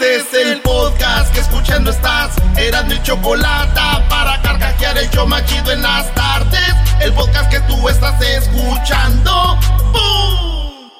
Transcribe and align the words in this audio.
Este 0.00 0.16
es 0.16 0.46
el 0.46 0.60
podcast 0.60 1.34
que 1.34 1.40
escuchando 1.40 1.90
estás. 1.90 2.30
Eran 2.56 2.86
mi 2.86 3.02
chocolate 3.02 3.80
para 4.08 4.40
carcajear 4.42 4.96
el 4.96 5.10
yo 5.10 5.26
machido 5.26 5.72
en 5.72 5.82
las 5.82 6.14
tardes. 6.14 6.72
El 7.00 7.12
podcast 7.14 7.50
que 7.50 7.58
tú 7.62 7.88
estás 7.88 8.22
escuchando. 8.22 9.58
¡Bum! 9.92 10.90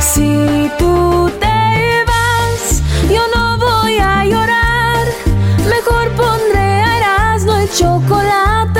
Si 0.00 0.68
tú 0.76 1.30
te 1.38 2.04
vas, 2.08 2.82
yo 3.08 3.22
no 3.32 3.56
voy 3.58 3.98
a 3.98 4.24
llorar. 4.24 5.06
Mejor 5.68 6.10
pondré 6.16 6.58
a 6.58 6.98
Erasmo 6.98 7.54
el 7.58 7.72
chocolate, 7.72 8.79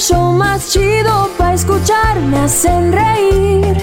Show 0.00 0.32
más 0.32 0.72
chido 0.72 1.30
para 1.36 1.54
escuchar. 1.54 2.18
Me 2.20 2.38
hacen 2.38 2.92
reír 2.92 3.76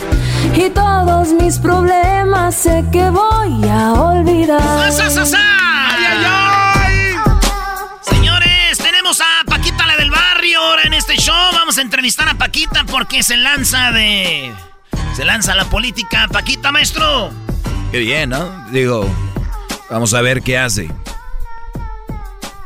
y 0.55 0.69
todos 0.71 1.29
mis 1.29 1.59
problemas 1.59 2.55
sé 2.55 2.83
que 2.91 3.09
voy 3.09 3.69
a 3.69 3.93
olvidar. 3.93 4.91
¡Sa, 4.91 5.09
sa, 5.09 5.25
sa! 5.25 5.37
¡Ay, 5.37 6.05
ay, 6.09 6.25
ay! 6.25 7.15
Señores, 8.01 8.77
tenemos 8.79 9.21
a 9.21 9.45
Paquita 9.45 9.85
la 9.85 9.95
del 9.95 10.09
barrio 10.09 10.59
ahora 10.59 10.83
en 10.83 10.93
este 10.93 11.15
show. 11.17 11.53
Vamos 11.53 11.77
a 11.77 11.81
entrevistar 11.81 12.27
a 12.27 12.33
Paquita 12.33 12.83
porque 12.85 13.21
se 13.21 13.37
lanza 13.37 13.91
de. 13.91 14.52
Se 15.15 15.23
lanza 15.23 15.53
la 15.55 15.65
política. 15.65 16.27
Paquita, 16.31 16.71
maestro. 16.71 17.29
Qué 17.91 17.99
bien, 17.99 18.31
¿no? 18.31 18.65
Digo, 18.71 19.07
vamos 19.89 20.13
a 20.13 20.21
ver 20.21 20.41
qué 20.41 20.57
hace. 20.57 20.89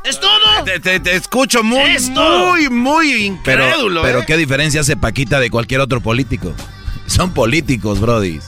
¿Es 0.04 0.20
todo? 0.20 0.64
Te, 0.66 0.80
te- 0.80 1.00
te 1.00 1.16
escucho 1.16 1.64
muy, 1.64 1.92
Es 1.92 2.14
todo. 2.14 2.52
muy, 2.52 2.70
muy 2.70 3.26
incrédulo. 3.26 4.02
pero 4.02 4.20
¿eh? 4.22 4.24
¿qué 4.26 4.36
diferencia 4.38 4.82
hace 4.82 4.98
Paquita 4.98 5.40
de 5.40 5.50
cualquier 5.50 5.80
otro 5.82 6.02
político? 6.02 6.54
Son 7.06 7.34
políticos, 7.34 8.00
Brody. 8.00 8.40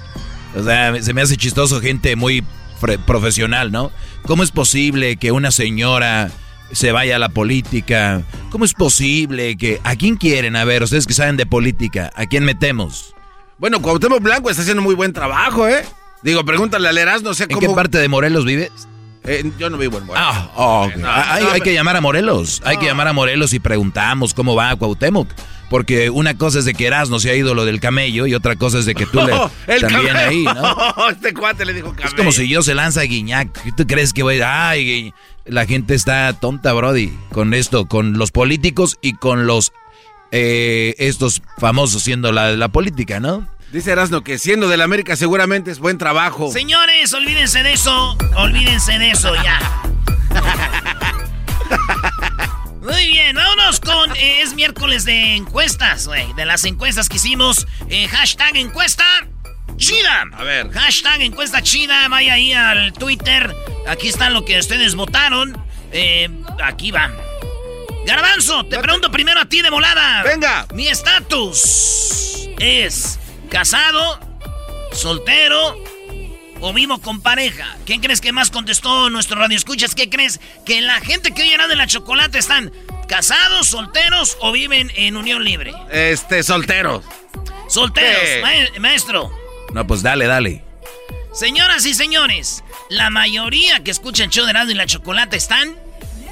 O 0.56 0.64
sea, 0.64 1.02
se 1.02 1.14
me 1.14 1.22
hace 1.22 1.38
chistoso 1.38 1.80
gente 1.82 2.16
muy 2.16 2.44
profesional, 3.06 3.72
¿no? 3.72 3.92
¿Cómo 4.24 4.44
es 4.44 4.52
posible 4.52 5.16
que 5.18 5.32
una 5.32 5.52
señora 5.52 6.30
se 6.72 6.92
vaya 6.92 7.16
a 7.16 7.20
la 7.20 7.30
política? 7.30 8.24
¿Cómo 8.52 8.66
es 8.66 8.74
posible 8.74 9.56
que... 9.58 9.80
¿A 9.84 9.96
quién 9.96 10.16
quieren? 10.18 10.56
A 10.56 10.64
ver, 10.66 10.84
ustedes 10.84 11.08
que 11.08 11.14
saben 11.14 11.38
de 11.38 11.46
política, 11.46 12.12
¿a 12.16 12.26
quién 12.26 12.44
metemos? 12.46 13.14
Bueno, 13.58 13.82
Cuauhtémoc 13.82 14.22
Blanco 14.22 14.50
está 14.50 14.62
haciendo 14.64 14.82
muy 14.84 14.96
buen 14.96 15.14
trabajo, 15.14 15.68
¿eh? 15.68 15.86
Digo, 16.24 16.44
pregúntale 16.46 16.88
al 16.90 16.98
Erasmo, 16.98 17.30
no 17.30 17.34
sé 17.36 17.44
¿En 17.44 17.50
cómo... 17.50 17.62
qué 17.68 17.74
parte 17.76 17.98
de 17.98 18.08
Morelos 18.08 18.46
vives? 18.46 18.72
Eh, 19.26 19.50
yo 19.58 19.70
no 19.70 19.78
vivo 19.78 19.98
en 19.98 20.06
Morelos. 20.06 20.30
Ah, 20.34 20.52
oh. 20.56 20.90
No, 20.98 21.08
Ah, 21.08 21.36
hay, 21.36 21.44
no, 21.44 21.52
hay 21.52 21.62
que 21.62 21.74
llamar 21.74 21.96
a 21.96 22.02
Morelos. 22.02 22.62
Hay 22.66 22.78
que 22.78 22.86
llamar 22.86 23.08
a 23.08 23.14
Morelos 23.14 23.54
y 23.54 23.60
preguntamos 23.60 24.34
cómo 24.34 24.56
va 24.56 24.76
Cuauhtémoc. 24.76 25.30
Porque 25.70 26.10
una 26.10 26.38
cosa 26.38 26.60
es 26.60 26.66
de 26.66 26.74
que 26.76 26.86
Erasmo 26.86 27.20
sea 27.20 27.34
ídolo 27.34 27.66
del 27.66 27.80
camello 27.80 28.28
y 28.28 28.36
otra 28.36 28.56
cosa 28.58 28.78
es 28.80 28.86
de 28.86 28.94
que 28.94 29.06
tú 29.08 29.22
le 29.26 29.34
el 29.74 29.82
también 29.82 30.08
camello. 30.08 30.28
ahí, 30.30 30.44
¿no? 30.44 31.10
este 31.10 31.34
cuate 31.34 31.66
le 31.66 31.74
dijo 31.74 31.90
camello. 31.92 32.08
Es 32.10 32.14
como 32.14 32.32
si 32.32 32.48
yo 32.48 32.62
se 32.62 32.76
lanza 32.76 33.02
a 33.02 33.06
Guiñac. 33.06 33.50
¿Qué 33.64 33.72
¿Tú 33.72 33.88
crees 33.88 34.14
que 34.14 34.22
voy 34.24 34.40
a... 34.42 34.70
Ay, 34.70 34.86
Gui-". 34.86 35.14
la 35.46 35.66
gente 35.66 35.96
está 35.96 36.32
tonta, 36.34 36.74
Brody, 36.74 37.12
con 37.32 37.54
esto, 37.54 37.86
con 37.88 38.18
los 38.20 38.30
políticos 38.32 38.98
y 39.02 39.14
con 39.14 39.48
los... 39.48 39.72
eh, 40.32 40.94
estos 41.00 41.42
famosos 41.58 42.04
siendo 42.04 42.32
la, 42.32 42.52
la 42.52 42.68
política, 42.68 43.20
¿no? 43.20 43.48
Dice 43.74 43.92
Erasmo 43.92 44.22
que 44.24 44.38
siendo 44.38 44.70
del 44.70 44.82
América 44.82 45.16
seguramente 45.16 45.72
es 45.72 45.80
buen 45.80 45.98
trabajo. 45.98 46.52
Señores, 46.52 47.12
olvídense 47.16 47.64
de 47.64 47.74
eso. 47.74 48.16
Olvídense 48.36 49.00
de 49.00 49.10
eso 49.10 49.34
ya. 49.44 49.60
Muy 52.84 53.08
bien, 53.08 53.36
vámonos 53.36 53.80
con. 53.80 54.16
eh, 54.16 54.42
es 54.42 54.54
miércoles 54.54 55.06
de 55.06 55.36
encuestas, 55.38 56.06
güey. 56.06 56.32
De 56.34 56.46
las 56.46 56.66
encuestas 56.66 57.10
que 57.10 57.16
hicimos. 57.16 57.66
Eh, 57.90 58.08
hashtag 58.10 58.58
encuesta 58.58 59.06
chida. 59.78 60.26
A 60.34 60.44
ver. 60.44 60.70
Hashtag 60.72 61.22
encuesta 61.24 61.64
chida. 61.64 62.08
Vaya 62.10 62.34
ahí 62.34 62.54
al 62.54 62.94
Twitter. 62.94 63.56
Aquí 63.88 64.08
está 64.08 64.30
lo 64.30 64.46
que 64.46 64.60
ustedes 64.60 64.94
votaron. 64.94 65.58
Eh, 65.92 66.30
aquí 66.64 66.92
va. 66.92 67.12
Garbanzo, 68.06 68.66
te 68.66 68.78
pregunto 68.78 69.10
primero 69.10 69.40
a 69.40 69.46
ti 69.46 69.64
de 69.64 69.72
volada. 69.72 70.22
Venga. 70.22 70.68
Mi 70.76 70.90
estatus 70.90 72.48
es 72.60 73.18
casado, 73.54 74.20
soltero 74.92 75.78
o 76.60 76.74
vivo 76.74 76.98
con 77.00 77.22
pareja. 77.22 77.78
¿Quién 77.86 78.02
crees 78.02 78.20
que 78.20 78.32
más 78.34 78.50
contestó 78.50 79.12
nuestro 79.12 79.38
radio 79.40 79.56
escuchas? 79.56 79.94
¿Qué 79.94 80.10
crees 80.10 80.40
que 80.66 80.82
la 80.82 81.00
gente 81.02 81.32
que 81.34 81.44
hoy 81.44 81.52
de 81.68 81.76
la 81.76 81.86
chocolate 81.86 82.40
están 82.40 82.74
casados, 83.08 83.68
solteros 83.68 84.38
o 84.42 84.52
viven 84.52 84.92
en 84.96 85.16
unión 85.18 85.44
libre? 85.44 85.72
Este, 85.92 86.42
soltero. 86.42 87.04
Solteros, 87.70 88.42
ma- 88.42 88.80
maestro. 88.80 89.32
No, 89.72 89.86
pues 89.86 90.02
dale, 90.02 90.26
dale. 90.26 90.64
Señoras 91.32 91.86
y 91.86 91.94
señores, 91.94 92.64
la 92.90 93.12
mayoría 93.12 93.84
que 93.84 93.92
escuchan 93.92 94.32
show 94.32 94.46
de 94.48 94.54
y 94.72 94.76
la 94.76 94.88
chocolate 94.88 95.38
están 95.38 95.76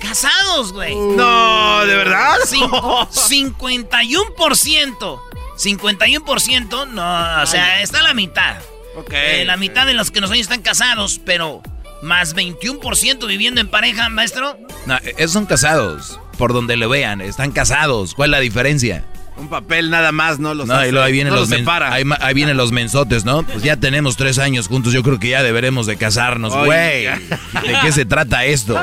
casados, 0.01 0.73
güey. 0.73 0.95
No, 0.95 1.85
¿de 1.85 1.95
verdad? 1.95 2.37
Cin- 2.47 2.67
51%. 3.91 5.21
51%, 5.63 6.87
no, 6.87 7.41
o 7.41 7.45
sea, 7.45 7.81
está 7.81 8.01
la 8.01 8.13
mitad. 8.13 8.57
Ok. 8.95 9.13
Eh, 9.13 9.45
la 9.45 9.57
mitad 9.57 9.85
de 9.85 9.93
los 9.93 10.11
que 10.11 10.21
nos 10.21 10.29
oyen 10.31 10.41
están 10.41 10.61
casados, 10.61 11.19
pero 11.23 11.61
más 12.01 12.35
21% 12.35 13.27
viviendo 13.27 13.61
en 13.61 13.67
pareja, 13.69 14.09
maestro. 14.09 14.57
No, 14.85 14.97
esos 15.17 15.31
son 15.31 15.45
casados. 15.45 16.19
Por 16.37 16.53
donde 16.53 16.75
lo 16.75 16.89
vean, 16.89 17.21
están 17.21 17.51
casados. 17.51 18.15
¿Cuál 18.15 18.29
es 18.29 18.31
la 18.31 18.39
diferencia? 18.39 19.05
Un 19.41 19.49
papel 19.49 19.89
nada 19.89 20.11
más, 20.11 20.37
no 20.39 20.53
los 20.53 20.67
No, 20.67 20.75
hace- 20.75 20.89
y 20.89 20.91
luego 20.91 21.05
ahí 21.05 21.11
vienen 21.11 21.33
no 21.33 21.39
los 21.39 21.49
separa. 21.49 21.91
ahí, 21.91 22.03
ahí 22.19 22.33
vienen 22.35 22.57
los 22.57 22.71
mensotes, 22.71 23.25
¿no? 23.25 23.41
Pues 23.43 23.63
ya 23.63 23.75
tenemos 23.75 24.15
tres 24.17 24.37
años 24.39 24.67
juntos, 24.67 24.93
yo 24.93 25.01
creo 25.03 25.19
que 25.19 25.29
ya 25.29 25.41
deberemos 25.43 25.85
de 25.87 25.97
casarnos, 25.97 26.55
güey. 26.55 27.05
¿De 27.05 27.77
qué 27.81 27.91
se 27.91 28.05
trata 28.05 28.45
esto? 28.45 28.79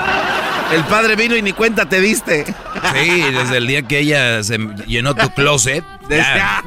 El 0.72 0.82
padre 0.84 1.14
vino 1.16 1.36
y 1.36 1.42
ni 1.42 1.52
cuenta 1.52 1.88
te 1.88 2.00
diste. 2.00 2.44
Sí, 2.44 3.20
desde 3.32 3.56
el 3.58 3.66
día 3.68 3.82
que 3.82 4.00
ella 4.00 4.42
se 4.42 4.58
llenó 4.86 5.14
tu 5.14 5.30
closet. 5.30 5.84
Desde- 6.08 6.22
ya. 6.22 6.64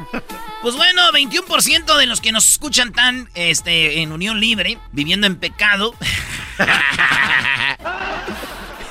Pues 0.62 0.74
bueno, 0.76 1.02
21% 1.12 1.96
de 1.98 2.06
los 2.06 2.20
que 2.20 2.30
nos 2.32 2.48
escuchan 2.48 2.88
están 2.88 3.28
este, 3.34 4.00
en 4.00 4.12
unión 4.12 4.40
libre, 4.40 4.78
viviendo 4.92 5.26
en 5.26 5.36
pecado. 5.36 5.94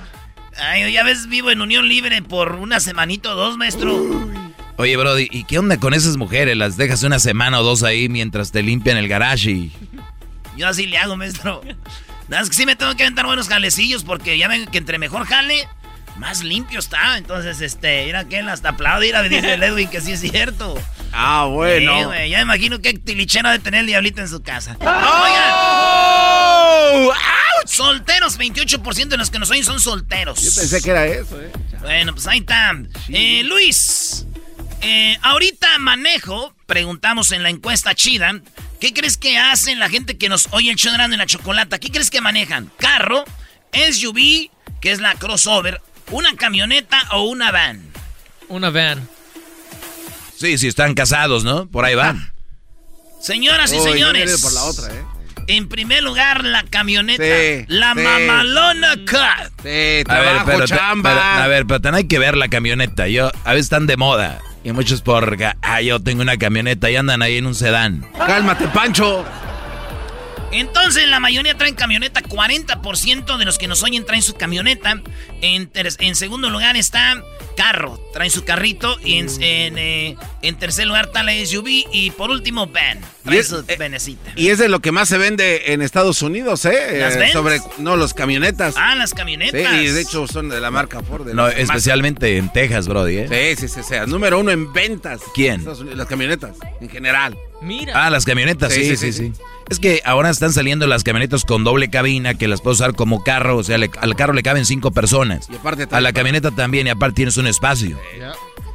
Ay, 0.62 0.94
ya 0.94 1.04
ves, 1.04 1.28
vivo 1.28 1.50
en 1.50 1.60
unión 1.60 1.88
libre 1.88 2.22
por 2.22 2.54
una 2.54 2.80
semanita 2.80 3.32
o 3.32 3.36
dos, 3.36 3.58
maestro. 3.58 4.30
Oye, 4.78 4.96
Brody, 4.96 5.28
¿y 5.32 5.44
qué 5.44 5.58
onda 5.58 5.78
con 5.80 5.94
esas 5.94 6.18
mujeres? 6.18 6.56
Las 6.56 6.78
dejas 6.78 7.02
una 7.04 7.20
semana 7.20 7.60
o 7.60 7.64
dos 7.64 7.84
ahí 7.84 8.10
mientras 8.10 8.52
te 8.52 8.62
limpian 8.62 8.98
el 8.98 9.08
garage 9.08 9.50
y... 9.52 9.72
Yo 10.56 10.68
así 10.68 10.86
le 10.86 10.98
hago, 10.98 11.18
maestro. 11.18 11.62
Nada 12.28 12.44
más 12.44 12.50
que 12.50 12.56
sí 12.56 12.66
me 12.66 12.76
tengo 12.76 12.96
que 12.96 13.04
aventar 13.04 13.26
buenos 13.26 13.48
jalecillos 13.48 14.04
porque 14.04 14.38
ya 14.38 14.48
ven 14.48 14.68
que 14.68 14.78
entre 14.78 15.00
mejor 15.00 15.26
jale, 15.26 15.68
más 16.18 16.44
limpio 16.44 16.80
está. 16.80 17.18
Entonces, 17.18 17.60
este, 17.62 18.06
mira 18.06 18.26
que 18.26 18.40
él 18.40 18.48
hasta 18.48 18.70
aplaude, 18.70 19.08
mira, 19.08 19.24
dice 19.24 19.56
el 19.56 19.64
Edwin 19.64 19.90
que 19.90 20.00
sí 20.02 20.12
es 20.12 20.22
cierto. 20.22 20.76
Ah, 21.12 21.48
bueno. 21.50 22.14
ya 22.14 22.38
me 22.38 22.44
imagino 22.44 22.80
que 22.80 22.94
tilichero 22.94 23.50
de 23.50 23.60
tener 23.60 23.82
el 23.82 23.88
diablito 23.88 24.22
en 24.22 24.30
su 24.30 24.42
casa. 24.44 24.78
¡Oh! 24.80 25.42
Solteros, 27.66 28.38
28% 28.38 29.08
de 29.08 29.18
los 29.18 29.30
que 29.30 29.40
nos 29.40 29.50
oyen 29.50 29.64
son 29.64 29.80
solteros. 29.80 30.42
Yo 30.42 30.52
pensé 30.54 30.82
que 30.82 30.92
era 30.92 31.06
eso, 31.06 31.42
eh. 31.42 31.52
Bueno, 31.82 32.14
pues 32.14 32.28
ahí 32.28 32.40
está. 32.40 32.74
Eh, 33.10 33.44
Luis, 33.44 34.26
eh, 34.82 35.18
ahorita 35.22 35.78
manejo, 35.80 36.54
preguntamos 36.66 37.32
en 37.32 37.44
la 37.44 37.50
encuesta 37.50 37.94
chida, 37.94 38.42
¿qué 38.80 38.94
crees 38.94 39.18
que 39.18 39.38
hacen 39.38 39.80
la 39.80 39.90
gente 39.90 40.18
que 40.18 40.30
nos 40.30 40.48
oye 40.52 40.72
el 40.72 40.76
show 40.76 40.94
en 40.94 41.18
la 41.18 41.26
chocolata? 41.26 41.80
¿Qué 41.80 41.92
crees 41.92 42.10
que 42.10 42.22
manejan? 42.22 42.72
¿Carro, 42.78 43.24
SUV, 43.74 44.50
que 44.80 44.92
es 44.92 45.00
la 45.00 45.16
crossover, 45.16 45.82
una 46.10 46.36
camioneta 46.36 47.00
o 47.12 47.24
una 47.24 47.52
van? 47.52 47.82
Una 48.48 48.70
van. 48.70 49.08
Sí, 50.38 50.58
si 50.58 50.68
están 50.68 50.96
casados, 50.96 51.44
¿no? 51.44 51.68
Por 51.68 51.86
ahí 51.86 51.94
van. 51.94 52.34
Señoras 53.22 53.72
y 53.72 53.80
señores. 53.80 54.42
por 54.42 54.52
la 54.54 54.64
otra, 54.64 54.92
¿eh? 54.92 55.04
En 55.48 55.68
primer 55.68 56.04
lugar, 56.04 56.44
la 56.44 56.64
camioneta. 56.64 57.24
la 57.68 57.96
mamalona 57.96 58.96
cut. 59.10 59.64
Sí, 59.64 60.04
trabajo, 60.06 60.30
a 60.30 60.44
ver, 60.44 60.46
pero, 60.46 60.66
chamba. 60.66 61.44
a 61.44 61.48
ver, 61.48 61.66
pero 61.66 61.80
también 61.82 62.04
hay 62.04 62.08
que 62.08 62.20
ver 62.20 62.38
la 62.38 62.48
camioneta. 62.48 63.08
Yo, 63.08 63.32
a 63.44 63.52
veces 63.52 63.66
están 63.66 63.88
de 63.88 63.98
moda. 63.98 64.40
Y 64.64 64.72
muchos 64.74 65.02
por, 65.02 65.38
ah, 65.64 65.82
yo 65.82 66.00
tengo 66.00 66.22
una 66.22 66.38
camioneta 66.38 66.92
y 66.92 66.96
andan 66.96 67.24
ahí 67.24 67.38
en 67.38 67.48
un 67.48 67.56
sedán. 67.56 68.06
Cálmate, 68.16 68.68
Pancho. 68.68 69.26
Entonces 70.52 71.08
la 71.08 71.20
mayoría 71.20 71.58
traen 71.58 71.76
camioneta, 71.76 72.22
40% 72.22 73.38
de 73.38 73.46
los 73.46 73.58
que 73.58 73.68
nos 73.68 73.84
oyen 73.84 74.06
traen 74.06 74.22
su 74.22 74.34
camioneta. 74.36 75.02
En, 75.42 75.70
en 75.74 76.16
segundo 76.16 76.50
lugar 76.50 76.76
está 76.76 77.24
carro, 77.56 78.00
traen 78.14 78.32
su 78.32 78.44
carrito. 78.44 78.98
Y 79.04 79.20
en, 79.20 79.30
eh, 79.40 80.18
en, 80.42 80.56
tercer 80.56 80.88
lugar 80.88 81.06
está 81.06 81.24
la 81.24 81.34
SUV. 81.34 81.68
Y 81.92 82.12
por 82.12 82.30
último, 82.30 82.68
van, 82.68 83.00
traen 83.24 83.44
su 83.44 83.60
eh, 83.68 84.18
Y 84.36 84.50
es 84.50 84.58
de 84.58 84.70
lo 84.70 84.80
que 84.80 84.92
más 84.92 85.10
se 85.10 85.18
vende 85.18 85.74
en 85.74 85.82
Estados 85.82 86.22
Unidos, 86.22 86.66
¿eh? 86.66 86.98
¿Las 87.00 87.16
eh, 87.16 87.30
Sobre, 87.32 87.62
no, 87.78 87.96
los 87.96 88.14
camionetas. 88.14 88.76
Ah, 88.78 88.96
las 88.96 89.14
camionetas. 89.14 89.72
Sí, 89.72 89.78
y 89.78 89.88
de 89.88 90.02
hecho 90.02 90.28
son 90.28 90.50
de 90.50 90.60
la 90.60 90.72
marca 90.72 91.02
Ford. 91.02 91.28
no, 91.34 91.48
especialmente 91.48 92.38
en 92.38 92.52
Texas, 92.52 92.88
Brody, 92.88 93.20
¿eh? 93.20 93.56
Sí, 93.58 93.68
sí, 93.68 93.74
sí, 93.74 93.82
sí. 93.88 93.96
Número 94.08 94.40
uno 94.40 94.52
en 94.52 94.72
ventas. 94.74 95.22
¿Quién? 95.34 95.66
las 95.96 96.08
camionetas, 96.08 96.58
en 96.80 96.90
general. 96.90 97.38
Mira. 97.62 98.06
Ah, 98.06 98.10
las 98.10 98.26
camionetas, 98.26 98.74
sí, 98.74 98.98
sí, 98.98 99.14
sí. 99.14 99.32
Es 99.72 99.80
que 99.80 100.02
ahora 100.04 100.30
están 100.30 100.52
saliendo 100.52 100.86
las 100.86 101.06
camionetas 101.06 101.46
con 101.46 101.64
doble 101.64 101.90
cabina 101.90 102.34
que 102.34 102.50
las 102.50 102.60
puedes 102.60 102.80
usar 102.80 102.94
como 102.94 103.24
carro. 103.24 103.56
O 103.56 103.64
sea, 103.64 103.78
al 103.78 104.16
carro 104.18 104.34
le 104.34 104.44
caben 104.44 104.66
cinco 104.66 104.92
personas. 104.92 105.48
Y 105.50 105.56
aparte 105.56 105.88
a 105.90 106.02
la 106.02 106.12
camioneta 106.12 106.52
también 106.52 106.88
y 106.88 106.90
aparte 106.90 107.16
tienes 107.16 107.38
un 107.38 107.48
espacio. 107.48 107.98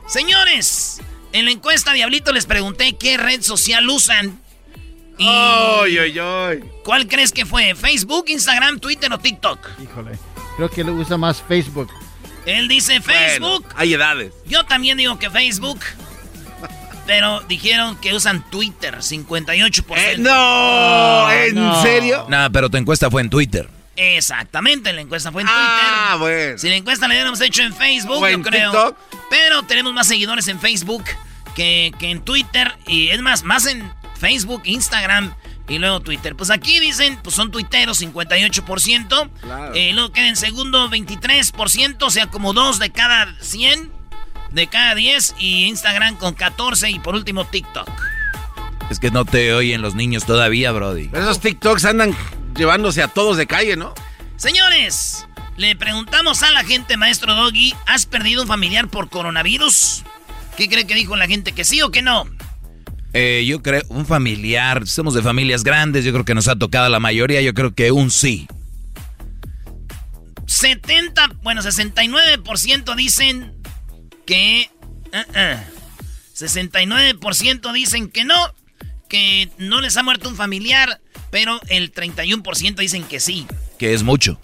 Señores, 0.07 1.03
en 1.35 1.45
la 1.45 1.51
encuesta 1.51 1.93
Diablito 1.93 2.33
les 2.33 2.47
pregunté 2.47 2.97
qué 2.97 3.19
red 3.19 3.43
social 3.43 3.87
usan. 3.91 4.41
Y 5.19 5.29
¡Ay, 5.29 5.99
ay, 5.99 6.19
ay! 6.19 6.61
¿Cuál 6.83 7.07
crees 7.09 7.31
que 7.31 7.45
fue? 7.45 7.75
¿Facebook, 7.75 8.25
Instagram, 8.29 8.81
Twitter 8.81 9.13
o 9.13 9.19
TikTok? 9.19 9.59
Híjole. 9.83 10.13
Creo 10.57 10.71
que 10.71 10.83
le 10.83 10.93
usa 10.93 11.19
más 11.19 11.43
Facebook. 11.43 11.91
Él 12.47 12.69
dice 12.69 13.03
Facebook. 13.03 13.67
hay 13.77 13.93
edades. 13.93 14.33
Yo 14.47 14.65
también 14.65 14.97
digo 14.97 15.19
que 15.19 15.29
Facebook. 15.29 15.79
Pero 17.07 17.41
dijeron 17.43 17.97
que 17.97 18.15
usan 18.15 18.49
Twitter, 18.51 18.97
58%. 18.97 19.97
Eh, 19.97 20.17
no, 20.19 21.31
¿en 21.31 21.83
serio? 21.83 22.27
No, 22.29 22.51
pero 22.51 22.69
tu 22.69 22.77
encuesta 22.77 23.11
fue 23.11 23.23
en 23.23 23.31
Twitter. 23.31 23.69
Exactamente, 23.97 24.93
la 24.93 25.01
encuesta 25.01 25.33
fue 25.33 25.43
en 25.43 25.49
Twitter. 25.49 25.63
Ah, 25.63 26.17
bueno. 26.19 26.59
Si 26.59 26.69
la 26.69 26.77
encuesta 26.77 27.09
la 27.09 27.15
hubiéramos 27.15 27.41
hecho 27.41 27.63
en 27.63 27.75
Facebook, 27.75 28.29
yo 28.29 28.43
creo. 28.43 28.71
TikTok? 28.71 28.97
Pero 29.31 29.63
tenemos 29.63 29.93
más 29.95 30.07
seguidores 30.07 30.49
en 30.49 30.61
Facebook 30.61 31.05
que, 31.55 31.93
en 32.01 32.21
Twitter. 32.21 32.75
Y 32.87 33.09
es 33.09 33.23
más, 33.23 33.43
más 33.43 33.67
en 33.67 33.91
Facebook, 34.19 34.63
Instagram 34.65 35.35
y 35.69 35.79
luego 35.79 36.01
Twitter. 36.01 36.37
Pues 36.37 36.51
aquí 36.51 36.79
dicen, 36.81 37.19
pues 37.23 37.35
son 37.35 37.51
tuiteros, 37.51 38.03
58%. 38.03 39.31
Claro. 39.41 39.75
Eh, 39.75 39.93
luego 39.95 40.13
queda 40.13 40.29
en 40.29 40.37
segundo, 40.37 40.91
23%, 40.91 42.03
o 42.03 42.11
sea, 42.11 42.27
como 42.27 42.53
dos 42.53 42.79
de 42.79 42.91
cada 42.91 43.35
100 43.41 43.96
de 44.57 44.67
cada 44.69 44.95
10 44.95 45.35
y 45.39 45.67
Instagram 45.67 46.17
con 46.17 46.35
14 46.35 46.91
y 46.91 46.99
por 46.99 47.15
último 47.15 47.47
TikTok. 47.47 47.89
Es 48.91 48.99
que 48.99 49.11
no 49.11 49.27
te 49.27 49.53
oyen 49.53 49.83
los 49.83 49.95
niños 49.95 50.25
todavía, 50.25 50.73
Brody. 50.73 51.11
esos 51.13 51.41
TikToks 51.41 51.85
andan 51.85 52.17
llevándose 52.57 53.03
a 53.03 53.09
todos 53.09 53.37
de 53.37 53.47
calle, 53.47 53.77
¿no? 53.77 53.95
Señores, 54.37 55.27
le 55.59 55.77
preguntamos 55.77 56.43
a 56.43 56.51
la 56.53 56.65
gente, 56.65 56.97
maestro 56.97 57.35
Doggy, 57.35 57.75
¿has 57.87 58.07
perdido 58.07 58.43
un 58.43 58.49
familiar 58.49 58.89
por 58.89 59.11
coronavirus? 59.11 60.05
¿Qué 60.57 60.69
cree 60.71 60.87
que 60.87 60.95
dijo 60.95 61.17
la 61.17 61.27
gente? 61.27 61.53
¿Que 61.53 61.65
sí 61.65 61.83
o 61.83 61.91
que 61.91 62.01
no? 62.01 62.25
Eh, 63.13 63.45
yo 63.47 63.63
creo, 63.63 63.83
un 63.89 64.07
familiar, 64.07 64.87
somos 64.87 65.13
de 65.13 65.21
familias 65.21 65.65
grandes, 65.65 66.05
yo 66.05 66.13
creo 66.13 66.25
que 66.25 66.35
nos 66.35 66.49
ha 66.49 66.57
tocado 66.57 66.89
la 66.89 67.01
mayoría, 67.01 67.43
yo 67.43 67.53
creo 67.53 67.75
que 67.75 67.93
un 67.93 68.11
sí. 68.11 68.49
70, 70.47 71.33
bueno, 71.43 71.61
69% 71.61 72.95
dicen 72.95 73.56
que... 74.27 74.71
69% 76.35 77.65
uh-uh. 77.65 77.73
dicen 77.73 78.11
que 78.11 78.25
no, 78.25 78.35
que 79.09 79.49
no 79.57 79.81
les 79.81 79.97
ha 79.97 80.03
muerto 80.03 80.29
un 80.29 80.37
familiar, 80.37 81.01
pero 81.31 81.59
el 81.69 81.93
31% 81.93 82.75
dicen 82.77 83.05
que 83.05 83.21
sí. 83.21 83.47
Que 83.79 83.95
es 83.95 84.03
mucho. 84.03 84.39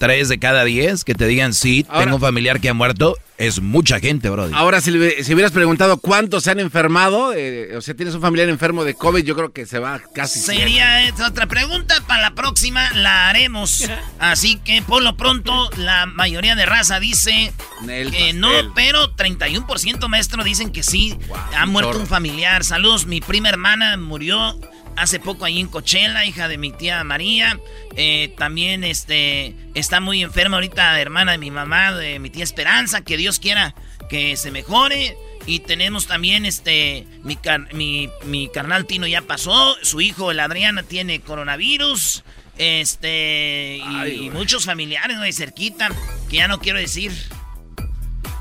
Tres 0.00 0.30
de 0.30 0.38
cada 0.38 0.64
diez 0.64 1.04
que 1.04 1.14
te 1.14 1.26
digan 1.26 1.52
sí, 1.52 1.84
tengo 1.84 2.14
un 2.14 2.20
familiar 2.22 2.58
que 2.58 2.70
ha 2.70 2.74
muerto, 2.74 3.18
es 3.36 3.60
mucha 3.60 4.00
gente, 4.00 4.30
bro. 4.30 4.48
Ahora, 4.54 4.80
si, 4.80 4.92
si, 5.22 5.34
hubieras 5.34 5.52
preguntado 5.52 5.98
cuántos 5.98 6.44
se 6.44 6.50
han 6.50 6.58
enfermado, 6.58 7.34
eh, 7.34 7.76
o 7.76 7.82
sea, 7.82 7.92
tienes 7.92 8.14
un 8.14 8.22
familiar 8.22 8.48
enfermo 8.48 8.84
de 8.84 8.94
COVID, 8.94 9.22
yo 9.22 9.36
creo 9.36 9.52
que 9.52 9.66
se 9.66 9.78
va 9.78 10.00
casi. 10.14 10.40
Sería 10.40 11.06
esta 11.06 11.28
otra 11.28 11.46
pregunta, 11.46 12.02
para 12.06 12.22
la 12.22 12.34
próxima 12.34 12.90
la 12.94 13.28
haremos. 13.28 13.90
Así 14.18 14.56
que 14.56 14.80
por 14.80 15.02
lo 15.02 15.18
pronto, 15.18 15.68
la 15.76 16.06
mayoría 16.06 16.54
de 16.54 16.64
raza 16.64 16.98
dice 16.98 17.52
que 17.86 18.32
no, 18.32 18.48
pero 18.74 19.14
31% 19.16 20.08
maestro 20.08 20.42
dicen 20.44 20.70
que 20.70 20.82
sí, 20.82 21.18
ha 21.54 21.66
muerto 21.66 21.98
un 21.98 22.06
familiar. 22.06 22.64
Saludos, 22.64 23.04
mi 23.04 23.20
prima 23.20 23.50
hermana 23.50 23.98
murió 23.98 24.58
hace 24.96 25.20
poco 25.20 25.44
ahí 25.44 25.60
en 25.60 25.68
Cochela, 25.68 26.26
hija 26.26 26.48
de 26.48 26.58
mi 26.58 26.72
tía 26.72 27.02
María. 27.04 27.58
Eh, 27.96 28.34
también 28.36 28.84
este, 28.84 29.54
está 29.74 30.00
muy 30.00 30.22
enferma 30.22 30.56
ahorita, 30.56 31.00
hermana 31.00 31.32
de 31.32 31.38
mi 31.38 31.50
mamá, 31.50 31.92
de 31.92 32.18
mi 32.18 32.30
tía 32.30 32.44
Esperanza. 32.44 33.02
Que 33.02 33.16
Dios 33.16 33.38
quiera 33.38 33.74
que 34.08 34.36
se 34.36 34.50
mejore. 34.50 35.16
Y 35.46 35.60
tenemos 35.60 36.06
también 36.06 36.44
este, 36.44 37.06
mi, 37.22 38.08
mi, 38.24 38.48
carnal 38.52 38.86
Tino 38.86 39.06
ya 39.06 39.22
pasó. 39.22 39.76
Su 39.82 40.00
hijo, 40.00 40.30
el 40.30 40.40
Adriana, 40.40 40.82
tiene 40.82 41.20
coronavirus. 41.20 42.22
Este, 42.58 43.78
y, 43.78 44.30
muchos 44.30 44.66
familiares, 44.66 45.16
güey, 45.16 45.32
cerquita, 45.32 45.88
que 46.28 46.36
ya 46.36 46.48
no 46.48 46.60
quiero 46.60 46.78
decir. 46.78 47.12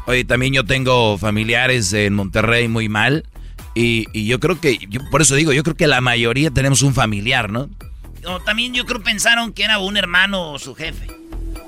Oye, 0.07 0.25
también 0.25 0.53
yo 0.53 0.65
tengo 0.65 1.17
familiares 1.17 1.93
en 1.93 2.15
Monterrey 2.15 2.67
muy 2.67 2.89
mal. 2.89 3.25
Y, 3.81 4.25
yo 4.25 4.41
creo 4.41 4.59
que, 4.59 4.77
por 5.09 5.21
eso 5.21 5.35
digo, 5.35 5.53
yo 5.53 5.63
creo 5.63 5.77
que 5.77 5.87
la 5.87 6.01
mayoría 6.01 6.51
tenemos 6.51 6.81
un 6.81 6.93
familiar, 6.93 7.49
¿no? 7.49 7.69
O 8.25 8.41
también 8.41 8.73
yo 8.73 8.85
creo 8.85 9.01
pensaron 9.01 9.53
que 9.53 9.63
era 9.63 9.79
un 9.79 9.95
hermano 9.95 10.51
o 10.51 10.59
su 10.59 10.75
jefe. 10.75 11.07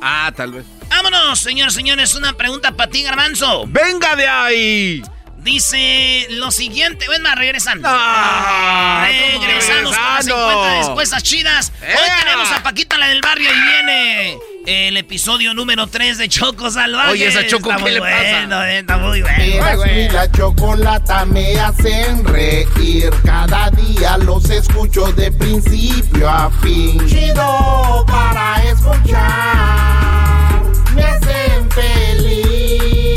Ah, 0.01 0.34
tal 0.36 0.51
vez. 0.51 0.65
Vámonos, 0.89 1.39
señores, 1.39 1.74
señores, 1.74 2.13
una 2.15 2.34
pregunta 2.34 2.74
para 2.74 2.91
ti, 2.91 3.03
Garbanzo. 3.03 3.65
¡Venga 3.68 4.18
de 4.18 4.27
ahí! 4.27 5.01
Dice 5.38 6.27
lo 6.32 6.51
siguiente, 6.51 7.08
ven 7.08 7.22
más, 7.22 7.36
regresando. 7.36 7.88
Ah, 7.89 9.08
regresamos 9.39 9.96
con 9.96 10.13
las 10.13 10.25
50 10.25 10.77
respuestas 10.80 11.24
chidas. 11.24 11.72
Hoy 11.82 12.24
tenemos 12.24 12.51
a 12.51 12.62
Paquita, 12.62 12.98
la 12.98 13.08
del 13.08 13.22
barrio, 13.22 13.50
y 13.50 13.62
viene 13.62 14.38
el 14.65 14.98
episodio 14.98 15.53
número 15.53 15.88
3 15.88 16.18
de 16.18 16.30
Choco 16.30 16.70
Salvaje. 16.70 17.12
Oye, 17.12 17.27
esa 17.27 17.46
Choco, 17.48 17.70
¿qué 17.84 17.91
le 17.91 18.00
pasa? 18.00 18.72
Está 18.77 18.98
muy 18.98 19.22
bueno. 19.22 19.44
y 19.86 20.10
la 20.10 20.32
chocolata 20.32 21.25
me 21.25 21.60
hacen 21.60 22.24
reír. 22.25 23.10
Cada 23.25 23.70
día 23.72 24.18
los 24.18 24.50
escucho 24.50 25.12
de 25.13 25.32
principio 25.32 26.30
a 26.30 26.51
fin. 26.62 27.06
Chido 27.08 28.06
para 28.08 28.63
escuchar. 28.63 30.62
Me 30.96 31.03
hacen 31.03 31.72
feliz. 31.72 33.12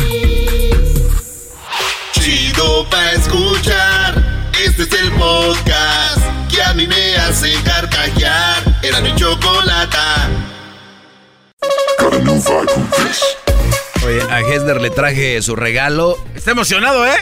Chido 2.12 2.88
para 2.88 3.12
escuchar. 3.12 4.50
Este 4.64 4.82
es 4.84 4.92
el 4.92 5.10
podcast 5.12 6.20
que 6.48 6.62
a 6.62 6.72
mí 6.74 6.86
me 6.86 7.16
hace 7.16 7.52
carcajear. 7.64 8.62
Era 8.82 9.00
mi 9.00 9.14
chocolata. 9.14 10.28
Oye, 14.06 14.20
a 14.30 14.40
Hesler 14.40 14.80
le 14.80 14.90
traje 14.90 15.40
su 15.42 15.56
regalo. 15.56 16.18
Está 16.34 16.50
emocionado, 16.50 17.06
¿eh? 17.06 17.16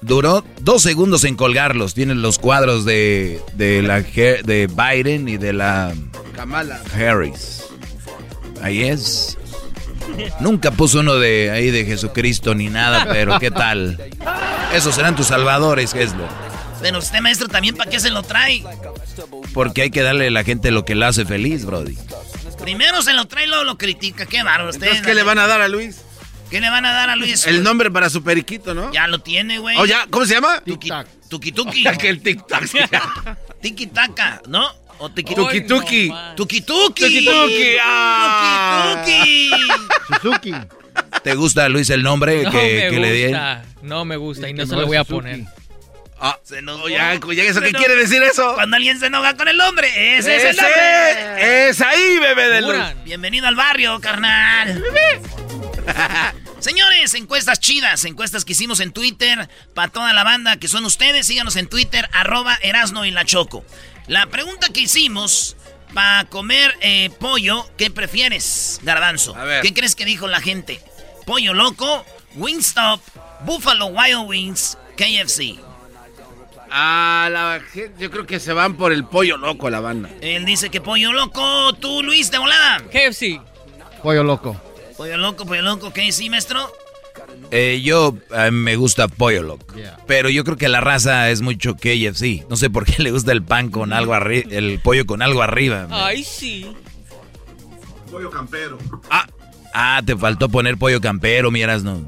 Duró 0.00 0.44
dos 0.60 0.82
segundos 0.82 1.24
en 1.24 1.36
colgarlos. 1.36 1.94
Tienen 1.94 2.22
los 2.22 2.38
cuadros 2.38 2.84
de, 2.84 3.40
de, 3.54 3.82
la, 3.82 4.00
de 4.00 4.68
Biden 4.68 5.28
y 5.28 5.36
de 5.36 5.52
la 5.52 5.92
Kamala 6.34 6.80
Harris. 6.94 7.64
Ahí 8.62 8.84
es. 8.84 9.36
Nunca 10.40 10.70
puso 10.70 11.00
uno 11.00 11.16
de 11.16 11.50
ahí 11.50 11.70
de 11.70 11.84
Jesucristo 11.84 12.54
ni 12.54 12.68
nada, 12.68 13.06
pero 13.10 13.38
¿qué 13.38 13.50
tal? 13.50 13.98
Esos 14.74 14.94
serán 14.94 15.16
tus 15.16 15.26
salvadores, 15.26 15.92
Geslo. 15.92 16.24
Pero 16.80 16.98
usted, 16.98 17.20
maestro, 17.20 17.48
también 17.48 17.76
para 17.76 17.90
qué 17.90 18.00
se 18.00 18.10
lo 18.10 18.22
trae. 18.22 18.62
Porque 19.52 19.82
hay 19.82 19.90
que 19.90 20.02
darle 20.02 20.28
a 20.28 20.30
la 20.30 20.44
gente 20.44 20.70
lo 20.70 20.84
que 20.84 20.94
le 20.94 21.06
hace 21.06 21.24
feliz, 21.24 21.64
Brody. 21.64 21.96
Primero 22.60 23.02
se 23.02 23.12
lo 23.12 23.24
trae 23.26 23.44
y 23.44 23.48
luego 23.48 23.64
lo 23.64 23.78
critica. 23.78 24.26
Qué 24.26 24.42
bárbaro 24.42 24.70
usted. 24.70 25.02
¿qué 25.04 25.14
le 25.14 25.22
van 25.22 25.38
a 25.38 25.46
dar 25.46 25.60
a 25.60 25.68
Luis? 25.68 26.02
¿Qué 26.50 26.60
le 26.60 26.68
van 26.68 26.84
a 26.84 26.92
dar 26.92 27.10
a 27.10 27.16
Luis? 27.16 27.46
El 27.46 27.62
nombre 27.62 27.90
para 27.90 28.10
su 28.10 28.22
periquito, 28.22 28.74
¿no? 28.74 28.92
Ya 28.92 29.06
lo 29.06 29.20
tiene, 29.20 29.58
güey. 29.58 29.76
¿Oh, 29.78 29.86
ya? 29.86 30.06
¿Cómo 30.10 30.26
se 30.26 30.34
llama? 30.34 30.60
Tuki 30.64 30.90
Tuki 31.28 31.52
Tuki. 31.52 31.84
que 31.98 32.08
el 32.08 32.22
tic-tac. 32.22 33.36
Tiki 33.62 33.86
Taka, 33.86 34.42
¿no? 34.48 34.66
O 34.98 35.10
tiki 35.10 35.34
Tuki 35.34 35.60
Tuki. 35.62 36.12
Tuki 36.36 36.60
Tuki. 36.62 37.02
Tuki 37.02 37.24
Tuki. 37.24 37.76
Ah. 37.82 39.02
Tuki 39.04 39.50
Suzuki. 40.08 40.54
¿Te 41.22 41.34
gusta, 41.34 41.68
Luis, 41.68 41.88
el 41.90 42.02
nombre 42.02 42.42
No 42.42 42.50
que, 42.50 42.56
me 42.56 42.90
que 42.90 43.00
le 43.00 43.12
di? 43.12 43.22
gusta, 43.28 43.62
no 43.82 44.04
me 44.04 44.16
gusta 44.16 44.48
y 44.48 44.52
no 44.54 44.62
que 44.64 44.66
se 44.68 44.76
lo 44.76 44.86
voy 44.86 44.96
a 44.96 45.04
Suzuki. 45.04 45.14
poner. 45.20 45.44
Ah, 46.22 46.38
Se 46.44 46.58
oh, 46.58 46.88
¿eso 46.88 47.60
qué 47.62 47.72
quiere 47.72 47.96
decir 47.96 48.22
eso? 48.22 48.54
Cuando 48.54 48.76
alguien 48.76 49.00
se 49.00 49.06
enoja 49.06 49.36
con 49.36 49.48
el 49.48 49.56
nombre, 49.56 50.18
ese 50.18 50.36
es 50.36 50.44
el 50.44 50.50
Ese, 50.50 50.62
nombre. 50.62 51.68
es 51.70 51.80
ahí, 51.80 52.18
bebé 52.18 52.50
de 52.50 52.60
luz. 52.60 52.76
Bienvenido 53.04 53.48
al 53.48 53.54
barrio, 53.54 53.98
carnal. 54.00 54.84
Señores, 56.58 57.14
encuestas 57.14 57.58
chidas, 57.58 58.04
encuestas 58.04 58.44
que 58.44 58.52
hicimos 58.52 58.80
en 58.80 58.92
Twitter 58.92 59.48
para 59.72 59.88
toda 59.90 60.12
la 60.12 60.22
banda 60.22 60.58
que 60.58 60.68
son 60.68 60.84
ustedes. 60.84 61.26
Síganos 61.26 61.56
en 61.56 61.68
Twitter, 61.68 62.06
arroba 62.12 62.58
Erasno 62.60 63.06
y 63.06 63.10
la 63.10 63.24
Choco. 63.24 63.64
La 64.06 64.26
pregunta 64.26 64.68
que 64.68 64.80
hicimos 64.80 65.56
para 65.94 66.24
comer 66.24 66.76
eh, 66.82 67.08
pollo, 67.18 67.66
¿qué 67.78 67.90
prefieres, 67.90 68.78
Garbanzo? 68.82 69.34
A 69.36 69.44
ver. 69.44 69.62
¿Qué 69.62 69.72
crees 69.72 69.94
que 69.94 70.04
dijo 70.04 70.28
la 70.28 70.42
gente? 70.42 70.82
Pollo 71.24 71.54
loco, 71.54 72.04
Wingstop, 72.34 73.00
Buffalo 73.46 73.86
Wild 73.86 74.28
Wings, 74.28 74.76
KFC. 74.98 75.69
Ah, 76.70 77.28
la 77.32 77.60
gente, 77.60 77.94
yo 77.98 78.10
creo 78.10 78.26
que 78.26 78.38
se 78.38 78.52
van 78.52 78.74
por 78.74 78.92
el 78.92 79.04
pollo 79.04 79.36
loco 79.36 79.68
la 79.70 79.80
banda. 79.80 80.08
Él 80.20 80.44
dice 80.44 80.70
que 80.70 80.80
pollo 80.80 81.12
loco, 81.12 81.72
tú 81.74 82.02
Luis 82.02 82.30
de 82.30 82.38
volada. 82.38 82.82
KFC. 82.90 83.40
Pollo 84.02 84.22
loco. 84.22 84.60
Pollo 84.96 85.16
loco, 85.16 85.44
pollo 85.46 85.62
loco, 85.62 85.92
¿qué 85.92 86.12
sí, 86.12 86.30
maestro? 86.30 86.70
Eh, 87.50 87.80
yo 87.82 88.16
me 88.52 88.76
gusta 88.76 89.08
pollo 89.08 89.42
loco. 89.42 89.74
Yeah. 89.74 89.98
Pero 90.06 90.28
yo 90.28 90.44
creo 90.44 90.56
que 90.56 90.68
la 90.68 90.80
raza 90.80 91.30
es 91.30 91.40
mucho 91.42 91.74
KFC. 91.74 92.46
No 92.48 92.56
sé 92.56 92.70
por 92.70 92.84
qué 92.84 93.02
le 93.02 93.10
gusta 93.10 93.32
el 93.32 93.42
pan 93.42 93.70
con 93.70 93.92
algo 93.92 94.14
arriba, 94.14 94.48
el 94.52 94.78
pollo 94.78 95.06
con 95.06 95.22
algo 95.22 95.42
arriba. 95.42 95.88
Ay, 95.90 96.22
sí. 96.22 96.72
Ah, 99.10 99.26
ah, 99.74 100.02
te 100.04 100.16
faltó 100.16 100.48
poner 100.48 100.76
pollo 100.78 101.00
campero, 101.00 101.50
miras, 101.50 101.82
no. 101.82 102.00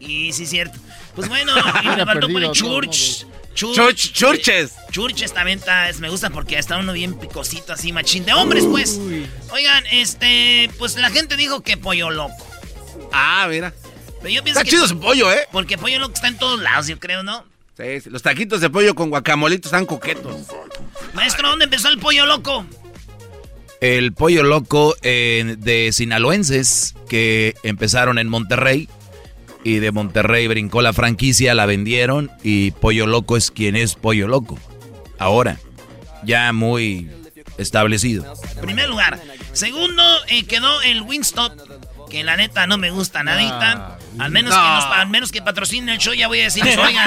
Y 0.00 0.32
sí, 0.32 0.46
cierto. 0.46 0.78
Pues 1.14 1.28
bueno, 1.28 1.52
y 1.82 1.86
me 1.88 2.04
faltó 2.06 2.26
perdido, 2.26 2.32
poner 2.32 2.50
church. 2.52 3.26
Church- 3.66 4.12
churches. 4.12 4.72
Churches 4.90 5.32
también 5.32 5.58
está, 5.58 5.88
es- 5.88 6.00
me 6.00 6.08
gusta 6.08 6.30
porque 6.30 6.58
está 6.58 6.78
uno 6.78 6.92
bien 6.92 7.18
picosito 7.18 7.72
así, 7.72 7.92
machín. 7.92 8.24
De 8.24 8.32
hombres, 8.32 8.64
pues. 8.70 8.98
Oigan, 9.52 9.84
este, 9.90 10.70
pues 10.78 10.96
la 10.96 11.10
gente 11.10 11.36
dijo 11.36 11.62
que 11.62 11.76
pollo 11.76 12.10
loco. 12.10 12.34
Ah, 13.12 13.46
mira. 13.50 13.72
Pero 14.22 14.30
yo 14.34 14.42
pienso 14.42 14.60
Está 14.60 14.64
que. 14.64 14.70
chido 14.70 14.86
su 14.88 14.98
pollo, 14.98 15.30
¿eh? 15.32 15.46
Porque 15.52 15.78
pollo 15.78 15.98
loco 15.98 16.14
está 16.14 16.28
en 16.28 16.38
todos 16.38 16.60
lados, 16.60 16.86
yo 16.88 16.98
creo, 16.98 17.22
¿no? 17.22 17.44
Sí, 17.76 18.00
sí, 18.02 18.10
los 18.10 18.22
taquitos 18.22 18.60
de 18.60 18.70
pollo 18.70 18.94
con 18.96 19.10
guacamolito 19.10 19.68
están 19.68 19.86
coquetos. 19.86 20.46
Maestro, 21.14 21.48
¿dónde 21.48 21.66
empezó 21.66 21.88
el 21.88 21.98
pollo 21.98 22.26
loco? 22.26 22.66
El 23.80 24.12
pollo 24.12 24.42
loco 24.42 24.96
eh, 25.02 25.54
de 25.58 25.92
sinaloenses 25.92 26.96
que 27.08 27.54
empezaron 27.62 28.18
en 28.18 28.28
Monterrey 28.28 28.88
y 29.68 29.78
de 29.80 29.92
Monterrey 29.92 30.46
brincó 30.48 30.80
la 30.82 30.92
franquicia, 30.92 31.54
la 31.54 31.66
vendieron 31.66 32.30
y 32.42 32.70
Pollo 32.72 33.06
Loco 33.06 33.36
es 33.36 33.50
quien 33.50 33.76
es 33.76 33.94
Pollo 33.94 34.26
Loco. 34.28 34.58
Ahora, 35.18 35.58
ya 36.24 36.52
muy 36.52 37.10
establecido. 37.58 38.32
Primer 38.62 38.88
lugar. 38.88 39.20
Segundo, 39.52 40.02
eh, 40.28 40.44
quedó 40.46 40.80
el 40.82 41.02
Wingstop. 41.02 41.52
Que 42.08 42.24
la 42.24 42.38
neta 42.38 42.66
no 42.66 42.78
me 42.78 42.90
gusta 42.90 43.22
nadita. 43.22 43.98
Al 44.18 44.30
menos, 44.30 44.54
No. 44.54 44.62
que 44.62 44.68
nos, 44.70 44.84
al 44.96 45.08
menos 45.10 45.30
que 45.30 45.42
patrocine 45.42 45.92
el 45.92 45.98
show, 45.98 46.14
ya 46.14 46.26
voy 46.26 46.40
a 46.40 46.44
decir. 46.44 46.64
Oigan, 46.64 47.06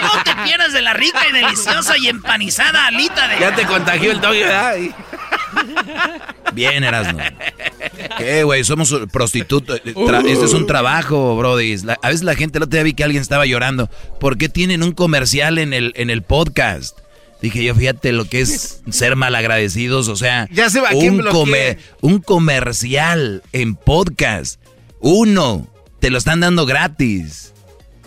no 0.00 0.22
te 0.24 0.34
pierdas 0.42 0.72
de 0.72 0.82
la 0.82 0.92
rica 0.92 1.20
y 1.30 1.32
deliciosa 1.32 1.96
y 1.96 2.08
empanizada 2.08 2.86
alita 2.88 3.28
de. 3.28 3.38
Ya 3.38 3.54
te 3.54 3.64
contagió 3.64 4.10
el 4.10 4.20
doggy, 4.20 4.40
¿verdad? 4.40 4.74
Bien, 6.54 6.82
Erasmo. 6.84 7.18
¿Qué, 8.16 8.42
güey? 8.44 8.64
Somos 8.64 8.94
prostitutos. 9.12 9.82
Tra- 9.84 10.26
Este 10.28 10.44
es 10.46 10.54
un 10.54 10.66
trabajo, 10.66 11.36
brody. 11.36 11.76
A 12.02 12.08
veces 12.08 12.22
la 12.24 12.34
gente, 12.34 12.58
el 12.58 12.64
otro 12.64 12.76
día 12.76 12.82
vi 12.82 12.94
que 12.94 13.04
alguien 13.04 13.22
estaba 13.22 13.46
llorando. 13.46 13.88
¿Por 14.20 14.38
qué 14.38 14.48
tienen 14.48 14.82
un 14.82 14.92
comercial 14.92 15.58
en 15.58 15.72
el, 15.72 15.92
en 15.96 16.10
el 16.10 16.22
podcast? 16.22 16.98
Dije 17.40 17.62
yo, 17.62 17.74
fíjate 17.74 18.10
lo 18.12 18.24
que 18.24 18.40
es 18.40 18.80
ser 18.90 19.14
malagradecidos. 19.14 20.08
O 20.08 20.16
sea, 20.16 20.48
Ya 20.50 20.70
se 20.70 20.80
va, 20.80 20.90
¿quién 20.90 21.20
un, 21.20 21.28
un 22.00 22.18
comercial 22.20 23.42
en 23.52 23.74
podcast. 23.76 24.60
Uno. 25.00 25.68
Te 26.00 26.10
lo 26.10 26.18
están 26.18 26.40
dando 26.40 26.64
gratis. 26.66 27.52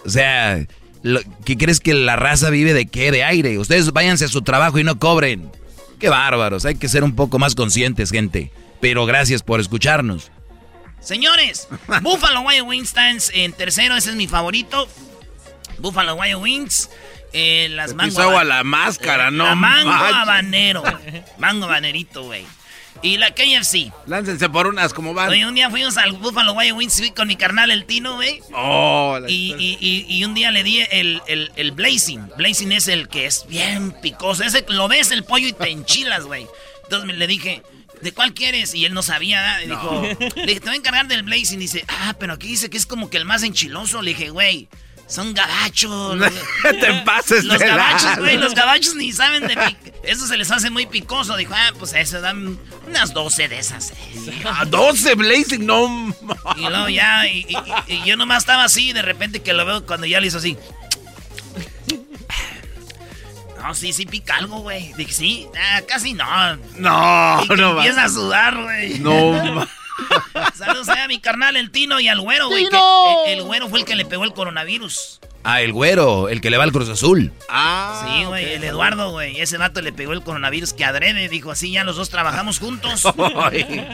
O 0.06 0.10
sea, 0.10 0.66
¿qué 1.46 1.58
crees 1.58 1.80
que 1.80 1.94
la 1.94 2.16
raza 2.16 2.50
vive 2.50 2.74
de 2.74 2.86
qué? 2.88 3.12
De 3.12 3.24
aire. 3.24 3.58
Ustedes 3.60 3.92
váyanse 3.92 4.26
a 4.26 4.30
su 4.30 4.42
trabajo 4.42 4.80
y 4.80 4.84
no 4.84 4.98
cobren. 5.00 5.50
Qué 6.02 6.10
bárbaros. 6.10 6.66
Hay 6.66 6.76
que 6.76 6.90
ser 6.90 7.04
un 7.04 7.16
poco 7.16 7.40
más 7.40 7.56
conscientes, 7.56 8.12
gente. 8.12 8.52
Pero 8.82 9.06
gracias 9.06 9.44
por 9.44 9.60
escucharnos. 9.62 10.32
Señores, 11.00 11.68
Buffalo 12.02 12.42
Wild 12.42 12.68
Wings 12.68 12.94
en, 13.34 13.54
tercero, 13.54 13.96
ese 13.96 14.10
es 14.10 14.16
mi 14.16 14.28
favorito. 14.28 14.88
Buffalo 15.78 16.16
Wild 16.16 16.36
Wings. 16.42 16.90
Eh, 17.34 17.70
las 17.72 17.94
mango 17.94 18.20
haban- 18.20 18.48
la 18.50 18.64
máscara, 18.64 19.32
no 19.32 19.46
La 19.46 19.56
mango 19.56 19.90
manches. 19.90 20.16
habanero. 20.18 20.84
Mango 21.38 21.66
habanerito, 21.66 22.24
güey. 22.24 22.46
Y 23.04 23.18
la 23.18 23.32
KFC. 23.34 23.92
Láncense 24.06 24.48
por 24.50 24.68
unas 24.68 24.94
como 24.94 25.14
van. 25.14 25.30
Oye, 25.30 25.46
un 25.46 25.56
día 25.56 25.70
fuimos 25.70 25.98
al 25.98 26.12
Buffalo 26.14 26.54
Wild 26.54 26.74
Wings 26.78 27.02
con 27.16 27.28
mi 27.28 27.36
carnal 27.36 27.72
el 27.72 27.86
Tino, 27.86 28.16
güey. 28.16 28.40
Oh, 28.54 29.18
la 29.20 29.30
Y, 29.30 29.54
y- 29.58 29.78
y- 29.80 30.06
y 30.08 30.24
un 30.26 30.34
día 30.36 30.52
le 30.52 30.64
di 30.64 30.82
el, 30.92 31.22
el, 31.28 31.52
el 31.56 31.72
Blazing. 31.72 32.30
Blazing 32.38 32.72
es 32.72 32.88
el 32.88 33.08
que 33.08 33.26
es 33.26 33.46
bien 33.48 33.92
picoso. 34.02 34.44
Ese 34.44 34.64
lo 34.70 34.88
ves 34.88 35.10
el 35.12 35.24
pollo 35.24 35.48
y 35.48 35.54
te 35.54 35.70
enchilas, 35.70 36.26
güey. 36.26 36.46
Entonces 36.84 37.08
me- 37.08 37.14
le 37.14 37.26
dije, 37.26 37.64
¿de 38.02 38.12
cuál 38.12 38.34
quieres? 38.36 38.76
Y 38.76 38.86
él 38.86 38.94
no 38.94 39.02
sabía. 39.02 39.64
Y 39.64 39.68
dijo, 39.70 40.04
le 40.36 40.46
dije, 40.46 40.60
te 40.60 40.66
voy 40.68 40.76
a 40.76 40.78
encargar 40.78 41.08
del 41.08 41.24
Blazing. 41.24 41.58
Dice, 41.60 41.84
ah, 41.88 42.16
pero 42.20 42.34
aquí 42.34 42.48
dice 42.50 42.70
que 42.70 42.78
es 42.78 42.86
como 42.86 43.10
que 43.10 43.18
el 43.18 43.26
más 43.26 43.42
enchiloso. 43.42 44.04
Le 44.04 44.12
dije, 44.12 44.30
güey, 44.30 44.70
son 45.12 45.34
gabachos. 45.34 46.18
los- 46.18 46.32
te 46.80 46.94
pases 47.06 47.44
los 47.44 47.60
de 47.60 47.68
gabachos, 47.68 48.18
güey, 48.18 48.38
los 48.38 48.54
gabachos 48.56 48.96
ni 48.96 49.12
saben 49.12 49.46
de 49.48 49.56
pic- 49.56 49.94
Eso 50.04 50.26
se 50.26 50.38
les 50.38 50.50
hace 50.52 50.70
muy 50.70 50.86
picoso. 50.88 51.36
Dijo, 51.38 51.54
ah, 51.56 51.72
pues 51.78 51.94
eso 51.94 52.22
dan 52.22 52.58
unas 52.88 53.14
12 53.14 53.48
de 53.50 53.60
esas. 53.60 53.92
eh". 53.92 54.44
A 54.52 54.66
12 54.66 55.16
Blazing, 55.16 55.66
no. 55.66 56.16
Y 56.58 56.62
luego 56.62 56.90
ya, 56.90 57.28
y, 57.28 57.46
y- 57.88 57.94
y 57.94 58.04
yo 58.06 58.16
nomás 58.18 58.40
estaba 58.44 58.64
así, 58.64 58.90
y 58.90 58.94
de 58.94 59.02
repente 59.02 59.42
que 59.42 59.54
lo 59.54 59.66
veo 59.66 59.86
cuando 59.86 60.08
ya 60.08 60.20
le 60.20 60.28
hizo 60.28 60.38
así. 60.40 60.58
No, 63.62 63.76
sí, 63.76 63.94
sí 63.94 64.06
pica 64.08 64.38
algo, 64.38 64.60
güey. 64.62 64.92
Dije, 64.94 65.12
sí, 65.14 65.48
ah, 65.56 65.82
casi 65.88 66.14
no. 66.14 66.26
No, 66.78 67.42
y 67.44 67.48
que 67.48 67.56
no 67.58 67.76
va. 67.76 67.86
empieza 67.86 68.06
a 68.06 68.10
sudar, 68.10 68.58
güey. 68.60 68.98
No, 69.00 69.68
Saludos 70.58 70.90
a 70.90 71.08
mi 71.08 71.20
carnal, 71.20 71.56
el 71.58 71.72
Tino 71.72 72.00
y 72.00 72.08
al 72.08 72.22
güero, 72.22 72.48
güey. 72.48 72.66
El, 73.28 73.40
el 73.40 73.44
güero 73.44 73.70
fue 73.70 73.80
el 73.80 73.86
que 73.86 73.96
le 73.96 74.06
pegó 74.06 74.24
el 74.24 74.34
coronavirus. 74.34 75.20
Ah, 75.44 75.62
el 75.62 75.74
güero, 75.74 76.30
el 76.30 76.40
que 76.40 76.52
le 76.52 76.58
va 76.58 76.64
al 76.66 76.72
Cruz 76.72 76.88
Azul. 76.90 77.34
Ah, 77.50 78.06
Sí, 78.06 78.26
güey, 78.26 78.54
el 78.54 78.64
Eduardo, 78.64 79.10
güey. 79.12 79.42
Ese 79.42 79.58
vato 79.58 79.82
le 79.82 79.92
pegó 79.92 80.14
el 80.14 80.22
coronavirus 80.22 80.74
que 80.74 80.86
adrede. 80.86 81.30
Dijo, 81.30 81.50
así 81.50 81.72
ya 81.72 81.84
los 81.84 81.96
dos 81.96 82.10
trabajamos 82.10 82.60
juntos. 82.60 83.04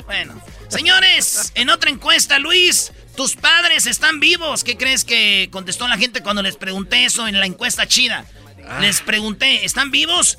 Bueno, 0.06 0.42
señores, 0.68 1.52
en 1.56 1.70
otra 1.70 1.90
encuesta, 1.90 2.38
Luis, 2.40 2.92
tus 3.16 3.36
padres 3.36 3.86
están 3.88 4.20
vivos. 4.20 4.64
¿Qué 4.66 4.76
crees 4.78 5.06
que 5.06 5.48
contestó 5.52 5.88
la 5.88 5.98
gente 5.98 6.22
cuando 6.22 6.42
les 6.42 6.58
pregunté 6.58 7.06
eso 7.06 7.28
en 7.28 7.40
la 7.40 7.46
encuesta 7.46 7.88
chida? 7.88 8.26
Les 8.82 9.00
pregunté, 9.02 9.64
¿están 9.64 9.90
vivos? 9.92 10.38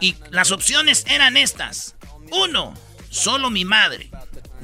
Y 0.00 0.14
las 0.30 0.50
opciones 0.50 1.04
eran 1.08 1.36
estas. 1.38 1.94
Uno, 2.30 2.74
solo 3.08 3.48
mi 3.48 3.64
madre. 3.64 4.10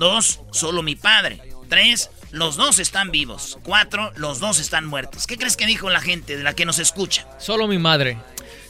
Dos, 0.01 0.41
solo 0.51 0.83
mi 0.83 0.97
padre. 0.97 1.43
Tres, 1.69 2.09
los 2.31 2.57
dos 2.57 2.79
están 2.79 3.11
vivos. 3.11 3.59
Cuatro, 3.63 4.15
los 4.17 4.41
dos 4.41 4.59
están 4.59 4.87
muertos. 4.87 5.27
¿Qué 5.27 5.37
crees 5.37 5.59
que 5.59 5.67
dijo 5.67 5.91
la 5.91 6.01
gente 6.01 6.39
de 6.39 6.43
la 6.43 6.55
que 6.55 6.65
nos 6.65 6.79
escucha? 6.79 7.29
Solo 7.39 7.69
mi 7.69 7.77
madre. 7.77 8.17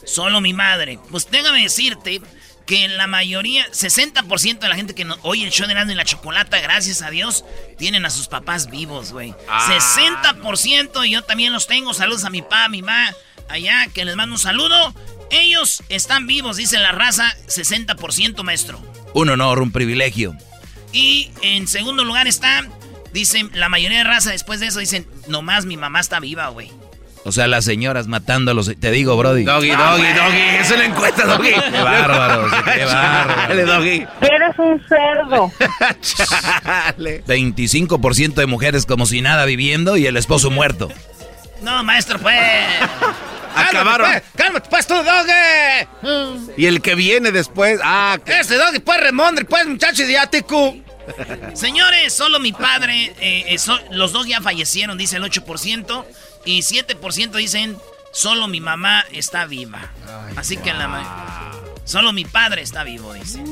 Solo 0.05 0.41
mi 0.41 0.51
madre. 0.51 0.99
Pues 1.09 1.31
déjame 1.31 1.63
decirte 1.63 2.19
que 2.65 2.89
la 2.89 3.07
mayoría, 3.07 3.65
60% 3.71 4.59
de 4.59 4.67
la 4.67 4.75
gente 4.75 4.93
que 4.93 5.05
no, 5.05 5.15
oye 5.21 5.45
el 5.45 5.51
show 5.51 5.67
de 5.67 5.71
Erasmo 5.71 5.93
y 5.93 5.95
la 5.95 6.03
Chocolata, 6.03 6.59
gracias 6.59 7.01
a 7.01 7.09
Dios, 7.09 7.45
tienen 7.77 8.05
a 8.05 8.09
sus 8.09 8.27
papás 8.27 8.69
vivos, 8.69 9.13
güey. 9.13 9.33
Ah. 9.47 9.69
60% 9.69 11.07
y 11.07 11.11
yo 11.11 11.21
también 11.21 11.53
los 11.53 11.65
tengo. 11.65 11.93
Saludos 11.93 12.25
a 12.25 12.29
mi 12.29 12.41
papá, 12.41 12.65
a 12.65 12.69
mi 12.69 12.81
mamá, 12.81 13.15
allá, 13.47 13.87
que 13.93 14.03
les 14.03 14.17
mando 14.17 14.35
un 14.35 14.39
saludo. 14.39 14.93
Ellos 15.29 15.81
están 15.87 16.27
vivos, 16.27 16.57
dice 16.57 16.77
la 16.77 16.91
raza, 16.91 17.33
60%, 17.47 18.43
maestro. 18.43 18.81
Un 19.13 19.29
honor, 19.29 19.61
un 19.61 19.71
privilegio. 19.71 20.35
Y 20.93 21.31
en 21.41 21.67
segundo 21.67 22.03
lugar 22.03 22.27
está 22.27 22.63
Dicen, 23.13 23.51
la 23.53 23.67
mayoría 23.67 23.99
de 23.99 24.03
raza 24.05 24.31
después 24.31 24.59
de 24.59 24.67
eso 24.67 24.79
dicen, 24.79 25.05
nomás 25.27 25.65
mi 25.65 25.75
mamá 25.75 25.99
está 25.99 26.19
viva, 26.19 26.47
güey. 26.47 26.71
O 27.23 27.31
sea, 27.31 27.45
las 27.47 27.65
señoras 27.65 28.07
matando 28.07 28.51
a 28.51 28.53
los... 28.53 28.71
Te 28.79 28.89
digo, 28.89 29.15
Brody. 29.15 29.43
Doggy, 29.43 29.69
doggy, 29.69 30.13
doggy. 30.13 30.39
Es 30.59 30.71
una 30.71 30.85
encuesta, 30.85 31.25
doggy. 31.25 31.51
Qué 31.51 31.81
bárbaro, 31.81 32.47
qué 32.63 32.85
bárbaro. 32.85 33.41
Dale, 33.47 33.65
doggy. 33.65 34.07
Eres 34.21 34.57
un 34.57 34.81
cerdo. 34.87 35.51
Chale. 36.01 37.23
25% 37.25 38.33
de 38.33 38.45
mujeres 38.47 38.85
como 38.85 39.05
si 39.05 39.21
nada 39.21 39.45
viviendo 39.45 39.97
y 39.97 40.07
el 40.07 40.17
esposo 40.17 40.49
muerto. 40.49 40.89
No, 41.61 41.83
maestro, 41.83 42.19
pues. 42.19 42.35
Acabaron. 43.55 44.09
Cálmate, 44.35 44.69
pues, 44.69 44.87
tú, 44.87 44.95
doggy. 44.95 46.53
Y 46.57 46.65
el 46.65 46.81
que 46.81 46.95
viene 46.95 47.31
después. 47.31 47.79
Ah, 47.83 48.17
que- 48.23 48.39
Este 48.39 48.55
doggy, 48.55 48.79
pues, 48.79 48.99
remondre, 48.99 49.45
pues, 49.45 49.65
muchacho 49.67 50.03
idiático. 50.03 50.75
Señores, 51.53 52.13
solo 52.13 52.39
mi 52.39 52.53
padre, 52.53 53.13
eh, 53.19 53.45
eh, 53.47 53.57
so- 53.57 53.79
los 53.91 54.13
dos 54.13 54.27
ya 54.27 54.39
fallecieron, 54.39 54.97
dice 54.97 55.17
el 55.17 55.23
8%, 55.23 56.05
y 56.45 56.61
7% 56.61 57.37
dicen, 57.37 57.77
solo 58.13 58.47
mi 58.47 58.61
mamá 58.61 59.05
está 59.11 59.45
viva. 59.45 59.91
Así 60.37 60.57
que 60.57 60.73
la 60.73 61.51
Solo 61.83 62.13
mi 62.13 62.23
padre 62.23 62.61
está 62.61 62.83
vivo, 62.83 63.13
dice. 63.13 63.43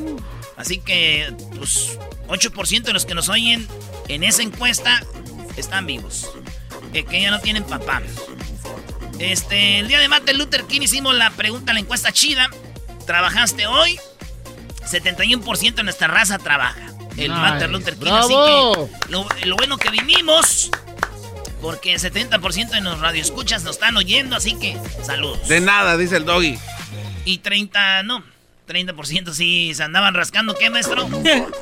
Así 0.55 0.77
que, 0.79 1.33
pues, 1.57 1.97
8% 2.27 2.89
de 2.89 2.93
los 2.93 3.05
que 3.05 3.15
nos 3.15 3.27
oyen 3.27 3.67
en 4.07 4.23
esa 4.23 4.43
encuesta 4.43 5.03
están 5.57 5.85
vivos. 5.85 6.29
Eh, 6.93 7.03
que 7.03 7.22
ya 7.22 7.31
no 7.31 7.39
tienen 7.39 7.63
papá. 7.63 8.01
Este, 9.19 9.79
el 9.79 9.88
día 9.88 10.00
de 10.00 10.08
Martin 10.08 10.38
Luther 10.38 10.63
King 10.65 10.81
hicimos 10.81 11.13
la 11.15 11.29
pregunta, 11.31 11.74
la 11.74 11.79
encuesta 11.79 12.12
chida. 12.12 12.50
¿Trabajaste 13.05 13.67
hoy? 13.67 14.00
71% 14.89 15.75
de 15.75 15.84
nuestra 15.84 16.08
raza 16.08 16.38
trabaja. 16.39 16.79
El 17.17 17.29
Nice. 17.29 17.41
Martin 17.41 17.72
Luther 17.72 17.93
King. 17.96 18.01
¡Bravo! 18.05 18.72
Así 18.74 18.91
que 19.05 19.12
lo, 19.12 19.27
lo 19.46 19.55
bueno 19.55 19.77
que 19.77 19.89
vinimos. 19.89 20.72
Porque 21.62 21.93
el 21.93 22.00
70% 22.00 22.69
de 22.69 22.81
los 22.81 23.00
radioescuchas 23.01 23.63
nos 23.63 23.75
están 23.75 23.98
oyendo, 23.98 24.38
así 24.38 24.58
que 24.58 24.77
saludos. 25.03 25.46
de 25.50 25.60
nada, 25.60 25.98
dice 25.98 26.15
el 26.15 26.24
doggy. 26.24 26.58
Y 27.25 27.39
30, 27.39 28.03
no. 28.03 28.24
30% 28.69 29.33
sí 29.33 29.73
se 29.73 29.83
andaban 29.83 30.13
rascando. 30.13 30.53
¿Qué, 30.55 30.69
maestro? 30.69 31.09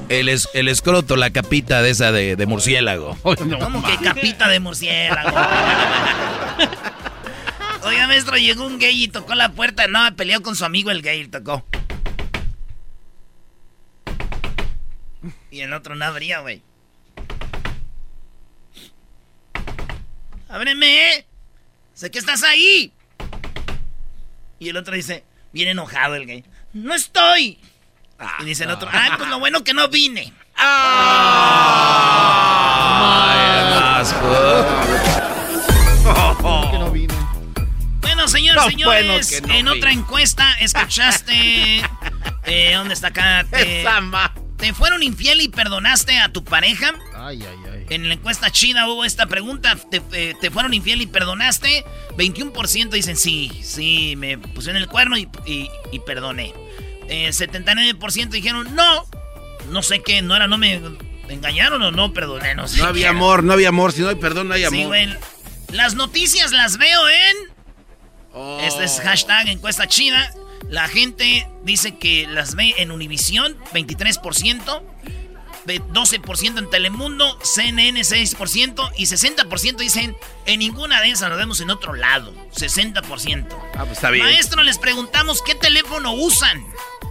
El, 0.10 0.28
es, 0.28 0.50
el 0.54 0.68
escroto, 0.68 1.16
la 1.16 1.32
capita 1.32 1.82
de 1.82 1.90
esa 1.90 2.12
de, 2.12 2.36
de 2.36 2.46
murciélago. 2.46 3.18
¿Cómo 3.24 3.84
que 3.84 3.98
capita 3.98 4.50
de 4.50 4.60
murciélago? 4.60 5.30
Oiga, 7.84 8.08
maestro, 8.08 8.36
llegó 8.36 8.66
un 8.66 8.78
gay 8.78 9.06
y 9.06 9.08
tocó 9.08 9.34
la 9.36 9.54
puerta. 9.54 9.88
No, 9.88 10.14
peleó 10.18 10.42
con 10.44 10.58
su 10.58 10.66
amigo 10.66 10.92
el 10.92 11.02
gay, 11.02 11.26
tocó. 11.28 11.66
Y 15.50 15.62
el 15.62 15.72
otro 15.72 15.96
no 15.96 16.04
abría, 16.04 16.42
güey. 16.42 16.62
Ábreme. 20.50 21.26
Sé 21.94 22.12
que 22.12 22.20
estás 22.20 22.44
ahí. 22.44 22.92
Y 24.60 24.70
el 24.70 24.78
otro 24.78 24.94
dice, 24.94 25.24
bien 25.54 25.70
enojado 25.70 26.16
el 26.16 26.26
gay. 26.26 26.44
No 26.74 26.94
estoy. 26.94 27.60
Y 28.40 28.46
dice 28.46 28.64
el 28.64 28.72
otro, 28.72 28.90
ah, 28.92 29.16
pues 29.18 29.30
lo 29.30 29.40
bueno 29.40 29.64
que 29.64 29.74
no 29.74 29.88
vine. 29.90 30.34
No 36.80 36.92
vine. 36.92 37.14
Bueno, 38.02 38.28
señores, 38.28 38.62
No, 38.64 38.70
señores, 38.70 39.42
bueno 39.42 39.48
no 39.48 39.54
en 39.54 39.66
vi. 39.66 39.72
otra 39.78 39.92
encuesta 39.92 40.54
escuchaste... 40.60 41.82
eh, 42.46 42.74
¿Dónde 42.76 42.94
está 42.94 43.08
acá? 43.08 43.46
Te, 43.52 43.86
¿Te 44.58 44.74
fueron 44.74 45.04
infiel 45.04 45.42
y 45.42 45.50
perdonaste 45.50 46.20
a 46.20 46.30
tu 46.30 46.44
pareja? 46.44 46.94
Ay, 47.28 47.44
ay, 47.44 47.58
ay. 47.74 47.86
En 47.90 48.08
la 48.08 48.14
encuesta 48.14 48.50
china 48.52 48.88
hubo 48.90 49.04
esta 49.06 49.26
pregunta. 49.28 49.76
¿Te, 49.90 50.02
eh, 50.14 50.34
te 50.40 50.50
fueron 50.52 50.74
infiel 50.74 51.02
y 51.02 51.08
perdonaste? 51.08 51.84
21% 52.18 52.90
dicen 52.90 53.18
sí, 53.18 53.52
sí, 53.64 54.16
me 54.18 54.38
pusieron 54.38 54.82
el 54.82 54.88
cuerno 54.88 55.18
y, 55.18 55.28
y- 55.46 55.70
y 55.92 56.00
perdoné. 56.00 56.54
Eh, 57.10 57.30
79% 57.32 58.30
dijeron 58.30 58.76
no. 58.76 59.06
No 59.72 59.82
sé 59.84 60.02
qué, 60.02 60.22
no 60.22 60.36
era, 60.36 60.48
no 60.48 60.58
me 60.58 60.82
engañaron 61.30 61.82
o 61.82 61.92
no 61.92 62.14
perdoné, 62.14 62.56
no 62.56 62.68
sé. 62.68 62.78
No 62.80 62.86
había 62.88 63.08
era. 63.08 63.10
amor, 63.12 63.44
no 63.44 63.52
había 63.54 63.70
amor. 63.70 63.92
Si 63.92 64.02
no 64.02 64.10
hay 64.10 64.16
perdón, 64.16 64.48
no 64.48 64.54
hay 64.54 64.62
Sí, 64.62 64.68
amor. 64.68 64.88
güey. 64.88 65.10
Las 65.74 65.96
noticias 65.96 66.52
las 66.52 66.78
veo 66.78 67.10
en... 67.10 67.36
Oh. 68.34 68.60
Este 68.62 68.86
es 68.86 69.02
hashtag 69.02 69.50
encuesta 69.50 69.88
china. 69.88 70.32
La 70.70 70.88
gente 70.88 71.48
dice 71.64 71.98
que 71.98 72.26
las 72.28 72.56
ve 72.56 72.74
en 72.78 72.92
Univisión, 72.92 73.58
23%, 73.74 74.82
ve- 75.68 75.82
12% 75.94 76.58
en 76.58 76.70
Telemundo, 76.70 77.38
CNN 77.44 78.00
6% 78.04 78.92
y 78.98 79.06
60% 79.06 79.78
dicen 79.78 80.16
en 80.48 80.60
ninguna 80.60 81.02
de 81.02 81.12
esas 81.12 81.30
nos 81.30 81.38
vemos 81.38 81.62
en 81.62 81.70
otro 81.70 81.94
lado. 81.94 82.34
60%. 82.56 83.48
Ah, 83.76 83.84
pues 83.86 83.92
está 83.92 84.10
bien. 84.10 84.26
Maestro, 84.26 84.64
les 84.64 84.80
preguntamos 84.80 85.44
qué 85.44 85.54
teléfono 85.54 86.14
usan. 86.14 86.66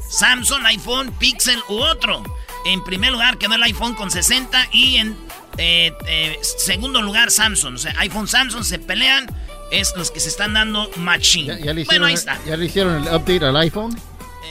Samsung, 0.09 0.65
iPhone, 0.67 1.13
Pixel 1.19 1.61
u 1.69 1.77
otro. 1.77 2.23
En 2.65 2.83
primer 2.83 3.13
lugar 3.13 3.39
quedó 3.39 3.55
el 3.55 3.63
iPhone 3.63 3.95
con 3.95 4.11
60 4.11 4.69
y 4.73 4.97
en 4.97 5.17
eh, 5.59 5.93
eh, 6.07 6.39
segundo 6.43 7.01
lugar 7.03 7.31
Samsung. 7.31 7.75
O 7.75 7.79
sea, 7.79 7.95
iPhone, 7.99 8.27
Samsung 8.27 8.65
se 8.65 8.79
pelean. 8.79 9.27
Es 9.71 9.95
los 9.97 10.13
que 10.13 10.21
se 10.21 10.29
están 10.29 10.55
dando 10.55 10.89
matching. 10.97 11.47
¿Ya, 11.47 11.59
ya 11.59 11.73
le 11.75 11.85
bueno, 11.85 12.07
ahí 12.07 12.15
está. 12.15 12.39
¿Ya 12.47 12.57
le 12.57 12.67
hicieron 12.67 12.95
el 12.97 13.03
update 13.15 13.45
al 13.45 13.57
iPhone? 13.57 13.97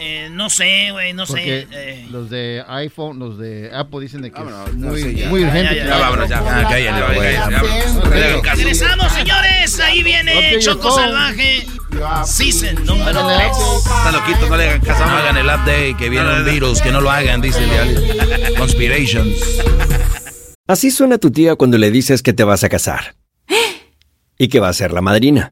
Eh, 0.02 0.28
no 0.32 0.50
sé, 0.50 0.90
güey, 0.92 1.14
no 1.14 1.26
Porque 1.26 1.68
sé. 1.68 1.68
eh. 1.72 2.08
los 2.12 2.30
de 2.30 2.64
iPhone, 2.68 3.18
los 3.20 3.38
de 3.38 3.70
Apple 3.74 4.02
dicen 4.02 4.22
de 4.22 4.32
que 4.32 4.40
Vámonos, 4.40 4.70
es 4.70 4.76
no 4.76 4.88
muy, 4.90 5.02
sé, 5.02 5.16
ya. 5.16 5.30
muy 5.30 5.42
Ya, 5.42 5.48
urgente. 5.48 5.76
ya, 5.76 5.86
ya, 5.86 5.98
vámonos, 5.98 6.30
ya. 6.30 6.38
Ah, 6.46 6.68
cállate. 6.70 8.56
Regresamos, 8.56 9.12
señores. 9.14 9.80
Ahí 9.80 10.04
viene 10.04 10.60
Choco. 10.60 10.92
Salvaje. 10.92 11.66
Season 12.26 12.76
número 12.86 13.14
Dale, 13.24 13.46
3. 13.46 13.58
Está 13.98 14.12
loquito, 14.12 14.50
no 14.50 14.58
le 14.58 14.70
hagan 14.70 14.82
caso. 14.82 15.06
No 15.06 15.12
hagan 15.18 15.38
el 15.38 15.46
update, 15.46 15.96
que 15.98 16.10
viene 16.10 16.30
un 16.40 16.46
virus, 16.46 16.82
que 16.82 16.92
no 16.92 17.00
lo 17.02 17.10
hagan, 17.10 17.42
dice 17.42 17.64
el 17.64 17.70
diario. 17.70 18.56
Conspirations. 18.58 19.38
Así 20.68 20.92
suena 20.92 21.18
tu 21.20 21.32
tía 21.32 21.56
cuando 21.56 21.78
le 21.78 21.92
dices 21.92 22.22
que 22.22 22.34
te 22.34 22.44
vas 22.44 22.64
a 22.64 22.70
casar. 22.70 23.16
Y 24.38 24.50
que 24.50 24.60
va 24.60 24.68
a 24.70 24.74
ser 24.74 24.92
la 24.92 25.02
madrina. 25.02 25.52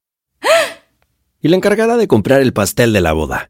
Y 1.41 1.47
la 1.49 1.55
encargada 1.55 1.95
de 1.97 2.07
comprar 2.07 2.41
el 2.41 2.51
pastel 2.53 2.91
de 2.93 3.01
la 3.01 3.13
boda. 3.13 3.49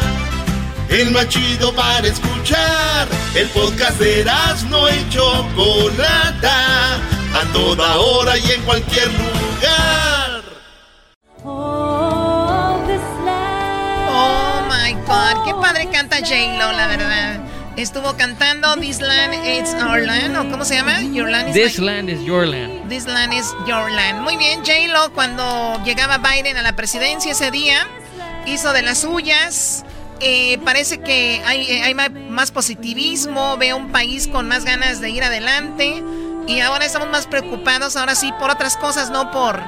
El 0.91 1.11
más 1.11 1.29
chido 1.29 1.73
para 1.73 2.05
escuchar. 2.05 3.07
El 3.33 3.47
podcast 3.49 3.97
de 3.97 4.25
no 4.69 4.89
y 4.89 5.09
Chocolata. 5.09 6.95
A 7.33 7.45
toda 7.53 7.95
hora 7.97 8.37
y 8.37 8.51
en 8.51 8.61
cualquier 8.63 9.07
lugar. 9.13 10.41
Oh 14.13 14.67
my 14.67 14.93
god, 15.05 15.45
qué 15.45 15.53
padre 15.61 15.87
canta 15.89 16.17
J-Lo, 16.17 16.73
la 16.73 16.87
verdad. 16.87 17.39
Estuvo 17.77 18.17
cantando 18.17 18.75
This 18.75 18.99
Land 18.99 19.33
is 19.45 19.73
Our 19.81 20.01
Land, 20.01 20.35
¿o 20.35 20.51
cómo 20.51 20.65
se 20.65 20.75
llama? 20.75 20.99
Your 21.03 21.29
Land 21.29 21.47
is 21.49 21.53
This 21.55 21.79
my- 21.79 21.85
land 21.85 22.09
is 22.09 22.21
your 22.25 22.45
land. 22.45 22.89
This 22.89 23.05
Land 23.05 23.33
is 23.33 23.55
Your 23.65 23.89
Land. 23.89 24.19
Muy 24.23 24.35
bien, 24.35 24.59
J-Lo, 24.65 25.13
cuando 25.13 25.81
llegaba 25.85 26.17
Biden 26.17 26.57
a 26.57 26.61
la 26.63 26.75
presidencia 26.75 27.31
ese 27.31 27.49
día, 27.49 27.87
hizo 28.45 28.73
de 28.73 28.81
las 28.81 28.97
suyas. 28.99 29.85
Eh, 30.21 30.59
parece 30.63 30.99
que 30.99 31.41
hay, 31.45 31.61
eh, 31.69 31.83
hay 31.83 31.93
más 32.29 32.51
positivismo, 32.51 33.57
veo 33.57 33.77
un 33.77 33.91
país 33.91 34.27
con 34.27 34.47
más 34.47 34.65
ganas 34.65 35.01
de 35.01 35.09
ir 35.09 35.23
adelante. 35.23 36.03
Y 36.47 36.59
ahora 36.59 36.85
estamos 36.85 37.09
más 37.09 37.27
preocupados, 37.27 37.95
ahora 37.95 38.15
sí, 38.15 38.31
por 38.39 38.49
otras 38.49 38.75
cosas, 38.77 39.09
no 39.11 39.31
por 39.31 39.59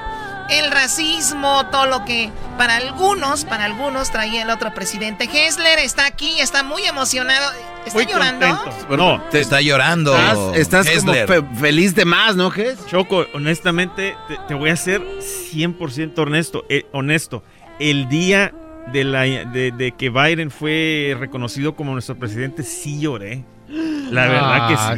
el 0.49 0.71
racismo, 0.71 1.65
todo 1.71 1.85
lo 1.85 2.03
que 2.03 2.29
para 2.57 2.75
algunos, 2.75 3.45
para 3.45 3.63
algunos 3.65 4.11
traía 4.11 4.41
el 4.43 4.49
otro 4.49 4.73
presidente. 4.73 5.29
Hessler 5.31 5.79
está 5.79 6.05
aquí, 6.05 6.39
está 6.39 6.63
muy 6.63 6.83
emocionado. 6.85 7.51
¿Está 7.85 7.97
Muy 7.97 8.05
llorando? 8.05 8.47
No, 8.89 9.21
te 9.29 9.39
está 9.41 9.61
llorando. 9.61 10.15
Estás, 10.53 10.87
estás 10.87 11.03
como 11.03 11.13
fe- 11.13 11.43
feliz 11.59 11.95
de 11.95 12.05
más, 12.05 12.35
¿no, 12.35 12.49
Ges? 12.49 12.77
Choco, 12.87 13.25
honestamente, 13.33 14.15
te, 14.27 14.37
te 14.47 14.53
voy 14.53 14.69
a 14.69 14.75
ser 14.75 15.01
100% 15.01 16.17
honesto. 16.19 16.65
eh, 16.69 16.85
honesto. 16.91 17.43
El 17.79 18.07
día 18.09 18.53
de, 18.91 19.03
la, 19.03 19.21
de, 19.23 19.71
de 19.71 19.91
que 19.93 20.09
Biden 20.09 20.51
fue 20.51 21.15
reconocido 21.19 21.75
como 21.75 21.93
nuestro 21.93 22.15
presidente, 22.17 22.63
sí 22.63 22.99
lloré. 22.99 23.43
La 23.69 24.27
verdad 24.27 24.67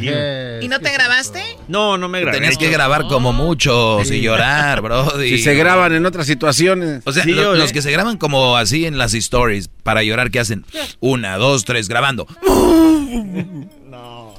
sí. 0.60 0.66
¿Y 0.66 0.68
no 0.68 0.80
te 0.80 0.92
grabaste? 0.92 1.42
No, 1.68 1.96
no 1.96 2.08
me 2.08 2.20
grabé. 2.20 2.36
Tenías 2.38 2.58
que 2.58 2.68
grabar 2.68 3.04
como 3.08 3.32
muchos 3.32 4.10
y 4.10 4.20
llorar, 4.20 4.82
bro. 4.82 5.10
Si 5.20 5.38
se 5.38 5.54
graban 5.54 5.94
en 5.94 6.04
otras 6.04 6.26
situaciones. 6.26 7.00
O 7.06 7.12
sea, 7.12 7.22
Sí, 7.24 7.32
lo- 7.32 7.54
los 7.54 7.72
que 7.72 7.80
se 7.80 7.90
graban 7.90 8.18
como 8.18 8.56
así 8.56 8.84
en 8.84 8.98
las 8.98 9.14
stories 9.14 9.68
para 9.82 10.02
llorar, 10.02 10.30
¿qué 10.30 10.40
hacen? 10.40 10.66
Una, 11.00 11.36
dos, 11.38 11.64
tres, 11.64 11.88
grabando. 11.88 12.26
No. 13.86 14.34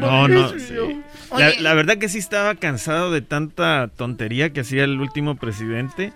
No, 0.00 0.28
no. 0.28 0.48
sí. 0.58 0.74
La, 1.30 1.36
Oye. 1.48 1.60
la 1.60 1.74
verdad 1.74 1.98
que 1.98 2.08
sí 2.08 2.18
estaba 2.18 2.54
cansado 2.54 3.10
de 3.10 3.22
tanta 3.22 3.88
tontería 3.96 4.52
que 4.52 4.60
hacía 4.60 4.84
el 4.84 5.00
último 5.00 5.36
presidente. 5.36 6.12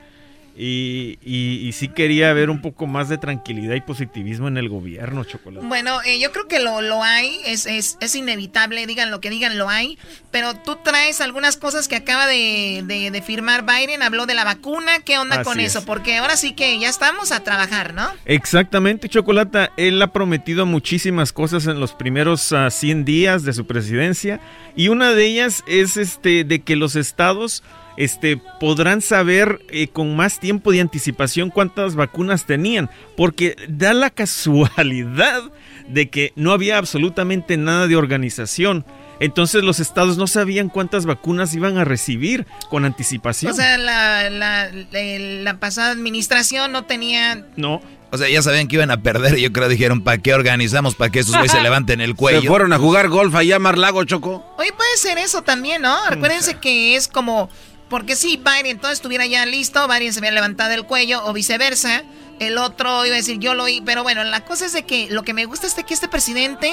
Y, 0.58 1.18
y- 1.22 1.68
y 1.68 1.72
sí 1.72 1.88
quería 1.88 2.32
ver 2.32 2.48
un 2.48 2.62
poco 2.62 2.86
más 2.86 3.10
de 3.10 3.18
tranquilidad 3.18 3.74
y 3.74 3.82
positivismo 3.82 4.48
en 4.48 4.56
el 4.56 4.70
gobierno, 4.70 5.22
Chocolate. 5.24 5.66
Bueno, 5.66 6.00
eh, 6.06 6.18
yo 6.18 6.32
creo 6.32 6.48
que 6.48 6.60
lo, 6.60 6.80
lo 6.80 7.02
hay, 7.02 7.38
es, 7.44 7.66
es, 7.66 7.98
es 8.00 8.14
inevitable, 8.14 8.86
digan 8.86 9.10
lo 9.10 9.20
que 9.20 9.28
digan, 9.28 9.58
lo 9.58 9.68
hay, 9.68 9.98
pero 10.30 10.54
tú 10.54 10.78
traes 10.82 11.20
algunas 11.20 11.58
cosas 11.58 11.88
que 11.88 11.96
acaba 11.96 12.26
de, 12.26 12.82
de- 12.86 13.10
de 13.10 13.22
firmar 13.22 13.64
Biden, 13.66 14.02
habló 14.02 14.24
de 14.24 14.34
la 14.34 14.44
vacuna, 14.44 15.00
¿qué 15.04 15.18
onda 15.18 15.42
con 15.42 15.60
eso? 15.60 15.80
es. 15.80 15.84
Porque 15.84 16.16
ahora 16.16 16.36
sí 16.38 16.52
que 16.54 16.78
ya 16.78 16.88
estamos 16.88 17.32
a 17.32 17.44
trabajar, 17.44 17.92
¿no? 17.92 18.08
Exactamente, 18.24 19.08
Chocolata. 19.10 19.72
Él 19.76 20.00
ha 20.00 20.12
prometido 20.12 20.64
muchísimas 20.64 21.32
cosas 21.34 21.66
en 21.66 21.80
los 21.80 21.92
primeros 21.92 22.52
ah, 22.52 22.70
100 22.70 23.04
días 23.04 23.42
de 23.42 23.52
su 23.52 23.66
presidencia 23.66 24.40
y 24.74 24.88
una 24.88 25.10
de 25.12 25.26
ellas 25.26 25.64
es 25.66 25.96
este 25.98 26.44
de 26.44 26.60
que 26.62 26.76
los 26.76 26.96
estados 26.96 27.62
este 27.96 28.36
podrán 28.60 29.00
saber 29.00 29.60
eh, 29.70 29.88
con 29.88 30.16
más 30.16 30.38
tiempo 30.40 30.72
de 30.72 30.80
anticipación 30.80 31.50
cuántas 31.50 31.94
vacunas 31.94 32.44
tenían, 32.46 32.90
porque 33.16 33.56
da 33.68 33.94
la 33.94 34.10
casualidad 34.60 35.42
de 35.88 36.08
que 36.10 36.32
no 36.36 36.52
había 36.52 36.78
absolutamente 36.78 37.56
nada 37.56 37.86
de 37.86 37.96
organización. 37.96 38.84
Entonces 39.18 39.62
los 39.64 39.80
estados 39.80 40.18
no 40.18 40.26
sabían 40.26 40.68
cuántas 40.68 41.06
vacunas 41.06 41.54
iban 41.54 41.78
a 41.78 41.84
recibir 41.84 42.46
con 42.68 42.84
anticipación. 42.84 43.52
O 43.52 43.54
sea, 43.54 43.78
la, 43.78 44.28
la, 44.28 44.70
la- 44.70 45.18
la 45.18 45.58
pasada 45.58 45.90
administración 45.92 46.72
no 46.72 46.84
tenía... 46.84 47.46
no. 47.56 47.80
O 48.12 48.18
sea, 48.18 48.28
ya 48.28 48.40
sabían 48.40 48.68
que 48.68 48.76
iban 48.76 48.92
a 48.92 49.02
perder 49.02 49.36
y 49.36 49.42
yo 49.42 49.52
creo 49.52 49.68
dijeron, 49.68 50.00
¿para 50.00 50.18
qué 50.18 50.32
organizamos? 50.32 50.94
¿Para 50.94 51.10
que 51.10 51.18
estos 51.18 51.34
güeyes 51.34 51.50
se 51.50 51.60
levanten 51.60 52.00
el 52.00 52.14
cuello? 52.14 52.40
Se 52.40 52.46
fueron 52.46 52.72
a 52.72 52.78
jugar 52.78 53.08
golf 53.08 53.34
allá 53.34 53.56
a 53.56 53.58
Marlago, 53.58 54.04
Choco. 54.04 54.46
Oye, 54.58 54.70
puede 54.72 54.96
ser 54.96 55.18
eso 55.18 55.42
también, 55.42 55.82
¿no? 55.82 55.94
Recuérdense 56.08 56.54
que 56.54 56.94
es 56.94 57.08
como... 57.08 57.50
Porque 57.88 58.16
si 58.16 58.36
Biden 58.36 58.66
entonces 58.66 58.98
estuviera 58.98 59.26
ya 59.26 59.46
listo, 59.46 59.86
Biden 59.86 60.12
se 60.12 60.18
había 60.20 60.32
levantado 60.32 60.72
el 60.72 60.84
cuello 60.84 61.24
o 61.24 61.32
viceversa. 61.32 62.02
El 62.40 62.58
otro 62.58 63.06
iba 63.06 63.14
a 63.14 63.18
decir, 63.18 63.38
yo 63.38 63.54
lo 63.54 63.64
oí. 63.64 63.80
Pero 63.80 64.02
bueno, 64.02 64.24
la 64.24 64.44
cosa 64.44 64.66
es 64.66 64.72
de 64.72 64.84
que 64.84 65.08
lo 65.10 65.22
que 65.22 65.32
me 65.32 65.44
gusta 65.46 65.66
es 65.66 65.76
de 65.76 65.84
que 65.84 65.94
este 65.94 66.08
presidente 66.08 66.72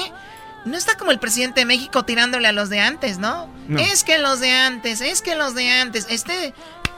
no 0.66 0.78
está 0.78 0.96
como 0.98 1.12
el 1.12 1.20
presidente 1.20 1.62
de 1.62 1.66
México 1.66 2.04
tirándole 2.04 2.48
a 2.48 2.52
los 2.52 2.70
de 2.70 2.80
antes, 2.80 3.20
¿no? 3.20 3.48
No. 3.68 3.80
Es 3.80 4.04
que 4.04 4.18
los 4.18 4.40
de 4.40 4.52
antes, 4.52 5.02
es 5.02 5.22
que 5.22 5.36
los 5.36 5.56
de 5.56 5.70
antes. 5.70 6.08
Este... 6.10 6.54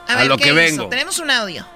A, 0.08 0.12
A 0.14 0.16
ver, 0.16 0.26
lo 0.28 0.36
¿qué 0.36 0.44
que 0.44 0.48
hizo? 0.50 0.56
vengo. 0.56 0.88
Tenemos 0.88 1.18
un 1.18 1.30
audio. 1.30 1.66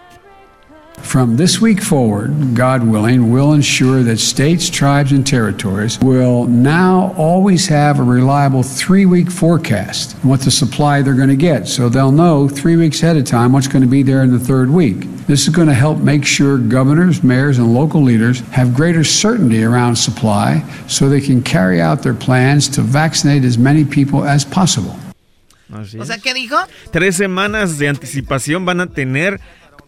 From 1.02 1.36
this 1.36 1.60
week 1.60 1.82
forward, 1.82 2.54
God 2.54 2.86
willing, 2.86 3.32
we'll 3.32 3.52
ensure 3.52 4.02
that 4.04 4.18
states, 4.18 4.70
tribes, 4.70 5.12
and 5.12 5.26
territories 5.26 5.98
will 6.00 6.46
now 6.46 7.12
always 7.16 7.66
have 7.66 7.98
a 7.98 8.02
reliable 8.02 8.62
three 8.62 9.06
week 9.06 9.30
forecast 9.30 10.14
on 10.22 10.30
what 10.30 10.40
the 10.40 10.50
supply 10.50 11.02
they're 11.02 11.14
going 11.14 11.28
to 11.28 11.36
get. 11.36 11.66
So 11.66 11.88
they'll 11.88 12.12
know 12.12 12.48
three 12.48 12.76
weeks 12.76 13.02
ahead 13.02 13.16
of 13.16 13.24
time 13.24 13.52
what's 13.52 13.66
going 13.66 13.82
to 13.82 13.88
be 13.88 14.02
there 14.04 14.22
in 14.22 14.30
the 14.30 14.38
third 14.38 14.70
week. 14.70 15.00
This 15.26 15.42
is 15.42 15.48
going 15.48 15.68
to 15.68 15.74
help 15.74 15.98
make 15.98 16.24
sure 16.24 16.58
governors, 16.58 17.22
mayors, 17.22 17.58
and 17.58 17.74
local 17.74 18.02
leaders 18.02 18.40
have 18.50 18.74
greater 18.74 19.02
certainty 19.02 19.64
around 19.64 19.96
supply 19.96 20.62
so 20.86 21.08
they 21.08 21.20
can 21.20 21.42
carry 21.42 21.80
out 21.80 22.02
their 22.02 22.14
plans 22.14 22.68
to 22.70 22.82
vaccinate 22.82 23.44
as 23.44 23.58
many 23.58 23.84
people 23.84 24.24
as 24.24 24.44
possible. 24.44 24.96
Así 25.72 26.00
O 26.00 26.04
sea, 26.04 26.18
¿qué 26.18 26.34
dijo? 26.34 26.56
Tres 26.90 27.16
semanas 27.16 27.78
de 27.78 27.88
anticipación 27.88 28.64
van 28.64 28.80
a 28.80 28.86
tener 28.88 29.40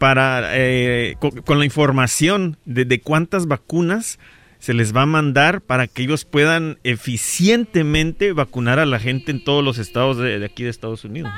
para 0.03 0.51
eh, 0.57 1.15
co- 1.21 1.31
con, 1.45 1.61
la 1.61 1.65
información 1.65 2.57
de, 2.65 2.85
de 2.85 3.01
cuántas 3.01 3.47
vacunas 3.47 4.19
se 4.59 4.75
les 4.75 4.95
va 4.95 5.03
a 5.03 5.07
mandar 5.07 5.61
para 5.61 5.87
que 5.87 6.03
ellos 6.03 6.25
puedan 6.25 6.79
eficientemente 6.83 8.33
vacunar 8.33 8.79
a 8.81 8.87
la 8.87 8.99
gente 8.99 9.31
en 9.31 9.45
todos 9.45 9.62
los 9.65 9.79
estados 9.79 10.17
de, 10.19 10.38
de 10.41 10.47
aquí 10.47 10.65
de 10.65 10.71
Estados 10.71 11.05
Unidos. 11.05 11.33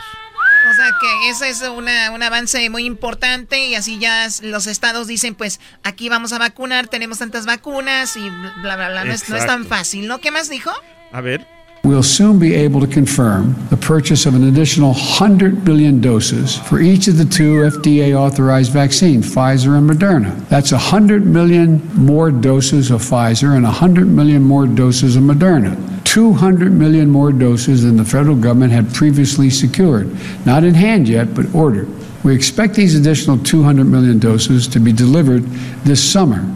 O 0.70 0.74
sea 0.74 0.90
que 0.98 1.28
ese 1.30 1.50
es 1.50 1.60
una- 1.68 2.10
un 2.10 2.22
avance 2.22 2.70
muy 2.70 2.86
importante 2.86 3.66
y 3.66 3.74
así 3.74 3.98
ya 3.98 4.26
los 4.42 4.66
estados 4.66 5.06
dicen, 5.06 5.34
pues 5.34 5.60
aquí 5.82 6.08
vamos 6.08 6.32
a 6.32 6.38
vacunar, 6.38 6.88
tenemos 6.88 7.18
tantas 7.18 7.44
vacunas 7.44 8.16
y 8.16 8.28
bla, 8.62 8.76
bla, 8.76 8.88
bla. 8.88 9.04
No 9.04 9.12
es, 9.12 9.28
no 9.28 9.36
es 9.36 9.46
tan 9.46 9.66
fácil, 9.66 10.08
¿no? 10.08 10.20
¿Qué 10.20 10.30
más 10.30 10.48
dijo? 10.48 10.70
A 11.12 11.20
ver. 11.20 11.46
We'll 11.84 12.02
soon 12.02 12.38
be 12.38 12.54
able 12.54 12.80
to 12.80 12.86
confirm 12.86 13.54
the 13.68 13.76
purchase 13.76 14.24
of 14.24 14.34
an 14.34 14.44
additional 14.44 14.92
100 14.94 15.66
billion 15.66 16.00
doses 16.00 16.56
for 16.56 16.80
each 16.80 17.08
of 17.08 17.18
the 17.18 17.26
two 17.26 17.56
FDA 17.56 18.18
authorized 18.18 18.72
vaccines, 18.72 19.32
Pfizer 19.32 19.76
and 19.76 19.90
Moderna. 19.90 20.48
That's 20.48 20.72
100 20.72 21.26
million 21.26 21.86
more 21.94 22.30
doses 22.30 22.90
of 22.90 23.02
Pfizer 23.02 23.54
and 23.54 23.64
100 23.64 24.06
million 24.06 24.42
more 24.42 24.66
doses 24.66 25.16
of 25.16 25.24
Moderna. 25.24 25.76
200 26.04 26.72
million 26.72 27.10
more 27.10 27.32
doses 27.32 27.82
than 27.82 27.98
the 27.98 28.04
federal 28.04 28.36
government 28.36 28.72
had 28.72 28.94
previously 28.94 29.50
secured. 29.50 30.10
Not 30.46 30.64
in 30.64 30.72
hand 30.72 31.06
yet, 31.06 31.34
but 31.34 31.54
ordered. 31.54 31.88
We 32.24 32.34
expect 32.34 32.72
these 32.72 32.94
additional 32.94 33.36
200 33.36 33.84
million 33.84 34.18
doses 34.18 34.66
to 34.68 34.80
be 34.80 34.92
delivered 34.92 35.44
this 35.84 36.02
summer 36.02 36.50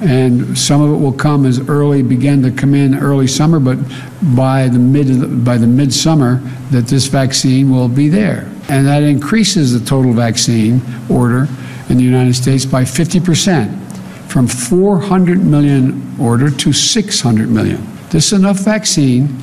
and 0.00 0.56
some 0.56 0.80
of 0.80 0.92
it 0.92 0.96
will 0.96 1.12
come 1.12 1.44
as 1.44 1.60
early 1.68 2.02
begin 2.02 2.42
to 2.42 2.50
come 2.50 2.74
in 2.74 2.98
early 2.98 3.26
summer 3.26 3.60
but 3.60 3.78
by 4.34 4.66
the 4.68 4.78
mid 4.78 5.44
by 5.44 5.58
the 5.58 5.66
midsummer 5.66 6.36
that 6.70 6.86
this 6.86 7.06
vaccine 7.06 7.70
will 7.70 7.88
be 7.88 8.08
there. 8.08 8.50
And 8.68 8.86
that 8.86 9.02
increases 9.02 9.78
the 9.78 9.84
total 9.84 10.12
vaccine 10.12 10.80
order 11.10 11.48
in 11.88 11.96
the 11.96 12.04
United 12.04 12.34
States 12.34 12.64
by 12.64 12.84
50% 12.84 13.76
from 14.30 14.46
400 14.46 15.44
million 15.44 16.16
order 16.20 16.50
to 16.50 16.72
600 16.72 17.50
million. 17.50 17.84
This 18.10 18.26
is 18.26 18.38
enough 18.38 18.60
vaccine 18.60 19.36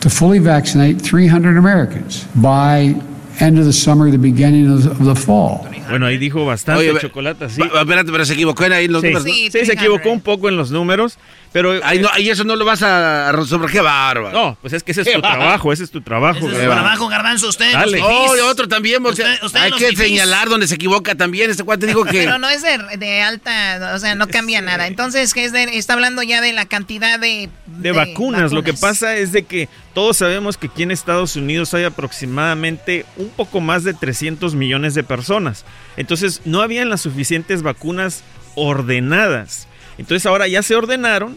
to 0.00 0.10
fully 0.10 0.38
vaccinate 0.38 1.00
300 1.00 1.56
Americans 1.56 2.24
by 2.36 3.00
end 3.40 3.58
of 3.58 3.64
the 3.66 3.72
summer, 3.72 4.10
the 4.10 4.18
beginning 4.18 4.70
of 4.70 4.82
the, 4.82 4.90
of 4.90 5.04
the 5.04 5.14
fall. 5.20 5.60
Bueno, 5.88 6.06
ahí 6.06 6.18
dijo 6.18 6.44
bastante 6.44 6.90
Oye, 6.90 7.00
chocolate, 7.00 7.48
sí. 7.48 7.62
Espérate, 7.62 8.12
pero 8.12 8.24
se 8.24 8.34
equivocó 8.34 8.64
en 8.64 8.72
ahí 8.74 8.84
en 8.86 8.92
los 8.92 9.00
Sí, 9.00 9.06
números. 9.08 9.24
¿no? 9.26 9.32
sí, 9.32 9.50
se 9.50 9.72
equivocó 9.72 10.10
un 10.10 10.20
poco 10.20 10.48
en 10.50 10.56
los 10.58 10.70
números, 10.70 11.16
pero... 11.50 11.80
Ay, 11.82 11.98
no, 12.00 12.10
y 12.18 12.28
eso 12.28 12.44
no 12.44 12.56
lo 12.56 12.64
vas 12.66 12.82
a 12.82 13.32
resolver. 13.32 13.70
¡Qué 13.70 13.80
bárbaro! 13.80 14.30
No, 14.32 14.58
pues 14.60 14.74
es 14.74 14.82
que 14.82 14.92
ese 14.92 15.00
es 15.00 15.06
tu 15.06 15.20
bárbaro. 15.22 15.40
trabajo, 15.40 15.72
ese 15.72 15.84
es 15.84 15.90
tu 15.90 16.02
trabajo. 16.02 16.38
Ese 16.40 16.46
es 16.48 16.52
bárbaro. 16.58 16.80
trabajo, 16.82 17.08
Garbanzo, 17.08 17.48
usted. 17.48 17.72
Dale. 17.72 18.00
Oh, 18.02 18.36
y 18.36 18.40
otro 18.40 18.68
también, 18.68 19.02
porque 19.02 19.22
Usted- 19.22 19.42
usted 19.44 19.60
hay 19.60 19.72
que 19.72 19.96
señalar 19.96 20.50
donde 20.50 20.68
se 20.68 20.74
equivoca 20.74 21.14
también. 21.14 21.50
Este 21.50 21.64
cuate 21.64 21.86
dijo 21.86 22.04
que... 22.04 22.18
Pero 22.24 22.38
no 22.38 22.50
es 22.50 22.60
de, 22.62 22.98
de 22.98 23.22
alta, 23.22 23.92
o 23.94 23.98
sea, 23.98 24.14
no 24.14 24.28
cambia 24.28 24.60
nada. 24.60 24.86
Entonces, 24.88 25.32
que 25.32 25.44
es 25.46 25.52
de, 25.52 25.64
está 25.78 25.94
hablando 25.94 26.22
ya 26.22 26.42
de 26.42 26.52
la 26.52 26.66
cantidad 26.66 27.18
de... 27.18 27.48
de 27.66 27.92
vacunas. 27.92 28.52
Lo 28.52 28.62
que 28.62 28.74
pasa 28.74 29.16
es 29.16 29.32
de 29.32 29.44
que 29.44 29.70
todos 29.98 30.18
sabemos 30.18 30.56
que 30.56 30.68
aquí 30.68 30.84
en 30.84 30.92
Estados 30.92 31.34
Unidos 31.34 31.74
hay 31.74 31.82
aproximadamente 31.82 33.04
un 33.16 33.30
poco 33.30 33.60
más 33.60 33.82
de 33.82 33.94
300 33.94 34.54
millones 34.54 34.94
de 34.94 35.02
personas. 35.02 35.64
Entonces 35.96 36.40
no 36.44 36.62
habían 36.62 36.88
las 36.88 37.00
suficientes 37.00 37.62
vacunas 37.62 38.22
ordenadas. 38.54 39.66
Entonces 39.98 40.24
ahora 40.24 40.46
ya 40.46 40.62
se 40.62 40.76
ordenaron. 40.76 41.36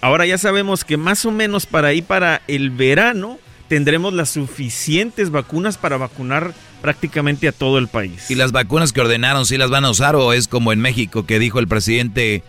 Ahora 0.00 0.24
ya 0.24 0.38
sabemos 0.38 0.82
que 0.82 0.96
más 0.96 1.26
o 1.26 1.30
menos 1.30 1.66
para 1.66 1.88
ahí 1.88 2.00
para 2.00 2.40
el 2.48 2.70
verano 2.70 3.38
tendremos 3.68 4.14
las 4.14 4.30
suficientes 4.30 5.28
vacunas 5.30 5.76
para 5.76 5.98
vacunar 5.98 6.54
prácticamente 6.80 7.48
a 7.48 7.52
todo 7.52 7.76
el 7.76 7.88
país. 7.88 8.30
¿Y 8.30 8.34
las 8.34 8.50
vacunas 8.50 8.94
que 8.94 9.02
ordenaron 9.02 9.44
sí 9.44 9.58
las 9.58 9.68
van 9.68 9.84
a 9.84 9.90
usar 9.90 10.16
o 10.16 10.32
es 10.32 10.48
como 10.48 10.72
en 10.72 10.80
México 10.80 11.26
que 11.26 11.38
dijo 11.38 11.58
el 11.58 11.68
presidente, 11.68 12.44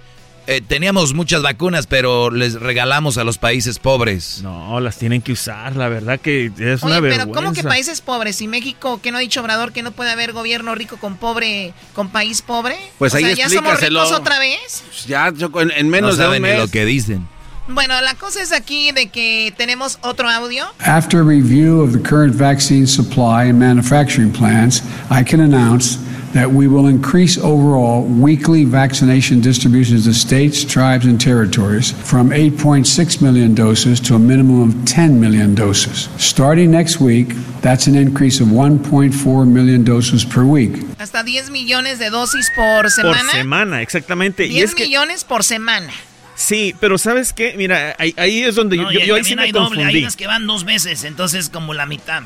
eh, 0.51 0.61
teníamos 0.61 1.13
muchas 1.13 1.41
vacunas 1.41 1.87
pero 1.87 2.29
les 2.29 2.53
regalamos 2.53 3.17
a 3.17 3.23
los 3.23 3.37
países 3.37 3.79
pobres? 3.79 4.41
No, 4.43 4.79
las 4.79 4.97
tienen 4.97 5.21
que 5.21 5.31
usar, 5.31 5.75
la 5.75 5.87
verdad 5.89 6.19
que 6.19 6.47
es 6.57 6.83
una 6.83 6.93
Oye, 6.93 7.01
vergüenza. 7.01 7.25
pero 7.25 7.31
¿cómo 7.31 7.53
que 7.53 7.63
países 7.63 8.01
pobres? 8.01 8.41
¿Y 8.41 8.47
México, 8.47 8.99
que 9.01 9.11
no 9.11 9.17
ha 9.17 9.21
dicho 9.21 9.41
Obrador 9.41 9.71
que 9.71 9.81
no 9.81 9.91
puede 9.91 10.11
haber 10.11 10.33
gobierno 10.33 10.75
rico 10.75 10.97
con 10.97 11.17
pobre, 11.17 11.73
con 11.93 12.09
país 12.09 12.41
pobre? 12.41 12.77
Pues 12.97 13.13
o 13.13 13.17
ahí 13.17 13.23
sea, 13.23 13.33
¿ya 13.33 13.49
somos 13.49 13.79
ricos 13.79 14.11
otra 14.11 14.39
vez? 14.39 14.83
Ya, 15.07 15.33
Choco, 15.33 15.61
en, 15.61 15.71
en 15.71 15.89
menos 15.89 16.17
no 16.17 16.23
de 16.23 16.27
un 16.29 16.35
saben 16.35 16.43
ni 16.53 16.57
lo 16.57 16.67
que 16.67 16.85
dicen. 16.85 17.27
Bueno, 17.67 17.99
la 18.01 18.15
cosa 18.15 18.41
es 18.41 18.51
aquí 18.51 18.91
de 18.91 19.07
que 19.07 19.53
tenemos 19.55 19.99
otro 20.01 20.29
audio. 20.29 20.65
After 20.79 21.23
review 21.23 21.81
of 21.81 21.93
the 21.93 21.99
current 21.99 22.35
vaccine 22.35 22.85
supply 22.87 23.49
and 23.49 23.59
manufacturing 23.59 24.31
plans, 24.31 24.83
I 25.09 25.23
can 25.23 25.39
announce 25.39 25.97
that 26.33 26.49
we 26.49 26.67
will 26.67 26.87
increase 26.87 27.37
overall 27.37 28.03
weekly 28.03 28.63
vaccination 28.65 29.41
distributions 29.41 30.05
to 30.05 30.13
states, 30.13 30.63
tribes, 30.63 31.05
and 31.05 31.19
territories 31.19 31.91
from 31.91 32.29
8.6 32.29 33.21
million 33.21 33.53
doses 33.53 33.99
to 34.01 34.15
a 34.15 34.19
minimum 34.19 34.61
of 34.61 34.85
10 34.85 35.19
million 35.19 35.53
doses. 35.55 36.07
Starting 36.17 36.71
next 36.71 36.99
week, 37.01 37.33
that's 37.61 37.87
an 37.87 37.95
increase 37.95 38.39
of 38.39 38.47
1.4 38.47 39.47
million 39.47 39.83
doses 39.83 40.23
per 40.23 40.43
week. 40.45 40.83
Hasta 40.99 41.23
10 41.23 41.49
millones 41.51 41.99
de 41.99 42.09
dosis 42.09 42.49
por 42.55 42.89
semana. 42.89 43.17
Por 43.17 43.17
semana. 43.17 43.31
semana, 43.31 43.81
exactamente. 43.81 44.43
10 44.47 44.53
y 44.53 44.61
es 44.61 44.75
que 44.75 44.85
millones 44.85 45.23
por 45.23 45.43
semana. 45.43 45.91
Sí, 46.35 46.73
pero 46.79 46.97
¿sabes 46.97 47.33
qué? 47.33 47.53
Mira, 47.57 47.95
ahí, 47.99 48.13
ahí 48.17 48.43
es 48.43 48.55
donde 48.55 48.77
No, 48.77 48.91
yo, 48.91 48.99
yo 49.01 49.15
ahí 49.15 49.23
sí 49.23 49.35
también 49.35 49.37
me 49.37 49.43
hay 49.43 49.51
doble, 49.51 49.79
hay 49.79 49.85
confundí. 49.85 49.99
unas 49.99 50.15
que 50.15 50.27
van 50.27 50.47
dos 50.47 50.63
veces, 50.63 51.03
entonces 51.03 51.49
como 51.49 51.73
la 51.73 51.85
mitad. 51.85 52.23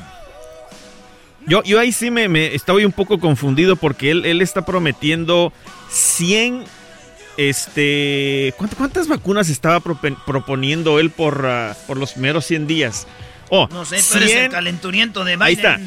Yo, 1.47 1.63
yo 1.63 1.79
ahí 1.79 1.91
sí 1.91 2.09
me, 2.09 2.27
me 2.27 2.55
estoy 2.55 2.85
un 2.85 2.91
poco 2.91 3.19
confundido 3.19 3.75
porque 3.75 4.11
él, 4.11 4.25
él 4.25 4.41
está 4.41 4.65
prometiendo 4.65 5.53
100, 5.89 6.63
este, 7.37 8.53
¿cuántas, 8.57 9.07
vacunas 9.07 9.49
estaba 9.49 9.79
proponiendo 9.79 10.99
él 10.99 11.11
por, 11.11 11.45
ah, 11.45 11.75
por 11.87 11.97
los 11.97 12.13
primeros 12.13 12.45
100 12.45 12.67
días? 12.67 13.07
Oh, 13.49 13.67
No 13.71 13.85
sé, 13.85 13.97
tú 13.97 14.17
eres 14.17 14.31
el 14.31 14.37
100 14.39 14.51
calenturiento 14.51 15.23
de 15.23 15.35
Biden. 15.35 15.43
Ahí 15.43 15.53
está. 15.53 15.79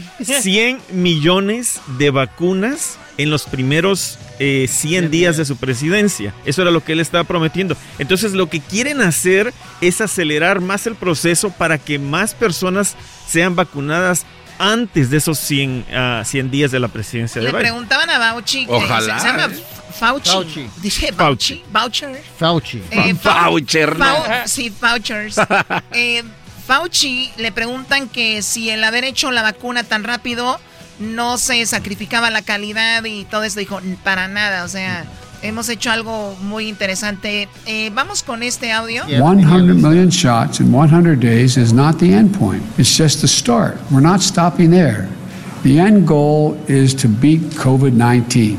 100 0.43 0.81
millones 0.93 1.81
de 1.99 2.11
vacunas 2.11 2.99
en 3.17 3.31
los 3.31 3.45
primeros 3.45 4.19
eh, 4.39 4.67
100 4.69 5.11
días 5.11 5.37
de 5.37 5.45
su 5.45 5.57
presidencia. 5.57 6.33
Eso 6.45 6.63
era 6.63 6.71
lo 6.71 6.85
que 6.85 6.93
él 6.93 7.01
estaba 7.01 7.25
prometiendo. 7.25 7.77
Entonces 7.99 8.33
lo 8.33 8.49
que 8.49 8.61
quieren 8.61 9.01
hacer 9.01 9.53
es 9.81 10.01
acelerar 10.01 10.61
más 10.61 10.87
el 10.87 10.95
proceso 10.95 11.51
para 11.51 11.79
que 11.79 11.99
más 11.99 12.35
personas 12.35 12.95
sean 13.27 13.57
vacunadas 13.57 14.25
antes 14.59 15.11
de 15.11 15.17
esos 15.19 15.39
100, 15.39 15.87
ah, 15.95 16.23
100 16.25 16.51
días 16.51 16.71
de 16.71 16.81
la 16.81 16.89
presidencia 16.89 17.41
de 17.41 17.47
Le 17.47 17.53
Biden. 17.53 17.63
preguntaban 17.63 18.11
a 18.11 18.19
Fauci. 18.19 18.67
que 18.67 18.73
Ojalá, 18.73 19.19
Se, 19.19 19.27
se 19.27 19.33
llama. 19.37 19.55
Fauci. 19.99 20.31
Fauci. 20.31 20.71
Dije 20.77 21.13
Fauci. 21.13 21.65
Voucher. 21.73 22.23
Fauci. 22.39 22.83
Eh, 22.91 23.15
Fau- 23.15 23.51
Voucher, 23.51 23.99
no. 23.99 24.05
Fau- 24.05 24.47
sí, 24.47 24.73
vouchers. 24.81 25.37
Eh, 25.93 26.23
Fauci 26.67 27.31
le 27.39 27.51
preguntan 27.53 28.09
que 28.09 28.43
si 28.43 28.69
el 28.71 28.85
haber 28.85 29.05
hecho 29.05 29.31
la 29.31 29.43
vacuna 29.43 29.85
tan 29.85 30.05
rápido 30.05 30.61
no 30.99 31.39
se 31.39 31.65
sacrificaba 31.65 32.31
la 32.31 32.43
calidad 32.43 33.03
y 33.05 33.25
todo 33.25 33.43
eso. 33.45 33.59
Dijo, 33.59 33.81
para 34.05 34.29
nada, 34.29 34.65
o 34.65 34.69
sea, 34.69 35.05
hemos 35.43 35.69
hecho 35.69 35.91
algo 35.91 36.37
muy 36.43 36.69
interesante. 36.69 37.49
Eh, 37.67 37.91
vamos 37.95 38.23
con 38.23 38.43
este 38.43 38.73
audio. 38.73 39.05
100 39.07 39.75
million 39.77 40.11
shots 40.11 40.61
in 40.61 40.73
100 40.73 41.21
days 41.21 41.57
is 41.57 41.73
not 41.73 41.99
the 41.99 42.13
end 42.13 42.37
point. 42.39 42.63
It's 42.79 42.97
just 42.97 43.21
the 43.21 43.29
start. 43.29 43.77
We're 43.91 44.01
not 44.01 44.21
stopping 44.21 44.71
there. 44.71 45.09
The 45.63 45.79
end 45.79 46.07
goal 46.07 46.57
is 46.69 46.95
to 46.97 47.09
beat 47.09 47.41
COVID 47.57 47.93
19. 47.93 48.59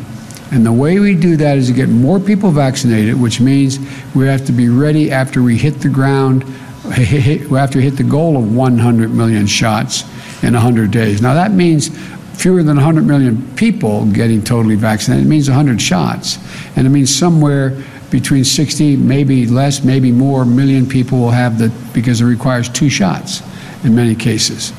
And 0.52 0.66
the 0.66 0.74
way 0.74 1.00
we 1.00 1.14
do 1.14 1.38
that 1.38 1.58
is 1.58 1.68
to 1.68 1.74
get 1.74 1.90
more 1.90 2.20
people 2.20 2.50
vaccinated, 2.52 3.20
which 3.20 3.40
means 3.40 3.80
we 4.16 4.26
have 4.26 4.46
to 4.48 4.52
be 4.52 4.68
ready 4.68 5.12
after 5.12 5.44
we 5.44 5.58
hit 5.58 5.80
the 5.80 5.90
ground, 5.90 6.44
we 6.86 7.58
have 7.58 7.70
to 7.72 7.80
hit 7.80 7.98
the 7.98 8.04
goal 8.04 8.36
of 8.36 8.56
100 8.56 9.12
million 9.12 9.46
shots 9.46 10.04
in 10.42 10.54
100 10.54 10.90
days. 10.90 11.22
Now, 11.22 11.36
that 11.36 11.52
means 11.52 11.92
fewer 12.40 12.64
than 12.64 12.78
100 12.78 13.06
million 13.06 13.42
people 13.56 14.06
getting 14.06 14.42
totally 14.42 14.76
vaccinated. 14.76 15.26
It 15.26 15.30
means 15.30 15.50
100 15.50 15.82
shots. 15.82 16.40
And 16.76 16.88
it 16.88 16.90
means 16.90 17.14
somewhere 17.14 17.76
between 18.10 18.46
60, 18.46 18.96
maybe 18.96 19.46
less, 19.46 19.84
maybe 19.84 20.12
more 20.12 20.46
million 20.46 20.88
people 20.88 21.20
will 21.20 21.32
have 21.32 21.60
the, 21.60 21.70
because 21.94 22.22
it 22.22 22.26
requires 22.26 22.70
two 22.70 22.90
shots 22.90 23.42
in 23.84 23.94
many 23.94 24.16
cases. 24.16 24.74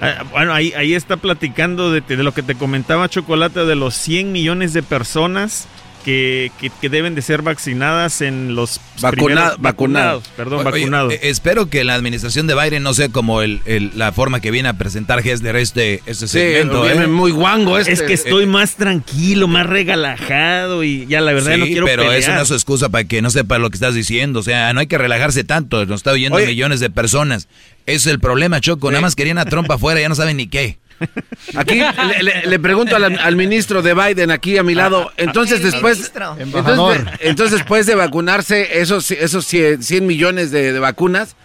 Ah, 0.00 0.24
Bueno, 0.32 0.52
ahí, 0.52 0.72
ahí 0.74 0.94
está 0.94 1.16
platicando 1.16 1.92
de, 1.92 2.00
de 2.00 2.22
lo 2.22 2.32
que 2.32 2.42
te 2.42 2.54
comentaba 2.54 3.08
Chocolate, 3.08 3.64
de 3.64 3.76
los 3.76 3.94
100 3.94 4.32
millones 4.32 4.72
de 4.72 4.82
personas 4.82 5.68
que, 6.04 6.52
que- 6.60 6.70
que 6.80 6.88
deben 6.88 7.14
de 7.14 7.22
ser 7.22 7.42
vaccinadas 7.42 8.20
en 8.20 8.54
los 8.54 8.80
Vacuna- 9.00 9.10
primeros- 9.50 9.60
vacunado. 9.60 10.22
Perdón, 10.36 10.66
Oye, 10.66 10.80
vacunados. 10.80 11.12
eh, 11.14 11.20
espero 11.22 11.70
que 11.70 11.82
la 11.84 11.94
administración 11.94 12.46
de 12.46 12.54
Biden 12.54 12.82
no 12.82 12.92
sea 12.94 13.08
como 13.08 13.42
el, 13.42 13.60
el- 13.64 13.92
la 13.96 14.12
forma 14.12 14.40
que 14.40 14.50
viene 14.50 14.68
a 14.68 14.74
presentar 14.74 15.22
Gessler 15.22 15.56
este, 15.56 16.02
este 16.06 16.28
segmento. 16.28 16.82
viene 16.82 17.04
¿eh? 17.04 17.08
muy 17.08 17.30
guango 17.32 17.78
este. 17.78 17.92
es 17.92 18.02
que 18.02 18.12
estoy 18.12 18.46
más 18.46 18.76
tranquilo, 18.76 19.48
más 19.48 19.66
regalajado 19.66 20.84
y 20.84 21.06
ya 21.06 21.20
la 21.20 21.32
verdad 21.32 21.54
Sí, 21.54 21.60
no 21.60 21.66
quiero 21.66 21.86
pero 21.86 22.02
pelear. 22.02 22.18
eso 22.20 22.32
no 22.34 22.42
es 22.42 22.48
su 22.48 22.54
excusa 22.54 22.88
para 22.88 23.04
que 23.04 23.22
no 23.22 23.30
sepa 23.30 23.58
lo 23.58 23.70
que 23.70 23.76
estás 23.76 23.94
diciendo. 23.94 24.40
O 24.40 24.42
sea, 24.42 24.72
no 24.72 24.80
hay 24.80 24.86
que 24.86 24.98
relajarse 24.98 25.44
tanto. 25.44 25.84
Nos 25.86 26.00
está 26.00 26.12
oyendo 26.12 26.36
Oye. 26.36 26.46
millones 26.46 26.80
de 26.80 26.90
personas. 26.90 27.48
Ese 27.86 27.96
es 27.96 28.06
el 28.06 28.20
problema, 28.20 28.60
Choco. 28.60 28.90
Nada 28.90 29.02
más 29.02 29.14
querían 29.14 29.38
a 29.38 29.44
Trump 29.44 29.70
afuera, 29.70 30.00
ya 30.00 30.08
no 30.08 30.14
saben 30.14 30.36
ni 30.38 30.46
qué. 30.46 30.78
Aquí 31.56 31.74
le, 31.80 32.22
le- 32.22 32.46
le 32.46 32.58
pregunto 32.58 32.96
al, 32.96 33.18
al 33.18 33.36
ministro 33.36 33.82
de 33.82 33.94
Biden 33.94 34.30
aquí 34.30 34.56
a 34.58 34.62
mi 34.62 34.74
lado. 34.74 35.12
Entonces 35.16 35.58
El 35.60 35.70
después, 35.72 35.98
ministro. 35.98 36.36
Embajador. 36.38 36.96
entonces, 36.96 37.20
entonces 37.20 37.58
después 37.58 37.86
de 37.86 37.94
vacunarse 37.94 38.80
esos 38.80 39.10
esos 39.10 39.44
100, 39.46 39.82
100 39.82 40.06
millones 40.06 40.50
de, 40.50 40.72
de 40.72 40.78
vacunas, 40.78 41.36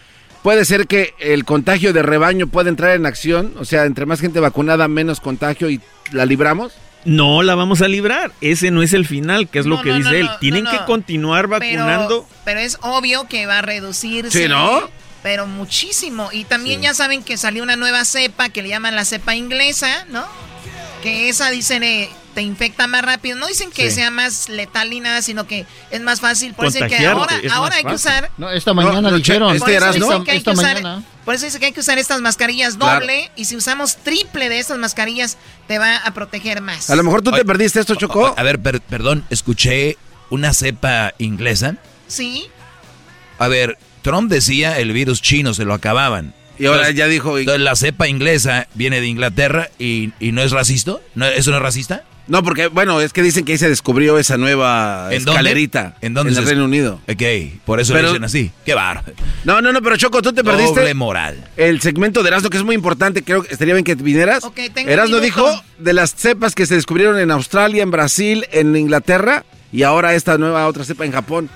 puede 0.43 0.65
ser 0.65 0.87
que 0.87 1.13
el 1.19 1.45
contagio 1.45 1.93
de 1.93 2.01
rebaño 2.03 2.47
pueda 2.47 2.69
entrar 2.69 2.95
en 2.95 3.05
acción. 3.05 3.53
O 3.59 3.65
sea, 3.65 3.85
entre 3.85 4.05
más 4.05 4.19
gente 4.21 4.39
vacunada, 4.39 4.87
menos 4.87 5.19
contagio 5.19 5.69
y 5.69 5.81
la 6.11 6.25
libramos. 6.25 6.73
No 7.05 7.43
la 7.43 7.55
vamos 7.55 7.81
a 7.81 7.87
librar. 7.87 8.31
Ese 8.41 8.71
no 8.71 8.81
es 8.81 8.91
el 8.93 9.05
final, 9.05 9.47
que 9.47 9.59
es 9.59 9.65
lo 9.65 9.81
que 9.81 9.89
no, 9.89 9.95
dice 9.95 10.09
no, 10.09 10.15
él. 10.17 10.25
no, 10.25 10.37
Tienen 10.39 10.63
no, 10.65 10.71
que 10.71 10.77
continuar 10.85 11.47
vacunando. 11.47 12.25
Pero, 12.27 12.41
pero 12.43 12.59
es 12.59 12.77
obvio 12.81 13.25
que 13.29 13.45
va 13.45 13.59
a 13.59 13.61
reducirse. 13.61 14.43
Sí, 14.43 14.49
¿no? 14.49 14.81
Pero 15.23 15.45
muchísimo. 15.47 16.29
Y 16.31 16.45
también 16.45 16.79
Sí. 16.79 16.85
ya 16.85 16.93
saben 16.93 17.23
que 17.23 17.37
salió 17.37 17.61
una 17.63 17.75
nueva 17.75 18.05
cepa 18.05 18.49
que 18.49 18.61
le 18.61 18.69
llaman 18.69 18.95
la 18.95 19.05
cepa 19.05 19.35
inglesa, 19.35 20.05
¿no? 20.09 20.25
Que 21.03 21.29
esa 21.29 21.49
dicen 21.49 21.83
eh, 21.83 22.09
te 22.35 22.41
infecta 22.41 22.87
más 22.87 23.03
rápido. 23.03 23.37
No 23.37 23.47
dicen 23.47 23.69
que 23.71 23.89
Sí. 23.89 23.95
sea 23.95 24.11
más 24.11 24.47
letal 24.49 24.89
ni 24.89 24.99
nada, 25.01 25.21
sino 25.21 25.45
que 25.47 25.65
es 25.91 26.01
más 26.01 26.21
fácil. 26.21 26.53
Por 26.53 26.67
eso 26.67 26.85
es 26.85 26.91
que 26.91 27.05
ahora, 27.07 27.35
es 27.43 27.51
ahora 27.51 27.75
hay 27.75 27.83
que 27.83 27.93
usar. 27.95 28.31
No, 28.37 28.49
esta 28.49 28.73
mañana 28.73 29.01
no, 29.09 29.17
dijeron. 29.17 29.49
este 29.55 29.59
Por 29.59 29.69
eso, 29.71 29.77
eras, 29.83 29.95
dicen 29.95 30.09
¿no? 30.09 30.23
que 30.23 30.31
hay 30.31 30.37
Esta 30.37 30.51
que 30.53 30.57
usar, 30.57 30.73
mañana. 30.81 31.03
por 31.25 31.35
eso 31.35 31.45
dice 31.45 31.59
que 31.59 31.65
hay 31.67 31.71
que 31.73 31.79
usar 31.81 31.97
estas 31.97 32.21
mascarillas 32.21 32.75
Claro. 32.77 32.99
doble 33.01 33.29
y 33.35 33.45
si 33.45 33.55
usamos 33.57 33.97
triple 33.97 34.47
de 34.49 34.59
estas 34.59 34.77
mascarillas 34.77 35.37
te 35.67 35.79
va 35.79 35.97
a 35.97 36.13
proteger 36.13 36.61
más. 36.61 36.89
A 36.89 36.95
lo 36.95 37.03
mejor 37.03 37.21
tú 37.21 37.31
te 37.31 37.43
perdiste 37.43 37.79
esto, 37.81 37.95
Chocó. 37.95 38.33
A 38.37 38.43
ver, 38.43 38.59
per- 38.59 38.81
perdón, 38.81 39.25
escuché 39.29 39.97
una 40.29 40.53
cepa 40.53 41.13
inglesa. 41.17 41.75
Sí, 42.07 42.47
A 43.41 43.47
ver, 43.47 43.77
Trump 44.01 44.29
decía 44.31 44.79
el 44.79 44.91
virus 44.91 45.21
chino 45.21 45.53
se 45.53 45.65
lo 45.65 45.73
acababan. 45.73 46.33
Y 46.57 46.65
ahora 46.65 46.79
Entonces- 46.89 46.95
ya 46.97 47.07
dijo, 47.07 47.37
y- 47.37 47.41
Entonces 47.41 47.61
la 47.63 47.75
cepa 47.75 48.07
inglesa 48.07 48.67
viene 48.73 48.99
de 48.99 49.07
Inglaterra 49.07 49.69
y, 49.79 50.11
y 50.19 50.31
no 50.33 50.41
es 50.41 50.51
racista. 50.51 50.97
¿No, 51.15 51.25
¿Eso 51.25 51.51
no 51.51 51.57
es 51.57 51.63
racista? 51.63 52.03
No, 52.27 52.43
porque, 52.43 52.67
bueno, 52.67 53.01
es 53.01 53.11
que 53.11 53.23
dicen 53.23 53.43
que 53.43 53.53
ahí 53.53 53.57
se 53.57 53.67
descubrió 53.69 54.19
esa 54.19 54.37
nueva 54.37 55.07
¿En 55.09 55.25
dónde? 55.25 55.31
escalerita. 55.31 55.95
¿En 56.01 56.13
dónde 56.13 56.31
En 56.33 56.37
el 56.37 56.45
Reino 56.45 56.65
Unido. 56.65 57.01
Ok, 57.09 57.23
por 57.65 57.79
eso 57.79 57.91
Pero- 57.93 58.09
lo 58.09 58.13
dicen 58.13 58.23
así. 58.25 58.51
Qué 58.65 58.75
bar. 58.75 59.03
No, 59.45 59.61
no, 59.61 59.71
no, 59.73 59.81
pero 59.81 59.97
Choco, 59.97 60.21
tú 60.21 60.31
te 60.31 60.43
Doble 60.43 60.57
perdiste 60.63 60.93
moral. 60.93 61.43
el 61.57 61.81
segmento 61.81 62.21
de 62.21 62.27
Erasmo, 62.29 62.51
que 62.51 62.57
es 62.57 62.63
muy 62.63 62.75
importante. 62.75 63.23
Creo 63.23 63.41
que 63.41 63.51
estaría 63.51 63.73
bien 63.73 63.83
que 63.83 63.95
vinieras. 63.95 64.43
Ok, 64.43 64.59
tengo 64.73 64.91
Erasmo 64.91 65.17
dijo 65.21 65.49
de 65.79 65.93
las 65.93 66.13
cepas 66.13 66.53
que 66.53 66.67
se 66.67 66.75
descubrieron 66.75 67.17
en 67.17 67.31
Australia, 67.31 67.81
en 67.81 67.89
Brasil, 67.89 68.45
en 68.51 68.75
Inglaterra 68.75 69.43
y 69.71 69.81
ahora 69.81 70.13
esta 70.13 70.37
nueva 70.37 70.67
otra 70.67 70.83
cepa 70.83 71.05
en 71.05 71.11
Japón. 71.13 71.49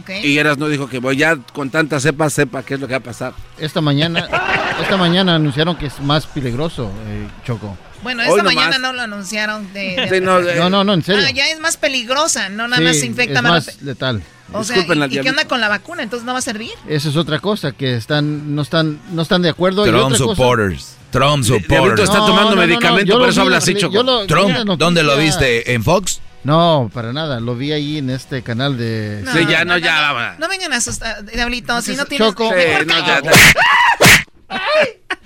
Ok. 0.00 0.10
Y 0.22 0.38
Erasmo 0.38 0.68
dijo 0.68 0.88
que 0.88 0.98
voy 0.98 1.16
ya 1.16 1.36
con 1.52 1.70
tantas 1.70 2.02
cepas, 2.02 2.32
sepa 2.32 2.62
qué 2.62 2.74
es 2.74 2.80
lo 2.80 2.86
que 2.86 2.94
va 2.94 2.98
a 2.98 3.02
pasar. 3.02 3.32
Esta 3.58 3.80
mañana, 3.80 4.28
esta 4.82 4.96
mañana 4.96 5.34
anunciaron 5.34 5.76
que 5.76 5.86
es 5.86 6.00
más 6.00 6.26
peligroso, 6.26 6.90
eh, 7.06 7.26
Choco. 7.44 7.76
Bueno, 8.02 8.22
Hoy 8.22 8.28
esta 8.28 8.42
nomás. 8.44 8.54
mañana 8.54 8.78
no 8.78 8.92
lo 8.92 9.02
anunciaron 9.02 9.72
de... 9.72 9.96
de- 9.96 10.08
Sí, 10.08 10.20
no, 10.24 10.38
eh, 10.38 10.54
No, 10.56 10.70
no, 10.70 10.84
no, 10.84 10.92
en 10.94 11.02
serio. 11.02 11.24
Ah, 11.26 11.30
ya 11.32 11.48
es 11.48 11.58
más 11.58 11.76
peligrosa, 11.76 12.48
no 12.48 12.68
nada 12.68 12.76
Sí, 12.78 12.84
más 12.84 13.00
se 13.00 13.06
infecta 13.06 13.40
es 13.40 13.42
más. 13.42 13.82
letal. 13.82 14.22
O 14.52 14.62
sea, 14.64 14.76
Disculpen 14.76 15.02
¿y, 15.02 15.04
y 15.06 15.08
qué 15.08 15.12
diablito. 15.14 15.30
onda 15.32 15.48
con 15.48 15.60
la 15.60 15.68
vacuna? 15.68 16.02
Entonces 16.04 16.24
no 16.24 16.32
va 16.32 16.38
a 16.38 16.42
servir. 16.42 16.70
Eso 16.88 17.08
es 17.10 17.16
otra 17.16 17.40
cosa, 17.40 17.72
que 17.72 17.96
están, 17.96 18.54
no 18.54 18.62
están, 18.62 19.00
no 19.10 19.22
están 19.22 19.42
de 19.42 19.48
acuerdo. 19.48 19.84
y 19.84 19.90
Trump 19.90 20.04
otra 20.06 20.18
cosa- 20.18 20.30
supporters. 20.30 20.94
Trump 21.10 21.42
Diablito 21.44 21.68
supporters. 21.70 22.02
está 22.08 22.18
tomando 22.18 22.54
medicamento, 22.54 23.12
por 23.14 23.22
lo 23.22 23.28
eso 23.30 23.40
habla 23.42 23.56
así, 23.56 23.74
Choco. 23.74 24.26
Trump, 24.26 24.54
¿dónde 24.78 25.02
lo 25.02 25.16
viste? 25.16 25.72
¿En 25.74 25.82
Fox? 25.82 26.20
No, 26.44 26.90
para 26.92 27.12
nada. 27.12 27.40
Lo 27.40 27.54
vi 27.56 27.72
ahí 27.72 27.98
en 27.98 28.10
este 28.10 28.42
canal 28.42 28.78
de. 28.78 29.24
Sí, 29.32 29.46
ya, 29.46 29.64
no, 29.64 29.76
ya, 29.76 30.12
va. 30.12 30.36
No 30.38 30.48
vengan 30.48 30.72
a 30.72 30.76
asustar, 30.76 31.24
Diablito, 31.24 31.80
si 31.82 31.96
no 31.96 32.06
tienes... 32.06 32.28
Choco. 32.28 32.50
Sí, 32.50 32.64
no, 32.86 33.06
ya, 33.06 33.20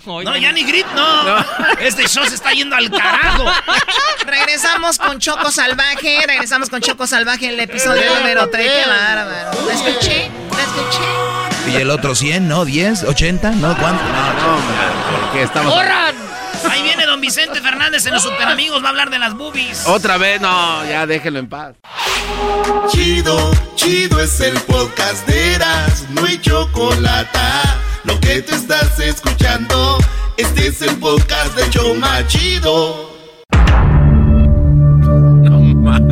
No, 0.06 0.36
ya 0.36 0.52
ni 0.52 0.64
grit, 0.64 0.86
no. 0.94 1.38
Este 1.80 2.08
show 2.08 2.24
se 2.26 2.34
está 2.34 2.52
yendo 2.52 2.74
al 2.74 2.90
carajo. 2.90 3.44
Regresamos 4.26 4.98
con 4.98 5.18
Choco 5.20 5.50
Salvaje, 5.50 6.18
regresamos 6.26 6.70
con 6.70 6.80
Choco 6.80 7.06
Salvaje 7.06 7.46
en 7.46 7.54
el 7.54 7.60
episodio 7.60 8.02
número 8.16 8.48
3. 8.50 8.70
Qué 8.70 8.88
bárbaro. 8.88 9.66
¿La 9.66 9.74
escuché? 9.74 10.30
¿La 10.50 10.62
escuché? 10.62 11.70
¿Y 11.72 11.76
el 11.76 11.90
otro 11.90 12.14
100? 12.14 12.48
¿No? 12.48 12.64
¿10? 12.66 13.04
¿80? 13.06 13.54
¿No? 13.54 13.76
¿Cuánto? 13.78 14.02
No, 14.02 14.32
no, 14.32 15.20
porque 15.20 15.42
estamos... 15.42 15.72
¡Corran! 15.72 16.14
Vicente 17.22 17.60
Fernández 17.60 18.04
en 18.06 18.14
los 18.14 18.24
Super 18.24 18.48
Amigos, 18.48 18.82
va 18.82 18.88
a 18.88 18.90
hablar 18.90 19.08
de 19.08 19.20
las 19.20 19.34
boobies. 19.34 19.86
Otra 19.86 20.18
vez, 20.18 20.40
no, 20.40 20.84
ya 20.84 21.06
déjenlo 21.06 21.38
en 21.38 21.48
paz. 21.48 21.76
Chido, 22.90 23.52
chido 23.76 24.20
es 24.20 24.40
el 24.40 24.60
podcast 24.62 25.24
de 25.28 25.54
Eras, 25.54 26.04
no 26.10 26.24
hay 26.24 26.40
chocolate. 26.40 27.38
Lo 28.02 28.18
que 28.18 28.42
te 28.42 28.56
estás 28.56 28.98
escuchando, 28.98 29.98
este 30.36 30.66
es 30.66 30.82
el 30.82 30.96
podcast 30.96 31.54
de 31.54 31.70
Choma 31.70 32.26
Chido. 32.26 33.12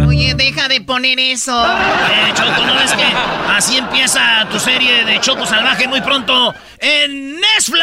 Oye, 0.06 0.34
deja 0.36 0.68
de 0.68 0.80
poner 0.80 1.18
eso. 1.18 1.60
Eh, 1.66 2.32
Choco, 2.34 2.66
¿no 2.66 2.76
ves 2.76 2.92
que 2.92 3.06
así 3.48 3.78
empieza 3.78 4.46
tu 4.48 4.60
serie 4.60 5.04
de 5.04 5.18
Choco 5.20 5.44
Salvaje 5.44 5.88
muy 5.88 6.02
pronto 6.02 6.54
en 6.78 7.40
Netflix? 7.40 7.80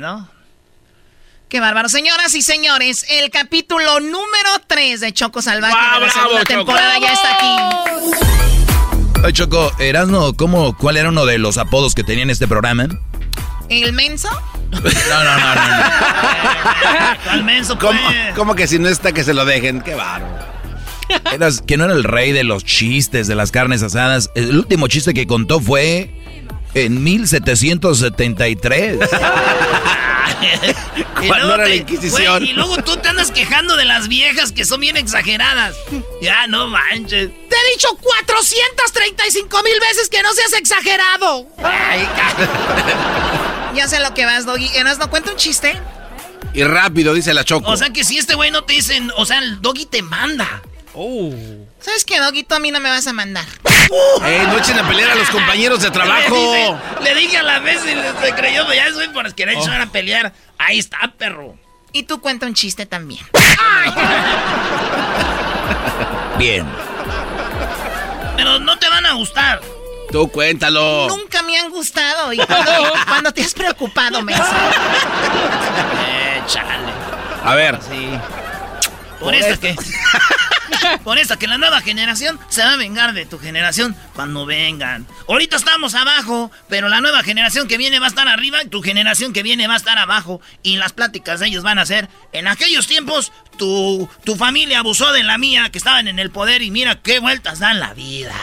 ¿No? 0.00 0.33
Qué 1.54 1.60
bárbaro. 1.60 1.88
Señoras 1.88 2.34
y 2.34 2.42
señores, 2.42 3.06
el 3.08 3.30
capítulo 3.30 4.00
número 4.00 4.50
3 4.66 4.98
de 4.98 5.12
Choco 5.12 5.40
Salvaje 5.40 5.72
¡Ah, 5.78 6.00
de 6.00 6.00
la 6.00 6.06
bravo, 6.06 6.12
segunda 6.12 6.40
Choco! 6.40 6.52
temporada 6.52 6.98
ya 6.98 7.12
está 7.12 7.34
aquí. 7.36 9.22
Ay, 9.24 9.32
Choco, 9.32 9.70
Erasno, 9.78 10.32
¿cómo, 10.32 10.76
¿cuál 10.76 10.96
era 10.96 11.10
uno 11.10 11.26
de 11.26 11.38
los 11.38 11.56
apodos 11.56 11.94
que 11.94 12.02
tenía 12.02 12.24
en 12.24 12.30
este 12.30 12.48
programa? 12.48 12.88
¿El 13.68 13.92
menso? 13.92 14.28
No, 14.72 14.80
no, 14.80 15.38
no, 15.38 15.54
no. 15.54 15.54
no. 15.54 17.30
Al 17.30 17.44
menso, 17.44 17.78
¿Cómo, 17.78 18.00
pues. 18.04 18.34
cómo 18.34 18.56
que 18.56 18.66
si 18.66 18.80
no 18.80 18.88
está, 18.88 19.12
que 19.12 19.22
se 19.22 19.32
lo 19.32 19.44
dejen? 19.44 19.80
Qué 19.80 19.94
bárbaro. 19.94 20.36
Eras, 21.32 21.62
que 21.64 21.76
no 21.76 21.84
era 21.84 21.94
el 21.94 22.02
rey 22.02 22.32
de 22.32 22.42
los 22.42 22.64
chistes, 22.64 23.28
de 23.28 23.36
las 23.36 23.52
carnes 23.52 23.80
asadas. 23.84 24.28
El 24.34 24.58
último 24.58 24.88
chiste 24.88 25.14
que 25.14 25.28
contó 25.28 25.60
fue 25.60 26.10
en 26.74 27.02
1773. 27.02 28.98
Y 30.94 31.02
¿Cuándo 31.28 31.46
luego 31.46 31.54
era 31.54 31.68
la 31.68 31.74
Inquisición? 31.74 32.44
y 32.44 32.52
luego 32.52 32.76
tú 32.78 32.96
te 32.96 33.08
andas 33.08 33.30
quejando 33.30 33.76
de 33.76 33.84
las 33.84 34.08
viejas 34.08 34.52
que 34.52 34.64
son 34.64 34.80
bien 34.80 34.96
exageradas. 34.96 35.74
Ya, 36.20 36.46
no 36.46 36.66
manches. 36.68 37.28
Te 37.30 37.56
he 37.56 37.72
dicho 37.74 37.88
435 38.00 39.62
mil 39.62 39.80
veces 39.80 40.08
que 40.08 40.22
no 40.22 40.32
seas 40.34 40.52
exagerado. 40.54 41.46
Ay, 41.62 42.06
Ya 43.74 43.88
sé 43.88 44.00
lo 44.00 44.12
que 44.14 44.24
vas, 44.24 44.44
Doggy. 44.46 44.68
¿Eras 44.76 44.98
no 44.98 45.08
cuenta 45.10 45.30
un 45.30 45.36
chiste? 45.36 45.78
Y 46.52 46.62
rápido, 46.64 47.14
dice 47.14 47.34
la 47.34 47.44
Choco. 47.44 47.68
o 47.70 47.76
sea 47.76 47.90
que 47.90 48.04
si 48.04 48.16
este 48.18 48.34
güey 48.36 48.50
no 48.52 48.62
te 48.64 48.74
dicen, 48.74 49.10
o 49.16 49.26
sea, 49.26 49.38
el 49.40 49.60
doggy 49.60 49.86
te 49.86 50.02
manda. 50.02 50.62
¿Sabes 51.84 52.04
qué, 52.04 52.18
Doggy? 52.18 52.44
Tú 52.44 52.54
a 52.54 52.60
mí 52.60 52.70
no 52.70 52.80
me 52.80 52.88
vas 52.88 53.06
a 53.06 53.12
mandar. 53.12 53.44
¡Ey, 54.24 54.46
no 54.46 54.56
echen 54.58 54.78
a 54.78 54.88
pelear 54.88 55.10
a 55.10 55.14
los 55.16 55.28
compañeros 55.28 55.80
de 55.80 55.88
Le 55.88 55.92
trabajo! 55.92 56.34
dije, 56.34 56.76
le 57.02 57.14
dije 57.14 57.36
a 57.36 57.42
la 57.42 57.58
vez 57.58 57.80
y 57.84 58.24
se 58.24 58.32
creyó, 58.34 58.66
pero 58.66 58.74
ya 58.74 58.92
soy 58.92 59.08
por 59.08 59.34
querer 59.34 59.58
echar 59.58 59.80
a 59.80 59.86
pelear. 59.86 60.32
Ahí 60.56 60.78
está, 60.78 61.12
perro. 61.18 61.56
Y 61.92 62.04
tú 62.04 62.20
cuenta 62.20 62.46
un 62.46 62.54
chiste 62.54 62.86
también. 62.86 63.24
Bien. 66.38 66.66
Pero 68.36 68.58
no 68.58 68.78
te 68.78 68.88
van 68.88 69.04
a 69.06 69.12
gustar. 69.12 69.60
Tú 70.10 70.30
cuéntalo. 70.30 71.06
Nunca 71.08 71.42
me 71.42 71.58
han 71.58 71.70
gustado. 71.70 72.32
¿Y 72.32 72.38
cuando, 72.38 72.72
cuando 73.08 73.32
te 73.32 73.42
has 73.42 73.52
preocupado, 73.52 74.22
menso? 74.22 74.42
Eh, 76.08 76.42
chale. 76.46 76.92
A 77.44 77.54
ver, 77.54 77.78
Sí. 77.88 78.08
Por 79.20 79.34
esta 79.34 79.56
que. 79.58 79.76
Por 81.04 81.18
esta 81.18 81.36
que 81.36 81.46
la 81.46 81.58
nueva 81.58 81.80
generación 81.80 82.38
se 82.48 82.62
va 82.62 82.72
a 82.72 82.76
vengar 82.76 83.12
de 83.12 83.26
tu 83.26 83.38
generación 83.38 83.96
cuando 84.14 84.46
vengan. 84.46 85.06
Ahorita 85.28 85.56
estamos 85.56 85.94
abajo, 85.94 86.50
pero 86.68 86.88
la 86.88 87.00
nueva 87.00 87.22
generación 87.22 87.68
que 87.68 87.78
viene 87.78 87.98
va 87.98 88.06
a 88.06 88.08
estar 88.08 88.28
arriba 88.28 88.62
y 88.62 88.68
tu 88.68 88.82
generación 88.82 89.32
que 89.32 89.42
viene 89.42 89.66
va 89.66 89.74
a 89.74 89.78
estar 89.78 89.98
abajo. 89.98 90.40
Y 90.62 90.76
las 90.76 90.92
pláticas 90.92 91.40
de 91.40 91.48
ellos 91.48 91.62
van 91.62 91.78
a 91.78 91.86
ser, 91.86 92.08
en 92.32 92.48
aquellos 92.48 92.86
tiempos, 92.86 93.32
tu, 93.56 94.08
tu 94.24 94.36
familia 94.36 94.80
abusó 94.80 95.12
de 95.12 95.22
la 95.22 95.38
mía, 95.38 95.70
que 95.70 95.78
estaban 95.78 96.08
en 96.08 96.18
el 96.18 96.30
poder 96.30 96.62
y 96.62 96.70
mira 96.70 96.96
qué 96.96 97.18
vueltas 97.20 97.58
dan 97.58 97.80
la 97.80 97.94
vida. 97.94 98.34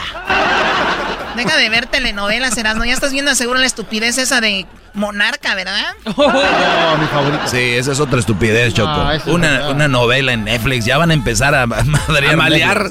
Deja 1.35 1.55
de 1.57 1.69
ver 1.69 1.85
telenovelas, 1.85 2.57
Erasmo. 2.57 2.83
Ya 2.85 2.93
estás 2.93 3.11
viendo 3.13 3.33
seguro 3.35 3.59
la 3.59 3.65
estupidez 3.65 4.17
esa 4.17 4.41
de 4.41 4.65
Monarca, 4.93 5.55
¿verdad? 5.55 5.93
Oh, 6.17 6.97
mi 6.99 7.07
favorito. 7.07 7.47
Sí, 7.47 7.57
esa 7.75 7.93
es 7.93 7.99
otra 8.01 8.19
estupidez, 8.19 8.73
Choco. 8.73 8.89
Ah, 8.91 9.15
es 9.15 9.25
una, 9.25 9.49
verdad. 9.51 9.71
una 9.71 9.87
novela 9.87 10.33
en 10.33 10.43
Netflix. 10.43 10.83
Ya 10.85 10.97
van 10.97 11.11
a 11.11 11.13
empezar 11.13 11.55
a, 11.55 11.63
a 11.63 11.67
madrear 11.67 12.33
a 12.33 12.37
malear. 12.37 12.89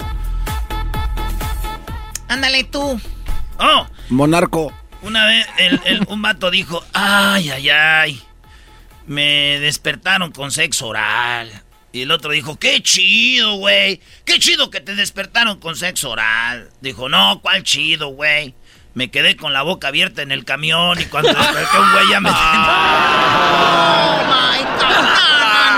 Ándale 2.29 2.65
tú. 2.65 3.01
Oh, 3.59 3.87
Monarco. 4.09 4.73
Una 5.03 5.25
vez 5.27 5.47
el, 5.59 5.81
el- 5.85 6.07
un 6.09 6.23
vato 6.23 6.51
dijo, 6.51 6.85
ay, 6.93 7.51
ay, 7.51 7.69
ay, 7.71 8.23
me 9.07 9.59
despertaron 9.61 10.31
con 10.31 10.51
sexo 10.51 10.89
oral. 10.89 11.51
Y 11.93 12.03
el 12.03 12.11
otro 12.13 12.31
dijo, 12.31 12.57
qué 12.59 12.81
chido, 12.83 13.55
güey, 13.55 14.01
qué 14.25 14.39
chido 14.39 14.71
que 14.71 14.81
te 14.81 14.95
despertaron 14.95 15.59
con 15.59 15.75
sexo 15.75 16.11
oral. 16.11 16.71
Dijo, 16.81 17.09
no, 17.09 17.41
¿cuál 17.43 17.65
chido, 17.65 18.09
güey? 18.09 18.55
Me 18.95 19.11
quedé 19.11 19.37
con 19.37 19.53
la 19.53 19.63
boca 19.63 19.89
abierta 19.89 20.23
en 20.23 20.31
el 20.33 20.45
camión 20.45 21.01
y 21.01 21.05
cuando 21.07 21.33
desperté 21.33 21.79
un 21.79 21.93
güey 21.93 22.09
ya 22.11 22.21
me... 22.21 22.31
Oh 23.73 24.23
my 24.27 24.63
God. 24.79 25.31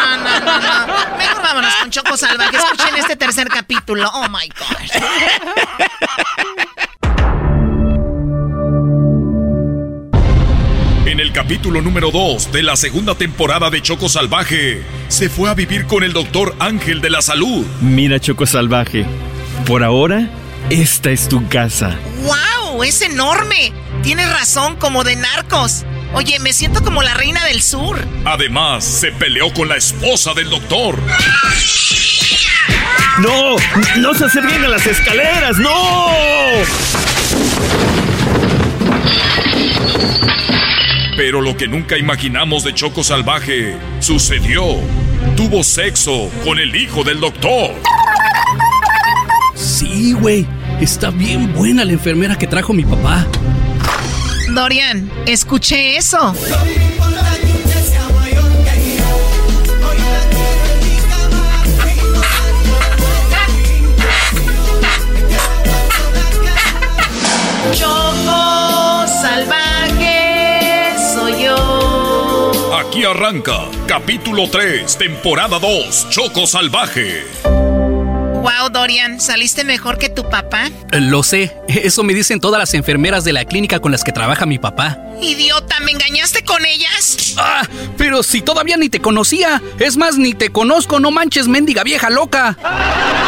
No, 0.03 0.17
no, 0.17 0.17
no, 0.19 0.61
no, 0.61 0.87
no. 0.87 1.17
Mejor 1.17 1.43
vámonos 1.43 1.75
con 1.77 1.91
Choco 1.91 2.17
Salvaje. 2.17 2.57
Escuchen 2.57 2.97
este 2.97 3.17
tercer 3.17 3.49
capítulo. 3.49 4.11
Oh 4.13 4.29
my 4.29 4.49
God. 4.49 4.77
En 11.13 11.21
el 11.21 11.31
capítulo 11.31 11.83
número 11.83 12.11
2 12.11 12.53
de 12.53 12.63
la 12.63 12.75
segunda 12.75 13.15
temporada 13.15 13.69
de 13.69 13.83
Choco 13.83 14.09
Salvaje, 14.09 14.83
se 15.09 15.29
fue 15.29 15.51
a 15.51 15.55
vivir 15.55 15.85
con 15.87 16.05
el 16.05 16.15
doctor 16.15 16.57
Ángel 16.59 17.03
de 17.03 17.11
la 17.11 17.21
Salud. 17.21 17.67
Mira, 17.83 18.19
Choco 18.19 18.47
Salvaje. 18.47 19.05
Por 19.67 19.85
ahora, 19.85 20.31
esta 20.71 21.11
es 21.11 21.29
tu 21.29 21.47
casa. 21.51 21.99
¡Wow! 22.23 22.83
¡Es 22.83 23.03
enorme! 23.03 23.75
Tienes 24.03 24.27
razón, 24.33 24.77
como 24.77 25.05
de 25.05 25.17
narcos. 25.17 25.85
Oye, 26.15 26.39
me 26.39 26.55
siento 26.55 26.83
como 26.83 27.03
la 27.03 27.13
reina 27.13 27.45
del 27.45 27.61
sur. 27.61 27.99
Además, 28.25 28.83
se 28.83 29.13
peleó 29.13 29.53
con 29.53 29.69
la 29.69 29.77
esposa 29.77 30.33
del 30.33 30.49
doctor. 30.49 30.99
¡No! 33.19 33.57
¡No 33.99 34.15
se 34.15 34.25
acerquen 34.25 34.65
a 34.65 34.69
las 34.69 34.87
escaleras! 34.87 35.59
¡No! 35.59 36.07
Pero 41.17 41.41
lo 41.41 41.57
que 41.57 41.69
nunca 41.69 41.99
imaginamos 41.99 42.65
de 42.65 42.75
Choco 42.75 43.05
Salvaje 43.05 43.77
sucedió. 44.01 44.63
Tuvo 45.37 45.63
sexo 45.63 46.31
con 46.45 46.59
el 46.59 46.75
hijo 46.75 47.05
del 47.05 47.21
doctor. 47.21 47.73
Sí, 49.55 50.13
güey. 50.15 50.47
Está 50.81 51.11
bien 51.11 51.53
buena 51.53 51.85
la 51.85 51.93
enfermera 51.93 52.37
que 52.37 52.47
trajo 52.47 52.73
mi 52.73 52.85
papá. 52.85 53.27
Dorian, 54.55 55.11
escuché 55.27 55.97
eso. 55.97 56.35
Choco 67.73 69.07
salvaje. 69.07 69.62
Aquí 72.93 73.05
arranca, 73.05 73.71
capítulo 73.89 74.51
3, 74.51 74.99
temporada 74.99 75.59
2, 75.59 76.11
Choco 76.11 76.47
Salvaje. 76.47 77.25
Wow, 77.43 78.69
Dorian, 78.71 79.19
¿saliste 79.19 79.65
mejor 79.65 79.97
que 79.97 80.11
tu 80.11 80.29
papá? 80.29 80.69
Lo 80.91 81.23
sé, 81.23 81.57
eso 81.69 82.03
me 82.03 82.13
dicen 82.13 82.39
todas 82.39 82.59
las 82.59 82.75
enfermeras 82.75 83.25
de 83.25 83.33
la 83.33 83.47
clínica 83.47 83.81
con 83.81 83.93
las 83.93 84.05
que 84.05 84.13
trabaja 84.13 84.45
mi 84.45 84.59
papá. 84.59 84.99
Idiota, 85.23 85.81
¿me 85.81 85.93
engañaste 85.93 86.45
con 86.45 86.67
ellas? 86.67 87.35
Ah, 87.39 87.67
pero 87.97 88.23
si 88.23 88.43
todavía 88.43 88.77
ni 88.77 88.91
te 88.91 89.01
conocía. 89.01 89.63
Es 89.79 89.97
más, 89.97 90.19
ni 90.19 90.35
te 90.35 90.51
conozco, 90.51 91.01
no 91.01 91.11
manches, 91.11 91.49
mendiga 91.49 91.85
vieja 91.85 92.11
loca. 92.11 92.59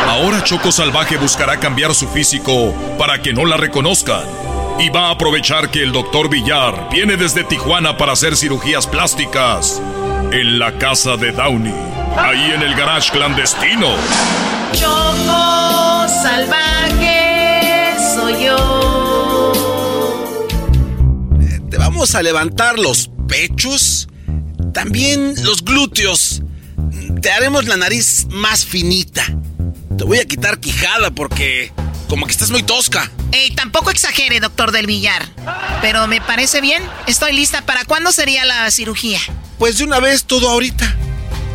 Ahora 0.06 0.44
Choco 0.44 0.72
Salvaje 0.72 1.16
buscará 1.16 1.58
cambiar 1.58 1.94
su 1.94 2.06
físico 2.06 2.74
para 2.98 3.22
que 3.22 3.32
no 3.32 3.46
la 3.46 3.56
reconozcan. 3.56 4.24
Y 4.78 4.88
va 4.90 5.08
a 5.08 5.10
aprovechar 5.12 5.70
que 5.70 5.82
el 5.82 5.92
doctor 5.92 6.28
Villar 6.28 6.88
viene 6.90 7.16
desde 7.16 7.44
Tijuana 7.44 7.96
para 7.96 8.12
hacer 8.12 8.36
cirugías 8.36 8.86
plásticas 8.86 9.80
en 10.32 10.58
la 10.58 10.76
casa 10.78 11.16
de 11.16 11.30
Downey, 11.30 11.74
ahí 12.16 12.50
en 12.52 12.60
el 12.62 12.74
garage 12.74 13.12
clandestino. 13.12 13.94
Choco 14.72 16.08
salvaje 16.08 17.94
soy 18.14 18.44
yo. 18.44 19.52
Te 21.70 21.78
vamos 21.78 22.14
a 22.16 22.22
levantar 22.22 22.78
los 22.78 23.10
pechos, 23.28 24.08
también 24.72 25.34
los 25.44 25.64
glúteos. 25.64 26.42
Te 27.22 27.30
haremos 27.30 27.66
la 27.66 27.76
nariz 27.76 28.26
más 28.30 28.64
finita. 28.64 29.24
Te 29.96 30.02
voy 30.04 30.18
a 30.18 30.24
quitar 30.24 30.58
quijada 30.58 31.12
porque 31.12 31.72
como 32.14 32.26
que 32.26 32.32
estás 32.32 32.52
muy 32.52 32.62
tosca. 32.62 33.10
Ey, 33.32 33.50
tampoco 33.56 33.90
exagere, 33.90 34.38
doctor 34.38 34.70
del 34.70 34.86
Villar. 34.86 35.26
Pero 35.82 36.06
me 36.06 36.20
parece 36.20 36.60
bien. 36.60 36.80
Estoy 37.08 37.32
lista. 37.32 37.62
¿Para 37.62 37.84
cuándo 37.84 38.12
sería 38.12 38.44
la 38.44 38.70
cirugía? 38.70 39.18
Pues 39.58 39.78
de 39.78 39.84
una 39.84 39.98
vez 39.98 40.22
todo 40.22 40.48
ahorita. 40.48 40.94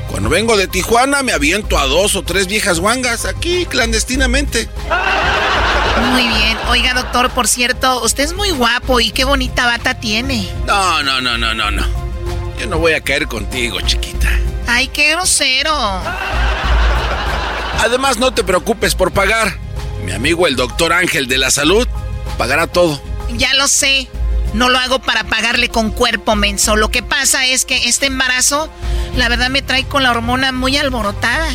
Cuando 0.10 0.28
vengo 0.28 0.58
de 0.58 0.68
Tijuana 0.68 1.24
me 1.24 1.32
aviento 1.32 1.80
a 1.80 1.86
dos 1.86 2.18
o 2.18 2.24
tres 2.24 2.48
viejas 2.48 2.82
guangas 2.82 3.24
aquí 3.24 3.66
clandestinamente. 3.68 4.68
Muy 6.12 6.28
bien. 6.28 6.58
Oiga, 6.68 6.94
doctor, 6.94 7.30
por 7.30 7.48
cierto, 7.48 8.04
usted 8.04 8.26
es 8.26 8.34
muy 8.34 8.52
guapo 8.52 9.00
y 9.00 9.12
qué 9.12 9.24
bonita 9.24 9.66
bata 9.66 9.98
tiene. 9.98 10.52
No, 10.68 11.02
no, 11.04 11.22
no, 11.22 11.38
no, 11.38 11.54
no, 11.54 11.72
no. 11.72 11.86
Yo 12.60 12.68
no 12.68 12.80
voy 12.80 12.92
a 12.92 13.02
caer 13.02 13.30
contigo, 13.30 13.80
chiquita. 13.80 14.28
Ay, 14.68 14.90
qué 14.90 15.12
grosero. 15.12 16.02
Además, 17.80 18.18
no 18.18 18.34
te 18.34 18.44
preocupes 18.44 18.94
por 18.94 19.14
pagar. 19.14 19.69
Mi 20.10 20.16
amigo 20.16 20.48
el 20.48 20.56
doctor 20.56 20.92
Ángel 20.92 21.28
de 21.28 21.38
la 21.38 21.52
Salud 21.52 21.88
pagará 22.40 22.66
todo. 22.66 23.00
Ya 23.38 23.54
lo 23.54 23.68
sé. 23.68 24.08
No 24.56 24.68
lo 24.68 24.80
hago 24.80 24.98
para 24.98 25.26
pagarle 25.26 25.70
con 25.70 25.92
cuerpo 25.92 26.36
menso. 26.36 26.76
Lo 26.76 26.90
que 26.90 27.04
pasa 27.04 27.46
es 27.46 27.64
que 27.64 27.88
este 27.88 28.08
embarazo, 28.08 28.72
la 29.16 29.30
verdad, 29.30 29.52
me 29.52 29.62
trae 29.62 29.84
con 29.84 30.02
la 30.02 30.10
hormona 30.10 30.52
muy 30.52 30.76
alborotada. 30.78 31.48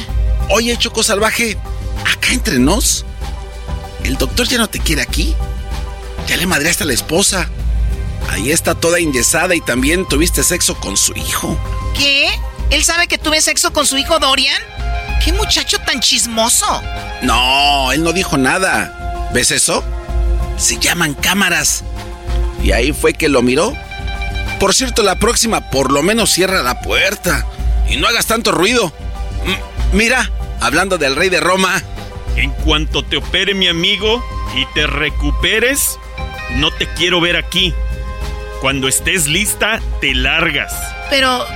Oye, 0.51 0.77
Choco 0.77 1.03
Salvaje, 1.03 1.59
acá 2.07 2.33
entre 2.33 2.61
nos, 2.61 3.05
¿el 4.05 4.17
doctor 4.19 4.47
ya 4.47 4.59
no 4.59 4.69
te 4.69 4.79
quiere 4.79 5.03
aquí? 5.03 5.35
Ya 6.29 6.37
le 6.37 6.47
madreaste 6.47 6.85
a 6.85 6.87
la 6.87 6.93
esposa. 6.93 7.51
Ahí 8.31 8.53
está 8.53 8.77
toda 8.77 9.01
inyesada 9.01 9.57
y 9.57 9.63
también 9.63 10.07
tuviste 10.07 10.45
sexo 10.45 10.77
con 10.77 10.97
su 10.97 11.13
hijo. 11.17 11.59
¿Qué? 11.99 12.29
¿Él 12.71 12.85
sabe 12.85 13.07
que 13.07 13.19
tuve 13.19 13.41
sexo 13.41 13.73
con 13.73 13.87
su 13.87 13.99
hijo 13.99 14.19
Dorian? 14.19 14.61
¡Qué 15.25 15.33
muchacho 15.33 15.79
tan 15.79 16.01
chismoso! 16.01 16.83
No, 17.23 17.93
él 17.93 18.03
no 18.03 18.13
dijo 18.13 18.37
nada. 18.37 19.29
¿Ves 19.33 19.51
eso? 19.51 19.83
Se 20.57 20.79
llaman 20.79 21.15
cámaras. 21.15 21.85
Y 22.63 22.73
ahí 22.73 22.93
fue 22.93 23.15
que 23.15 23.29
lo 23.29 23.43
miró. 23.43 23.75
Por 24.61 24.75
cierto, 24.75 25.03
la 25.03 25.17
próxima 25.17 25.71
por 25.71 25.93
lo 25.93 26.03
menos 26.03 26.31
cierra 26.31 26.63
la 26.63 26.81
puerta. 26.81 27.47
Y 27.89 27.97
no 27.97 28.07
hagas 28.07 28.27
tanto 28.27 28.53
ruido. 28.53 28.93
M 29.45 29.59
mira, 29.93 30.31
hablando 30.61 30.99
del 30.99 31.17
rey 31.17 31.29
de 31.29 31.41
Roma. 31.41 31.83
En 32.37 32.51
cuanto 32.51 33.05
te 33.05 33.19
opere 33.19 33.55
mi 33.55 33.69
amigo 33.69 34.25
y 34.57 34.67
te 34.75 34.87
recuperes, 34.87 35.99
no 36.53 36.71
te 36.73 36.87
quiero 36.95 37.21
ver 37.21 37.37
aquí. 37.37 37.73
Cuando 38.61 38.89
estés 38.89 39.27
lista, 39.27 39.81
te 40.01 40.15
largas. 40.15 40.73
Pero, 41.11 41.47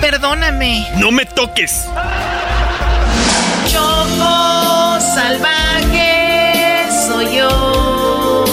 perdóname. 0.00 0.86
No 0.98 1.10
me 1.10 1.26
toques. 1.26 1.86
Choco 3.66 5.00
salvaje 5.00 6.86
soy 7.06 7.36
yo. 7.36 8.44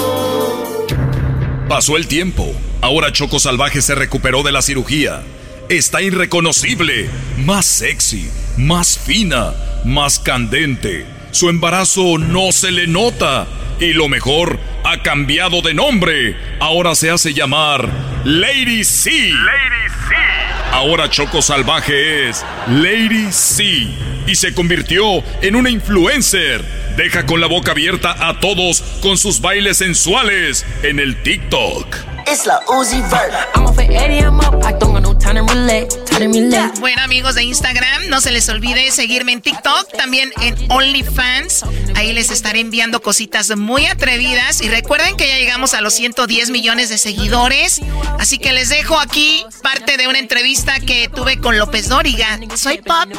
Pasó 1.67 1.97
el 1.97 2.07
tiempo. 2.07 2.53
Ahora 2.81 3.13
Choco 3.13 3.39
Salvaje 3.39 3.81
se 3.81 3.95
recuperó 3.95 4.43
de 4.43 4.51
la 4.51 4.61
cirugía. 4.61 5.21
Está 5.69 6.01
irreconocible, 6.01 7.09
más 7.37 7.65
sexy, 7.65 8.29
más 8.57 8.99
fina, 8.99 9.53
más 9.85 10.19
candente. 10.19 11.05
Su 11.31 11.49
embarazo 11.49 12.17
no 12.17 12.51
se 12.51 12.71
le 12.71 12.87
nota. 12.87 13.47
Y 13.79 13.93
lo 13.93 14.09
mejor, 14.09 14.59
ha 14.83 15.01
cambiado 15.01 15.61
de 15.61 15.73
nombre. 15.73 16.35
Ahora 16.59 16.93
se 16.93 17.09
hace 17.09 17.33
llamar 17.33 17.89
Lady 18.25 18.83
C. 18.83 19.09
Lady 19.11 19.89
C. 20.09 20.42
Ahora 20.73 21.07
Choco 21.07 21.43
Salvaje 21.43 22.29
es 22.29 22.43
Lady 22.67 23.31
C. 23.31 23.87
Y 24.25 24.33
se 24.33 24.55
convirtió 24.55 25.23
en 25.43 25.55
una 25.55 25.69
influencer. 25.69 26.65
Deja 26.97 27.27
con 27.27 27.39
la 27.39 27.45
boca 27.45 27.73
abierta 27.73 28.27
a 28.27 28.39
todos 28.39 28.81
con 29.03 29.19
sus 29.19 29.39
bailes 29.39 29.77
sensuales 29.77 30.65
en 30.81 30.99
el 30.99 31.21
TikTok. 31.21 32.12
It's 32.25 32.45
la 32.45 32.61
Uzi 32.67 33.01
Vert. 33.09 33.33
I'm 33.55 33.65
off 33.65 33.77
at 33.79 33.89
80, 33.89 34.19
I'm 34.19 34.39
up. 34.39 34.63
I 34.63 34.71
don't 34.73 34.93
got 34.93 35.03
no 35.03 35.13
time 35.13 35.35
to 35.35 35.53
relate. 35.53 35.89
Time 36.05 36.31
to 36.31 36.39
relate. 36.39 36.79
Bueno, 36.79 37.01
amigos 37.01 37.35
de 37.35 37.43
Instagram, 37.43 38.07
no 38.09 38.21
se 38.21 38.31
les 38.31 38.47
olvide 38.49 38.91
seguirme 38.91 39.33
en 39.33 39.41
TikTok, 39.41 39.91
también 39.97 40.31
en 40.41 40.55
OnlyFans. 40.71 41.63
Ahí 41.95 42.13
les 42.13 42.31
estaré 42.31 42.61
enviando 42.61 43.01
cositas 43.01 43.55
muy 43.57 43.87
atrevidas. 43.87 44.61
Y 44.61 44.69
recuerden 44.69 45.17
que 45.17 45.27
ya 45.27 45.37
llegamos 45.37 45.73
a 45.73 45.81
los 45.81 45.93
110 45.95 46.49
millones 46.49 46.89
de 46.89 46.97
seguidores. 46.97 47.81
Así 48.19 48.37
que 48.37 48.53
les 48.53 48.69
dejo 48.69 48.99
aquí 48.99 49.45
parte 49.61 49.97
de 49.97 50.07
una 50.07 50.19
entrevista 50.19 50.79
que 50.79 51.09
tuve 51.09 51.39
con 51.39 51.57
López 51.57 51.89
Dóriga. 51.89 52.39
Soy 52.55 52.79
Pop. 52.81 53.09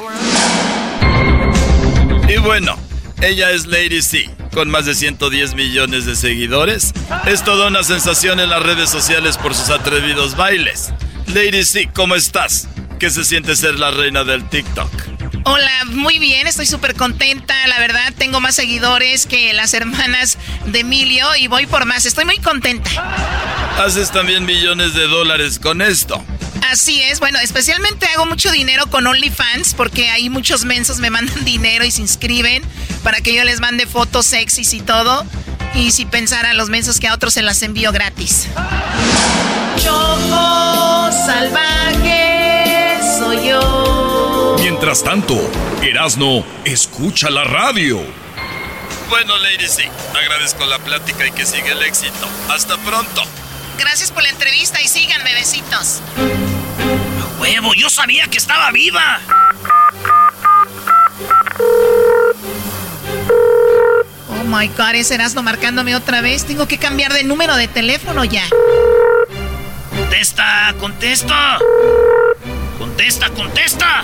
Y 2.28 2.38
bueno, 2.38 2.76
ella 3.20 3.50
es 3.50 3.66
Lady 3.66 4.02
C, 4.02 4.28
con 4.52 4.70
más 4.70 4.86
de 4.86 4.94
110 4.94 5.54
millones 5.54 6.06
de 6.06 6.16
seguidores. 6.16 6.92
Es 7.26 7.44
toda 7.44 7.68
una 7.68 7.82
sensación 7.82 8.40
en 8.40 8.50
las 8.50 8.62
redes 8.62 8.90
sociales 8.90 9.38
por 9.38 9.54
sus 9.54 9.70
atrevidos 9.70 10.36
bailes. 10.36 10.92
Lady 11.26 11.64
C, 11.64 11.88
¿cómo 11.94 12.14
estás? 12.14 12.68
¿Qué 12.99 13.11
se 13.11 13.24
siente 13.24 13.57
ser 13.57 13.78
la 13.78 13.90
reina 13.90 14.24
del 14.24 14.49
TikTok? 14.49 14.90
Hola, 15.45 15.84
muy 15.86 16.18
bien, 16.18 16.47
estoy 16.47 16.64
súper 16.64 16.95
contenta, 16.95 17.55
la 17.66 17.78
verdad, 17.78 18.14
tengo 18.16 18.40
más 18.40 18.55
seguidores 18.55 19.26
que 19.26 19.53
las 19.53 19.74
hermanas 19.74 20.38
de 20.64 20.80
Emilio 20.80 21.26
y 21.36 21.49
voy 21.49 21.66
por 21.66 21.84
más, 21.84 22.07
estoy 22.07 22.24
muy 22.24 22.38
contenta. 22.38 22.90
Haces 23.78 24.11
también 24.11 24.47
millones 24.47 24.95
de 24.95 25.07
dólares 25.07 25.59
con 25.59 25.82
esto. 25.82 26.24
Así 26.70 27.03
es, 27.03 27.20
bueno, 27.20 27.38
especialmente 27.40 28.07
hago 28.07 28.24
mucho 28.26 28.51
dinero 28.51 28.86
con 28.86 29.07
OnlyFans 29.07 29.74
porque 29.74 30.09
ahí 30.11 30.30
muchos 30.30 30.64
mensos 30.64 30.99
me 30.99 31.11
mandan 31.11 31.45
dinero 31.45 31.84
y 31.84 31.90
se 31.90 32.01
inscriben 32.01 32.62
para 33.03 33.20
que 33.20 33.34
yo 33.34 33.45
les 33.45 33.61
mande 33.61 33.86
fotos 33.86 34.26
sexys 34.26 34.72
y 34.72 34.80
todo. 34.80 35.26
Y 35.74 35.90
si 35.90 36.07
pensaran 36.07 36.57
los 36.57 36.70
mensos 36.70 37.01
que 37.01 37.09
a 37.09 37.14
otros 37.14 37.34
se 37.34 37.42
las 37.42 37.62
envío 37.62 37.92
gratis. 37.92 38.47
Choco 39.76 41.11
salvaje. 41.26 42.13
Mientras 44.64 45.04
tanto, 45.04 45.38
Erasno 45.82 46.42
escucha 46.64 47.28
la 47.28 47.44
radio. 47.44 48.00
Bueno, 49.10 49.36
Lady 49.36 49.68
C, 49.68 49.86
agradezco 50.18 50.64
la 50.64 50.78
plática 50.78 51.26
y 51.26 51.32
que 51.32 51.44
siga 51.44 51.72
el 51.72 51.82
éxito. 51.82 52.26
Hasta 52.48 52.78
pronto. 52.78 53.24
Gracias 53.78 54.10
por 54.10 54.22
la 54.22 54.30
entrevista 54.30 54.80
y 54.80 54.88
síganme, 54.88 55.34
besitos. 55.34 56.00
¡Huevo! 57.38 57.74
¡Yo 57.74 57.90
sabía 57.90 58.26
que 58.28 58.38
estaba 58.38 58.70
viva! 58.70 59.20
Oh 64.30 64.44
my 64.46 64.68
god, 64.68 64.94
ese 64.94 65.16
Erasmo 65.16 65.42
marcándome 65.42 65.94
otra 65.94 66.22
vez. 66.22 66.46
Tengo 66.46 66.66
que 66.66 66.78
cambiar 66.78 67.12
de 67.12 67.22
número 67.22 67.54
de 67.56 67.68
teléfono 67.68 68.24
ya. 68.24 68.48
¡Contesta! 69.90 70.74
¡Contesta! 70.80 71.58
¡Contesta! 72.79 73.31
¡Contesta! 73.31 74.03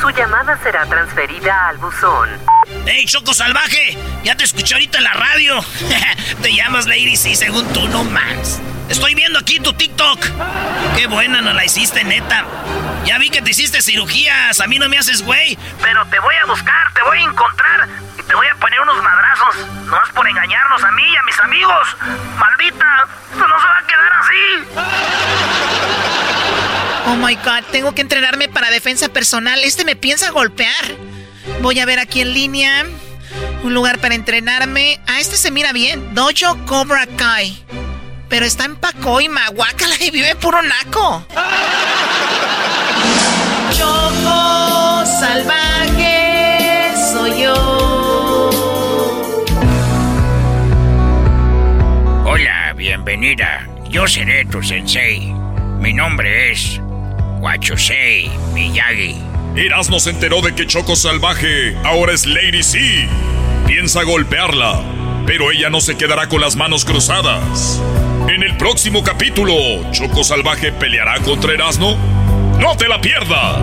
Su 0.00 0.10
llamada 0.10 0.58
será 0.62 0.86
transferida 0.86 1.68
al 1.68 1.78
buzón. 1.78 2.30
¡Ey, 2.86 3.04
Choco 3.06 3.34
Salvaje! 3.34 3.96
Ya 4.24 4.36
te 4.36 4.44
escuché 4.44 4.74
ahorita 4.74 4.98
en 4.98 5.04
la 5.04 5.12
radio. 5.12 5.64
te 6.42 6.54
llamas 6.54 6.86
Lady 6.86 7.16
C 7.16 7.34
según 7.34 7.70
tú, 7.72 7.86
no 7.88 8.04
más. 8.04 8.60
Estoy 8.88 9.14
viendo 9.14 9.38
aquí 9.38 9.60
tu 9.60 9.72
TikTok. 9.72 10.18
Qué 10.96 11.06
buena 11.06 11.40
no 11.40 11.52
la 11.52 11.64
hiciste, 11.64 12.04
neta. 12.04 12.44
Ya 13.04 13.18
vi 13.18 13.30
que 13.30 13.42
te 13.42 13.50
hiciste 13.50 13.80
cirugías. 13.82 14.60
A 14.60 14.66
mí 14.66 14.78
no 14.78 14.88
me 14.88 14.98
haces 14.98 15.22
güey. 15.22 15.58
Pero 15.80 16.04
te 16.06 16.18
voy 16.20 16.34
a 16.42 16.46
buscar, 16.46 16.92
te 16.94 17.02
voy 17.02 17.18
a 17.18 17.22
encontrar 17.22 17.88
y 18.18 18.22
te 18.22 18.34
voy 18.34 18.46
a 18.46 18.54
poner 18.56 18.80
unos 18.80 19.02
madrazos. 19.02 19.66
No 19.86 20.02
es 20.02 20.10
por 20.10 20.28
engañarnos 20.28 20.82
a 20.82 20.90
mí 20.92 21.04
y 21.04 21.16
a 21.16 21.22
mis 21.22 21.38
amigos. 21.40 21.96
Maldita, 22.36 23.06
no 23.36 23.60
se 23.60 23.66
va 23.66 23.78
a 23.78 23.86
quedar 23.86 24.12
así. 24.20 24.42
Oh 27.06 27.16
my 27.16 27.34
god, 27.36 27.64
tengo 27.70 27.92
que 27.94 28.02
entrenarme 28.02 28.48
para 28.48 28.70
defensa 28.70 29.08
personal. 29.08 29.60
Este 29.64 29.84
me 29.84 29.96
piensa 29.96 30.30
golpear. 30.30 30.96
Voy 31.60 31.78
a 31.80 31.86
ver 31.86 31.98
aquí 31.98 32.20
en 32.20 32.32
línea 32.32 32.86
un 33.62 33.74
lugar 33.74 33.98
para 33.98 34.14
entrenarme. 34.14 35.00
Ah, 35.06 35.20
este 35.20 35.36
se 35.36 35.50
mira 35.50 35.72
bien. 35.72 36.14
Dojo 36.14 36.56
Cobra 36.66 37.06
Kai. 37.06 37.64
Pero 38.28 38.46
está 38.46 38.64
en 38.64 38.76
Pacoima, 38.76 39.48
guácala 39.48 39.94
y 40.00 40.10
vive 40.10 40.34
puro 40.36 40.62
naco. 40.62 41.26
Choco 43.76 45.04
salvaje 45.04 46.92
soy 47.12 47.42
yo. 47.42 48.50
Hola, 52.24 52.72
bienvenida. 52.74 53.68
Yo 53.88 54.06
seré 54.06 54.44
tu 54.46 54.62
sensei. 54.62 55.34
Mi 55.78 55.92
nombre 55.92 56.52
es 56.52 56.80
Wachusei 57.42 58.30
Miyagi. 58.54 59.16
Erasmo 59.56 59.98
se 59.98 60.10
enteró 60.10 60.40
de 60.42 60.54
que 60.54 60.64
Choco 60.64 60.94
Salvaje 60.94 61.76
ahora 61.82 62.12
es 62.12 62.24
Lady 62.24 62.62
C. 62.62 63.08
Piensa 63.66 64.04
golpearla, 64.04 64.80
pero 65.26 65.50
ella 65.50 65.68
no 65.68 65.80
se 65.80 65.96
quedará 65.96 66.28
con 66.28 66.40
las 66.40 66.54
manos 66.54 66.84
cruzadas. 66.84 67.82
En 68.28 68.44
el 68.44 68.56
próximo 68.56 69.02
capítulo, 69.02 69.54
¿Choco 69.90 70.22
Salvaje 70.22 70.70
peleará 70.70 71.18
contra 71.18 71.52
Erasmo? 71.52 71.98
¡No 72.60 72.76
te 72.76 72.86
la 72.86 73.00
pierdas! 73.00 73.58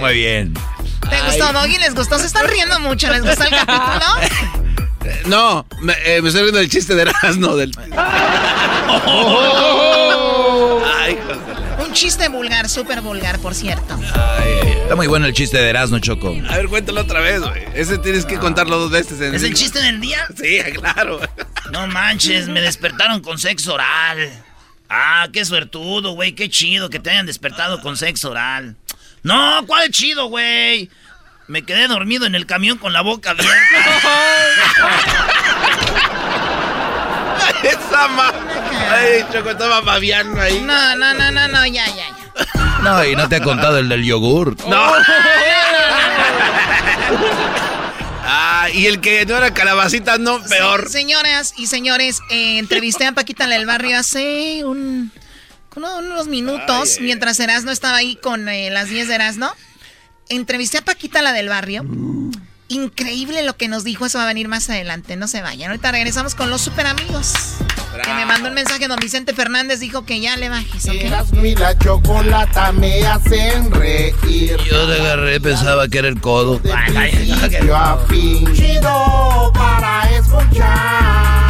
Muy 0.00 0.14
bien. 0.14 0.54
¿Te 1.10 1.20
gustó, 1.22 1.52
Doggy? 1.52 1.78
¿Les 1.78 1.94
gustó? 1.94 2.18
¿Se 2.18 2.26
están 2.26 2.46
riendo 2.48 2.78
mucho? 2.80 3.10
¿Les 3.10 3.22
gustó 3.22 3.44
el 3.44 3.50
capítulo? 3.50 4.60
No, 5.26 5.66
me, 5.80 5.94
eh, 6.04 6.20
me 6.22 6.28
estoy 6.28 6.42
riendo 6.42 6.60
del 6.60 6.70
chiste 6.70 6.94
de 6.94 7.02
Erasmo. 7.02 7.56
Del... 7.56 7.72
Ay, 10.86 11.18
Un 11.84 11.92
chiste 11.92 12.28
vulgar, 12.28 12.68
súper 12.68 13.00
vulgar, 13.00 13.38
por 13.38 13.54
cierto. 13.54 13.98
Está 14.82 14.94
muy 14.96 15.06
bueno 15.06 15.26
el 15.26 15.32
chiste 15.32 15.58
de 15.58 15.70
Erasmo, 15.70 15.98
Choco. 15.98 16.34
A 16.48 16.56
ver, 16.56 16.68
cuéntalo 16.68 17.00
otra 17.00 17.20
vez, 17.20 17.40
güey. 17.40 17.64
Ese 17.74 17.98
tienes 17.98 18.24
que 18.26 18.38
contarlo 18.38 18.78
dos 18.78 18.90
veces. 18.90 19.20
En 19.20 19.34
¿Es 19.34 19.42
el 19.42 19.54
chiste 19.54 19.80
del 19.80 20.00
día? 20.00 20.26
Sí, 20.36 20.58
claro. 20.74 21.20
No 21.72 21.86
manches, 21.86 22.48
me 22.48 22.60
despertaron 22.60 23.20
con 23.20 23.38
sexo 23.38 23.74
oral. 23.74 24.30
Ah, 24.88 25.28
qué 25.32 25.44
suertudo, 25.44 26.12
güey, 26.12 26.34
qué 26.34 26.48
chido 26.50 26.90
que 26.90 26.98
te 26.98 27.10
hayan 27.10 27.26
despertado 27.26 27.80
con 27.80 27.96
sexo 27.96 28.30
oral. 28.30 28.76
No, 29.22 29.64
¿cuál 29.66 29.90
chido, 29.90 30.26
güey? 30.26 30.90
Me 31.50 31.64
quedé 31.64 31.88
dormido 31.88 32.26
en 32.26 32.36
el 32.36 32.46
camión 32.46 32.78
con 32.78 32.92
la 32.92 33.00
boca 33.00 33.30
abierta. 33.30 33.50
Esa 37.64 38.06
ma... 38.06 38.32
Ay, 38.92 39.24
Choco, 39.32 39.50
estaba 39.50 39.80
babiando 39.80 40.40
ahí. 40.40 40.60
No, 40.60 40.94
no, 40.94 41.12
no, 41.12 41.32
no, 41.32 41.48
no, 41.48 41.66
ya, 41.66 41.84
ya, 41.86 41.94
ya. 41.96 42.14
No, 42.82 43.04
y 43.04 43.16
no 43.16 43.28
te 43.28 43.34
ha 43.36 43.42
contado 43.42 43.78
el 43.78 43.88
del 43.88 44.04
yogur. 44.04 44.56
No. 44.68 44.92
Ah, 48.32 48.68
y 48.72 48.86
el 48.86 49.00
que 49.00 49.26
no 49.26 49.36
era 49.36 49.52
calabacita, 49.52 50.16
no, 50.18 50.40
peor. 50.44 50.84
Sí, 50.86 50.92
señoras 50.92 51.52
y 51.56 51.66
señores, 51.66 52.20
eh, 52.30 52.58
entrevisté 52.58 53.04
a 53.06 53.12
Paquita 53.12 53.48
del 53.48 53.66
barrio 53.66 53.98
hace 53.98 54.62
un, 54.64 55.10
uno- 55.74 55.98
unos 55.98 56.28
minutos, 56.28 56.98
mientras 57.00 57.40
Erasno 57.40 57.72
estaba 57.72 57.96
ahí 57.96 58.14
con 58.14 58.48
eh, 58.48 58.70
las 58.70 58.88
10 58.88 59.08
de 59.08 59.14
Erasno. 59.16 59.52
Entrevisté 60.30 60.78
a 60.78 60.82
Paquita 60.82 61.22
la 61.22 61.32
del 61.32 61.48
barrio. 61.48 61.84
Increíble 62.68 63.42
lo 63.42 63.56
que 63.56 63.66
nos 63.66 63.82
dijo, 63.82 64.06
eso 64.06 64.18
va 64.18 64.24
a 64.24 64.28
venir 64.28 64.46
más 64.46 64.70
adelante, 64.70 65.16
no 65.16 65.26
se 65.26 65.42
vayan. 65.42 65.72
Ahorita 65.72 65.90
regresamos 65.90 66.36
con 66.36 66.50
los 66.50 66.60
super 66.60 66.86
amigos. 66.86 67.32
Que 68.04 68.14
me 68.14 68.24
mandó 68.24 68.48
un 68.48 68.54
mensaje, 68.54 68.86
don 68.86 69.00
Vicente 69.00 69.34
Fernández 69.34 69.80
dijo 69.80 70.06
que 70.06 70.20
ya 70.20 70.36
le 70.36 70.48
bajes, 70.48 70.86
¿ok? 70.86 70.94
Erasmo 70.94 71.44
y 71.44 71.56
la 71.56 71.76
chocolata 71.76 72.70
me 72.70 73.04
hacen 73.04 73.72
reír. 73.72 74.56
Yo 74.70 74.86
te 74.86 75.00
agarré, 75.02 75.40
pensaba 75.40 75.88
que 75.88 75.98
era 75.98 76.06
el 76.06 76.20
codo. 76.20 76.60
Principio 76.60 77.76
a 77.76 77.98
fin. 78.06 78.54
Chido 78.54 79.52
para 79.52 80.08
escuchar. 80.16 81.49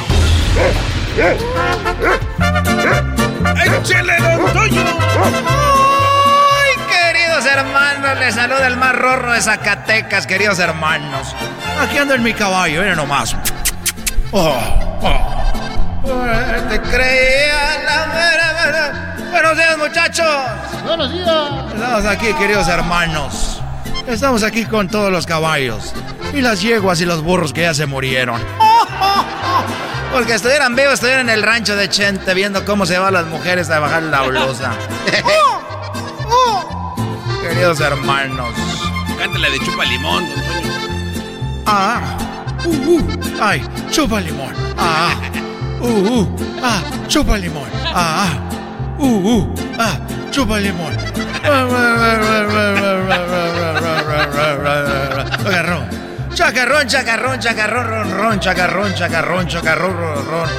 ¡Échale, 3.81 4.17
don 4.17 4.53
Toño! 4.53 4.83
¡Ay, 5.47 6.75
queridos 6.89 7.45
hermanos! 7.45 8.19
Les 8.19 8.35
saluda 8.35 8.67
el 8.67 8.77
más 8.77 8.95
rorro 8.95 9.33
de 9.33 9.41
Zacatecas, 9.41 10.27
queridos 10.27 10.59
hermanos. 10.59 11.35
Aquí 11.79 11.97
ando 11.97 12.13
en 12.13 12.23
mi 12.23 12.33
caballo, 12.33 12.81
miren 12.81 12.97
nomás. 12.97 13.35
Oh, 14.31 14.99
oh. 15.01 15.41
Te 16.69 16.81
creía 16.81 17.83
la 17.85 18.05
mera 18.07 18.53
verdad. 18.53 19.17
Buenos 19.31 19.57
días, 19.57 19.77
muchachos. 19.77 20.27
Buenos 20.85 21.11
días. 21.11 21.73
Estamos 21.73 22.05
aquí, 22.05 22.33
queridos 22.33 22.67
hermanos. 22.67 23.61
Estamos 24.07 24.43
aquí 24.43 24.65
con 24.65 24.87
todos 24.89 25.11
los 25.11 25.25
caballos. 25.25 25.93
Y 26.33 26.41
las 26.41 26.61
yeguas 26.61 27.01
y 27.01 27.05
los 27.05 27.21
burros 27.23 27.53
que 27.53 27.61
ya 27.61 27.73
se 27.73 27.85
murieron. 27.85 28.41
Porque 30.11 30.33
estuvieran 30.33 30.75
vivos, 30.75 30.95
estuvieran 30.95 31.29
en 31.29 31.35
el 31.35 31.43
rancho 31.43 31.75
de 31.75 31.87
Chente 31.89 32.33
viendo 32.33 32.65
cómo 32.65 32.85
se 32.85 32.97
van 32.99 33.13
las 33.13 33.25
mujeres 33.27 33.69
a 33.69 33.79
bajar 33.79 34.03
la 34.03 34.23
blusa. 34.23 34.73
Queridos 37.41 37.79
hermanos. 37.79 38.53
Cántale 39.17 39.51
de 39.51 39.59
chupa 39.59 39.85
limón, 39.85 40.27
don 40.29 40.41
Toño. 40.45 40.69
Ah, 41.65 42.17
uh, 42.65 42.69
uh, 42.69 43.01
ay, 43.41 43.63
chupa 43.89 44.19
limón. 44.19 44.53
Ah, 44.77 45.15
uh, 45.79 45.87
uh, 45.87 46.27
ah, 46.61 46.81
chupa 47.07 47.37
limón. 47.37 47.69
Ah, 47.85 48.33
uh, 48.97 49.05
uh, 49.05 49.55
ah, 49.79 49.97
chupa 50.31 50.59
limón. 50.59 50.91
Agarrón. 55.45 55.80
Chacarrón, 56.33 56.87
chacarrón, 56.87 57.39
chacarrón, 57.39 57.87
ron, 57.87 58.17
ron, 58.17 58.39
chacarrón, 58.39 58.93
chacarrón, 58.93 59.47
chacarrón, 59.47 59.97
ron, 59.97 60.25
ron. 60.25 60.49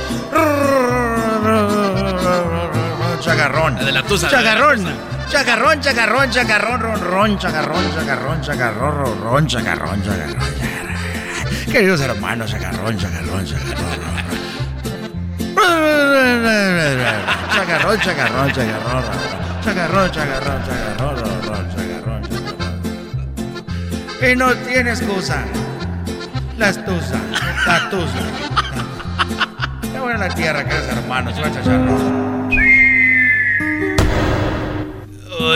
Chacarrón. 3.21 3.77
De 3.77 3.93
la 3.93 4.03
tusa. 4.03 4.29
Chacarrón. 4.29 4.85
Chacarrón, 5.31 5.81
chacarrón, 5.81 6.31
chacarrón, 6.31 6.81
ron, 6.81 7.01
ron, 7.01 7.39
chacarrón, 7.39 7.95
chacarrón, 7.95 8.43
chacarrón, 8.43 8.99
ron, 8.99 9.23
ron, 9.23 9.47
chacarrón, 9.47 10.03
chacarrón, 10.03 10.39
chacarrón. 10.43 11.73
Queridos 11.73 12.01
hermanos, 12.03 12.51
chacarrón, 12.51 12.99
chacarrón, 12.99 13.47
chacarrón. 13.47 14.03
Chacarrón, 17.55 17.99
chacarrón, 17.99 18.53
chacarrón, 18.53 19.03
chacarrón, 19.63 20.13
chacarrón, 20.13 20.13
chacarrón, 20.13 20.65
chacarrón. 20.65 21.92
Y 24.23 24.37
no 24.37 24.55
tiene 24.55 24.91
excusa. 24.91 25.45
La 26.57 26.69
estusa, 26.69 27.21
la. 27.67 27.91
Qué 29.93 29.99
buena 29.99 30.29
la 30.29 30.29
tierra, 30.33 30.65
queridos 30.65 30.87
hermanos, 30.97 31.35
va 31.43 31.47
a 31.49 31.53
chacharrón. 31.53 32.49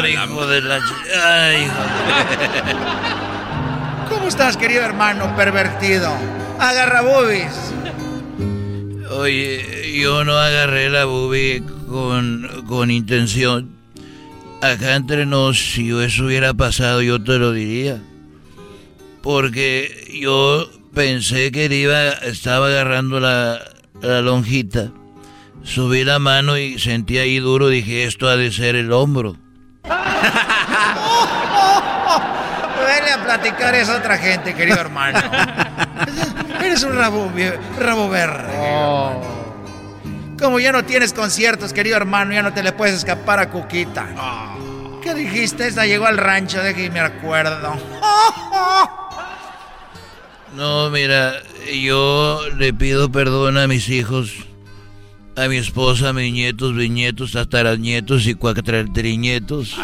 Ay, 0.03 0.13
hijo 0.15 0.47
de 0.49 0.63
la... 0.63 0.81
Ay, 1.25 1.63
hijo 1.63 1.83
de... 1.83 2.75
¿Cómo 4.09 4.27
estás, 4.27 4.57
querido 4.57 4.83
hermano 4.83 5.37
pervertido? 5.37 6.11
Agarra 6.59 7.03
boobies. 7.03 7.73
Oye, 9.11 9.97
yo 10.01 10.25
no 10.25 10.37
agarré 10.37 10.91
la 10.91 11.05
boobie 11.05 11.63
con, 11.89 12.65
con 12.67 12.91
intención. 12.91 13.71
Acá 14.61 14.97
entre 14.97 15.25
nos, 15.25 15.57
si 15.57 15.97
eso 16.01 16.25
hubiera 16.25 16.53
pasado, 16.53 17.01
yo 17.01 17.23
te 17.23 17.39
lo 17.39 17.53
diría. 17.53 18.01
Porque 19.27 20.07
yo 20.23 20.71
pensé 20.95 21.51
que 21.51 21.65
iba, 21.65 22.11
estaba 22.11 22.69
agarrando 22.69 23.19
la, 23.19 23.59
la 24.01 24.21
lonjita. 24.21 24.93
Subí 25.65 26.05
la 26.05 26.21
mano 26.21 26.57
y 26.57 26.79
sentí 26.79 27.19
ahí 27.19 27.41
duro, 27.41 27.67
dije, 27.67 28.05
esto 28.05 28.29
ha 28.29 28.37
de 28.37 28.53
ser 28.53 28.77
el 28.77 28.93
hombro. 28.93 29.37
Vele 29.83 29.97
a 33.13 33.25
platicar 33.25 33.75
a 33.75 33.97
otra 33.97 34.17
gente, 34.17 34.55
querido 34.55 34.79
hermano. 34.79 35.19
Eres 36.65 36.85
un 36.85 36.97
rabo, 36.97 37.29
rabo 37.81 38.09
verde. 38.09 38.45
hermano. 38.45 39.23
Como 40.41 40.61
ya 40.61 40.71
no 40.71 40.85
tienes 40.85 41.13
conciertos, 41.13 41.73
querido 41.73 41.97
hermano, 41.97 42.33
ya 42.33 42.45
no 42.45 42.53
te 42.53 42.63
le 42.63 42.71
puedes 42.71 42.95
escapar 42.95 43.41
a 43.41 43.51
Cuquita. 43.51 44.07
¿Qué 45.03 45.15
dijiste? 45.15 45.67
Esta 45.67 45.85
llegó 45.85 46.07
al 46.07 46.17
rancho, 46.17 46.63
de 46.63 46.77
que 46.77 46.89
me 46.91 47.01
acuerdo. 47.01 47.77
No, 50.55 50.91
mira, 50.91 51.35
yo 51.83 52.41
le 52.57 52.73
pido 52.73 53.11
perdón 53.11 53.59
a 53.59 53.67
mis 53.67 53.89
hijos, 53.89 54.33
a 55.37 55.49
mi 55.49 55.57
esposa, 55.57 56.11
a 56.11 56.13
mis 56.13 56.33
nietos, 56.33 56.75
bisnietos, 56.75 57.33
tataranietos 57.33 58.27
y 58.27 58.35
cuatratrinietos. 58.35 59.77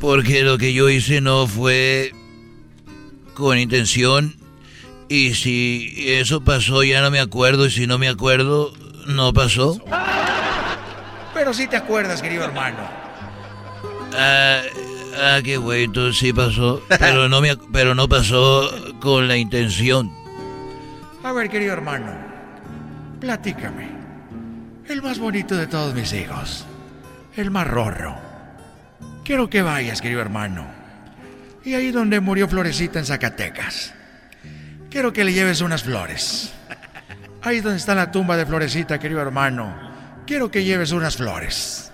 Porque 0.00 0.42
lo 0.42 0.58
que 0.58 0.72
yo 0.72 0.88
hice 0.88 1.20
no 1.20 1.46
fue 1.46 2.12
con 3.34 3.58
intención. 3.58 4.36
Y 5.08 5.34
si 5.34 5.92
eso 6.06 6.42
pasó, 6.42 6.82
ya 6.82 7.02
no 7.02 7.10
me 7.10 7.20
acuerdo. 7.20 7.66
Y 7.66 7.70
si 7.70 7.86
no 7.86 7.98
me 7.98 8.08
acuerdo, 8.08 8.72
no 9.06 9.32
pasó. 9.32 9.78
Pero 11.34 11.52
sí 11.52 11.66
te 11.66 11.76
acuerdas, 11.76 12.22
querido 12.22 12.44
hermano. 12.44 12.78
Ah, 14.14 14.62
ah, 15.16 15.40
qué 15.42 15.54
entonces 15.54 16.18
sí 16.18 16.32
pasó. 16.32 16.82
Pero 16.98 17.28
no, 17.28 17.40
me, 17.40 17.56
pero 17.72 17.94
no 17.94 18.08
pasó 18.08 18.70
con 19.00 19.28
la 19.28 19.36
intención. 19.36 20.12
A 21.22 21.32
ver, 21.32 21.48
querido 21.48 21.72
hermano, 21.72 22.12
platícame. 23.20 23.88
El 24.88 25.02
más 25.02 25.18
bonito 25.18 25.56
de 25.56 25.66
todos 25.66 25.94
mis 25.94 26.12
hijos. 26.12 26.66
El 27.36 27.50
más 27.50 27.66
rorro. 27.66 28.16
Quiero 29.24 29.48
que 29.48 29.62
vayas, 29.62 30.00
querido 30.00 30.20
hermano. 30.20 30.66
Y 31.64 31.74
ahí 31.74 31.92
donde 31.92 32.20
murió 32.20 32.48
Florecita 32.48 32.98
en 32.98 33.06
Zacatecas. 33.06 33.94
Quiero 34.90 35.12
que 35.12 35.24
le 35.24 35.32
lleves 35.32 35.60
unas 35.60 35.84
flores. 35.84 36.52
Ahí 37.42 37.60
donde 37.60 37.78
está 37.78 37.94
la 37.94 38.10
tumba 38.10 38.36
de 38.36 38.46
Florecita, 38.46 38.98
querido 38.98 39.20
hermano. 39.20 39.74
Quiero 40.26 40.50
que 40.50 40.64
lleves 40.64 40.92
unas 40.92 41.16
flores. 41.16 41.91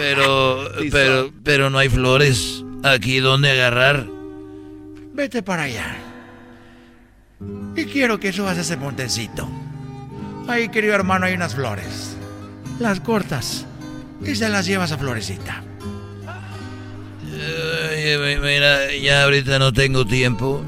Pero, 0.00 0.66
pero, 0.90 1.30
pero 1.44 1.68
no 1.68 1.76
hay 1.76 1.90
flores 1.90 2.64
aquí 2.82 3.20
donde 3.20 3.50
agarrar. 3.50 4.06
Vete 5.12 5.42
para 5.42 5.64
allá. 5.64 5.94
Y 7.76 7.84
quiero 7.84 8.18
que 8.18 8.32
subas 8.32 8.56
ese 8.56 8.78
montecito. 8.78 9.46
Ahí, 10.48 10.70
querido 10.70 10.94
hermano, 10.94 11.26
hay 11.26 11.34
unas 11.34 11.54
flores. 11.54 12.16
Las 12.78 12.98
cortas 13.00 13.66
y 14.24 14.34
se 14.34 14.48
las 14.48 14.64
llevas 14.64 14.90
a 14.90 14.96
Florecita. 14.96 15.62
Mira, 18.42 18.96
ya 18.96 19.24
ahorita 19.24 19.58
no 19.58 19.70
tengo 19.74 20.06
tiempo. 20.06 20.64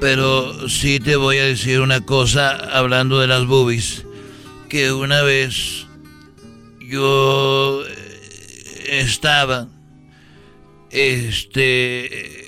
Pero 0.00 0.68
sí 0.68 1.00
te 1.00 1.16
voy 1.16 1.38
a 1.38 1.46
decir 1.46 1.80
una 1.80 2.02
cosa 2.02 2.56
hablando 2.78 3.20
de 3.20 3.26
las 3.26 3.46
boobies. 3.46 4.04
Que 4.68 4.92
una 4.92 5.22
vez 5.22 5.86
yo 6.78 7.82
estaba 9.00 9.68
este 10.90 12.46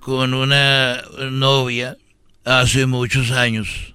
con 0.00 0.32
una 0.32 1.02
novia 1.30 1.98
hace 2.44 2.86
muchos 2.86 3.30
años. 3.30 3.94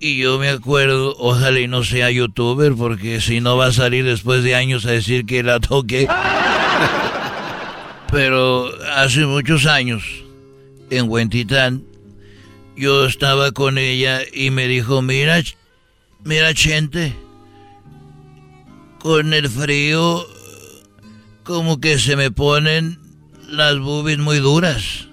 Y 0.00 0.18
yo 0.18 0.38
me 0.38 0.48
acuerdo, 0.48 1.14
ojalá 1.18 1.60
y 1.60 1.68
no 1.68 1.84
sea 1.84 2.10
youtuber, 2.10 2.74
porque 2.74 3.20
si 3.20 3.40
no 3.40 3.56
va 3.56 3.66
a 3.66 3.72
salir 3.72 4.04
después 4.04 4.42
de 4.42 4.54
años 4.54 4.86
a 4.86 4.92
decir 4.92 5.26
que 5.26 5.42
la 5.42 5.60
toqué. 5.60 6.08
Pero 8.10 8.72
hace 8.94 9.26
muchos 9.26 9.66
años, 9.66 10.02
en 10.90 11.08
Huentitán, 11.08 11.84
yo 12.76 13.04
estaba 13.04 13.52
con 13.52 13.78
ella 13.78 14.22
y 14.32 14.50
me 14.50 14.68
dijo, 14.68 15.02
mira, 15.02 15.42
mira, 16.24 16.54
Chente, 16.54 17.14
con 18.98 19.32
el 19.32 19.48
frío, 19.48 20.26
como 21.50 21.80
que 21.80 21.98
se 21.98 22.14
me 22.14 22.30
ponen 22.30 23.00
las 23.48 23.76
boobies 23.80 24.18
muy 24.18 24.38
duras. 24.38 25.08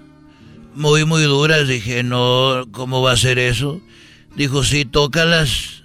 Muy, 0.72 1.04
muy 1.04 1.24
duras. 1.24 1.66
Dije, 1.66 2.04
no, 2.04 2.64
¿cómo 2.70 3.02
va 3.02 3.10
a 3.10 3.16
ser 3.16 3.40
eso? 3.40 3.80
Dijo, 4.36 4.62
sí, 4.62 4.84
tócalas. 4.84 5.82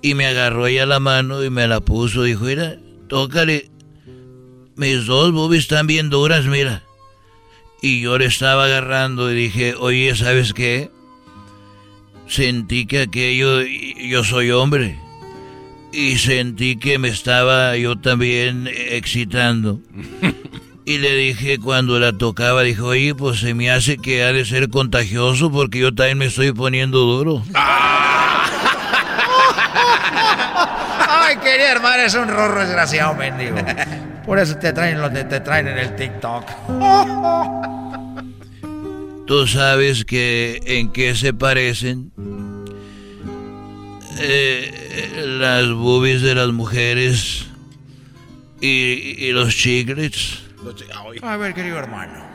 Y 0.00 0.14
me 0.14 0.26
agarró 0.26 0.68
ella 0.68 0.86
la 0.86 1.00
mano 1.00 1.42
y 1.42 1.50
me 1.50 1.66
la 1.66 1.80
puso. 1.80 2.22
Dijo, 2.22 2.44
mira, 2.44 2.78
tócale. 3.08 3.68
Mis 4.76 5.06
dos 5.06 5.32
boobies 5.32 5.62
están 5.62 5.88
bien 5.88 6.08
duras, 6.08 6.46
mira. 6.46 6.84
Y 7.82 8.00
yo 8.00 8.16
le 8.16 8.26
estaba 8.26 8.66
agarrando 8.66 9.32
y 9.32 9.34
dije, 9.34 9.74
oye, 9.74 10.14
¿sabes 10.14 10.54
qué? 10.54 10.92
Sentí 12.28 12.86
que 12.86 13.00
aquello, 13.00 13.60
yo 13.62 14.22
soy 14.22 14.52
hombre. 14.52 15.00
Y 15.92 16.18
sentí 16.18 16.76
que 16.76 16.98
me 16.98 17.08
estaba 17.08 17.76
yo 17.76 17.98
también 17.98 18.68
excitando. 18.72 19.80
Y 20.84 20.98
le 20.98 21.14
dije 21.14 21.58
cuando 21.58 21.98
la 21.98 22.12
tocaba, 22.12 22.62
dijo, 22.62 22.86
oye, 22.86 23.14
pues 23.14 23.40
se 23.40 23.54
me 23.54 23.70
hace 23.70 23.98
que 23.98 24.24
ha 24.24 24.32
de 24.32 24.44
ser 24.44 24.70
contagioso 24.70 25.50
porque 25.50 25.78
yo 25.78 25.94
también 25.94 26.18
me 26.18 26.26
estoy 26.26 26.52
poniendo 26.52 26.98
duro. 26.98 27.42
Ay, 31.08 31.36
querido 31.36 31.68
hermano, 31.68 32.02
es 32.02 32.14
un 32.14 32.28
rorro 32.28 32.60
desgraciado, 32.60 33.14
mendigo. 33.14 33.56
Por 34.24 34.38
eso 34.38 34.56
te 34.56 34.72
traen 34.72 35.00
lo 35.00 35.12
que 35.12 35.24
te 35.24 35.40
traen 35.40 35.68
en 35.68 35.78
el 35.78 35.96
TikTok. 35.96 36.44
Tú 39.26 39.46
sabes 39.46 40.04
que 40.04 40.60
en 40.64 40.90
qué 40.90 41.14
se 41.14 41.32
parecen 41.32 42.10
eh, 44.20 45.22
las 45.38 45.70
boobies 45.70 46.22
de 46.22 46.34
las 46.34 46.48
mujeres 46.48 47.46
y, 48.60 48.68
y 48.68 49.32
los 49.32 49.54
chiclets. 49.54 50.42
A 51.22 51.36
ver, 51.36 51.54
querido 51.54 51.78
hermano. 51.78 52.30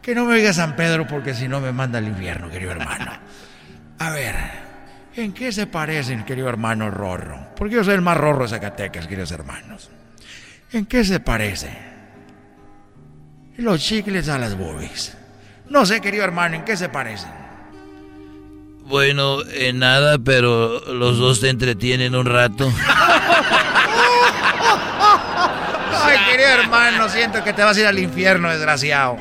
Que 0.00 0.14
no 0.14 0.24
me 0.24 0.34
oiga 0.34 0.52
San 0.52 0.74
Pedro 0.74 1.06
porque 1.06 1.34
si 1.34 1.48
no 1.48 1.60
me 1.60 1.72
manda 1.72 1.98
al 1.98 2.06
infierno, 2.08 2.50
querido 2.50 2.72
hermano. 2.72 3.12
A 3.98 4.10
ver, 4.10 4.34
¿en 5.14 5.32
qué 5.32 5.52
se 5.52 5.66
parecen, 5.66 6.24
querido 6.24 6.48
hermano 6.48 6.90
Rorro? 6.90 7.50
Porque 7.56 7.76
yo 7.76 7.84
soy 7.84 7.94
el 7.94 8.02
más 8.02 8.16
rorro 8.16 8.42
de 8.42 8.48
Zacatecas, 8.48 9.06
queridos 9.06 9.30
hermanos. 9.30 9.90
¿En 10.72 10.86
qué 10.86 11.04
se 11.04 11.20
parecen? 11.20 11.76
Los 13.58 13.80
chicles 13.80 14.28
a 14.28 14.38
las 14.38 14.56
boobies. 14.56 15.16
No 15.68 15.86
sé, 15.86 16.00
querido 16.00 16.24
hermano, 16.24 16.56
¿en 16.56 16.64
qué 16.64 16.76
se 16.76 16.88
parecen? 16.88 17.41
Bueno, 18.92 19.38
en 19.50 19.78
nada, 19.78 20.18
pero 20.18 20.80
los 20.92 21.16
dos 21.16 21.40
te 21.40 21.48
entretienen 21.48 22.14
un 22.14 22.26
rato. 22.26 22.70
Ay, 25.94 26.18
querido 26.30 26.50
hermano, 26.50 27.08
siento 27.08 27.42
que 27.42 27.54
te 27.54 27.62
vas 27.62 27.74
a 27.78 27.80
ir 27.80 27.86
al 27.86 27.98
infierno, 27.98 28.50
desgraciado. 28.50 29.16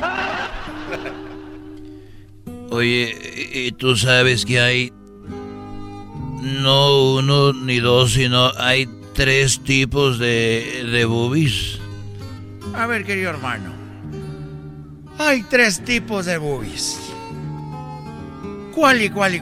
Oye, 2.69 3.47
y 3.53 3.59
y 3.67 3.71
tú 3.71 3.95
sabes 3.95 4.45
que 4.45 4.59
hay 4.59 4.91
no 6.41 7.13
uno 7.13 7.53
ni 7.53 7.79
dos, 7.79 8.11
sino 8.11 8.51
hay 8.57 8.89
tres 9.13 9.61
tipos 9.63 10.19
de, 10.19 10.85
de 10.91 11.05
boobies. 11.05 11.79
A 12.73 12.87
ver, 12.87 13.05
querido 13.05 13.29
hermano. 13.29 13.71
Hay 15.17 15.43
tres 15.43 15.81
tipos 15.85 16.25
de 16.25 16.37
boobies. 16.37 17.10
¿Cuál 18.73 19.01
y 19.01 19.09
cuál 19.09 19.35
y? 19.35 19.41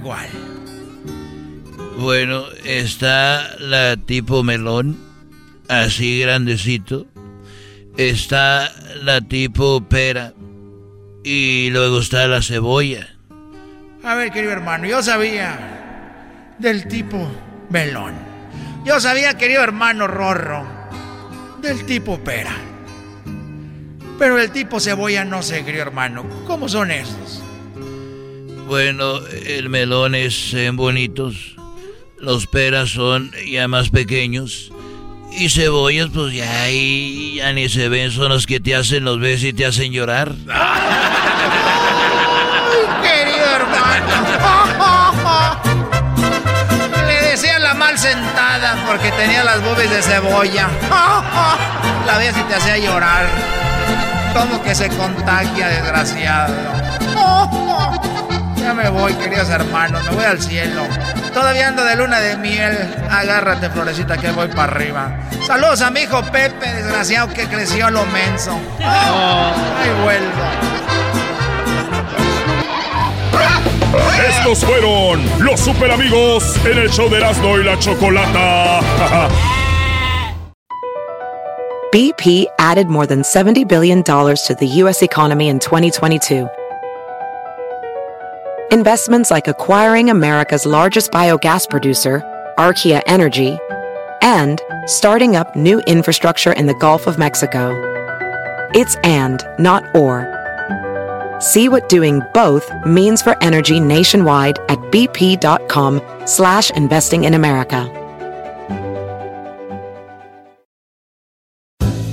Bueno, 1.97 2.45
está 2.63 3.57
la 3.59 3.97
tipo 3.97 4.41
melón, 4.43 4.97
así 5.67 6.21
grandecito. 6.21 7.05
Está 7.97 8.71
la 9.03 9.21
tipo 9.21 9.81
pera. 9.87 10.33
Y 11.23 11.69
luego 11.71 11.99
está 11.99 12.27
la 12.27 12.41
cebolla. 12.41 13.09
A 14.03 14.15
ver, 14.15 14.31
querido 14.31 14.53
hermano, 14.53 14.87
yo 14.87 15.03
sabía 15.03 16.55
del 16.57 16.87
tipo 16.87 17.29
melón. 17.69 18.13
Yo 18.85 18.99
sabía, 18.99 19.37
querido 19.37 19.61
hermano 19.61 20.07
Rorro, 20.07 20.65
del 21.61 21.85
tipo 21.85 22.17
pera. 22.19 22.55
Pero 24.17 24.39
el 24.39 24.51
tipo 24.51 24.79
cebolla 24.79 25.25
no 25.25 25.43
sé, 25.43 25.65
querido 25.65 25.83
hermano. 25.83 26.25
¿Cómo 26.47 26.69
son 26.69 26.91
esos? 26.91 27.43
Bueno, 28.69 29.19
el 29.47 29.67
melón 29.67 30.13
es 30.13 30.53
eh, 30.53 30.69
bonitos. 30.71 31.55
Los 32.19 32.45
peras 32.45 32.91
son 32.91 33.31
ya 33.51 33.67
más 33.67 33.89
pequeños. 33.89 34.71
Y 35.31 35.49
cebollas, 35.49 36.09
pues 36.13 36.35
ya 36.35 36.61
ahí 36.61 37.33
ya 37.37 37.51
ni 37.51 37.67
se 37.67 37.89
ven, 37.89 38.11
son 38.11 38.29
los 38.29 38.45
que 38.45 38.59
te 38.59 38.75
hacen 38.75 39.05
los 39.05 39.19
ves 39.19 39.43
y 39.43 39.53
te 39.53 39.65
hacen 39.65 39.91
llorar. 39.91 40.29
Querido 43.01 43.45
hermano. 43.55 44.05
Le 47.07 47.97
sentada 47.97 48.85
porque 48.85 49.11
tenía 49.13 49.43
las 49.43 49.63
boobies 49.63 49.89
de 49.89 50.03
cebolla. 50.03 50.69
La 52.05 52.19
veía 52.19 52.35
si 52.35 52.43
te 52.43 52.53
hacía 52.53 52.77
llorar. 52.77 53.25
Como 54.35 54.61
que 54.61 54.75
se 54.75 54.89
contagia, 54.89 55.69
desgraciado. 55.69 56.53
Ya 58.59 58.73
me 58.73 58.89
voy, 58.89 59.13
queridos 59.13 59.49
hermanos, 59.49 60.03
me 60.05 60.15
voy 60.15 60.25
al 60.25 60.41
cielo. 60.41 60.83
Todavía 61.33 61.69
ando 61.69 61.83
de 61.83 61.95
luna 61.95 62.19
de 62.19 62.37
miel. 62.37 62.77
Agárrate, 63.09 63.69
florecita, 63.69 64.17
que 64.17 64.31
voy 64.31 64.47
para 64.49 64.63
arriba. 64.63 65.11
Saludos 65.45 65.81
a 65.81 65.89
mi 65.89 66.01
hijo 66.01 66.21
Pepe, 66.23 66.73
desgraciado 66.73 67.29
que 67.33 67.47
creció 67.47 67.87
a 67.87 67.91
lo 67.91 68.05
menso. 68.07 68.51
Ahí 68.79 69.89
vuelvo. 70.03 70.79
Estos 74.27 74.65
fueron 74.65 75.21
los 75.39 75.59
super 75.59 75.91
amigos 75.91 76.55
en 76.65 76.77
el 76.77 76.89
show 76.89 77.09
de 77.09 77.17
Erasmo 77.17 77.57
y 77.57 77.63
la 77.63 77.79
Chocolata. 77.79 78.81
BP 81.91 82.45
added 82.59 82.87
more 82.87 83.07
than 83.07 83.23
$70 83.23 83.67
billion 83.67 84.03
to 84.03 84.55
the 84.59 84.67
U.S. 84.83 85.01
economy 85.01 85.47
in 85.47 85.57
2022. 85.57 86.47
Investments 88.71 89.31
like 89.31 89.47
acquiring 89.47 90.11
America's 90.11 90.63
largest 90.63 91.11
biogas 91.11 91.67
producer, 91.67 92.21
Archaea 92.59 93.01
Energy, 93.07 93.57
and 94.21 94.61
starting 94.85 95.35
up 95.35 95.55
new 95.55 95.79
infrastructure 95.87 96.51
in 96.51 96.67
the 96.67 96.75
Gulf 96.75 97.07
of 97.07 97.17
Mexico. 97.17 97.73
It's 98.75 98.95
and, 98.97 99.43
not 99.57 99.83
or. 99.95 100.27
See 101.39 101.67
what 101.67 101.89
doing 101.89 102.21
both 102.35 102.69
means 102.85 103.23
for 103.23 103.35
energy 103.41 103.79
nationwide 103.79 104.59
at 104.69 104.77
bp.com 104.91 105.99
slash 106.27 106.69
investing 106.69 107.23
in 107.23 107.33
America. 107.33 107.95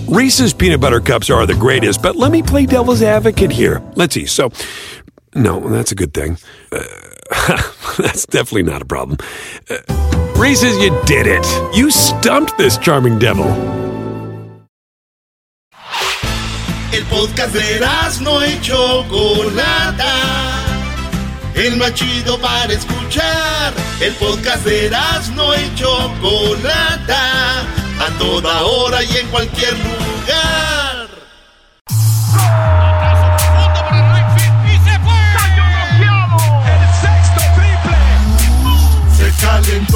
Reese's 0.09 0.55
peanut 0.55 0.81
butter 0.81 1.01
cups 1.01 1.29
are 1.29 1.45
the 1.45 1.55
greatest, 1.55 2.01
but 2.01 2.17
let 2.17 2.33
me 2.33 2.43
play 2.43 2.65
devil's 2.65 3.03
advocate 3.03 3.51
here. 3.51 3.83
Let's 3.97 4.15
see. 4.15 4.25
So, 4.25 4.51
no, 5.37 5.61
that's 5.68 5.93
a 5.93 5.95
good 5.95 6.12
thing. 6.14 6.39
Uh, 6.72 6.82
that's 7.99 8.26
definitely 8.26 8.62
not 8.62 8.82
a 8.82 8.84
problem. 8.84 9.18
Uh, 9.70 9.76
Reese's, 10.37 10.76
you 10.78 10.91
did 11.05 11.26
it. 11.26 11.47
You 11.74 11.91
stumped 11.91 12.57
this 12.59 12.78
charming 12.78 13.18
devil. 13.18 13.47
El 16.93 17.05
podcast 17.05 18.20
no 18.20 18.41
Chocolata. 18.62 20.14
El 21.55 21.76
más 21.76 21.95
chido 21.95 22.39
para 22.39 22.72
escuchar. 22.72 23.74
El 24.01 24.12
podcast 24.14 24.66
no 25.34 25.55
Chocolata. 25.74 27.61
A 27.99 28.18
toda 28.18 28.62
hora 28.62 29.03
y 29.03 29.16
en 29.16 29.26
cualquier 29.28 29.72
lugar. 29.72 30.76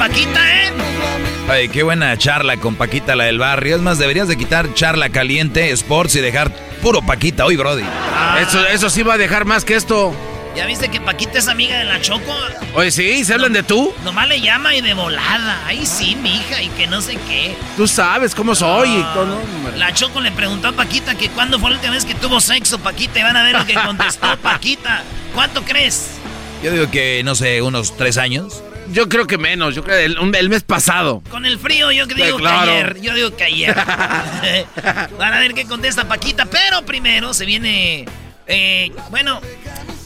Paquita, 0.00 0.40
¿eh? 0.62 0.72
Ay, 1.46 1.68
qué 1.68 1.82
buena 1.82 2.16
charla 2.16 2.56
con 2.56 2.74
Paquita, 2.74 3.14
la 3.16 3.24
del 3.24 3.36
barrio. 3.38 3.76
Es 3.76 3.82
más, 3.82 3.98
deberías 3.98 4.28
de 4.28 4.38
quitar 4.38 4.72
charla 4.72 5.10
caliente, 5.10 5.70
sports 5.72 6.16
y 6.16 6.20
dejar 6.20 6.50
puro 6.80 7.02
Paquita 7.02 7.44
hoy, 7.44 7.56
Brody. 7.56 7.84
Eso, 8.40 8.66
eso 8.68 8.88
sí 8.88 9.02
va 9.02 9.14
a 9.14 9.18
dejar 9.18 9.44
más 9.44 9.66
que 9.66 9.74
esto. 9.74 10.14
¿Ya 10.56 10.64
viste 10.64 10.88
que 10.88 11.02
Paquita 11.02 11.38
es 11.38 11.48
amiga 11.48 11.76
de 11.76 11.84
la 11.84 12.00
Choco? 12.00 12.32
Oye, 12.74 12.90
sí, 12.90 13.26
¿se 13.26 13.34
hablan 13.34 13.52
de 13.52 13.62
tú? 13.62 13.92
Nomás 14.02 14.26
le 14.26 14.40
llama 14.40 14.74
y 14.74 14.80
de 14.80 14.94
volada. 14.94 15.60
Ay, 15.66 15.84
sí, 15.84 16.16
mija, 16.16 16.62
y 16.62 16.68
que 16.70 16.86
no 16.86 17.02
sé 17.02 17.18
qué. 17.28 17.54
Tú 17.76 17.86
sabes 17.86 18.34
cómo 18.34 18.54
soy. 18.54 18.88
y 18.88 19.02
todo, 19.12 19.26
¿no? 19.26 19.76
La 19.76 19.92
Choco 19.92 20.22
le 20.22 20.32
preguntó 20.32 20.68
a 20.68 20.72
Paquita 20.72 21.14
que 21.14 21.28
cuándo 21.28 21.58
fue 21.58 21.68
la 21.68 21.76
última 21.76 21.92
vez 21.92 22.06
que 22.06 22.14
tuvo 22.14 22.40
sexo, 22.40 22.78
Paquita, 22.78 23.20
y 23.20 23.22
van 23.22 23.36
a 23.36 23.42
ver 23.42 23.54
lo 23.54 23.66
que 23.66 23.74
contestó 23.74 24.34
Paquita. 24.42 25.02
¿Cuánto 25.34 25.62
crees? 25.62 26.12
Yo 26.62 26.72
digo 26.72 26.90
que, 26.90 27.20
no 27.22 27.34
sé, 27.34 27.60
unos 27.60 27.98
tres 27.98 28.16
años. 28.16 28.62
Yo 28.92 29.08
creo 29.08 29.26
que 29.26 29.38
menos, 29.38 29.74
yo 29.74 29.84
creo 29.84 29.98
el, 29.98 30.34
el 30.34 30.48
mes 30.48 30.62
pasado. 30.62 31.22
Con 31.30 31.46
el 31.46 31.58
frío, 31.58 31.92
yo 31.92 32.06
digo 32.06 32.36
Sí, 32.38 32.42
claro. 32.42 32.66
que 32.66 32.70
ayer. 32.72 33.00
Yo 33.00 33.14
digo 33.14 33.36
que 33.36 33.44
ayer. 33.44 33.74
Van 35.18 35.32
a 35.34 35.38
ver 35.38 35.54
qué 35.54 35.64
contesta 35.66 36.08
Paquita. 36.08 36.46
Pero 36.46 36.84
primero 36.84 37.32
se 37.34 37.46
viene. 37.46 38.06
eh, 38.46 38.90
bueno, 39.10 39.40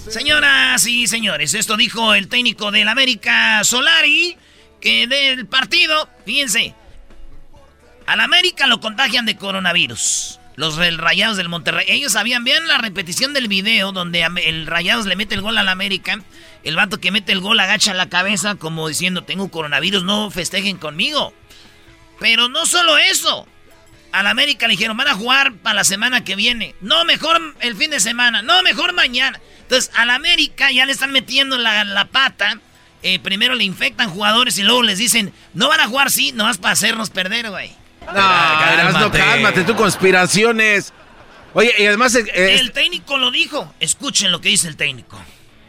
señoras 0.09 0.87
y 0.87 1.07
señores, 1.07 1.55
esto 1.55 1.77
dijo 1.77 2.15
el 2.15 2.29
técnico 2.29 2.71
del 2.71 2.89
América 2.89 3.63
Solari. 3.65 4.37
Que 4.81 5.07
del 5.07 5.47
partido, 5.47 6.09
fíjense. 6.27 6.75
Al 8.07 8.21
América 8.21 8.67
lo 8.67 8.81
contagian 8.81 9.25
de 9.25 9.37
coronavirus. 9.37 10.39
Los 10.57 10.77
Rayados 10.77 11.39
del 11.39 11.49
Monterrey. 11.49 11.87
Ellos 11.89 12.13
sabían 12.13 12.45
bien 12.45 12.69
la 12.69 12.77
repetición 12.79 13.33
del 13.33 13.49
video 13.49 13.93
donde 13.93 14.23
el 14.45 14.67
Rayados 14.67 15.07
le 15.07 15.17
mete 15.17 15.35
el 15.35 15.41
gol 15.41 15.57
al 15.57 15.69
América. 15.71 16.21
El 16.65 16.77
vato 16.77 16.99
que 16.99 17.11
mete 17.11 17.33
el 17.33 17.41
gol 17.41 17.61
agacha 17.61 17.93
la 17.95 18.09
cabeza 18.09 18.55
como 18.55 18.89
diciendo, 18.89 19.23
tengo 19.25 19.51
coronavirus, 19.51 20.03
no 20.03 20.31
festejen 20.31 20.79
conmigo. 20.79 21.35
Pero 22.19 22.49
no 22.49 22.65
solo 22.67 22.97
eso. 22.99 23.47
Al 24.13 24.27
América 24.29 24.67
le 24.67 24.73
dijeron, 24.73 24.97
van 24.97 25.09
a 25.09 25.15
jugar 25.15 25.55
para 25.57 25.75
la 25.75 25.85
semana 25.85 26.25
que 26.25 26.37
viene. 26.37 26.75
No, 26.81 27.05
mejor 27.05 27.41
el 27.61 27.77
fin 27.77 27.91
de 27.91 28.01
semana. 28.01 28.43
No, 28.43 28.63
mejor 28.63 28.93
mañana. 28.95 29.41
Entonces, 29.63 29.91
al 29.95 30.09
América 30.11 30.71
ya 30.71 30.87
le 30.87 30.93
están 30.93 31.11
metiendo 31.11 31.59
la, 31.59 31.85
la 31.85 32.07
pata. 32.07 32.59
Eh, 33.03 33.19
primero 33.19 33.55
le 33.55 33.65
infectan 33.65 34.09
jugadores 34.09 34.57
y 34.57 34.63
luego 34.63 34.83
les 34.83 34.99
dicen, 34.99 35.35
no 35.53 35.69
van 35.69 35.81
a 35.81 35.87
jugar, 35.89 36.11
sí, 36.11 36.33
nomás 36.33 36.57
para 36.59 36.73
hacernos 36.73 37.11
perder, 37.11 37.51
güey. 37.51 37.73
No, 38.07 38.13
cálmate. 38.15 39.19
cálmate, 39.19 39.65
tú 39.65 39.75
conspiraciones. 39.75 40.93
Oye, 41.53 41.75
y 41.79 41.87
además... 41.87 42.15
eh, 42.15 42.25
eh, 42.35 42.57
El 42.61 42.73
técnico 42.73 43.19
lo 43.19 43.31
dijo. 43.31 43.75
Escuchen 43.81 44.31
lo 44.33 44.41
que 44.41 44.49
dice 44.49 44.69
el 44.69 44.77
técnico. 44.77 45.21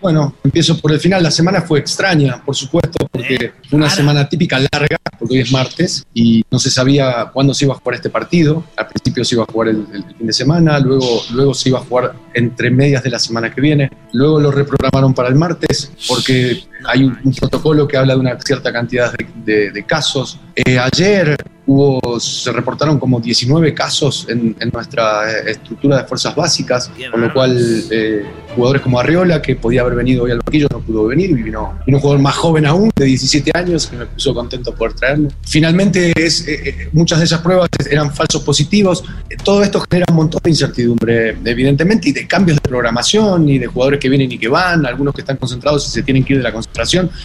Bueno, 0.01 0.35
empiezo 0.43 0.77
por 0.79 0.91
el 0.91 0.99
final. 0.99 1.23
La 1.23 1.31
semana 1.31 1.61
fue 1.61 1.79
extraña, 1.79 2.43
por 2.43 2.55
supuesto, 2.55 3.07
porque 3.11 3.53
fue 3.69 3.77
una 3.77 3.89
semana 3.89 4.27
típica 4.27 4.59
larga, 4.59 4.97
porque 5.17 5.35
hoy 5.35 5.39
es 5.41 5.51
martes 5.51 6.05
y 6.13 6.43
no 6.51 6.59
se 6.59 6.69
sabía 6.69 7.31
cuándo 7.33 7.53
se 7.53 7.65
iba 7.65 7.73
a 7.73 7.77
jugar 7.77 7.95
este 7.95 8.09
partido. 8.09 8.63
Al 8.75 8.87
principio 8.87 9.23
se 9.23 9.35
iba 9.35 9.43
a 9.43 9.51
jugar 9.51 9.69
el, 9.69 9.85
el 9.93 10.03
fin 10.15 10.27
de 10.27 10.33
semana, 10.33 10.79
luego, 10.79 11.23
luego 11.33 11.53
se 11.53 11.69
iba 11.69 11.79
a 11.79 11.83
jugar 11.83 12.13
entre 12.33 12.69
medias 12.69 13.03
de 13.03 13.09
la 13.09 13.19
semana 13.19 13.53
que 13.53 13.61
viene. 13.61 13.89
Luego 14.13 14.39
lo 14.39 14.51
reprogramaron 14.51 15.13
para 15.13 15.29
el 15.29 15.35
martes 15.35 15.91
porque 16.07 16.63
hay 16.87 17.03
un, 17.03 17.17
un 17.23 17.33
protocolo 17.33 17.87
que 17.87 17.97
habla 17.97 18.13
de 18.13 18.19
una 18.19 18.39
cierta 18.39 18.71
cantidad 18.71 19.13
de, 19.13 19.27
de- 19.45 19.71
de 19.71 19.83
casos. 19.85 20.39
Eh, 20.55 20.79
ayer 20.79 21.35
hubo, 21.67 22.19
se 22.19 22.51
reportaron 22.51 22.99
como 22.99 23.19
19 23.19 23.73
casos 23.73 24.27
en, 24.29 24.55
en 24.59 24.69
nuestra 24.69 25.29
eh, 25.31 25.51
estructura 25.51 25.97
de 25.97 26.03
fuerzas 26.05 26.35
básicas, 26.35 26.91
con 27.11 27.21
lo 27.21 27.33
cual 27.33 27.57
eh, 27.91 28.23
jugadores 28.55 28.81
como 28.83 28.99
Arriola, 28.99 29.41
que 29.41 29.55
podía 29.55 29.81
haber 29.81 29.95
venido 29.95 30.23
hoy 30.23 30.31
al 30.31 30.37
banquillo, 30.39 30.67
no 30.71 30.79
pudo 30.79 31.07
venir, 31.07 31.31
y 31.31 31.33
vino, 31.33 31.77
vino 31.85 31.97
un 31.97 32.01
jugador 32.01 32.21
más 32.21 32.35
joven 32.35 32.65
aún, 32.67 32.91
de 32.95 33.05
17 33.05 33.51
años, 33.55 33.87
que 33.87 33.97
me 33.97 34.05
puso 34.05 34.33
contento 34.33 34.73
poder 34.75 34.93
traerlo. 34.93 35.29
Finalmente, 35.45 36.13
es, 36.15 36.47
eh, 36.47 36.87
muchas 36.93 37.19
de 37.19 37.25
esas 37.25 37.41
pruebas 37.41 37.67
eran 37.89 38.13
falsos 38.13 38.43
positivos. 38.43 39.03
Todo 39.43 39.63
esto 39.63 39.83
genera 39.89 40.05
un 40.09 40.15
montón 40.17 40.39
de 40.43 40.51
incertidumbre, 40.51 41.35
evidentemente, 41.43 42.09
y 42.09 42.11
de 42.13 42.27
cambios 42.27 42.57
de 42.57 42.69
programación, 42.69 43.49
y 43.49 43.57
de 43.57 43.65
jugadores 43.67 43.99
que 43.99 44.07
vienen 44.07 44.31
y 44.31 44.37
que 44.37 44.47
van, 44.47 44.85
algunos 44.85 45.13
que 45.15 45.21
están 45.21 45.37
concentrados 45.37 45.87
y 45.87 45.91
se 45.91 46.03
tienen 46.03 46.23
que 46.23 46.33
ir 46.33 46.39
de 46.39 46.43
la 46.43 46.53
concentración, 46.53 46.74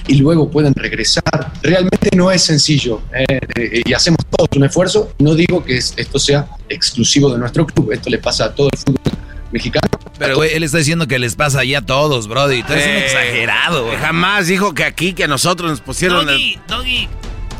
y 0.07 0.15
luego 0.17 0.51
pueden 0.51 0.75
regresar. 0.75 1.23
Realmente 1.63 2.11
no 2.17 2.31
es 2.31 2.43
sencillo, 2.43 3.03
eh, 3.13 3.83
y 3.85 3.93
hacemos 3.93 4.19
todos 4.31 4.49
un 4.57 4.65
esfuerzo. 4.65 5.13
No 5.19 5.35
digo 5.35 5.65
que 5.65 5.77
es- 5.79 5.95
esto 5.97 6.19
sea 6.19 6.47
exclusivo 6.69 7.31
de 7.33 7.39
nuestro 7.39 7.67
club, 7.67 7.93
esto 7.93 8.11
le 8.11 8.19
pasa 8.19 8.47
a 8.47 8.55
todo 8.55 8.69
el 8.73 8.79
fútbol 8.79 9.01
mexicano. 9.53 9.89
Pero, 10.19 10.37
güey, 10.37 10.53
él 10.55 10.63
está 10.63 10.79
diciendo 10.79 11.07
que 11.09 11.19
les 11.19 11.35
pasa 11.35 11.65
ya 11.65 11.79
a 11.79 11.83
todos, 11.87 12.29
Brody. 12.29 12.63
Tú 12.63 12.73
eres 12.75 12.85
un 12.87 12.93
Eh, 12.93 13.05
exagerado, 13.07 13.87
güey. 13.87 13.97
Jamás 13.99 14.47
dijo 14.47 14.75
que 14.75 14.85
aquí, 14.85 15.13
que 15.15 15.25
a 15.25 15.29
nosotros 15.29 15.71
nos 15.71 15.81
pusieron... 15.81 16.29
el- 16.29 16.37
Doggy, 16.37 16.59
Doggy, 16.69 17.09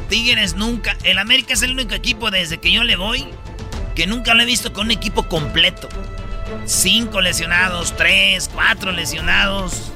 Tigres 0.09 0.55
nunca. 0.55 0.97
El 1.05 1.19
América 1.19 1.55
es 1.55 1.63
el 1.63 1.73
único 1.73 1.95
equipo 1.95 2.31
desde 2.31 2.59
que 2.59 2.71
yo 2.73 2.85
le 2.85 2.97
voy 2.97 3.27
que 3.95 4.07
nunca 4.07 4.35
lo 4.35 4.43
he 4.43 4.47
visto 4.47 4.73
con 4.73 4.87
un 4.87 4.91
equipo 4.93 5.25
completo. 5.29 5.89
Cinco 6.67 7.21
lesionados, 7.21 7.95
tres, 7.97 8.51
cuatro 8.53 8.93
lesionados. 8.93 9.93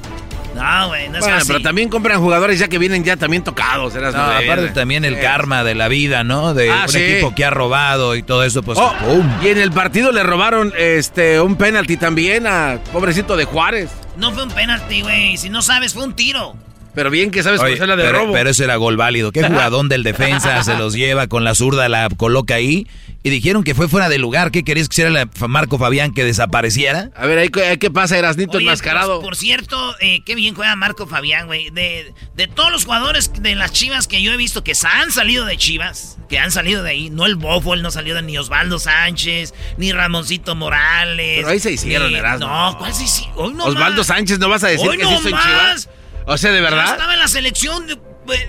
No, 0.55 0.89
güey, 0.89 1.09
no 1.09 1.15
es 1.17 1.21
Bueno, 1.21 1.37
fácil. 1.39 1.55
pero 1.55 1.63
también 1.63 1.89
compran 1.89 2.21
jugadores 2.21 2.59
ya 2.59 2.69
que 2.69 2.79
vienen 2.79 3.05
ya 3.05 3.17
también 3.17 3.43
tocados. 3.45 3.95
eras 3.95 4.15
No, 4.15 4.27
no, 4.27 4.33
aparte 4.33 4.69
también 4.69 5.05
el 5.05 5.21
karma 5.21 5.65
de 5.65 5.75
la 5.75 5.89
vida, 5.89 6.25
¿no? 6.25 6.55
De 6.55 6.71
Ah, 6.71 6.83
un 6.85 6.89
sí. 6.89 6.99
equipo 6.99 7.35
que 7.35 7.45
ha 7.45 7.51
robado 7.51 8.15
y 8.17 8.23
todo 8.23 8.45
eso, 8.45 8.63
pues. 8.63 8.79
Oh, 8.79 8.93
¡pum! 9.05 9.29
y 9.43 9.49
en 9.49 9.59
el 9.59 9.73
partido 9.73 10.13
le 10.13 10.23
robaron 10.23 10.73
este 10.79 11.41
un 11.41 11.57
penalti 11.57 11.97
también 11.97 12.47
a 12.47 12.79
pobrecito 12.93 13.37
de 13.37 13.45
Juárez. 13.45 13.91
No 14.17 14.31
fue 14.33 14.45
un 14.45 14.51
penalti, 14.51 15.03
güey. 15.03 15.37
Si 15.37 15.51
no 15.51 15.61
sabes, 15.63 15.93
fue 15.95 16.05
un 16.05 16.15
tiro. 16.15 16.55
Pero 16.95 17.11
bien 17.11 17.31
que 17.31 17.43
sabes 17.43 17.61
Oye, 17.61 17.71
conocer 17.73 17.89
la 17.89 17.97
de 17.97 18.05
pero, 18.05 18.19
robo. 18.21 18.33
pero 18.33 18.51
ese 18.51 18.65
era 18.65 18.77
gol 18.77 18.97
válido. 18.97 19.33
¿Qué 19.33 19.43
jugadón 19.43 19.89
del 19.89 20.03
defensa 20.03 20.63
se 20.65 20.77
los 20.77 20.95
lleva 20.95 21.27
con 21.27 21.45
la 21.45 21.55
zurda, 21.55 21.89
la 21.89 22.09
coloca 22.17 22.55
ahí? 22.55 22.87
Y 23.23 23.31
dijeron 23.31 23.65
que 23.65 23.75
fue 23.75 23.89
fuera 23.89 24.11
de 24.11 24.19
lugar. 24.19 24.51
¿Qué 24.51 24.65
querías 24.65 24.89
que 24.89 24.95
hiciera 24.95 25.11
la- 25.11 25.29
Marco 25.49 25.79
Fabián 25.79 26.13
que 26.13 26.25
desapareciera? 26.25 27.11
A 27.17 27.25
ver, 27.27 27.39
ahí 27.39 27.49
qué 27.79 27.91
pasa, 27.91 28.19
Erasnito 28.19 28.59
Oye, 28.59 28.67
enmascarado. 28.67 29.15
Por, 29.17 29.25
por 29.31 29.37
cierto, 29.37 29.95
eh, 30.01 30.21
qué 30.27 30.35
bien 30.35 30.55
juega 30.55 30.77
Marco 30.77 31.07
Fabián, 31.07 31.47
güey. 31.47 31.71
De, 31.71 32.13
de 32.37 32.47
todos 32.49 32.71
los 32.71 32.85
jugadores 32.85 33.33
de 33.43 33.55
las 33.55 33.73
Chivas 33.73 34.07
que 34.09 34.21
yo 34.23 34.31
he 34.33 34.37
visto 34.37 34.63
que 34.63 34.73
han 34.85 35.11
salido 35.11 35.47
de 35.47 35.57
Chivas, 35.57 36.19
que 36.29 36.39
han 36.39 36.51
salido 36.51 36.83
de 36.83 36.91
ahí, 36.91 37.09
no 37.09 37.25
el 37.25 37.37
Bofo, 37.37 37.73
él 37.73 37.81
no 37.81 37.91
salió 37.91 38.15
de 38.15 38.21
ni 38.23 38.37
Osvaldo 38.37 38.79
Sánchez, 38.79 39.55
ni 39.79 39.91
Ramoncito 39.93 40.55
Morales. 40.55 41.37
Pero 41.39 41.49
ahí 41.49 41.61
se 41.61 41.73
hicieron, 41.73 42.13
ni- 42.13 42.19
Erasmo. 42.19 42.47
No, 42.47 42.77
¿cuál 42.79 42.93
se 42.93 43.05
hicieron? 43.05 43.35
Hoy 43.37 43.55
no 43.55 43.65
Osvaldo 43.65 43.99
más. 43.99 44.07
Sánchez, 44.07 44.39
¿no 44.39 44.51
vas 44.51 44.65
a 44.65 44.69
decir 44.69 44.87
Hoy 44.87 44.99
que 44.99 45.03
no 45.05 45.09
sí 45.09 45.15
hizo 45.17 45.29
en. 45.31 45.35
Chivas? 45.43 45.89
O 46.27 46.37
sea, 46.39 46.51
¿de 46.53 46.59
Ya 46.59 46.63
verdad? 46.63 46.93
estaba 46.93 47.13
en 47.15 47.19
la 47.21 47.29
selección 47.29 47.87
de... 47.87 47.97
pues, 48.27 48.41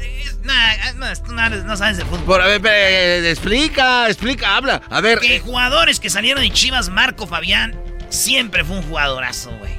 nah, 0.43 0.93
no, 0.95 1.05
tú 1.21 1.33
no, 1.33 1.49
no 1.49 1.77
sabes 1.77 1.97
de 1.97 2.05
fútbol. 2.05 2.23
Por, 2.25 2.41
a 2.41 2.47
ver, 2.47 2.61
eh, 2.65 3.29
explica, 3.31 4.07
explica, 4.07 4.55
habla. 4.55 4.81
A 4.89 5.01
ver, 5.01 5.19
Que 5.19 5.35
eh, 5.37 5.39
jugadores 5.39 5.99
que 5.99 6.09
salieron 6.09 6.41
de 6.43 6.51
Chivas, 6.51 6.89
Marco 6.89 7.27
Fabián, 7.27 7.75
siempre 8.09 8.63
fue 8.63 8.77
un 8.77 8.83
jugadorazo, 8.83 9.51
güey. 9.59 9.73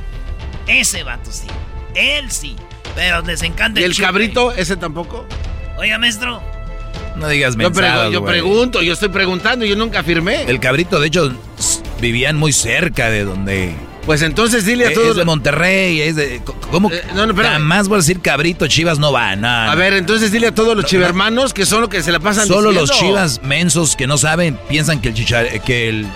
Ese 0.67 1.03
vato 1.05 1.31
sí. 1.33 1.47
Él 1.95 2.31
sí. 2.31 2.57
Pero 2.95 3.23
les 3.23 3.43
encanta 3.43 3.81
¿y 3.81 3.85
el 3.85 3.97
cabrito 3.97 4.53
ese 4.53 4.77
tampoco? 4.77 5.27
Oiga, 5.79 5.99
maestro. 5.99 6.43
No 7.17 7.29
digas 7.29 7.55
Yo, 7.57 7.61
pregu- 7.71 7.73
mensadas, 7.73 8.13
yo 8.13 8.21
güey. 8.21 8.33
pregunto, 8.33 8.83
yo 8.83 8.93
estoy 8.93 9.09
preguntando, 9.09 9.65
yo 9.65 9.77
nunca 9.77 10.01
afirmé. 10.01 10.43
El 10.43 10.61
cabrito, 10.61 11.01
de 11.01 11.07
hecho, 11.09 11.33
vivían 12.01 12.37
muy 12.37 12.53
cerca 12.53 13.09
de 13.11 13.25
donde... 13.25 13.75
Pues 14.07 14.23
entonces 14.23 14.65
dile 14.65 14.87
a 14.87 14.91
Eh, 14.91 14.95
todos... 14.95 15.11
Es 15.11 15.17
de 15.17 15.25
Monterrey, 15.25 16.01
es 16.01 16.15
de... 16.17 16.41
¿Cómo? 16.71 16.91
Eh, 16.93 17.03
no, 17.15 17.27
no. 17.27 17.35
Jamás 17.35 17.89
voy 17.89 17.97
a 17.97 17.99
decir 17.99 18.21
cabrito, 18.21 18.69
Chivas 18.69 18.99
no 19.01 19.11
va, 19.13 19.35
nada. 19.35 19.71
A 19.71 19.75
ver, 19.75 19.95
entonces 19.95 20.31
dile 20.31 20.47
a 20.47 20.55
todos 20.55 20.77
los 20.77 20.87
chivermanos 20.87 21.53
que 21.53 21.67
son 21.67 21.81
los 21.81 21.91
que 21.91 22.03
se 22.03 22.13
la 22.13 22.21
pasan 22.21 22.47
Solo 22.47 22.71
los 22.71 22.91
chivas 22.93 23.43
mensos 23.43 23.97
que 23.97 24.07
no 24.07 24.17
saben 24.17 24.59
piensan 24.69 25.01
que 25.01 25.09
el 25.09 25.15
chichar, 25.15 25.61
que 25.63 25.89
el 25.89 26.07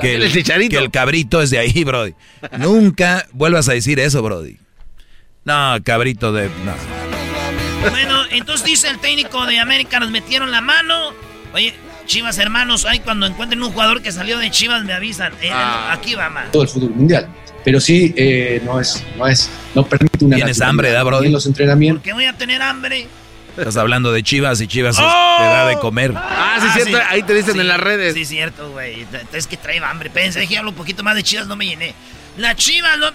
que 0.00 0.16
el, 0.16 0.24
El 0.24 0.32
chicharito. 0.32 0.76
que 0.76 0.84
el 0.84 0.90
cabrito 0.90 1.40
es 1.40 1.48
de 1.50 1.58
ahí, 1.58 1.82
brody. 1.84 2.14
Nunca 2.58 3.26
vuelvas 3.32 3.68
a 3.68 3.72
decir 3.72 3.98
eso, 3.98 4.20
brody. 4.20 4.58
No, 5.44 5.76
cabrito 5.84 6.32
de 6.32 6.48
no. 6.64 7.90
Bueno, 7.90 8.24
entonces 8.32 8.66
dice 8.66 8.88
el 8.90 8.98
técnico 8.98 9.46
de 9.46 9.58
América, 9.60 10.00
nos 10.00 10.10
metieron 10.10 10.50
la 10.50 10.60
mano. 10.60 11.12
Oye, 11.54 11.72
Chivas 12.06 12.38
hermanos, 12.38 12.84
ahí 12.86 13.00
cuando 13.00 13.26
encuentren 13.26 13.62
un 13.62 13.72
jugador 13.72 14.00
que 14.02 14.12
salió 14.12 14.38
de 14.38 14.50
Chivas 14.50 14.84
me 14.84 14.92
avisan. 14.92 15.32
Eh, 15.42 15.50
Ah. 15.52 15.92
Aquí 15.92 16.14
va, 16.14 16.30
man. 16.30 16.46
todo 16.52 16.62
el 16.62 16.68
fútbol 16.68 16.90
mundial. 16.90 17.28
Pero 17.64 17.80
sí, 17.80 18.14
eh, 18.16 18.62
no 18.64 18.80
es, 18.80 19.04
no 19.18 19.26
es, 19.26 19.50
no 19.74 19.84
permite 19.84 20.24
una 20.24 20.36
Tienes 20.36 20.60
hambre, 20.60 20.92
¿da, 20.92 21.02
Brody? 21.02 21.26
En 21.26 21.32
los 21.32 21.46
entrenamientos. 21.46 22.02
Que 22.04 22.12
voy 22.12 22.24
a 22.24 22.32
tener 22.32 22.62
hambre. 22.62 23.08
Estás 23.56 23.76
hablando 23.76 24.12
de 24.12 24.22
Chivas 24.22 24.60
y 24.60 24.66
Chivas 24.68 24.96
¡Oh! 25.00 25.34
te 25.38 25.44
da 25.44 25.66
de 25.66 25.78
comer. 25.78 26.12
Ah, 26.14 26.58
sí, 26.60 26.82
cierto, 26.82 26.98
ahí 27.08 27.22
te 27.22 27.34
dicen 27.34 27.54
Sí, 27.54 27.60
en 27.60 27.68
las 27.68 27.80
redes. 27.80 28.14
Sí, 28.14 28.24
cierto, 28.24 28.70
güey. 28.70 29.06
Es 29.32 29.46
que 29.46 29.56
trae 29.56 29.78
hambre. 29.82 30.10
Pensé 30.10 30.46
que 30.46 30.58
hablo 30.58 30.70
un 30.70 30.76
poquito 30.76 31.02
más 31.02 31.16
de 31.16 31.22
Chivas, 31.22 31.46
no 31.46 31.56
me 31.56 31.66
llené. 31.66 31.94
La 32.38 32.54
Chivas 32.54 32.98
no... 32.98 33.06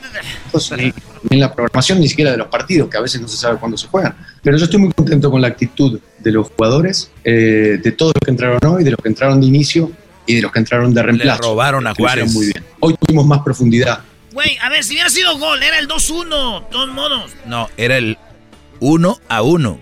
Entonces, 0.46 0.94
en 1.30 1.40
la 1.40 1.54
programación 1.54 2.00
ni 2.00 2.08
siquiera 2.08 2.32
de 2.32 2.38
los 2.38 2.48
partidos, 2.48 2.90
que 2.90 2.98
a 2.98 3.02
veces 3.02 3.22
no 3.22 3.28
se 3.28 3.38
sabe 3.38 3.58
cuándo 3.60 3.78
se 3.78 3.88
juegan. 3.88 4.16
Pero 4.42 4.58
yo 4.58 4.66
estoy 4.66 4.80
muy 4.80 4.92
contento 4.92 5.30
con 5.30 5.42
la 5.42 5.48
actitud 5.48 6.00
de 6.20 6.32
los 6.32 6.50
jugadores, 6.50 7.12
eh, 7.24 7.80
de 7.82 7.92
todos 7.92 8.14
los 8.16 8.26
que 8.26 8.32
entraron 8.32 8.60
hoy, 8.66 8.84
de 8.84 8.92
los 8.92 9.00
que 9.00 9.10
entraron 9.10 9.40
de 9.40 9.48
inicio 9.48 9.92
y 10.26 10.36
de 10.36 10.42
los 10.42 10.52
que 10.52 10.60
entraron 10.60 10.94
de 10.94 11.04
reemplazo. 11.04 11.44
robaron 11.44 11.86
a 11.88 11.94
Juárez. 11.94 12.34
Muy 12.34 12.48
bien. 12.48 12.64
Hoy 12.80 12.96
tuvimos 13.00 13.26
más 13.26 13.42
profundidad. 13.42 14.00
Güey, 14.34 14.58
a 14.62 14.70
ver, 14.70 14.84
si 14.84 14.94
hubiera 14.94 15.10
sido 15.10 15.38
gol, 15.38 15.62
era 15.62 15.78
el 15.78 15.88
2-1, 15.88 16.62
de 16.62 16.72
todos 16.72 16.90
modos. 16.90 17.32
No, 17.46 17.70
era 17.78 17.98
el 17.98 18.18
uno 18.80 19.20
a 19.28 19.42
uno. 19.42 19.80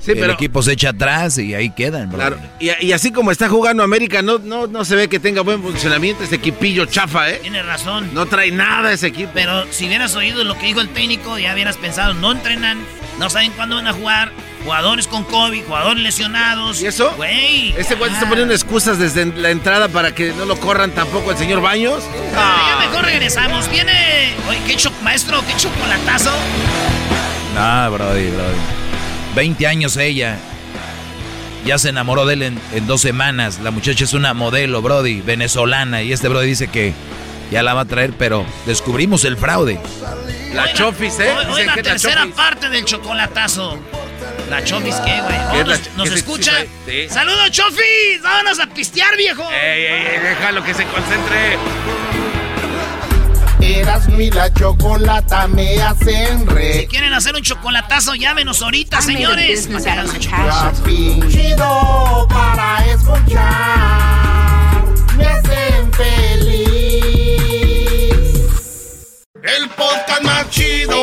Sí, 0.00 0.12
el 0.12 0.18
pero- 0.18 0.32
equipo 0.32 0.62
se 0.62 0.72
echa 0.72 0.88
atrás 0.90 1.36
y 1.38 1.54
ahí 1.54 1.70
quedan, 1.70 2.08
bro. 2.08 2.18
Claro, 2.18 2.38
y, 2.58 2.70
y 2.86 2.92
así 2.92 3.12
como 3.12 3.30
está 3.30 3.48
jugando 3.50 3.82
América, 3.82 4.22
no, 4.22 4.38
no, 4.38 4.66
no 4.66 4.84
se 4.84 4.96
ve 4.96 5.08
que 5.08 5.20
tenga 5.20 5.42
buen 5.42 5.62
funcionamiento 5.62 6.24
este 6.24 6.36
equipillo 6.36 6.86
chafa, 6.86 7.28
¿eh? 7.30 7.38
Tienes 7.42 7.66
razón. 7.66 8.08
No 8.14 8.24
trae 8.26 8.50
nada 8.50 8.92
ese 8.92 9.08
equipo. 9.08 9.30
Pero 9.34 9.66
si 9.70 9.86
hubieras 9.86 10.14
oído 10.16 10.42
lo 10.44 10.56
que 10.58 10.66
dijo 10.66 10.80
el 10.80 10.88
técnico, 10.88 11.38
ya 11.38 11.52
hubieras 11.52 11.76
pensado, 11.76 12.14
no 12.14 12.32
entrenan, 12.32 12.78
no 13.18 13.28
saben 13.28 13.52
cuándo 13.52 13.76
van 13.76 13.88
a 13.88 13.92
jugar, 13.92 14.32
jugadores 14.64 15.06
con 15.06 15.24
COVID, 15.24 15.64
jugadores 15.64 16.02
lesionados. 16.02 16.80
¿Y 16.80 16.86
eso? 16.86 17.12
Güey. 17.18 17.74
Este 17.76 17.94
güey 17.94 18.10
está 18.10 18.26
poniendo 18.26 18.54
excusas 18.54 18.98
desde 18.98 19.26
la 19.26 19.50
entrada 19.50 19.88
para 19.88 20.14
que 20.14 20.32
no 20.32 20.46
lo 20.46 20.56
corran 20.58 20.92
tampoco 20.92 21.30
el 21.30 21.36
señor 21.36 21.60
Baños. 21.60 22.02
Ah, 22.34 22.78
ya 22.80 22.86
mejor 22.88 23.04
regresamos. 23.04 23.70
Viene. 23.70 24.32
Oye, 24.48 24.58
qué 24.66 24.76
cho- 24.76 24.92
maestro, 25.02 25.42
qué 25.46 25.54
chocolatazo. 25.56 26.30
No, 27.54 27.90
brody, 27.92 28.28
brody. 28.30 28.56
20 29.34 29.66
años 29.66 29.96
ella. 29.96 30.38
Ya 31.64 31.78
se 31.78 31.90
enamoró 31.90 32.24
de 32.26 32.34
él 32.34 32.42
en, 32.42 32.60
en 32.72 32.86
dos 32.86 33.02
semanas. 33.02 33.58
La 33.62 33.70
muchacha 33.70 34.04
es 34.04 34.14
una 34.14 34.32
modelo, 34.34 34.80
brody, 34.82 35.20
venezolana. 35.20 36.02
Y 36.02 36.12
este 36.12 36.28
brody 36.28 36.46
dice 36.46 36.68
que 36.68 36.94
ya 37.50 37.62
la 37.62 37.74
va 37.74 37.82
a 37.82 37.84
traer, 37.84 38.12
pero 38.18 38.46
descubrimos 38.66 39.24
el 39.24 39.36
fraude. 39.36 39.78
La 40.54 40.72
Chofis, 40.72 41.18
¿eh? 41.20 41.32
Hoy, 41.52 41.64
la 41.64 41.74
que 41.74 41.80
es 41.80 41.86
la 41.86 41.92
tercera 41.92 42.20
Chofis. 42.22 42.34
parte 42.34 42.68
del 42.70 42.84
chocolatazo. 42.84 43.78
¿La 44.48 44.64
Chofis 44.64 44.96
qué, 44.96 45.20
güey? 45.20 45.36
Oh, 45.48 45.52
¿Qué 45.52 45.60
es 45.60 45.66
la 45.68 45.76
¿Nos, 45.76 45.96
nos 45.96 46.10
escucha? 46.10 46.52
sí. 46.86 47.08
¡Saludos, 47.08 47.50
Chofis! 47.52 48.20
¡Vámonos 48.22 48.58
a 48.58 48.66
pistear, 48.66 49.16
viejo! 49.16 49.42
Ey, 49.52 49.84
ey, 49.84 50.06
ey, 50.06 50.18
déjalo 50.20 50.64
que 50.64 50.74
se 50.74 50.84
concentre. 50.86 51.56
Eras 53.80 54.08
mi 54.10 54.30
la 54.30 54.52
chocolata 54.52 55.46
me 55.48 55.80
hacen 55.80 56.40
Si 56.40 56.44
reír. 56.46 56.88
quieren 56.88 57.14
hacer 57.14 57.34
un 57.34 57.40
chocolatazo, 57.42 58.14
llámenos 58.14 58.60
ahorita, 58.60 59.00
señores. 59.00 59.68
Chido 61.30 62.26
para 62.28 62.84
escuchar. 62.86 64.84
Me 65.16 65.24
hacen 65.24 65.92
feliz. 65.94 66.54
El 69.42 69.68
podcast 69.70 70.22
más 70.22 70.50
chido 70.50 71.02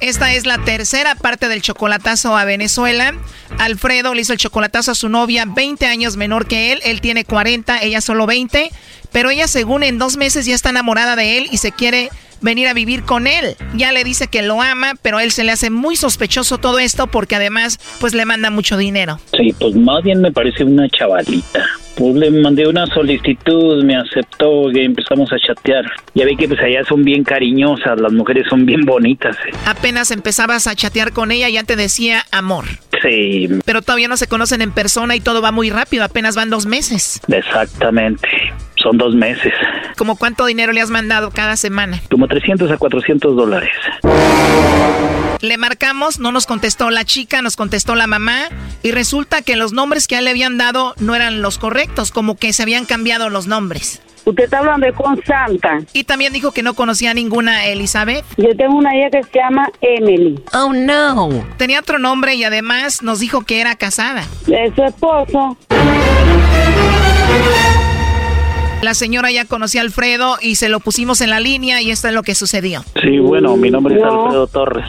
Esta 0.00 0.32
es 0.32 0.46
la 0.46 0.58
tercera 0.58 1.16
parte 1.16 1.48
del 1.48 1.60
chocolatazo 1.60 2.36
a 2.36 2.44
Venezuela. 2.44 3.14
Alfredo 3.58 4.14
le 4.14 4.20
hizo 4.20 4.32
el 4.32 4.38
chocolatazo 4.38 4.92
a 4.92 4.94
su 4.94 5.08
novia, 5.08 5.44
20 5.44 5.86
años 5.86 6.16
menor 6.16 6.46
que 6.46 6.72
él. 6.72 6.80
Él 6.84 7.00
tiene 7.00 7.24
40, 7.24 7.82
ella 7.82 8.00
solo 8.00 8.26
20. 8.26 8.70
Pero 9.10 9.30
ella, 9.30 9.48
según 9.48 9.82
en 9.82 9.98
dos 9.98 10.16
meses, 10.16 10.46
ya 10.46 10.54
está 10.54 10.70
enamorada 10.70 11.16
de 11.16 11.38
él 11.38 11.48
y 11.50 11.58
se 11.58 11.72
quiere 11.72 12.10
venir 12.40 12.68
a 12.68 12.74
vivir 12.74 13.02
con 13.02 13.26
él. 13.26 13.56
Ya 13.74 13.92
le 13.92 14.04
dice 14.04 14.28
que 14.28 14.42
lo 14.42 14.60
ama, 14.62 14.94
pero 15.02 15.18
a 15.18 15.24
él 15.24 15.30
se 15.32 15.44
le 15.44 15.52
hace 15.52 15.70
muy 15.70 15.96
sospechoso 15.96 16.58
todo 16.58 16.78
esto 16.78 17.06
porque 17.06 17.36
además, 17.36 17.78
pues 18.00 18.14
le 18.14 18.24
manda 18.24 18.50
mucho 18.50 18.76
dinero. 18.76 19.18
Sí, 19.36 19.54
pues 19.58 19.74
más 19.74 20.02
bien 20.04 20.20
me 20.20 20.32
parece 20.32 20.64
una 20.64 20.88
chavalita. 20.88 21.64
Pues 21.96 22.14
le 22.14 22.30
mandé 22.30 22.64
una 22.68 22.86
solicitud, 22.86 23.82
me 23.82 23.96
aceptó 23.96 24.70
y 24.70 24.84
empezamos 24.84 25.32
a 25.32 25.36
chatear. 25.44 25.84
Ya 26.14 26.24
ve 26.26 26.36
que 26.36 26.46
pues 26.46 26.60
allá 26.60 26.84
son 26.88 27.02
bien 27.02 27.24
cariñosas, 27.24 28.00
las 28.00 28.12
mujeres 28.12 28.46
son 28.48 28.64
bien 28.66 28.82
bonitas. 28.82 29.36
eh. 29.46 29.50
Apenas 29.66 30.12
empezabas 30.12 30.68
a 30.68 30.76
chatear 30.76 31.12
con 31.12 31.32
ella, 31.32 31.48
ya 31.48 31.64
te 31.64 31.74
decía 31.74 32.24
amor. 32.30 32.66
Sí, 33.02 33.48
Pero 33.64 33.82
todavía 33.82 34.06
no 34.08 34.16
se 34.16 34.28
conocen 34.28 34.62
en 34.62 34.70
persona 34.72 35.16
y 35.16 35.20
todo 35.20 35.42
va 35.42 35.50
muy 35.52 35.70
rápido, 35.70 36.04
apenas 36.04 36.36
van 36.36 36.50
dos 36.50 36.66
meses. 36.66 37.20
exactamente. 37.28 38.28
Son 38.82 38.96
dos 38.96 39.14
meses. 39.14 39.52
¿Como 39.96 40.16
cuánto 40.16 40.46
dinero 40.46 40.72
le 40.72 40.80
has 40.80 40.90
mandado 40.90 41.30
cada 41.30 41.56
semana? 41.56 42.00
Como 42.10 42.28
300 42.28 42.70
a 42.70 42.76
400 42.76 43.36
dólares. 43.36 43.70
Le 45.40 45.56
marcamos, 45.56 46.18
no 46.20 46.32
nos 46.32 46.46
contestó 46.46 46.90
la 46.90 47.04
chica, 47.04 47.42
nos 47.42 47.56
contestó 47.56 47.94
la 47.94 48.06
mamá 48.06 48.48
y 48.82 48.92
resulta 48.92 49.42
que 49.42 49.56
los 49.56 49.72
nombres 49.72 50.06
que 50.06 50.16
a 50.16 50.18
él 50.20 50.24
le 50.24 50.30
habían 50.30 50.58
dado 50.58 50.94
no 50.98 51.14
eran 51.14 51.42
los 51.42 51.58
correctos, 51.58 52.10
como 52.12 52.36
que 52.36 52.52
se 52.52 52.62
habían 52.62 52.84
cambiado 52.86 53.30
los 53.30 53.46
nombres. 53.46 54.02
Usted 54.24 54.44
está 54.44 54.58
hablando 54.58 54.86
de 54.86 54.94
Santa. 55.24 55.80
Y 55.94 56.04
también 56.04 56.32
dijo 56.34 56.52
que 56.52 56.62
no 56.62 56.74
conocía 56.74 57.12
a 57.12 57.14
ninguna 57.14 57.64
Elizabeth. 57.66 58.24
Yo 58.36 58.54
tengo 58.56 58.76
una 58.76 58.94
hija 58.94 59.10
que 59.10 59.22
se 59.22 59.38
llama 59.38 59.70
Emily. 59.80 60.38
Oh 60.52 60.72
no. 60.74 61.30
Tenía 61.56 61.80
otro 61.80 61.98
nombre 61.98 62.34
y 62.34 62.44
además 62.44 63.02
nos 63.02 63.20
dijo 63.20 63.42
que 63.42 63.60
era 63.60 63.76
casada. 63.76 64.24
De 64.46 64.70
su 64.76 64.84
esposo. 64.84 65.56
La 68.82 68.94
señora 68.94 69.30
ya 69.32 69.44
conocía 69.44 69.80
a 69.80 69.84
Alfredo 69.84 70.36
y 70.40 70.54
se 70.54 70.68
lo 70.68 70.78
pusimos 70.78 71.20
en 71.20 71.30
la 71.30 71.40
línea 71.40 71.82
y 71.82 71.90
esto 71.90 72.06
es 72.08 72.14
lo 72.14 72.22
que 72.22 72.36
sucedió. 72.36 72.84
Sí, 73.02 73.18
bueno, 73.18 73.56
mi 73.56 73.70
nombre 73.70 73.96
es 73.96 74.02
Alfredo 74.04 74.46
Torres. 74.46 74.86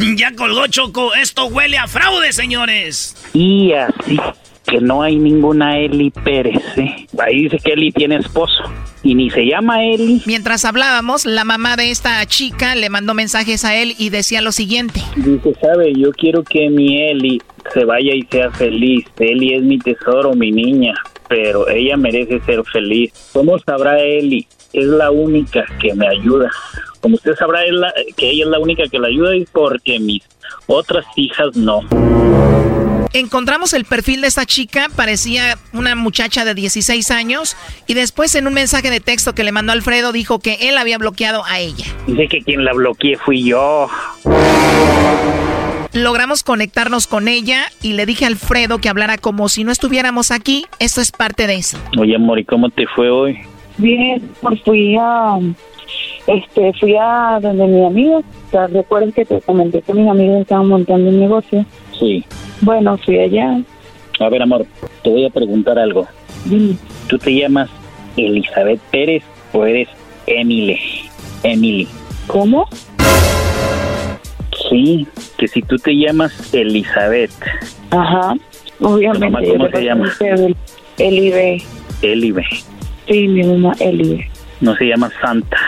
ya 0.16 0.32
colgó 0.34 0.66
Choco, 0.66 1.14
esto 1.14 1.46
huele 1.46 1.78
a 1.78 1.86
fraude, 1.86 2.32
señores. 2.32 3.16
Y 3.32 3.72
así 3.72 4.18
que 4.66 4.80
no 4.80 5.02
hay 5.02 5.16
ninguna 5.16 5.78
Eli 5.78 6.10
Pérez. 6.10 6.62
¿eh? 6.76 7.06
Ahí 7.18 7.44
dice 7.44 7.58
que 7.58 7.72
Eli 7.74 7.92
tiene 7.92 8.16
esposo 8.16 8.64
y 9.04 9.14
ni 9.14 9.30
se 9.30 9.46
llama 9.46 9.84
Eli. 9.84 10.22
Mientras 10.26 10.64
hablábamos, 10.64 11.26
la 11.26 11.44
mamá 11.44 11.76
de 11.76 11.92
esta 11.92 12.26
chica 12.26 12.74
le 12.74 12.90
mandó 12.90 13.14
mensajes 13.14 13.64
a 13.64 13.76
él 13.76 13.94
y 13.98 14.10
decía 14.10 14.42
lo 14.42 14.50
siguiente. 14.50 15.00
Dice, 15.16 15.54
sabe, 15.60 15.92
yo 15.94 16.10
quiero 16.10 16.42
que 16.42 16.68
mi 16.70 17.02
Eli 17.02 17.40
se 17.72 17.84
vaya 17.84 18.14
y 18.14 18.22
sea 18.30 18.50
feliz. 18.50 19.04
Eli 19.18 19.54
es 19.54 19.62
mi 19.62 19.78
tesoro, 19.78 20.34
mi 20.34 20.50
niña, 20.50 20.94
pero 21.28 21.68
ella 21.68 21.96
merece 21.96 22.40
ser 22.40 22.64
feliz. 22.64 23.12
¿Cómo 23.32 23.58
sabrá 23.58 24.00
Eli? 24.00 24.46
Es 24.72 24.84
la 24.84 25.10
única 25.10 25.64
que 25.80 25.94
me 25.94 26.06
ayuda. 26.06 26.50
Como 27.00 27.16
usted 27.16 27.34
sabrá, 27.36 27.62
es 27.64 28.14
que 28.16 28.30
ella 28.30 28.44
es 28.44 28.50
la 28.50 28.58
única 28.58 28.84
que 28.90 28.98
la 28.98 29.08
ayuda 29.08 29.36
y 29.36 29.44
porque 29.46 29.98
mis 29.98 30.22
otras 30.66 31.04
hijas 31.16 31.56
no. 31.56 31.80
Encontramos 33.14 33.72
el 33.72 33.86
perfil 33.86 34.20
de 34.20 34.26
esta 34.28 34.44
chica, 34.44 34.88
parecía 34.94 35.58
una 35.72 35.94
muchacha 35.94 36.44
de 36.44 36.54
16 36.54 37.10
años, 37.10 37.56
y 37.86 37.94
después 37.94 38.34
en 38.34 38.46
un 38.46 38.52
mensaje 38.52 38.90
de 38.90 39.00
texto 39.00 39.34
que 39.34 39.44
le 39.44 39.52
mandó 39.52 39.72
Alfredo 39.72 40.12
dijo 40.12 40.40
que 40.40 40.68
él 40.68 40.76
había 40.76 40.98
bloqueado 40.98 41.42
a 41.46 41.58
ella. 41.58 41.86
Dice 42.06 42.28
que 42.28 42.42
quien 42.42 42.64
la 42.64 42.74
bloqueé 42.74 43.16
fui 43.16 43.44
yo. 43.44 43.88
Logramos 45.92 46.42
conectarnos 46.42 47.06
con 47.06 47.28
ella 47.28 47.62
y 47.82 47.94
le 47.94 48.06
dije 48.06 48.24
a 48.24 48.28
Alfredo 48.28 48.78
que 48.78 48.88
hablara 48.88 49.18
como 49.18 49.48
si 49.48 49.64
no 49.64 49.72
estuviéramos 49.72 50.30
aquí. 50.30 50.66
Esto 50.78 51.00
es 51.00 51.12
parte 51.12 51.46
de 51.46 51.56
eso. 51.56 51.78
Oye, 51.98 52.16
amor, 52.16 52.38
¿y 52.38 52.44
cómo 52.44 52.68
te 52.70 52.86
fue 52.86 53.10
hoy? 53.10 53.38
Bien, 53.78 54.20
pues 54.40 54.60
fui 54.62 54.96
a 55.00 55.38
este, 56.28 56.74
fui 56.74 56.94
a 57.00 57.38
donde 57.40 57.66
mi 57.66 57.86
amiga, 57.86 58.20
¿te 58.50 58.66
recuerdas 58.66 59.14
que 59.14 59.24
te 59.24 59.40
comenté 59.40 59.80
que 59.80 59.94
mis 59.94 60.08
amigos 60.10 60.42
estaban 60.42 60.68
montando 60.68 61.08
un 61.08 61.20
negocio? 61.20 61.64
Sí. 61.98 62.22
Bueno, 62.60 62.98
fui 62.98 63.18
allá. 63.18 63.58
A 64.20 64.28
ver, 64.28 64.42
amor, 64.42 64.66
te 65.02 65.08
voy 65.08 65.24
a 65.24 65.30
preguntar 65.30 65.78
algo. 65.78 66.06
¿Tú 67.08 67.18
te 67.18 67.34
llamas 67.34 67.70
Elizabeth 68.16 68.80
Pérez 68.90 69.22
o 69.54 69.64
eres 69.64 69.88
Emily? 70.26 70.78
Emily. 71.42 71.88
¿Cómo? 72.26 72.68
Sí, 74.68 75.06
que 75.36 75.48
si 75.48 75.62
tú 75.62 75.76
te 75.76 75.92
llamas 75.92 76.32
Elizabeth. 76.52 77.30
Ajá, 77.90 78.34
obviamente. 78.80 79.52
¿Cómo 79.52 79.68
se 79.70 79.84
llama? 79.84 80.12
Elibe. 80.98 81.62
Elibe. 82.02 82.46
Sí, 83.06 83.28
mi 83.28 83.42
mamá 83.44 83.74
Elibe 83.80 84.28
no 84.60 84.76
se 84.76 84.84
llama 84.86 85.10
Santa. 85.20 85.58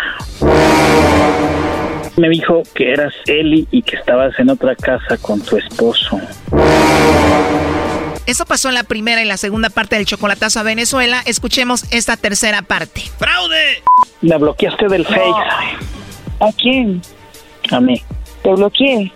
Me 2.17 2.29
dijo 2.29 2.63
que 2.75 2.93
eras 2.93 3.15
Eli 3.27 3.67
y 3.71 3.83
que 3.83 3.97
estabas 3.97 4.39
en 4.39 4.51
otra 4.51 4.75
casa 4.75 5.17
con 5.19 5.41
tu 5.41 5.57
esposo. 5.57 6.21
Eso 8.27 8.45
pasó 8.45 8.69
en 8.69 8.75
la 8.75 8.85
primera 8.85 9.23
y 9.23 9.25
la 9.25 9.37
segunda 9.37 9.71
parte 9.71 9.97
del 9.97 10.05
chocolatazo 10.05 10.61
a 10.61 10.63
Venezuela. 10.63 11.23
Escuchemos 11.25 11.85
esta 11.93 12.17
tercera 12.17 12.63
parte. 12.63 13.03
¡Fraude! 13.19 13.83
Me 14.21 14.37
bloqueaste 14.37 14.87
del 14.89 15.05
Face. 15.05 15.21
¿A 16.41 16.53
quién? 16.53 17.01
A 17.71 17.81
mí. 17.81 18.03
¿Te 18.43 18.55
bloqueé? 18.55 19.13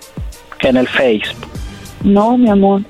En 0.60 0.76
el 0.78 0.88
Face. 0.88 1.34
No, 2.02 2.38
mi 2.38 2.48
amor. 2.48 2.82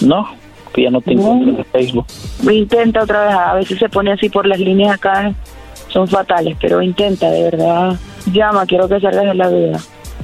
No, 0.00 0.28
que 0.72 0.84
ya 0.84 0.90
no 0.90 1.00
te 1.00 1.12
encuentro 1.12 1.50
en 1.50 1.58
el 1.58 1.64
Facebook. 1.66 2.06
Intenta 2.50 3.02
otra 3.02 3.26
vez, 3.26 3.34
a 3.34 3.54
veces 3.54 3.78
se 3.78 3.88
pone 3.90 4.12
así 4.12 4.30
por 4.30 4.46
las 4.46 4.58
líneas 4.58 4.94
acá 4.94 5.34
son 5.90 6.08
fatales, 6.08 6.56
pero 6.60 6.80
intenta, 6.82 7.30
de 7.30 7.42
verdad. 7.44 7.96
Llama, 8.32 8.66
quiero 8.66 8.88
que 8.88 9.00
salgas 9.00 9.26
de 9.26 9.34
la 9.34 9.48
vida. 9.48 9.78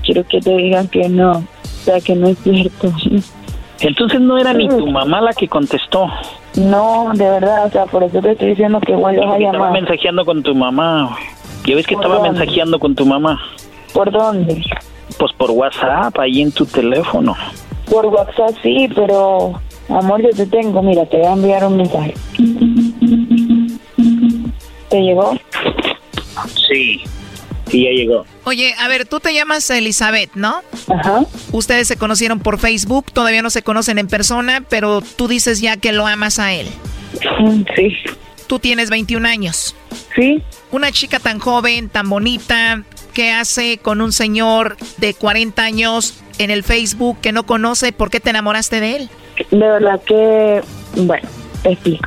Quiero 0.05 0.25
que 0.25 0.41
te 0.41 0.57
digan 0.57 0.89
que 0.89 1.09
no, 1.09 1.33
o 1.33 1.85
sea, 1.85 2.01
que 2.01 2.15
no 2.15 2.29
es 2.29 2.39
cierto. 2.39 2.93
Entonces 3.81 4.21
no 4.21 4.39
era 4.39 4.55
ni 4.55 4.69
tu 4.69 4.87
mamá 4.87 5.21
la 5.21 5.33
que 5.35 5.49
contestó. 5.49 6.09
No, 6.57 7.11
de 7.13 7.29
verdad, 7.29 7.67
o 7.67 7.71
sea, 7.71 7.85
por 7.85 8.03
eso 8.05 8.21
te 8.23 8.33
estoy 8.33 8.51
diciendo 8.51 8.81
que 8.81 8.95
vuelvas 8.95 9.27
a 9.27 9.39
llamar. 9.39 9.55
Estaba 9.55 9.71
mensajeando 9.73 10.25
con 10.25 10.43
tu 10.43 10.55
mamá. 10.55 11.17
¿Ya 11.67 11.75
ves 11.75 11.87
que 11.87 11.95
estaba 11.95 12.23
mensajeando 12.23 12.79
con 12.79 12.95
tu 12.95 13.05
mamá? 13.05 13.39
¿Por 13.93 14.11
dónde? 14.11 14.65
Pues 15.19 15.33
por 15.33 15.51
WhatsApp, 15.51 16.19
ahí 16.19 16.43
en 16.43 16.53
tu 16.53 16.67
teléfono. 16.67 17.35
Por 17.91 18.07
WhatsApp 18.07 18.55
sí, 18.62 18.89
pero 18.95 19.61
amor, 19.89 20.23
yo 20.23 20.31
te 20.31 20.47
tengo, 20.47 20.83
mira, 20.83 21.07
te 21.07 21.19
voy 21.19 21.27
a 21.27 21.33
enviar 21.33 21.64
un 21.64 21.77
mensaje. 21.77 22.14
¿Te 24.89 25.01
llegó? 25.01 25.37
Sí, 26.69 27.01
sí, 27.69 27.85
ya 27.85 27.91
llegó. 27.91 28.27
Oye, 28.45 28.75
a 28.79 28.89
ver, 28.89 29.07
tú 29.07 29.21
te 29.21 29.33
llamas 29.33 29.69
Elizabeth, 29.71 30.35
¿no? 30.35 30.62
Ajá. 30.89 31.25
Ustedes 31.53 31.89
se 31.89 31.97
conocieron 31.97 32.41
por 32.41 32.59
Facebook, 32.59 33.07
todavía 33.12 33.43
no 33.43 33.51
se 33.51 33.62
conocen 33.62 33.99
en 33.99 34.09
persona, 34.09 34.62
pero 34.69 35.01
tú 35.01 35.29
dices 35.29 35.61
ya 35.61 35.77
que 35.77 35.93
lo 35.93 36.07
amas 36.07 36.39
a 36.39 36.53
él. 36.53 36.67
Mm, 37.41 37.62
sí. 37.75 37.97
Tú 38.47 38.59
tienes 38.59 38.91
21 38.91 39.27
años. 39.27 39.75
Sí. 40.14 40.43
Una 40.71 40.93
chica 40.93 41.19
tan 41.19 41.39
joven, 41.39 41.89
tan 41.89 42.09
bonita, 42.09 42.85
¿qué 43.17 43.33
hace 43.33 43.79
con 43.79 44.03
un 44.03 44.12
señor 44.12 44.77
de 44.99 45.14
40 45.14 45.62
años 45.62 46.23
en 46.37 46.51
el 46.51 46.62
Facebook 46.62 47.17
que 47.23 47.33
no 47.33 47.47
conoce? 47.47 47.91
¿Por 47.91 48.11
qué 48.11 48.21
te 48.21 48.29
enamoraste 48.29 48.79
de 48.79 48.97
él? 48.97 49.09
De 49.51 49.57
verdad 49.57 49.99
que, 50.07 50.61
bueno, 50.97 51.27
te 51.62 51.73
explico. 51.73 52.07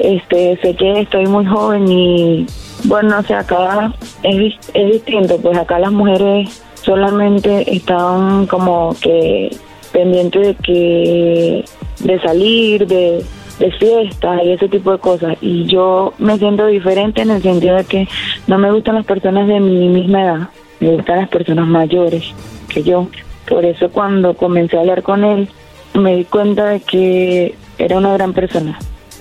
Este, 0.00 0.58
sé 0.60 0.74
que 0.74 1.00
estoy 1.00 1.24
muy 1.26 1.46
joven 1.46 1.86
y 1.88 2.46
bueno, 2.84 3.20
o 3.20 3.22
sea, 3.22 3.38
acá 3.38 3.94
es, 4.24 4.54
es 4.74 4.92
distinto, 4.92 5.38
pues 5.38 5.56
acá 5.56 5.78
las 5.78 5.92
mujeres 5.92 6.60
solamente 6.82 7.72
están 7.72 8.46
como 8.48 8.94
que 9.00 9.56
pendientes 9.92 10.48
de 10.48 10.54
que 10.56 11.64
de 12.00 12.20
salir, 12.20 12.86
de, 12.88 13.24
de 13.58 13.70
fiestas 13.72 14.40
y 14.44 14.52
ese 14.52 14.68
tipo 14.68 14.92
de 14.92 14.98
cosas. 14.98 15.36
Y 15.40 15.64
yo 15.64 16.14
me 16.18 16.38
siento 16.38 16.66
diferente 16.66 17.22
en 17.22 17.30
el 17.30 17.42
sentido 17.42 17.76
de 17.76 17.84
que 17.84 18.08
no 18.46 18.58
me 18.58 18.70
gustan 18.72 18.96
las 18.96 19.06
personas 19.06 19.48
de 19.48 19.60
mi 19.60 19.88
misma 19.88 20.22
edad, 20.22 20.48
me 20.80 20.96
gustan 20.96 21.18
las 21.18 21.28
personas 21.28 21.66
mayores 21.66 22.32
que 22.68 22.82
yo. 22.82 23.08
Por 23.48 23.64
eso 23.64 23.90
cuando 23.90 24.34
comencé 24.34 24.76
a 24.76 24.80
hablar 24.80 25.02
con 25.02 25.24
él, 25.24 25.48
me 25.94 26.16
di 26.16 26.24
cuenta 26.24 26.66
de 26.66 26.80
que 26.80 27.54
era 27.78 27.98
una 27.98 28.12
gran 28.14 28.32
persona. 28.32 28.78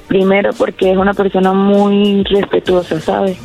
Primero 0.07 0.51
porque 0.53 0.91
es 0.91 0.97
una 0.97 1.13
persona 1.13 1.53
muy 1.53 2.23
respetuosa, 2.23 2.99
¿sabes? 2.99 3.37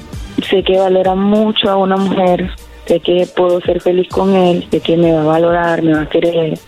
Sé 0.48 0.62
que 0.62 0.78
valora 0.78 1.14
mucho 1.14 1.70
a 1.70 1.76
una 1.76 1.96
mujer, 1.96 2.50
sé 2.86 3.00
que 3.00 3.26
puedo 3.34 3.60
ser 3.60 3.80
feliz 3.80 4.08
con 4.08 4.34
él, 4.34 4.66
sé 4.70 4.80
que 4.80 4.96
me 4.96 5.12
va 5.12 5.22
a 5.22 5.26
valorar, 5.26 5.82
me 5.82 5.94
va 5.94 6.02
a 6.02 6.08
querer. 6.08 6.58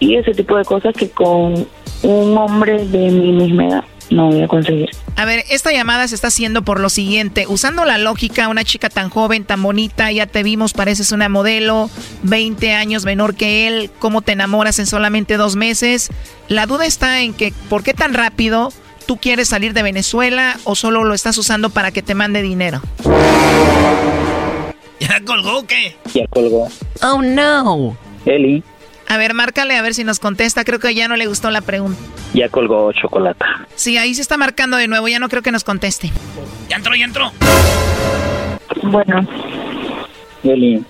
Y 0.00 0.16
ese 0.16 0.32
tipo 0.32 0.56
de 0.56 0.64
cosas 0.64 0.94
que 0.94 1.10
con 1.10 1.66
un 2.02 2.38
hombre 2.38 2.84
de 2.86 3.10
mi 3.10 3.32
misma 3.32 3.68
edad 3.68 3.84
no 4.10 4.30
voy 4.30 4.42
a 4.42 4.48
conseguir. 4.48 4.90
A 5.16 5.24
ver, 5.24 5.44
esta 5.50 5.72
llamada 5.72 6.06
se 6.08 6.14
está 6.14 6.28
haciendo 6.28 6.62
por 6.62 6.80
lo 6.80 6.88
siguiente. 6.88 7.46
Usando 7.48 7.84
la 7.84 7.98
lógica, 7.98 8.48
una 8.48 8.64
chica 8.64 8.88
tan 8.88 9.08
joven, 9.10 9.44
tan 9.44 9.62
bonita, 9.62 10.10
ya 10.12 10.26
te 10.26 10.42
vimos, 10.42 10.72
pareces 10.72 11.12
una 11.12 11.28
modelo, 11.28 11.90
20 12.22 12.72
años 12.74 13.04
menor 13.04 13.34
que 13.34 13.66
él, 13.66 13.90
¿cómo 13.98 14.22
te 14.22 14.32
enamoras 14.32 14.78
en 14.78 14.86
solamente 14.86 15.36
dos 15.36 15.56
meses? 15.56 16.10
La 16.48 16.66
duda 16.66 16.86
está 16.86 17.20
en 17.20 17.34
que, 17.34 17.52
¿por 17.68 17.82
qué 17.82 17.94
tan 17.94 18.14
rápido? 18.14 18.72
¿Tú 19.06 19.16
quieres 19.16 19.48
salir 19.48 19.72
de 19.72 19.82
Venezuela 19.82 20.58
o 20.64 20.74
solo 20.74 21.04
lo 21.04 21.14
estás 21.14 21.36
usando 21.38 21.70
para 21.70 21.90
que 21.90 22.02
te 22.02 22.14
mande 22.14 22.42
dinero? 22.42 22.82
¿Ya 25.00 25.20
colgó 25.24 25.58
o 25.58 25.66
qué? 25.66 25.96
Ya 26.14 26.26
colgó. 26.28 26.68
Oh, 27.02 27.20
no. 27.20 27.96
Eli. 28.24 28.62
A 29.12 29.18
ver, 29.18 29.34
márcale 29.34 29.76
a 29.76 29.82
ver 29.82 29.92
si 29.92 30.04
nos 30.04 30.18
contesta. 30.18 30.64
Creo 30.64 30.78
que 30.78 30.94
ya 30.94 31.06
no 31.06 31.16
le 31.16 31.26
gustó 31.26 31.50
la 31.50 31.60
pregunta. 31.60 32.00
Ya 32.32 32.48
colgó 32.48 32.90
chocolate. 32.92 33.44
Sí, 33.74 33.98
ahí 33.98 34.14
se 34.14 34.22
está 34.22 34.38
marcando 34.38 34.78
de 34.78 34.88
nuevo. 34.88 35.06
Ya 35.06 35.18
no 35.18 35.28
creo 35.28 35.42
que 35.42 35.52
nos 35.52 35.64
conteste. 35.64 36.10
Ya 36.70 36.76
entró, 36.76 36.94
ya 36.94 37.04
entró. 37.04 37.30
Bueno. 38.84 39.28
Eli, 40.42 40.82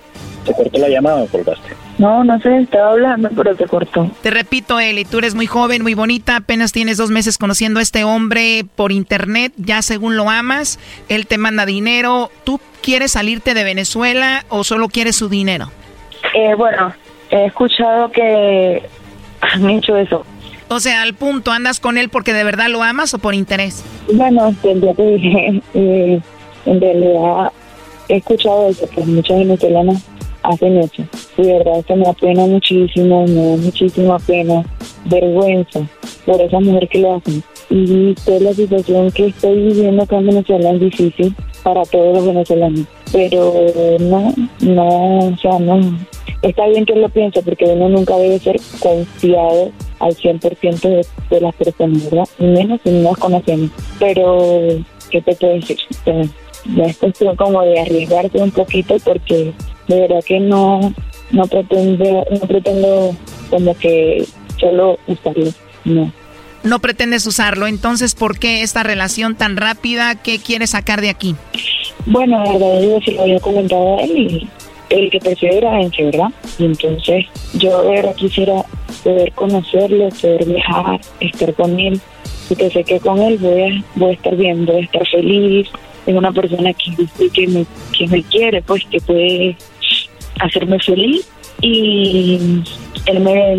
¿te 0.44 0.52
cortó 0.54 0.78
la 0.78 0.88
llamada 0.88 1.16
o 1.16 1.26
colgaste? 1.26 1.74
No, 1.98 2.22
no 2.22 2.38
sé, 2.38 2.58
estaba 2.58 2.92
hablando, 2.92 3.28
pero 3.36 3.56
se 3.56 3.66
cortó. 3.66 4.08
Te 4.22 4.30
repito, 4.30 4.78
Eli, 4.78 5.04
tú 5.04 5.18
eres 5.18 5.34
muy 5.34 5.46
joven, 5.46 5.82
muy 5.82 5.94
bonita, 5.94 6.36
apenas 6.36 6.70
tienes 6.70 6.98
dos 6.98 7.10
meses 7.10 7.38
conociendo 7.38 7.80
a 7.80 7.82
este 7.82 8.04
hombre 8.04 8.64
por 8.76 8.92
internet, 8.92 9.52
ya 9.56 9.82
según 9.82 10.16
lo 10.16 10.30
amas, 10.30 10.78
él 11.08 11.26
te 11.26 11.38
manda 11.38 11.66
dinero. 11.66 12.30
¿Tú 12.44 12.60
quieres 12.82 13.12
salirte 13.12 13.52
de 13.52 13.64
Venezuela 13.64 14.44
o 14.48 14.62
solo 14.62 14.86
quieres 14.86 15.16
su 15.16 15.28
dinero? 15.28 15.72
Eh, 16.34 16.54
bueno, 16.54 16.94
he 17.32 17.46
escuchado 17.46 18.10
que 18.10 18.82
han 19.40 19.70
hecho 19.70 19.96
eso. 19.96 20.24
O 20.68 20.80
sea, 20.80 21.02
al 21.02 21.14
punto, 21.14 21.50
¿andas 21.50 21.80
con 21.80 21.98
él 21.98 22.08
porque 22.08 22.32
de 22.32 22.44
verdad 22.44 22.68
lo 22.68 22.82
amas 22.82 23.12
o 23.14 23.18
por 23.18 23.34
interés? 23.34 23.84
Bueno, 24.12 24.54
el 24.62 24.80
día 24.80 24.94
que 24.94 25.02
dije, 25.02 25.62
eh, 25.74 26.20
en 26.66 26.80
realidad 26.80 27.52
he 28.08 28.16
escuchado 28.16 28.68
eso, 28.68 28.88
que 28.88 29.02
muchas 29.02 29.38
venezolanas 29.38 30.02
hacen 30.42 30.78
eso. 30.78 31.02
Y 31.36 31.42
de 31.42 31.58
verdad 31.58 31.78
eso 31.78 31.96
me 31.96 32.08
apena 32.08 32.46
muchísimo, 32.46 33.26
me 33.26 33.34
da 33.34 33.56
muchísima 33.56 34.18
pena, 34.20 34.64
vergüenza 35.06 35.80
por 36.24 36.40
esa 36.40 36.60
mujer 36.60 36.88
que 36.88 36.98
lo 36.98 37.16
hacen. 37.16 37.42
Y 37.70 38.14
toda 38.24 38.40
la 38.40 38.52
situación 38.54 39.10
que 39.12 39.26
estoy 39.26 39.56
viviendo 39.56 40.02
acá 40.02 40.16
en 40.16 40.26
Venezuela 40.26 40.70
es 40.72 40.80
difícil 40.80 41.34
para 41.62 41.82
todos 41.84 42.16
los 42.16 42.26
venezolanos. 42.26 42.86
Pero 43.12 43.54
no, 44.00 44.34
no, 44.60 45.18
o 45.18 45.36
sea, 45.36 45.58
no. 45.58 45.98
Está 46.40 46.66
bien 46.68 46.86
que 46.86 46.96
lo 46.96 47.08
piense 47.08 47.42
porque 47.42 47.64
uno 47.64 47.88
nunca 47.88 48.16
debe 48.16 48.38
ser 48.38 48.56
confiado 48.80 49.70
al 50.00 50.16
100% 50.16 50.80
de, 50.80 51.06
de 51.30 51.40
las 51.40 51.54
personas, 51.54 52.10
¿verdad? 52.10 52.28
Y 52.38 52.44
menos 52.44 52.80
si 52.82 52.90
no 52.90 53.10
las 53.10 53.18
conocemos. 53.18 53.70
Pero, 53.98 54.62
¿qué 55.10 55.20
te 55.22 55.36
puedo 55.36 55.54
decir? 55.54 55.78
Sea, 56.04 56.24
ya 56.76 56.84
es 56.84 56.96
cuestión 56.96 57.36
como 57.36 57.62
de 57.62 57.80
arriesgarse 57.80 58.38
un 58.38 58.50
poquito 58.50 58.96
porque 59.04 59.52
de 59.88 60.00
verdad 60.00 60.22
que 60.24 60.40
no 60.40 60.94
no 61.30 61.46
pretendo 61.46 62.24
no 62.30 62.40
pretendo 62.40 63.16
como 63.50 63.74
que 63.76 64.24
solo 64.60 64.98
usarlo 65.06 65.50
no 65.84 66.12
No 66.62 66.78
pretendes 66.78 67.26
usarlo, 67.26 67.66
entonces 67.66 68.14
¿por 68.14 68.38
qué 68.38 68.62
esta 68.62 68.82
relación 68.82 69.34
tan 69.34 69.56
rápida? 69.56 70.14
¿Qué 70.14 70.38
quieres 70.38 70.70
sacar 70.70 71.00
de 71.00 71.10
aquí? 71.10 71.34
Bueno 72.06 72.44
la 72.44 72.52
verdad 72.52 72.82
yo 72.82 72.98
sí 73.04 73.12
lo 73.12 73.22
había 73.22 73.40
comentado 73.40 73.98
a 73.98 74.02
él 74.02 74.18
y 74.18 74.48
el 74.92 75.10
que 75.10 75.20
prefiere 75.20 75.58
era 75.58 75.80
Enche, 75.80 76.04
¿verdad? 76.04 76.28
Y 76.58 76.64
entonces 76.66 77.26
yo 77.54 77.82
verdad 77.88 78.14
quisiera 78.14 78.62
poder 79.02 79.32
conocerlo, 79.32 80.08
poder 80.10 80.44
viajar, 80.44 81.00
estar 81.20 81.54
con 81.54 81.78
él, 81.80 82.00
porque 82.48 82.70
sé 82.70 82.84
que 82.84 83.00
con 83.00 83.18
él 83.20 83.38
voy 83.38 83.62
a, 83.62 83.84
voy 83.94 84.10
a 84.10 84.12
estar 84.12 84.36
bien, 84.36 84.66
voy 84.66 84.76
a 84.76 84.80
estar 84.80 85.06
feliz, 85.08 85.68
es 86.06 86.14
una 86.14 86.32
persona 86.32 86.72
que, 86.74 87.46
me, 87.46 87.66
que 87.96 88.06
me 88.08 88.22
quiere, 88.24 88.60
pues 88.62 88.84
que 88.86 89.00
puede 89.00 89.56
hacerme 90.40 90.78
feliz 90.80 91.26
y 91.60 92.62
él 93.06 93.20
me 93.20 93.32
ha 93.32 93.52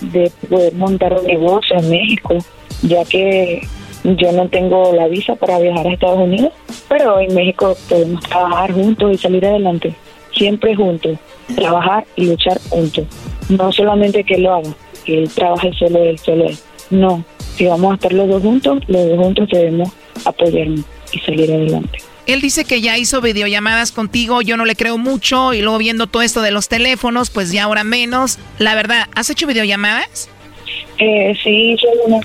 de 0.00 0.30
poder 0.48 0.74
montar 0.74 1.18
un 1.18 1.26
negocio 1.26 1.76
en 1.78 1.90
México, 1.90 2.36
ya 2.82 3.04
que 3.04 3.66
yo 4.16 4.32
no 4.32 4.48
tengo 4.48 4.92
la 4.94 5.08
visa 5.08 5.34
para 5.34 5.58
viajar 5.58 5.86
a 5.86 5.92
Estados 5.92 6.18
Unidos, 6.18 6.52
pero 6.88 7.20
en 7.20 7.34
México 7.34 7.76
podemos 7.88 8.22
trabajar 8.24 8.72
juntos 8.72 9.12
y 9.12 9.18
salir 9.18 9.44
adelante, 9.46 9.94
siempre 10.32 10.74
juntos, 10.74 11.18
trabajar 11.54 12.06
y 12.16 12.26
luchar 12.26 12.58
juntos. 12.68 13.04
No 13.48 13.72
solamente 13.72 14.24
que 14.24 14.34
él 14.34 14.44
lo 14.44 14.54
haga, 14.54 14.70
que 15.04 15.22
él 15.22 15.30
trabaje 15.30 15.72
solo 15.78 16.02
él, 16.02 16.18
solo 16.18 16.46
él. 16.46 16.56
No, 16.90 17.24
si 17.56 17.66
vamos 17.66 17.92
a 17.92 17.94
estar 17.94 18.12
los 18.12 18.28
dos 18.28 18.42
juntos, 18.42 18.82
los 18.86 19.08
dos 19.08 19.18
juntos 19.18 19.48
debemos 19.50 19.90
apoyarnos 20.24 20.84
y 21.12 21.18
salir 21.18 21.52
adelante. 21.52 21.98
Él 22.26 22.42
dice 22.42 22.66
que 22.66 22.82
ya 22.82 22.98
hizo 22.98 23.22
videollamadas 23.22 23.90
contigo, 23.90 24.42
yo 24.42 24.58
no 24.58 24.66
le 24.66 24.76
creo 24.76 24.98
mucho, 24.98 25.54
y 25.54 25.62
luego 25.62 25.78
viendo 25.78 26.06
todo 26.06 26.22
esto 26.22 26.42
de 26.42 26.50
los 26.50 26.68
teléfonos, 26.68 27.30
pues 27.30 27.52
ya 27.52 27.64
ahora 27.64 27.84
menos. 27.84 28.38
La 28.58 28.74
verdad, 28.74 29.06
¿has 29.14 29.30
hecho 29.30 29.46
videollamadas? 29.46 30.28
Eh, 30.98 31.34
sí, 31.42 31.72
hice 31.72 31.86
una, 32.04 32.20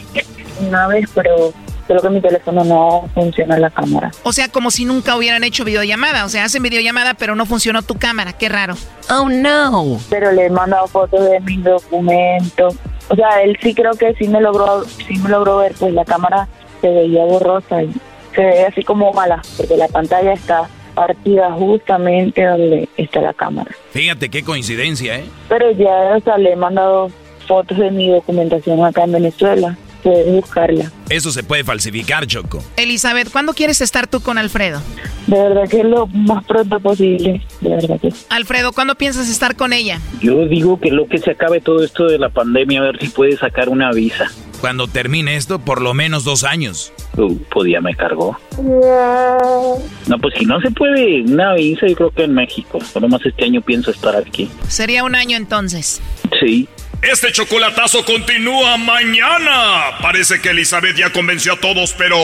una 0.68 0.88
vez, 0.88 1.10
pero 1.16 1.54
creo 1.88 2.02
que 2.02 2.10
mi 2.10 2.22
teléfono 2.22 2.64
no 2.64 3.10
funciona 3.14 3.58
la 3.58 3.70
cámara. 3.70 4.12
O 4.24 4.34
sea, 4.34 4.48
como 4.48 4.72
si 4.72 4.86
nunca 4.86 5.16
hubieran 5.16 5.44
hecho 5.44 5.66
videollamada. 5.66 6.26
O 6.26 6.30
sea, 6.30 6.46
hacen 6.46 6.64
videollamada, 6.64 7.14
pero 7.14 7.36
no 7.36 7.46
funcionó 7.46 7.82
tu 7.82 7.96
cámara. 7.96 8.34
Qué 8.34 8.50
raro. 8.50 8.76
Oh, 9.10 9.30
no. 9.30 10.00
Pero 10.10 10.32
le 10.32 10.46
he 10.46 10.50
mandado 10.50 10.88
fotos 10.88 11.30
de 11.30 11.40
mis 11.42 11.64
documentos. 11.64 12.76
O 13.10 13.16
sea, 13.16 13.42
él 13.44 13.58
sí 13.62 13.74
creo 13.74 13.94
que 13.94 14.14
sí 14.16 14.28
me 14.28 14.42
logró, 14.42 14.86
sí 14.86 15.16
me 15.18 15.30
logró 15.30 15.58
ver, 15.58 15.74
pues 15.78 15.94
la 15.94 16.06
cámara 16.06 16.48
se 16.82 16.90
veía 16.90 17.24
borrosa 17.26 17.84
y 17.84 17.92
se 18.34 18.42
ve 18.42 18.66
así 18.66 18.84
como 18.84 19.12
mala, 19.14 19.42
porque 19.58 19.78
la 19.78 19.88
pantalla 19.88 20.34
está 20.34 20.70
partida 20.96 21.52
justamente 21.52 22.46
donde 22.46 22.88
está 22.98 23.22
la 23.22 23.34
cámara. 23.34 23.72
Fíjate 23.92 24.30
qué 24.30 24.44
coincidencia, 24.44 25.18
¿eh? 25.18 25.26
Pero 25.50 25.72
ya, 25.72 26.16
o 26.16 26.22
sea, 26.22 26.38
le 26.38 26.54
he 26.54 26.56
mandado 26.56 27.10
fotos 27.48 27.78
de 27.78 27.92
mi 27.92 28.10
documentación 28.10 28.84
acá 28.86 29.04
en 29.04 29.12
Venezuela. 29.14 29.78
Puedes 30.04 30.28
buscarla. 30.28 30.92
Eso 31.10 31.32
se 31.32 31.44
puede 31.44 31.64
falsificar, 31.64 32.28
Choco. 32.28 32.64
Elizabeth, 32.76 33.32
¿cuándo 33.32 33.54
quieres 33.54 33.80
estar 33.82 34.08
tú 34.08 34.22
con 34.22 34.38
Alfredo? 34.38 34.82
De 35.28 35.38
verdad 35.38 35.70
que 35.70 35.80
es 35.80 35.86
lo 35.86 36.08
más 36.08 36.44
pronto 36.46 36.80
posible. 36.80 37.42
De 37.62 37.70
verdad 37.70 38.00
que. 38.02 38.14
Alfredo, 38.30 38.74
¿cuándo 38.74 38.96
piensas 38.96 39.30
estar 39.30 39.56
con 39.56 39.72
ella? 39.72 40.00
Yo 40.22 40.46
digo 40.46 40.80
que 40.80 40.92
lo 40.92 41.08
que 41.08 41.20
se 41.20 41.32
acabe 41.32 41.62
todo 41.62 41.84
esto 41.84 42.08
de 42.08 42.20
la 42.20 42.30
pandemia, 42.30 42.82
a 42.82 42.84
ver 42.84 43.00
si 43.00 43.08
puede 43.08 43.38
sacar 43.38 43.70
una 43.70 43.92
visa. 43.92 44.30
Cuando 44.60 44.88
termine 44.88 45.36
esto, 45.36 45.60
por 45.60 45.82
lo 45.82 45.94
menos 45.94 46.24
dos 46.24 46.44
años. 46.44 46.94
Uh, 47.18 47.38
pues 47.52 47.72
ya 47.72 47.82
me 47.82 47.96
cargó. 47.96 48.38
No, 48.58 50.18
pues 50.20 50.34
si 50.38 50.46
no 50.46 50.60
se 50.62 50.72
puede 50.72 51.22
una 51.22 51.54
visa, 51.54 51.88
yo 51.88 51.96
creo 51.96 52.12
que 52.12 52.24
en 52.24 52.34
México. 52.34 52.80
Por 52.94 53.02
lo 53.02 53.10
más 53.10 53.26
este 53.26 53.46
año 53.46 53.62
pienso 53.62 53.92
estar 53.92 54.16
aquí. 54.16 54.50
Sería 54.68 55.04
un 55.04 55.16
año 55.16 55.38
entonces. 55.38 56.02
Sí. 56.40 56.68
Este 57.04 57.34
chocolatazo 57.34 58.06
continúa 58.06 58.78
mañana. 58.78 59.98
Parece 60.02 60.42
que 60.42 60.52
Elizabeth 60.52 60.96
ya 60.96 61.12
convenció 61.12 61.54
a 61.54 61.58
todos, 61.58 61.94
pero 61.94 62.16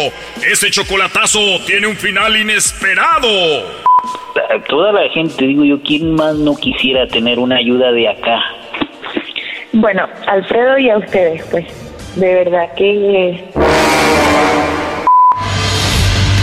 ese 0.42 0.72
chocolatazo 0.72 1.40
tiene 1.68 1.88
un 1.88 1.98
final 1.98 2.38
inesperado. 2.38 3.28
Toda 4.70 4.94
la 4.94 5.10
gente, 5.10 5.46
digo 5.46 5.66
yo, 5.66 5.82
¿quién 5.84 6.16
más 6.16 6.36
no 6.36 6.56
quisiera 6.56 7.06
tener 7.08 7.40
una 7.40 7.58
ayuda 7.58 7.92
de 7.92 8.08
acá? 8.08 8.42
Bueno, 9.74 10.08
Alfredo 10.28 10.78
y 10.78 10.90
a 10.90 10.98
ustedes, 10.98 11.44
pues. 11.52 11.66
De 12.16 12.36
verdad 12.36 12.74
que... 12.76 13.44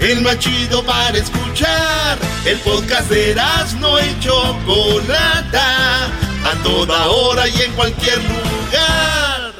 El 0.00 0.20
más 0.22 0.38
chido 0.38 0.84
para 0.84 1.16
escuchar. 1.16 2.18
El 2.44 2.58
podcast 2.58 3.10
de 3.10 3.32
Erasmo 3.32 3.98
y 3.98 4.20
Chocolata. 4.20 6.06
A 6.44 6.62
toda 6.62 7.08
hora 7.08 7.48
y 7.48 7.62
en 7.62 7.72
cualquier 7.72 8.18
lugar. 8.18 9.52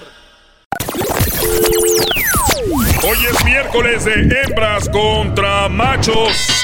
Hoy 3.03 3.19
es 3.31 3.45
miércoles 3.45 4.05
de 4.05 4.43
hembras 4.43 4.89
contra 4.89 5.69
machos. 5.69 6.56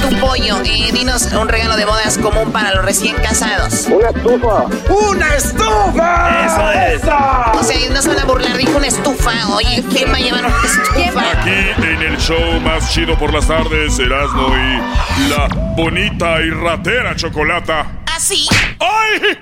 Tu 0.00 0.20
pollo, 0.20 0.62
eh, 0.64 0.90
dinos 0.92 1.24
un 1.32 1.48
regalo 1.48 1.76
de 1.76 1.84
bodas 1.84 2.18
común 2.18 2.52
para 2.52 2.74
los 2.74 2.84
recién 2.84 3.16
casados. 3.16 3.86
Una 3.86 4.08
estufa. 4.10 4.64
¡Una 4.92 5.34
estufa! 5.34 6.46
Eso 6.46 6.70
es. 6.72 7.02
O 7.02 7.64
sea, 7.64 7.90
no 7.90 8.02
se 8.02 8.08
van 8.08 8.20
a 8.20 8.24
burlar, 8.24 8.56
dijo 8.56 8.76
una 8.76 8.86
estufa. 8.86 9.32
Oye, 9.54 9.84
¿quién 9.90 10.10
va 10.12 10.16
a 10.16 10.20
llevar 10.20 10.46
una 10.46 10.62
estufa? 10.64 11.30
Aquí 11.32 11.82
en 11.82 12.02
el 12.02 12.16
show 12.18 12.60
más 12.60 12.92
chido 12.92 13.18
por 13.18 13.32
las 13.32 13.46
tardes, 13.48 13.98
Erasmo 13.98 14.48
y 14.48 15.28
la 15.30 15.48
bonita 15.76 16.40
y 16.42 16.50
ratera 16.50 17.16
chocolata. 17.16 18.02
¿Así? 18.14 18.48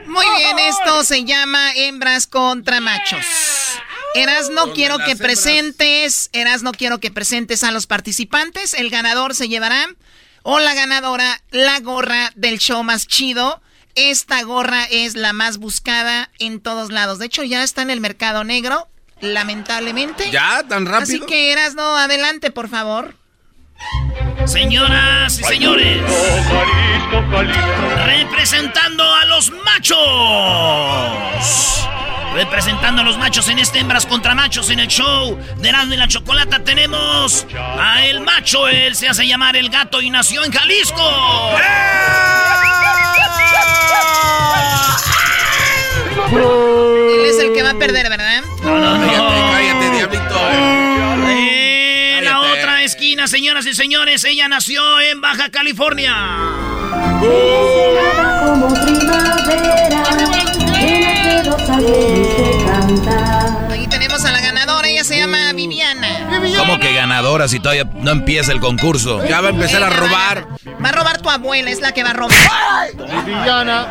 Muy 0.06 0.26
bien, 0.38 0.58
esto 0.58 1.04
se 1.04 1.24
llama 1.24 1.72
hembras 1.74 2.26
contra 2.26 2.80
machos. 2.80 3.24
Erasno, 4.14 4.72
quiero 4.72 4.98
que 4.98 5.16
presentes, 5.16 6.30
Erasno, 6.32 6.72
quiero 6.72 7.00
que 7.00 7.10
presentes 7.10 7.64
a 7.64 7.70
los 7.70 7.86
participantes. 7.86 8.72
El 8.74 8.88
ganador 8.88 9.34
se 9.34 9.48
llevará, 9.48 9.86
o 10.48 10.60
la 10.60 10.74
ganadora, 10.74 11.42
la 11.50 11.80
gorra 11.80 12.30
del 12.36 12.60
show 12.60 12.84
más 12.84 13.08
chido. 13.08 13.60
Esta 13.96 14.40
gorra 14.44 14.84
es 14.84 15.16
la 15.16 15.32
más 15.32 15.58
buscada 15.58 16.30
en 16.38 16.60
todos 16.60 16.92
lados. 16.92 17.18
De 17.18 17.26
hecho, 17.26 17.42
ya 17.42 17.64
está 17.64 17.82
en 17.82 17.90
el 17.90 18.00
mercado 18.00 18.44
negro, 18.44 18.86
lamentablemente. 19.20 20.30
¿Ya? 20.30 20.62
¿Tan 20.68 20.86
rápido? 20.86 21.02
Así 21.02 21.20
que 21.26 21.50
Erasno, 21.50 21.96
adelante, 21.96 22.52
por 22.52 22.68
favor. 22.68 23.16
Señoras 24.44 25.36
y 25.40 25.42
señores, 25.42 26.00
representando 28.06 29.02
a 29.02 29.24
los 29.24 29.50
machos. 29.50 29.96
Representando 32.34 33.02
a 33.02 33.04
los 33.04 33.18
machos 33.18 33.48
en 33.48 33.58
este 33.58 33.78
Hembras 33.78 34.06
contra 34.06 34.34
Machos 34.34 34.70
en 34.70 34.80
el 34.80 34.88
show 34.88 35.38
de 35.56 35.68
Erasmo 35.68 35.94
y 35.94 35.96
la 35.96 36.08
Chocolata 36.08 36.62
tenemos 36.64 37.46
a 37.56 38.04
el 38.04 38.20
macho. 38.20 38.68
Él 38.68 38.94
se 38.94 39.08
hace 39.08 39.26
llamar 39.26 39.56
el 39.56 39.70
gato 39.70 40.02
y 40.02 40.10
nació 40.10 40.44
en 40.44 40.52
Jalisco. 40.52 41.02
perder, 47.78 48.08
¿verdad? 48.08 48.42
No, 48.62 48.78
no, 48.78 48.98
no. 48.98 49.52
Cállate, 49.52 49.90
diablito. 49.90 50.50
Eh, 51.28 52.20
la 52.22 52.40
otra 52.40 52.82
esquina, 52.82 53.28
señoras 53.28 53.66
y 53.66 53.74
señores, 53.74 54.24
ella 54.24 54.48
nació 54.48 55.00
en 55.00 55.20
Baja 55.20 55.50
California. 55.50 56.14
Como 57.20 58.68
primavera, 58.84 60.35
Ahí 63.70 63.86
tenemos 63.88 64.24
a 64.24 64.32
la 64.32 64.40
ganadora, 64.40 64.88
ella 64.88 65.04
se 65.04 65.18
llama 65.18 65.52
Viviana. 65.52 66.28
¿Cómo 66.56 66.78
que 66.78 66.92
ganadora 66.92 67.48
si 67.48 67.60
todavía 67.60 67.84
no 67.94 68.10
empieza 68.10 68.52
el 68.52 68.60
concurso? 68.60 69.24
Ya 69.26 69.40
va 69.40 69.48
a 69.48 69.50
empezar 69.50 69.82
a 69.82 69.90
robar. 69.90 70.48
Va 70.84 70.88
a 70.88 70.92
robar 70.92 71.20
tu 71.20 71.30
abuela, 71.30 71.70
es 71.70 71.80
la 71.80 71.92
que 71.92 72.02
va 72.02 72.10
a 72.10 72.14
robar. 72.14 72.92
Viviana. 73.24 73.86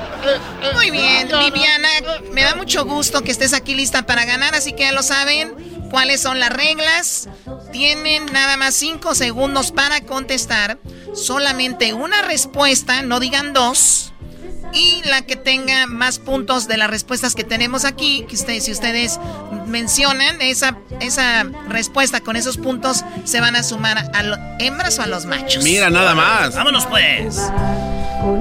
Muy 0.73 0.91
bien, 0.91 1.27
Viviana, 1.27 1.87
me 2.31 2.43
da 2.43 2.55
mucho 2.55 2.85
gusto 2.85 3.21
que 3.21 3.31
estés 3.31 3.53
aquí 3.53 3.75
lista 3.75 4.05
para 4.05 4.25
ganar, 4.25 4.55
así 4.55 4.73
que 4.73 4.83
ya 4.83 4.91
lo 4.91 5.03
saben 5.03 5.53
cuáles 5.89 6.21
son 6.21 6.39
las 6.39 6.49
reglas. 6.49 7.29
Tienen 7.71 8.25
nada 8.31 8.57
más 8.57 8.75
cinco 8.75 9.15
segundos 9.15 9.71
para 9.71 10.01
contestar. 10.01 10.79
Solamente 11.13 11.93
una 11.93 12.21
respuesta, 12.21 13.01
no 13.01 13.19
digan 13.19 13.53
dos. 13.53 14.11
Y 14.75 15.01
la 15.05 15.21
que 15.21 15.37
tenga 15.37 15.87
más 15.87 16.19
puntos 16.19 16.67
de 16.67 16.75
las 16.75 16.89
respuestas 16.89 17.33
que 17.33 17.45
tenemos 17.45 17.85
aquí, 17.85 18.25
que 18.27 18.35
ustedes, 18.35 18.65
si 18.65 18.73
ustedes 18.73 19.21
mencionan 19.67 20.41
esa, 20.41 20.77
esa 20.99 21.45
respuesta 21.69 22.19
con 22.19 22.35
esos 22.35 22.57
puntos, 22.57 23.05
se 23.23 23.39
van 23.39 23.55
a 23.55 23.63
sumar 23.63 24.11
a 24.13 24.23
los 24.23 24.37
hembras 24.59 24.99
o 24.99 25.03
a 25.03 25.07
los 25.07 25.25
machos. 25.25 25.63
Mira, 25.63 25.89
nada 25.89 26.13
más. 26.13 26.55
Vámonos 26.55 26.85
pues. 26.87 27.49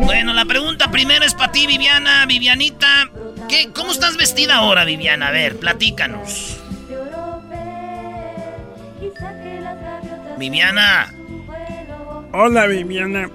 Bueno, 0.04 0.32
la 0.32 0.44
pregunta 0.44 0.90
primero 0.90 1.24
es 1.24 1.34
para 1.34 1.52
ti, 1.52 1.68
Viviana. 1.68 2.26
Vivianita, 2.26 3.10
¿qué, 3.48 3.70
¿cómo 3.72 3.92
estás 3.92 4.16
vestida 4.16 4.56
ahora, 4.56 4.84
Viviana? 4.84 5.28
A 5.28 5.30
ver, 5.30 5.56
platícanos. 5.56 6.56
Viviana. 10.36 11.14
Hola, 12.32 12.66
Viviana. 12.66 13.30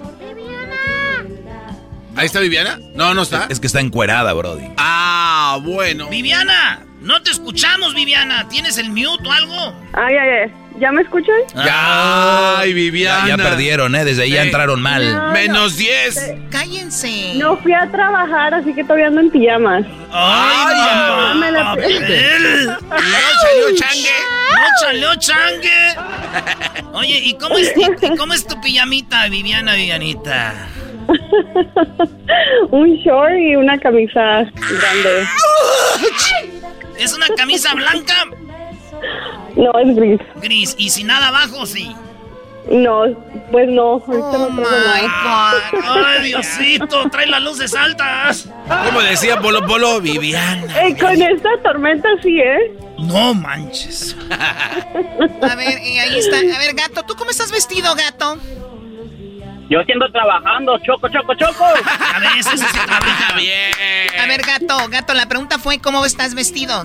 ¿Ahí 2.16 2.26
está 2.26 2.40
Viviana? 2.40 2.78
No, 2.94 3.14
no 3.14 3.22
está. 3.22 3.46
Es 3.48 3.60
que 3.60 3.66
está 3.66 3.80
encuerada, 3.80 4.32
Brody. 4.32 4.66
Ah, 4.76 5.58
bueno. 5.62 6.08
Viviana, 6.08 6.80
no 7.00 7.22
te 7.22 7.30
escuchamos, 7.30 7.94
Viviana. 7.94 8.48
¿Tienes 8.48 8.78
el 8.78 8.90
mute 8.90 9.26
o 9.26 9.32
algo? 9.32 9.74
Ay, 9.92 10.16
ay, 10.16 10.28
ay. 10.44 10.52
¿Ya 10.78 10.92
me 10.92 11.02
escuchan? 11.02 11.34
Ay, 11.56 12.72
Viviana. 12.72 13.28
Ya, 13.28 13.36
ya 13.36 13.42
perdieron, 13.42 13.94
¿eh? 13.94 14.04
Desde 14.04 14.22
ahí 14.22 14.30
ya 14.30 14.42
entraron 14.44 14.80
mal. 14.80 15.14
No, 15.14 15.32
Menos 15.32 15.76
10. 15.76 16.34
Cállense. 16.50 17.34
No 17.36 17.56
fui 17.58 17.74
a 17.74 17.90
trabajar, 17.90 18.54
así 18.54 18.72
que 18.72 18.82
todavía 18.84 19.08
ando 19.08 19.20
en 19.20 19.30
pijamas. 19.30 19.84
¡Ay, 20.12 20.76
mamá! 20.76 21.34
me 21.34 21.50
la-! 21.50 21.76
No 21.76 21.82
salió 21.82 23.76
changue. 23.76 24.10
¡No 24.54 24.66
salió 24.80 25.14
changue! 25.16 25.94
Oye, 26.92 27.18
¿y 27.24 27.34
cómo 27.34 27.58
es, 27.58 27.72
y 27.76 28.16
cómo 28.16 28.32
es 28.32 28.46
tu 28.46 28.60
pijamita, 28.60 29.28
Viviana, 29.28 29.74
Vivianita? 29.74 30.54
Un 32.70 32.94
short 32.96 33.38
y 33.38 33.56
una 33.56 33.78
camisa 33.78 34.44
grande. 34.54 35.26
¿Es 36.98 37.14
una 37.14 37.28
camisa 37.36 37.74
blanca? 37.74 38.14
No, 39.56 39.72
es 39.78 39.96
gris. 39.96 40.20
Gris. 40.42 40.74
¿Y 40.78 40.90
sin 40.90 41.06
nada 41.06 41.28
abajo, 41.28 41.66
sí? 41.66 41.94
No, 42.70 43.04
pues 43.50 43.68
no, 43.68 43.92
ahorita 43.92 44.12
Oh 44.12 44.38
no 44.38 44.46
tengo 44.48 44.70
nada. 44.70 45.60
¡Ay, 45.72 46.22
Diosito! 46.28 47.08
¡Trae 47.10 47.26
las 47.26 47.42
luces 47.42 47.74
altas! 47.74 48.48
Como 48.86 49.00
decía 49.00 49.40
Polo 49.40 49.66
Polo, 49.66 50.00
Viviana. 50.00 50.86
Eh, 50.86 50.96
con 50.96 51.20
esta 51.20 51.48
tormenta 51.62 52.08
sí, 52.22 52.38
¿eh? 52.38 52.72
No 52.98 53.34
manches. 53.34 54.14
A 54.30 55.54
ver, 55.56 55.78
eh, 55.78 56.00
ahí 56.00 56.18
está. 56.18 56.36
A 56.36 56.58
ver, 56.58 56.74
gato, 56.74 57.02
¿tú 57.04 57.14
cómo 57.16 57.30
estás 57.30 57.50
vestido, 57.50 57.94
gato? 57.94 58.38
Yo 59.70 59.80
siendo 59.84 60.10
trabajando, 60.10 60.76
choco, 60.84 61.08
choco, 61.08 61.32
choco. 61.36 61.64
A 61.64 62.42
sí 62.42 62.58
se 62.58 62.66
trabaja 62.66 63.34
bien. 63.36 63.70
A 64.20 64.26
ver, 64.26 64.42
gato, 64.42 64.88
gato, 64.88 65.14
la 65.14 65.26
pregunta 65.26 65.60
fue 65.60 65.78
¿cómo 65.78 66.04
estás 66.04 66.34
vestido? 66.34 66.84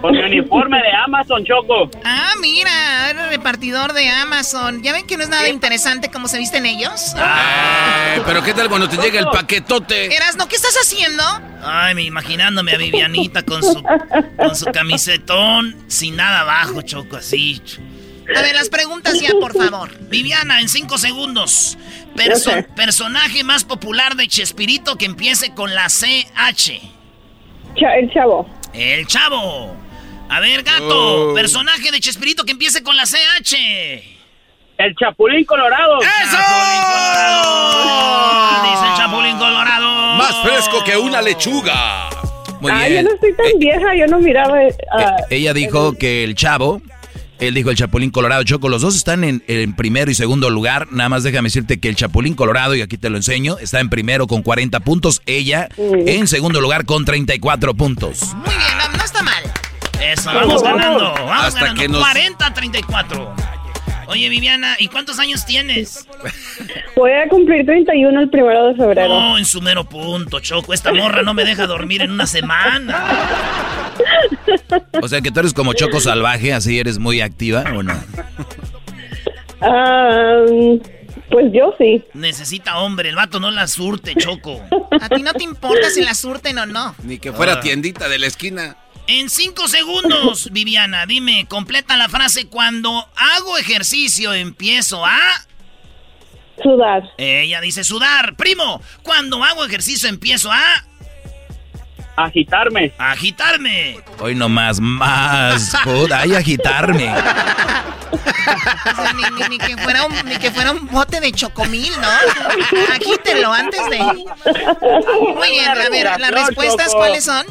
Con 0.00 0.12
mi 0.12 0.18
uniforme 0.18 0.78
de 0.78 0.90
Amazon, 1.04 1.44
choco. 1.44 1.88
Ah, 2.04 2.32
mira, 2.40 3.12
repartidor 3.28 3.92
de 3.92 4.08
Amazon. 4.08 4.82
¿Ya 4.82 4.92
ven 4.92 5.06
que 5.06 5.16
no 5.16 5.22
es 5.22 5.28
nada 5.28 5.48
interesante 5.48 6.10
cómo 6.10 6.26
se 6.26 6.38
visten 6.38 6.66
ellos? 6.66 7.14
Ay, 7.16 8.20
pero 8.26 8.42
¿qué 8.42 8.52
tal 8.52 8.68
cuando 8.68 8.88
te 8.88 8.96
llega 8.96 9.20
el 9.20 9.26
paquetote? 9.26 10.12
Erasno, 10.12 10.48
¿qué 10.48 10.56
estás 10.56 10.74
haciendo? 10.74 11.22
Ay, 11.62 11.94
me 11.94 12.02
imaginándome 12.02 12.72
a 12.72 12.78
Vivianita 12.78 13.44
con 13.44 13.62
su, 13.62 13.80
con 14.36 14.56
su 14.56 14.64
camisetón 14.72 15.76
sin 15.86 16.16
nada 16.16 16.40
abajo, 16.40 16.82
Choco, 16.82 17.16
así. 17.16 17.62
A 18.36 18.42
ver, 18.42 18.54
las 18.54 18.68
preguntas 18.68 19.18
ya, 19.20 19.30
por 19.40 19.54
favor. 19.56 19.90
Viviana, 20.08 20.60
en 20.60 20.68
cinco 20.68 20.98
segundos. 20.98 21.76
Perso-. 22.16 22.52
Personaje 22.76 23.42
más 23.44 23.64
popular 23.64 24.14
de 24.16 24.28
Chespirito 24.28 24.96
que 24.96 25.06
empiece 25.06 25.52
con 25.54 25.74
la 25.74 25.86
CH. 25.88 26.80
Cha- 27.76 27.96
el 27.96 28.10
chavo. 28.12 28.48
El 28.72 29.06
Chavo. 29.06 29.74
A 30.28 30.38
ver, 30.40 30.62
gato. 30.62 31.30
Oh. 31.30 31.34
Personaje 31.34 31.90
de 31.90 31.98
Chespirito 32.00 32.44
que 32.44 32.52
empiece 32.52 32.82
con 32.84 32.96
la 32.96 33.04
CH. 33.04 33.54
El 34.78 34.94
Chapulín 34.96 35.44
Colorado. 35.44 35.98
Chapulín 36.00 36.82
Colorado. 37.50 38.62
Dice 38.70 38.86
el 38.90 38.96
Chapulín 38.96 39.36
Colorado. 39.38 40.16
Más 40.16 40.36
fresco 40.42 40.84
que 40.84 40.96
una 40.96 41.20
lechuga. 41.22 42.08
Muy 42.60 42.70
Ay, 42.72 42.82
yo 42.84 42.88
bien. 42.90 43.04
no 43.06 43.14
estoy 43.14 43.34
tan 43.36 43.58
vieja, 43.58 43.94
yo 43.96 44.06
no 44.06 44.18
miraba. 44.20 44.62
eh, 44.62 44.76
ah, 44.92 45.16
Eh, 45.30 45.36
Ella 45.36 45.52
dijo 45.54 45.94
que 45.94 46.24
el 46.24 46.34
chavo, 46.34 46.82
él 47.40 47.54
dijo 47.54 47.70
el 47.70 47.76
Chapulín 47.76 48.10
Colorado. 48.10 48.42
Choco, 48.44 48.68
los 48.68 48.82
dos 48.82 48.96
están 48.96 49.24
en, 49.24 49.42
en 49.48 49.74
primero 49.74 50.10
y 50.10 50.14
segundo 50.14 50.50
lugar. 50.50 50.88
Nada 50.92 51.08
más 51.08 51.22
déjame 51.22 51.46
decirte 51.48 51.80
que 51.80 51.88
el 51.88 51.96
Chapulín 51.96 52.34
Colorado, 52.34 52.74
y 52.74 52.82
aquí 52.82 52.96
te 52.98 53.10
lo 53.10 53.16
enseño, 53.16 53.58
está 53.58 53.80
en 53.80 53.88
primero 53.90 54.26
con 54.26 54.42
40 54.42 54.80
puntos. 54.80 55.22
Ella 55.26 55.68
en 55.78 56.26
segundo 56.28 56.60
lugar 56.60 56.84
con 56.86 57.04
34 57.04 57.74
puntos. 57.74 58.34
Muy 58.34 58.48
bien, 58.54 58.78
no, 58.92 58.96
no 58.98 59.04
está 59.04 59.22
mal. 59.22 59.42
Eso, 60.00 60.30
vamos 60.32 60.62
ganando. 60.62 61.12
Vamos 61.14 61.44
Hasta 61.46 61.60
ganando. 61.60 61.82
que 61.82 61.88
nos- 61.88 62.00
40 62.00 62.46
a 62.46 62.54
34. 62.54 63.34
Oye, 64.10 64.28
Viviana, 64.28 64.74
¿y 64.78 64.88
cuántos 64.88 65.18
años 65.20 65.46
tienes? 65.46 66.06
voy 66.96 67.12
a 67.12 67.28
cumplir 67.28 67.64
31 67.64 68.20
el 68.20 68.28
primero 68.28 68.68
de 68.68 68.74
febrero. 68.74 69.08
No, 69.08 69.38
en 69.38 69.44
su 69.44 69.62
mero 69.62 69.84
punto, 69.88 70.40
Choco. 70.40 70.74
Esta 70.74 70.92
morra 70.92 71.22
no 71.22 71.32
me 71.32 71.44
deja 71.44 71.66
dormir 71.66 72.02
en 72.02 72.10
una 72.10 72.26
semana. 72.26 73.06
O 75.00 75.08
sea 75.08 75.20
que 75.20 75.30
tú 75.30 75.40
eres 75.40 75.54
como 75.54 75.72
Choco 75.74 76.00
Salvaje, 76.00 76.52
así 76.52 76.78
eres 76.78 76.98
muy 76.98 77.20
activa, 77.20 77.64
¿o 77.76 77.82
no? 77.82 77.94
Ah, 79.60 80.42
pues 81.30 81.46
yo 81.52 81.74
sí. 81.78 82.02
Necesita 82.14 82.78
hombre, 82.78 83.10
el 83.10 83.16
vato 83.16 83.38
no 83.40 83.50
la 83.50 83.66
surte, 83.68 84.14
Choco. 84.16 84.60
A 85.00 85.08
ti 85.08 85.22
no 85.22 85.32
te 85.34 85.44
importa 85.44 85.88
si 85.90 86.02
la 86.02 86.14
surten 86.14 86.58
o 86.58 86.66
no. 86.66 86.94
Ni 87.04 87.18
que 87.18 87.32
fuera 87.32 87.54
Ah. 87.54 87.60
tiendita 87.60 88.08
de 88.08 88.18
la 88.18 88.26
esquina. 88.26 88.76
En 89.10 89.28
cinco 89.28 89.66
segundos, 89.66 90.48
Viviana, 90.52 91.04
dime, 91.04 91.44
completa 91.48 91.96
la 91.96 92.08
frase. 92.08 92.46
Cuando 92.46 93.08
hago 93.16 93.58
ejercicio 93.58 94.32
empiezo 94.32 95.04
a... 95.04 95.18
Sudar. 96.62 97.02
Ella 97.18 97.60
dice 97.60 97.82
sudar. 97.82 98.36
Primo, 98.36 98.80
cuando 99.02 99.42
hago 99.42 99.64
ejercicio 99.64 100.08
empiezo 100.08 100.52
a... 100.52 100.62
Agitarme. 102.14 102.92
Agitarme. 102.98 103.98
Hoy 104.20 104.36
nomás, 104.36 104.78
más. 104.78 105.74
Puta, 105.82 106.20
ay, 106.20 106.36
agitarme. 106.36 107.12
O 108.12 108.94
sea, 108.94 109.12
ni, 109.14 109.22
ni- 109.42 109.48
ni 109.48 109.58
que 109.58 109.76
fuera 109.76 110.04
un, 110.04 110.14
ni 110.24 110.36
que 110.36 110.52
fuera 110.52 110.70
un 110.70 110.86
bote 110.86 111.18
de 111.20 111.32
chocomil, 111.32 111.90
¿no? 112.00 112.08
Agítelo 112.94 113.52
antes 113.52 113.80
de... 113.90 113.98
Muy 115.34 115.48
bien, 115.50 115.68
a 115.68 115.88
ver, 115.88 116.20
las 116.20 116.30
respuestas, 116.30 116.92
¿cuáles 116.94 117.24
son? 117.24 117.44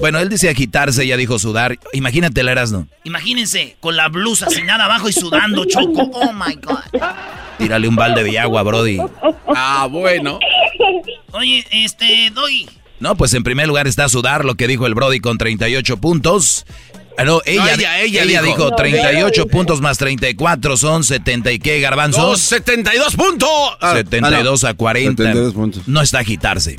Bueno, 0.00 0.18
él 0.18 0.30
dice 0.30 0.48
agitarse, 0.48 1.04
ella 1.04 1.16
dijo 1.18 1.38
sudar. 1.38 1.78
Imagínate 1.92 2.40
el 2.40 2.48
Erasmo. 2.48 2.88
Imagínense, 3.04 3.76
con 3.80 3.96
la 3.96 4.08
blusa 4.08 4.48
sin 4.48 4.66
nada 4.66 4.86
abajo 4.86 5.08
y 5.08 5.12
sudando, 5.12 5.64
Choco. 5.66 6.10
Oh, 6.22 6.32
my 6.32 6.54
God. 6.56 7.00
Tírale 7.58 7.88
un 7.88 7.96
balde 7.96 8.24
de 8.24 8.38
agua, 8.38 8.62
Brody. 8.62 8.98
Ah, 9.54 9.86
bueno. 9.90 10.38
Oye, 11.32 11.64
este, 11.70 12.30
doy. 12.34 12.68
No, 12.98 13.16
pues 13.16 13.32
en 13.34 13.42
primer 13.42 13.68
lugar 13.68 13.86
está 13.86 14.08
sudar, 14.08 14.44
lo 14.44 14.54
que 14.54 14.66
dijo 14.66 14.86
el 14.86 14.94
Brody 14.94 15.20
con 15.20 15.38
38 15.38 15.96
puntos. 15.98 16.66
Ah, 17.16 17.24
no, 17.24 17.40
ella, 17.44 17.74
ella, 17.74 18.00
ella, 18.00 18.22
ella 18.22 18.42
dijo, 18.42 18.64
dijo. 18.64 18.76
38 18.76 19.46
puntos 19.46 19.80
más 19.80 19.98
34 19.98 20.76
son 20.76 21.04
70 21.04 21.52
y 21.52 21.58
qué, 21.58 21.80
garbanzos. 21.80 22.22
Dos, 22.22 22.40
72 22.40 23.16
puntos. 23.16 23.48
Ah, 23.80 23.92
72 23.94 24.64
a 24.64 24.74
40. 24.74 25.22
72 25.22 25.54
puntos. 25.54 25.88
No 25.88 26.00
está 26.00 26.20
agitarse. 26.20 26.76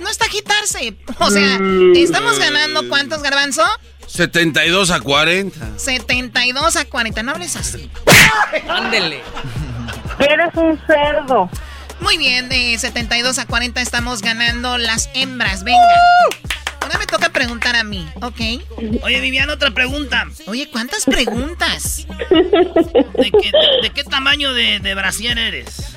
No 0.00 0.08
está 0.08 0.24
agitarse. 0.24 0.96
O 1.18 1.30
sea, 1.30 1.58
estamos 1.94 2.38
ganando 2.38 2.88
¿cuántos, 2.88 3.22
Garbanzo? 3.22 3.62
72 4.06 4.90
a 4.90 5.00
40. 5.00 5.78
72 5.78 6.76
a 6.76 6.84
40. 6.84 7.22
No 7.22 7.32
hables 7.32 7.56
así. 7.56 7.90
Ándele. 8.68 9.22
Eres 10.18 10.54
un 10.54 10.80
cerdo. 10.86 11.48
Muy 12.00 12.16
bien, 12.16 12.48
de 12.48 12.76
72 12.78 13.38
a 13.38 13.46
40 13.46 13.80
estamos 13.80 14.22
ganando 14.22 14.78
las 14.78 15.10
hembras. 15.14 15.64
Venga. 15.64 15.78
Ahora 16.80 16.98
me 16.98 17.06
toca 17.06 17.28
preguntar 17.28 17.76
a 17.76 17.84
mí, 17.84 18.08
¿ok? 18.16 18.40
Oye, 19.02 19.20
Viviana, 19.20 19.52
otra 19.52 19.70
pregunta. 19.70 20.26
Oye, 20.46 20.68
¿cuántas 20.70 21.04
preguntas? 21.04 22.06
¿De 22.08 23.30
qué, 23.30 23.52
de 23.82 23.90
qué 23.90 24.02
tamaño 24.04 24.52
de, 24.54 24.80
de 24.80 24.94
brasier 24.94 25.38
eres? 25.38 25.96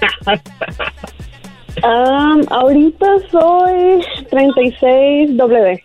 Um, 1.84 2.42
ahorita 2.50 3.06
soy 3.30 4.00
36W. 4.30 5.82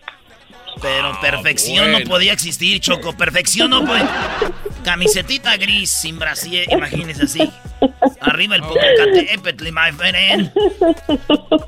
Pero 0.80 1.20
perfección 1.20 1.92
no 1.92 2.00
podía 2.08 2.32
existir, 2.32 2.80
Choco. 2.80 3.14
Perfección 3.14 3.70
no 3.70 3.84
puede. 3.84 4.08
Camisetita 4.84 5.58
gris 5.58 5.90
sin 5.90 6.18
brasier, 6.18 6.66
imagínese 6.72 7.24
así. 7.24 7.52
Arriba 8.20 8.56
el 8.56 8.62
Popocatépetl, 8.62 9.64
my 9.72 9.92
friend. 9.92 10.50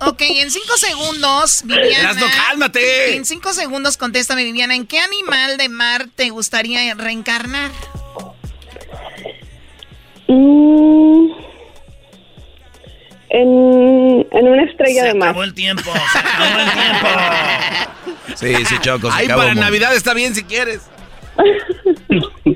Ok, 0.06 0.22
en 0.22 0.50
cinco 0.50 0.78
segundos, 0.78 1.62
Viviana. 1.64 2.10
Erasno, 2.10 2.26
cálmate. 2.34 3.14
En 3.16 3.26
cinco 3.26 3.52
segundos, 3.52 3.98
contéstame, 3.98 4.44
Viviana. 4.44 4.74
¿En 4.74 4.86
qué 4.86 4.98
animal 4.98 5.58
de 5.58 5.68
mar 5.68 6.06
te 6.14 6.30
gustaría 6.30 6.94
reencarnar? 6.94 7.70
Mm, 10.28 11.32
en, 13.32 14.26
en 14.30 14.48
una 14.48 14.62
estrella 14.64 15.02
Se 15.02 15.08
de 15.08 15.14
mar. 15.14 15.28
acabó 15.30 15.44
el 15.44 15.54
tiempo, 15.54 15.90
se 16.12 16.18
acabó 16.18 16.60
el 16.60 16.72
tiempo. 16.72 17.08
Sí, 18.36 18.54
sí, 18.64 18.76
Choco, 18.80 19.10
se 19.10 19.18
Ay, 19.18 19.24
acabó 19.26 19.42
para 19.42 19.54
Navidad 19.54 19.94
está 19.94 20.14
bien 20.14 20.34
si 20.34 20.44
quieres. 20.44 20.82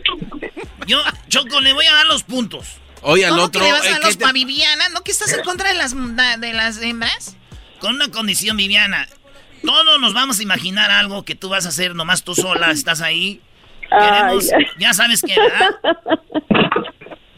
Yo, 0.86 1.03
Choco, 1.28 1.61
le 1.61 1.73
voy 1.73 1.86
a 1.86 1.94
dar 1.94 2.07
los 2.07 2.23
puntos. 2.23 2.78
Oye, 3.03 3.24
al 3.24 3.32
¿Cómo 3.32 3.44
otro. 3.44 3.61
que 3.61 3.66
le 3.66 3.73
vas 3.73 3.82
a 3.82 3.89
eh, 3.89 3.90
dar 3.90 4.01
¿qué 4.01 4.07
los 4.07 4.19
te- 4.19 4.24
pa' 4.24 4.32
Viviana? 4.32 4.89
¿No 4.90 5.03
que 5.03 5.11
estás 5.11 5.32
en 5.32 5.43
contra 5.43 5.69
de 5.70 5.74
las, 5.74 5.94
de 6.40 6.53
las 6.53 6.81
hembras? 6.81 7.36
Con 7.81 7.97
una 7.97 8.09
condición, 8.11 8.57
Viviana. 8.57 9.09
Todos 9.65 10.01
nos 10.01 10.15
vamos 10.15 10.39
a 10.39 10.43
imaginar 10.43 10.90
algo 10.90 11.24
que 11.24 11.35
tú 11.35 11.48
vas 11.48 11.66
a 11.66 11.70
hacer 11.70 11.94
nomás 11.94 12.23
tú 12.23 12.35
sola, 12.35 12.70
estás 12.70 13.01
ahí. 13.01 13.40
Queremos, 13.90 14.53
Ay. 14.53 14.66
ya 14.78 14.93
sabes 14.94 15.23
¿verdad? 15.23 15.70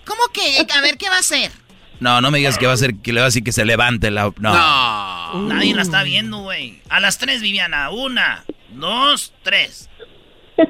¿Cómo 0.05 0.23
que? 0.33 0.67
A 0.77 0.81
ver, 0.81 0.99
¿qué 0.99 1.09
va 1.09 1.17
a 1.17 1.21
hacer? 1.21 1.51
No, 2.01 2.21
no 2.21 2.31
me 2.31 2.39
digas 2.39 2.59
que 2.59 2.67
va 2.67 2.73
a 2.73 2.77
ser 2.77 2.97
que 2.97 3.13
le 3.13 3.21
va 3.21 3.27
a 3.27 3.29
decir 3.29 3.43
que 3.43 3.53
se 3.53 3.65
levante 3.65 4.11
la. 4.11 4.33
No. 4.39 4.53
No. 4.53 5.43
Nadie 5.49 5.75
la 5.75 5.83
está 5.83 6.03
viendo, 6.03 6.39
güey. 6.39 6.81
A 6.89 7.01
las 7.01 7.19
tres, 7.19 7.41
Viviana. 7.43 7.91
Una, 7.91 8.45
dos, 8.71 9.33
tres. 9.43 9.89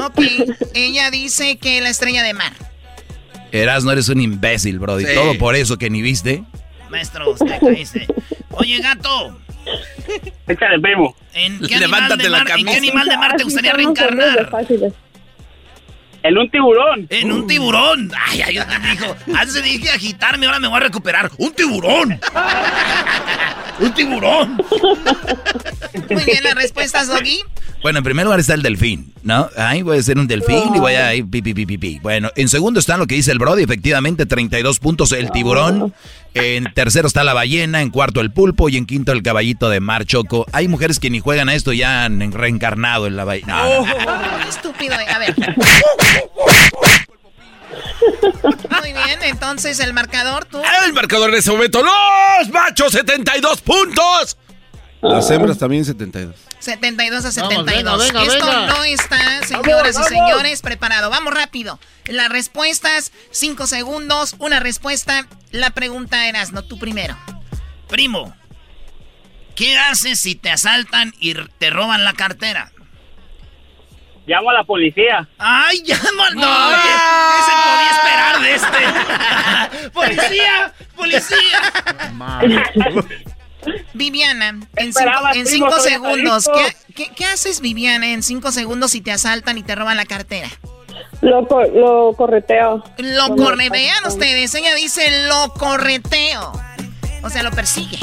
Ok, 0.00 0.20
ella 0.74 1.10
dice 1.10 1.56
que 1.56 1.80
la 1.80 1.88
estrella 1.88 2.22
de 2.22 2.34
mar. 2.34 2.52
Eras, 3.52 3.84
no 3.84 3.92
eres 3.92 4.08
un 4.08 4.20
imbécil, 4.20 4.78
Brody. 4.78 5.06
Sí. 5.06 5.14
Todo 5.14 5.38
por 5.38 5.54
eso 5.54 5.78
que 5.78 5.88
ni 5.90 6.02
viste. 6.02 6.42
Maestro, 6.90 7.30
usted 7.30 7.60
caíste. 7.60 8.06
Oye, 8.50 8.78
gato. 8.80 9.38
Échale, 10.46 10.80
primo. 10.80 11.16
¿En 11.32 11.58
qué, 11.60 11.74
animal 11.74 11.80
Levántate 11.80 12.22
de 12.22 12.28
la 12.28 12.38
mar, 12.38 12.50
¿En 12.50 12.56
qué 12.56 12.64
camisa. 12.64 12.76
animal 12.78 13.08
de 13.08 13.16
mar 13.16 13.36
te 13.36 13.44
gustaría 13.44 13.72
hombres 13.72 13.94
de 13.94 14.04
reencarnar? 14.04 14.94
En 16.24 16.38
un 16.38 16.50
tiburón. 16.50 17.06
En 17.10 17.32
un 17.32 17.46
tiburón. 17.46 18.10
Ay, 18.18 18.40
ay, 18.40 18.54
yo 18.54 18.64
te 18.66 18.78
dijo. 18.78 19.16
Antes 19.36 19.62
dije 19.62 19.90
agitarme, 19.90 20.46
ahora 20.46 20.58
me 20.58 20.68
voy 20.68 20.78
a 20.78 20.80
recuperar. 20.80 21.30
¡Un 21.36 21.52
tiburón! 21.52 22.18
¡Un 23.78 23.92
tiburón! 23.92 24.56
Muy 26.10 26.24
bien, 26.24 26.44
la 26.44 26.54
respuesta, 26.54 27.04
Doggy. 27.04 27.40
Bueno, 27.84 27.98
en 27.98 28.04
primer 28.04 28.24
lugar 28.24 28.40
está 28.40 28.54
el 28.54 28.62
delfín, 28.62 29.12
¿no? 29.24 29.50
Ahí 29.58 29.82
voy 29.82 29.98
a 29.98 30.02
ser 30.02 30.16
un 30.16 30.26
delfín 30.26 30.74
y 30.74 30.78
voy 30.78 30.94
a 30.94 31.14
ir 31.14 31.28
pi, 31.28 31.42
pi, 31.42 31.52
pi, 31.52 31.66
pi, 31.66 31.76
pi. 31.76 31.98
Bueno, 31.98 32.30
en 32.34 32.48
segundo 32.48 32.80
está 32.80 32.96
lo 32.96 33.06
que 33.06 33.14
dice 33.14 33.30
el 33.30 33.38
Brody, 33.38 33.62
efectivamente, 33.62 34.24
32 34.24 34.78
puntos 34.78 35.12
el 35.12 35.30
tiburón. 35.30 35.92
En 36.32 36.72
tercero 36.72 37.06
está 37.06 37.24
la 37.24 37.34
ballena, 37.34 37.82
en 37.82 37.90
cuarto 37.90 38.22
el 38.22 38.32
pulpo 38.32 38.70
y 38.70 38.78
en 38.78 38.86
quinto 38.86 39.12
el 39.12 39.22
caballito 39.22 39.68
de 39.68 39.80
mar 39.80 40.06
choco. 40.06 40.46
Hay 40.52 40.66
mujeres 40.66 40.98
que 40.98 41.10
ni 41.10 41.20
juegan 41.20 41.50
a 41.50 41.54
esto 41.54 41.74
y 41.74 41.78
ya 41.80 42.06
han 42.06 42.32
reencarnado 42.32 43.06
en 43.06 43.16
la 43.16 43.24
ballena. 43.24 43.62
No, 43.64 43.84
no, 43.84 43.94
no. 43.98 44.38
Qué 44.42 44.48
estúpido. 44.48 44.94
eh. 44.98 45.06
A 45.06 45.18
ver. 45.18 45.34
Muy 48.80 48.92
bien, 48.94 49.18
entonces 49.24 49.78
el 49.80 49.92
marcador, 49.92 50.46
tú. 50.46 50.62
El 50.86 50.94
marcador 50.94 51.28
en 51.28 51.36
ese 51.36 51.50
momento, 51.50 51.82
los 51.82 52.48
machos, 52.48 52.92
72 52.92 53.60
puntos. 53.60 54.38
Las 55.04 55.30
hembras 55.30 55.58
también 55.58 55.84
72. 55.84 56.34
72 56.58 57.18
a 57.18 57.42
Vamos, 57.42 57.54
72. 57.54 57.66
venga, 57.66 57.96
venga, 57.96 58.22
Esto 58.22 58.46
venga. 58.46 58.66
no 58.68 58.84
está, 58.84 59.42
señoras 59.46 59.98
y 60.00 60.04
señores, 60.04 60.62
preparado. 60.62 61.10
Vamos 61.10 61.34
rápido. 61.34 61.78
Las 62.06 62.30
respuestas, 62.30 63.12
5 63.30 63.66
segundos, 63.66 64.34
una 64.38 64.60
respuesta. 64.60 65.26
La 65.50 65.70
pregunta 65.70 66.26
eras, 66.26 66.52
no 66.52 66.62
tú 66.62 66.78
primero. 66.78 67.16
Primo, 67.88 68.34
¿qué 69.54 69.78
haces 69.78 70.20
si 70.20 70.34
te 70.36 70.50
asaltan 70.50 71.12
y 71.20 71.34
te 71.34 71.68
roban 71.70 72.04
la 72.04 72.14
cartera? 72.14 72.72
Llamo 74.26 74.48
a 74.50 74.54
la 74.54 74.64
policía. 74.64 75.28
¡Ay, 75.36 75.82
llama! 75.82 76.30
¡No! 76.34 76.70
¿Qué, 76.70 76.94
qué 77.36 77.42
se 77.44 77.52
podía 77.60 77.90
esperar 77.90 78.40
de 78.40 78.54
este? 78.54 79.90
¡Policía! 79.90 80.72
¡Policía! 80.96 81.60
Viviana, 83.94 84.48
en 84.48 84.92
5 84.92 84.98
Esperabas, 84.98 85.36
en 85.36 85.44
primo, 85.44 85.70
cinco 85.70 85.80
segundos. 85.80 86.50
¿qué, 86.54 86.94
qué, 86.94 87.10
qué 87.14 87.24
haces, 87.26 87.60
Viviana, 87.60 88.12
en 88.12 88.22
5 88.22 88.52
segundos 88.52 88.90
si 88.92 89.00
te 89.00 89.12
asaltan 89.12 89.58
y 89.58 89.62
te 89.62 89.74
roban 89.74 89.96
la 89.96 90.04
cartera? 90.06 90.48
Lo, 91.20 91.46
co- 91.46 91.64
lo 91.64 92.12
correteo. 92.16 92.84
Lo 92.98 93.26
Cuando 93.28 93.44
corre, 93.44 93.68
pasa 93.68 93.72
vean 93.72 94.02
con- 94.02 94.12
ustedes, 94.12 94.54
ella 94.54 94.74
dice 94.74 95.26
lo 95.28 95.52
correteo. 95.54 96.52
O 97.22 97.30
sea, 97.30 97.42
lo 97.42 97.50
persigue. 97.50 97.98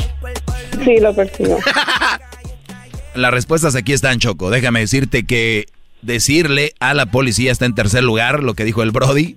Sí, 0.83 0.99
lo 0.99 1.13
persigo. 1.15 1.59
Las 3.13 3.31
respuestas 3.31 3.75
aquí 3.75 3.93
están, 3.93 4.19
Choco. 4.19 4.49
Déjame 4.49 4.79
decirte 4.79 5.25
que 5.25 5.65
decirle 6.01 6.73
a 6.79 6.93
la 6.93 7.07
policía 7.07 7.51
está 7.51 7.65
en 7.65 7.75
tercer 7.75 8.03
lugar, 8.03 8.41
lo 8.41 8.53
que 8.55 8.63
dijo 8.63 8.81
el 8.83 8.91
Brody, 8.91 9.35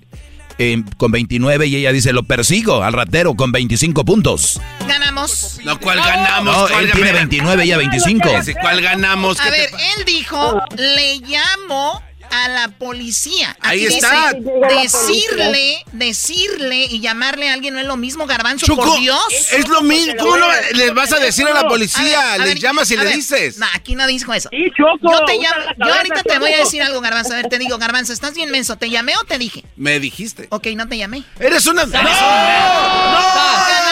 eh, 0.59 0.83
con 0.97 1.11
29 1.13 1.67
y 1.67 1.77
ella 1.77 1.93
dice, 1.93 2.13
lo 2.13 2.23
persigo 2.23 2.83
al 2.83 2.93
ratero 2.93 3.35
con 3.35 3.53
25 3.53 4.05
puntos. 4.05 4.61
Ganamos. 4.87 5.61
No, 5.65 5.79
¿cuál 5.81 5.99
ganamos? 5.99 6.57
No, 6.57 6.69
¿Cuál 6.69 6.85
él 6.85 6.93
tiene 6.93 7.13
ganamos? 7.13 7.31
29 7.31 7.65
y 7.65 7.69
ella 7.69 7.77
25. 7.79 8.29
Ese, 8.29 8.55
¿Cuál 8.55 8.81
ganamos? 8.81 9.41
A 9.41 9.45
¿Qué 9.45 9.51
te 9.51 9.57
ver, 9.59 9.71
él 9.99 10.05
dijo, 10.05 10.61
le 10.77 11.19
llamo 11.21 12.03
a 12.35 12.49
la 12.49 12.69
policía. 12.69 13.57
Ahí 13.61 13.85
Aquí 13.87 13.95
está. 13.97 14.33
dice, 14.33 14.51
decirle, 14.83 15.85
decirle 15.93 16.85
y 16.91 17.01
llamarle 17.01 17.49
a 17.51 17.55
alguien 17.55 17.75
no 17.75 17.81
es 17.81 17.87
lo 17.87 17.97
mismo, 17.97 18.27
Garbanzo, 18.27 18.67
Choco, 18.67 18.85
por 18.85 18.99
Dios. 19.01 19.19
es 19.53 19.69
lo 19.69 19.83
mismo. 19.83 20.15
¿Cómo 20.19 20.37
no 20.37 20.47
les 20.73 20.93
vas 20.95 21.13
a 21.13 21.19
decir 21.19 21.47
a 21.47 21.55
la 21.55 21.61
A 21.61 21.69
policía? 21.69 22.03
ver, 22.03 22.17
a 22.17 22.39
Les 22.39 22.47
ver, 22.49 22.59
llamas 22.59 22.91
y 22.91 22.97
le 22.97 23.05
ver. 23.05 23.15
dices. 23.17 23.59
No, 23.59 23.67
aquí 23.75 23.95
no 23.95 24.07
dijo 24.07 24.33
eso. 24.35 24.49
Sí, 24.51 24.65
Choco. 24.77 25.13
Yo 25.13 25.25
te 25.25 25.35
llamo, 25.39 25.57
la 25.77 25.87
yo 25.87 25.95
ahorita 25.95 26.23
te 26.23 26.39
voy 26.39 26.53
a 26.53 26.59
decir 26.59 26.83
algo, 26.83 27.01
Garbanzo. 27.01 27.33
A 27.33 27.37
ver, 27.37 27.49
te 27.49 27.59
digo, 27.59 27.79
Garbanzo, 27.79 28.13
estás 28.13 28.35
bien 28.35 28.51
menso. 28.51 28.77
¿Te 28.77 28.91
llamé 28.91 29.17
o 29.17 29.25
te 29.25 29.39
dije? 29.39 29.65
Me 29.77 30.01
dijiste. 30.01 30.47
Ok, 30.51 30.67
no 30.75 30.89
te 30.89 30.97
llamé. 30.99 31.23
Eres 31.39 31.67
una. 31.67 31.85
¡No! 31.87 31.93
Ganamos 31.93 33.84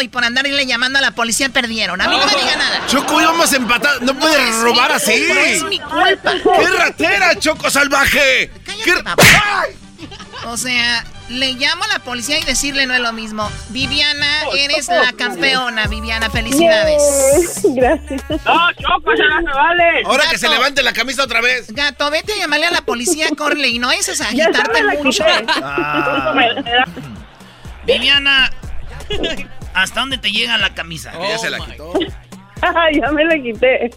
y 0.00 0.08
por 0.08 0.24
andar 0.24 0.46
irle 0.46 0.66
llamando 0.66 0.98
a 0.98 1.02
la 1.02 1.10
policía 1.12 1.48
perdieron. 1.48 2.00
A 2.00 2.08
mí 2.08 2.16
no 2.18 2.26
me 2.26 2.34
diga 2.34 2.56
nada. 2.56 2.82
Choco, 2.88 3.20
íbamos 3.20 3.52
a 3.52 3.56
empatar. 3.56 4.02
No 4.02 4.14
puedes 4.18 4.38
es 4.40 4.62
robar 4.62 4.90
mi 4.90 4.96
así. 4.96 5.26
culpa, 5.26 5.48
es 5.48 5.62
mi 5.64 5.78
culpa. 5.78 6.32
¡Qué 6.58 6.66
ratera, 6.68 7.34
Choco 7.38 7.70
salvaje! 7.70 8.50
Cállate, 8.64 8.84
¿Qué- 8.84 9.02
papá. 9.02 9.22
O 10.46 10.56
sea, 10.56 11.04
le 11.28 11.52
llamo 11.52 11.84
a 11.84 11.88
la 11.88 11.98
policía 11.98 12.38
y 12.38 12.44
decirle 12.44 12.86
no 12.86 12.94
es 12.94 13.00
lo 13.00 13.12
mismo. 13.12 13.48
Viviana, 13.68 14.26
eres 14.56 14.88
la 14.88 15.12
campeona, 15.12 15.86
Viviana. 15.86 16.30
Felicidades. 16.30 17.60
Gracias. 17.62 18.22
No, 18.30 18.72
Choco, 18.72 19.12
ya 19.14 19.40
no 19.40 19.50
se 19.52 19.54
vale. 19.56 20.02
Ahora 20.06 20.24
que 20.30 20.38
se 20.38 20.48
levante 20.48 20.82
la 20.82 20.94
camisa 20.94 21.24
otra 21.24 21.42
vez. 21.42 21.66
Gato, 21.72 22.10
vete 22.10 22.32
a 22.32 22.36
llamarle 22.36 22.66
a 22.66 22.70
la 22.70 22.80
policía, 22.80 23.28
corre 23.36 23.68
y 23.68 23.78
no 23.78 23.92
es 23.92 24.08
agitarte 24.20 24.82
mucho. 25.02 25.24
Ah. 25.62 26.34
Viviana, 27.86 28.50
¿hasta 29.74 30.00
dónde 30.00 30.18
te 30.18 30.30
llega 30.30 30.56
la 30.58 30.74
camisa? 30.74 31.12
ya 31.20 31.38
se 31.38 31.50
la 31.50 31.58
quitó. 31.58 31.92
ya 32.92 33.10
me 33.12 33.24
la 33.24 33.36
quité. 33.36 33.90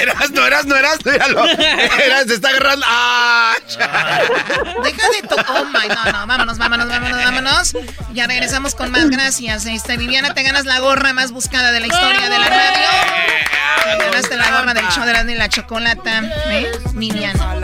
Eras, 0.00 0.30
no 0.30 0.46
eras, 0.46 0.64
no 0.64 0.74
eras, 0.74 1.04
míralo. 1.04 1.44
Eras, 1.46 2.24
se 2.26 2.34
está 2.34 2.48
agarrando. 2.48 2.84
¡Ah! 2.88 3.54
Deja 3.68 5.08
de 5.10 5.28
tu... 5.28 5.34
Oh, 5.34 5.64
my... 5.66 5.88
No, 5.88 6.12
no, 6.12 6.26
vámonos, 6.26 6.58
vámonos, 6.58 6.88
vámonos, 6.88 7.16
vámonos. 7.18 7.76
Ya 8.12 8.26
regresamos 8.26 8.74
con 8.74 8.90
más 8.90 9.10
gracias. 9.10 9.66
Este, 9.66 9.96
Viviana, 9.96 10.32
te 10.34 10.42
ganas 10.42 10.64
la 10.64 10.78
gorra 10.80 11.12
más 11.12 11.32
buscada 11.32 11.72
de 11.72 11.80
la 11.80 11.86
historia 11.88 12.28
de 12.28 12.38
la 12.38 12.48
radio. 12.48 13.98
Te 13.98 14.04
ganaste 14.04 14.36
la 14.36 14.50
gorra 14.50 14.74
del 14.74 14.88
show 14.88 15.04
de 15.04 15.12
la, 15.12 15.24
de 15.24 15.34
la 15.34 15.48
chocolata. 15.48 16.22
¿eh? 16.50 16.72
Viviana. 16.94 17.58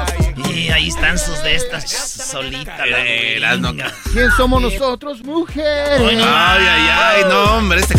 Y 0.54 0.70
ahí 0.70 0.88
están 0.88 1.18
sus 1.18 1.42
de 1.42 1.54
estas 1.54 1.90
solitas. 1.90 2.78
la 2.88 3.04
Eras, 3.04 3.60
no. 3.60 3.72
gringa. 3.72 3.94
¿Quién 4.12 4.30
somos 4.32 4.60
nosotros, 4.60 5.22
no 5.24 5.44
Ay, 5.56 6.18
ay, 6.22 6.88
ay, 6.92 7.22
no, 7.28 7.56
hombre, 7.56 7.80
este. 7.80 7.94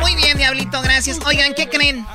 Muy 0.00 0.14
perfecto, 0.14 0.82
gracias. 0.82 1.18
Oigan, 1.26 1.54
¿qué 1.54 1.68
creen? 1.68 2.06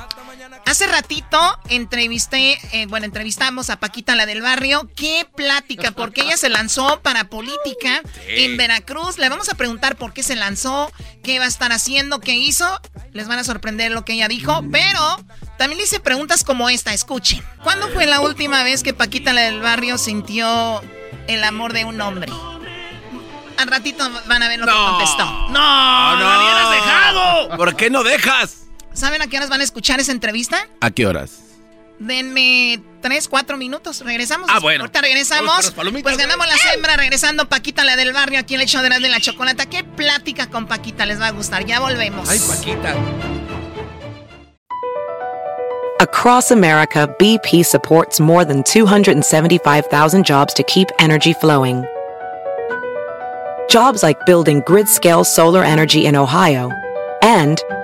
Hace 0.66 0.86
ratito 0.86 1.38
entrevisté, 1.70 2.58
eh, 2.72 2.86
bueno, 2.86 3.06
entrevistamos 3.06 3.70
a 3.70 3.80
Paquita, 3.80 4.14
la 4.14 4.26
del 4.26 4.42
barrio. 4.42 4.88
Qué 4.94 5.26
plática, 5.34 5.92
porque 5.92 6.22
ella 6.22 6.36
se 6.36 6.48
lanzó 6.48 7.00
para 7.00 7.24
política 7.24 8.02
en 8.28 8.56
Veracruz. 8.56 9.18
Le 9.18 9.28
vamos 9.28 9.48
a 9.48 9.54
preguntar 9.54 9.96
por 9.96 10.12
qué 10.12 10.22
se 10.22 10.36
lanzó, 10.36 10.92
qué 11.22 11.38
va 11.38 11.46
a 11.46 11.48
estar 11.48 11.72
haciendo, 11.72 12.20
qué 12.20 12.34
hizo. 12.34 12.80
Les 13.12 13.28
van 13.28 13.38
a 13.38 13.44
sorprender 13.44 13.92
lo 13.92 14.04
que 14.04 14.12
ella 14.12 14.28
dijo, 14.28 14.62
pero 14.70 15.24
también 15.56 15.78
le 15.78 15.84
hice 15.84 16.00
preguntas 16.00 16.44
como 16.44 16.68
esta. 16.68 16.92
Escuchen. 16.92 17.42
¿Cuándo 17.62 17.88
fue 17.88 18.06
la 18.06 18.20
última 18.20 18.62
vez 18.62 18.82
que 18.82 18.94
Paquita, 18.94 19.32
la 19.32 19.42
del 19.42 19.60
barrio, 19.60 19.98
sintió 19.98 20.82
el 21.26 21.44
amor 21.44 21.72
de 21.72 21.84
un 21.84 22.00
hombre? 22.00 22.30
Al 23.56 23.66
ratito 23.66 24.08
van 24.26 24.42
a 24.42 24.48
ver 24.48 24.60
lo 24.60 24.66
que 24.66 24.72
contestó. 24.72 25.24
¡No! 25.24 25.50
¡No! 25.50 26.16
¡No! 26.16 26.28
habías 26.28 26.70
dejado! 26.70 27.56
¿Por 27.56 27.74
qué 27.74 27.90
no 27.90 28.04
dejas? 28.04 28.67
¿Saben 28.98 29.22
a 29.22 29.28
qué 29.28 29.36
horas 29.36 29.48
van 29.48 29.60
a 29.60 29.64
escuchar 29.64 30.00
esa 30.00 30.10
entrevista? 30.10 30.66
¿A 30.80 30.90
qué 30.90 31.06
horas? 31.06 31.38
Denme 32.00 32.82
tres, 33.00 33.28
cuatro 33.28 33.56
minutos. 33.56 34.00
Regresamos. 34.00 34.50
Ah, 34.52 34.58
bueno. 34.58 34.82
Ahorita 34.82 35.00
regresamos. 35.00 35.72
Pues 36.02 36.16
ganamos 36.16 36.48
la 36.48 36.56
sembra. 36.56 36.96
Regresando 36.96 37.48
Paquita, 37.48 37.84
la 37.84 37.94
del 37.94 38.12
barrio, 38.12 38.40
aquí 38.40 38.54
en 38.54 38.60
el 38.60 38.66
hecho 38.66 38.82
de 38.82 39.08
la 39.08 39.20
chocolata. 39.20 39.66
¿Qué 39.66 39.84
plática 39.84 40.50
con 40.50 40.66
Paquita 40.66 41.06
les 41.06 41.20
va 41.20 41.28
a 41.28 41.30
gustar? 41.30 41.64
Ya 41.64 41.78
volvemos. 41.78 42.28
Ay, 42.28 42.40
Paquita. 42.40 42.96
Across 46.00 46.50
America, 46.50 47.06
BP 47.20 47.64
supports 47.64 48.18
more 48.18 48.44
than 48.44 48.64
275,000 48.64 50.26
jobs 50.26 50.52
to 50.54 50.64
keep 50.64 50.88
energy 50.98 51.34
flowing. 51.34 51.84
Jobs 53.70 54.02
like 54.02 54.18
building 54.26 54.60
grid-scale 54.66 55.22
solar 55.22 55.62
energy 55.62 56.06
in 56.06 56.16
Ohio 56.16 56.72
and 57.22 57.62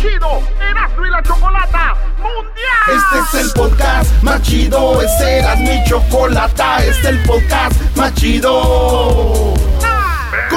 chido 0.00 0.42
Erasmo 0.60 1.06
y 1.06 1.10
la 1.10 1.22
Chocolata 1.22 1.96
Mundial. 2.18 2.96
Este 2.96 3.38
es 3.38 3.44
el 3.44 3.52
podcast 3.52 4.22
más 4.22 4.42
chido, 4.42 5.02
este 5.02 5.38
era 5.38 5.56
mi 5.56 5.84
chocolata, 5.84 6.78
este 6.78 6.90
es 6.90 7.04
el 7.06 7.22
podcast 7.24 7.96
más 7.96 8.14
chido. 8.14 9.54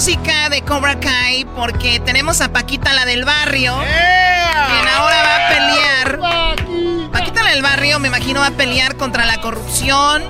Música 0.00 0.48
de 0.48 0.62
Cobra 0.62 0.98
Kai 0.98 1.44
porque 1.44 2.00
tenemos 2.00 2.40
a 2.40 2.50
Paquita, 2.50 2.94
la 2.94 3.04
del 3.04 3.26
barrio. 3.26 3.76
Quien 3.76 4.88
ahora 4.88 5.22
va 5.22 5.36
a 5.36 5.48
pelear. 5.50 7.12
Paquita, 7.12 7.42
la 7.42 7.50
del 7.50 7.60
barrio, 7.60 7.98
me 7.98 8.08
imagino, 8.08 8.40
va 8.40 8.46
a 8.46 8.50
pelear 8.52 8.96
contra 8.96 9.26
la 9.26 9.42
corrupción. 9.42 10.22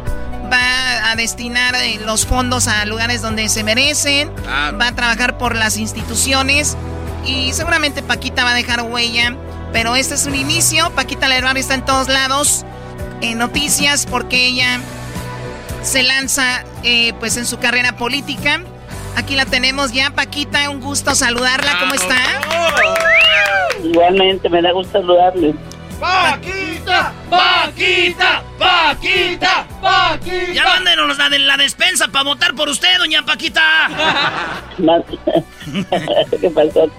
Va 0.53 1.13
a 1.13 1.15
destinar 1.15 1.77
eh, 1.77 2.01
los 2.05 2.27
fondos 2.27 2.67
a 2.67 2.85
lugares 2.85 3.23
donde 3.23 3.49
se 3.49 3.63
merecen. 3.63 4.33
Va 4.49 4.89
a 4.89 4.93
trabajar 4.97 5.39
por 5.39 5.55
las 5.55 5.77
instituciones. 5.77 6.77
Y 7.25 7.53
seguramente 7.53 8.03
Paquita 8.03 8.43
va 8.43 8.51
a 8.51 8.55
dejar 8.55 8.83
huella. 8.83 9.37
Pero 9.73 9.95
este 9.95 10.17
es 10.17 10.27
un 10.27 10.35
inicio. 10.35 10.91
Paquita, 10.97 11.29
la 11.29 11.37
del 11.37 11.45
barrio 11.45 11.61
está 11.61 11.75
en 11.75 11.85
todos 11.85 12.09
lados. 12.09 12.65
En 13.21 13.39
noticias 13.39 14.05
porque 14.05 14.47
ella 14.47 14.81
se 15.85 16.03
lanza 16.03 16.65
eh, 16.83 17.13
pues 17.21 17.37
en 17.37 17.47
su 17.47 17.61
carrera 17.61 17.97
política. 17.97 18.65
Aquí 19.17 19.37
la 19.37 19.45
tenemos 19.45 19.93
ya, 19.93 20.11
Paquita, 20.11 20.69
un 20.71 20.81
gusto 20.81 21.15
saludarla, 21.15 21.79
¿cómo 21.81 21.95
está? 21.95 22.17
Igualmente, 23.85 24.49
me 24.49 24.63
da 24.63 24.73
gusto 24.73 24.93
saludarle. 25.01 25.55
¡Paquita! 25.99 27.13
¡Paquita! 27.29 28.43
¡Paquita! 28.59 29.67
¡Paquita! 29.83 30.53
Ya 30.53 30.65
mándenos 30.65 31.19
la 31.19 31.29
de 31.29 31.39
la 31.41 31.57
despensa 31.59 32.09
para 32.09 32.25
votar 32.25 32.55
por 32.55 32.69
usted, 32.71 32.97
doña 32.99 33.25
Paquita. 33.25 33.63
¿Qué 36.41 36.51
pasó? 36.51 36.91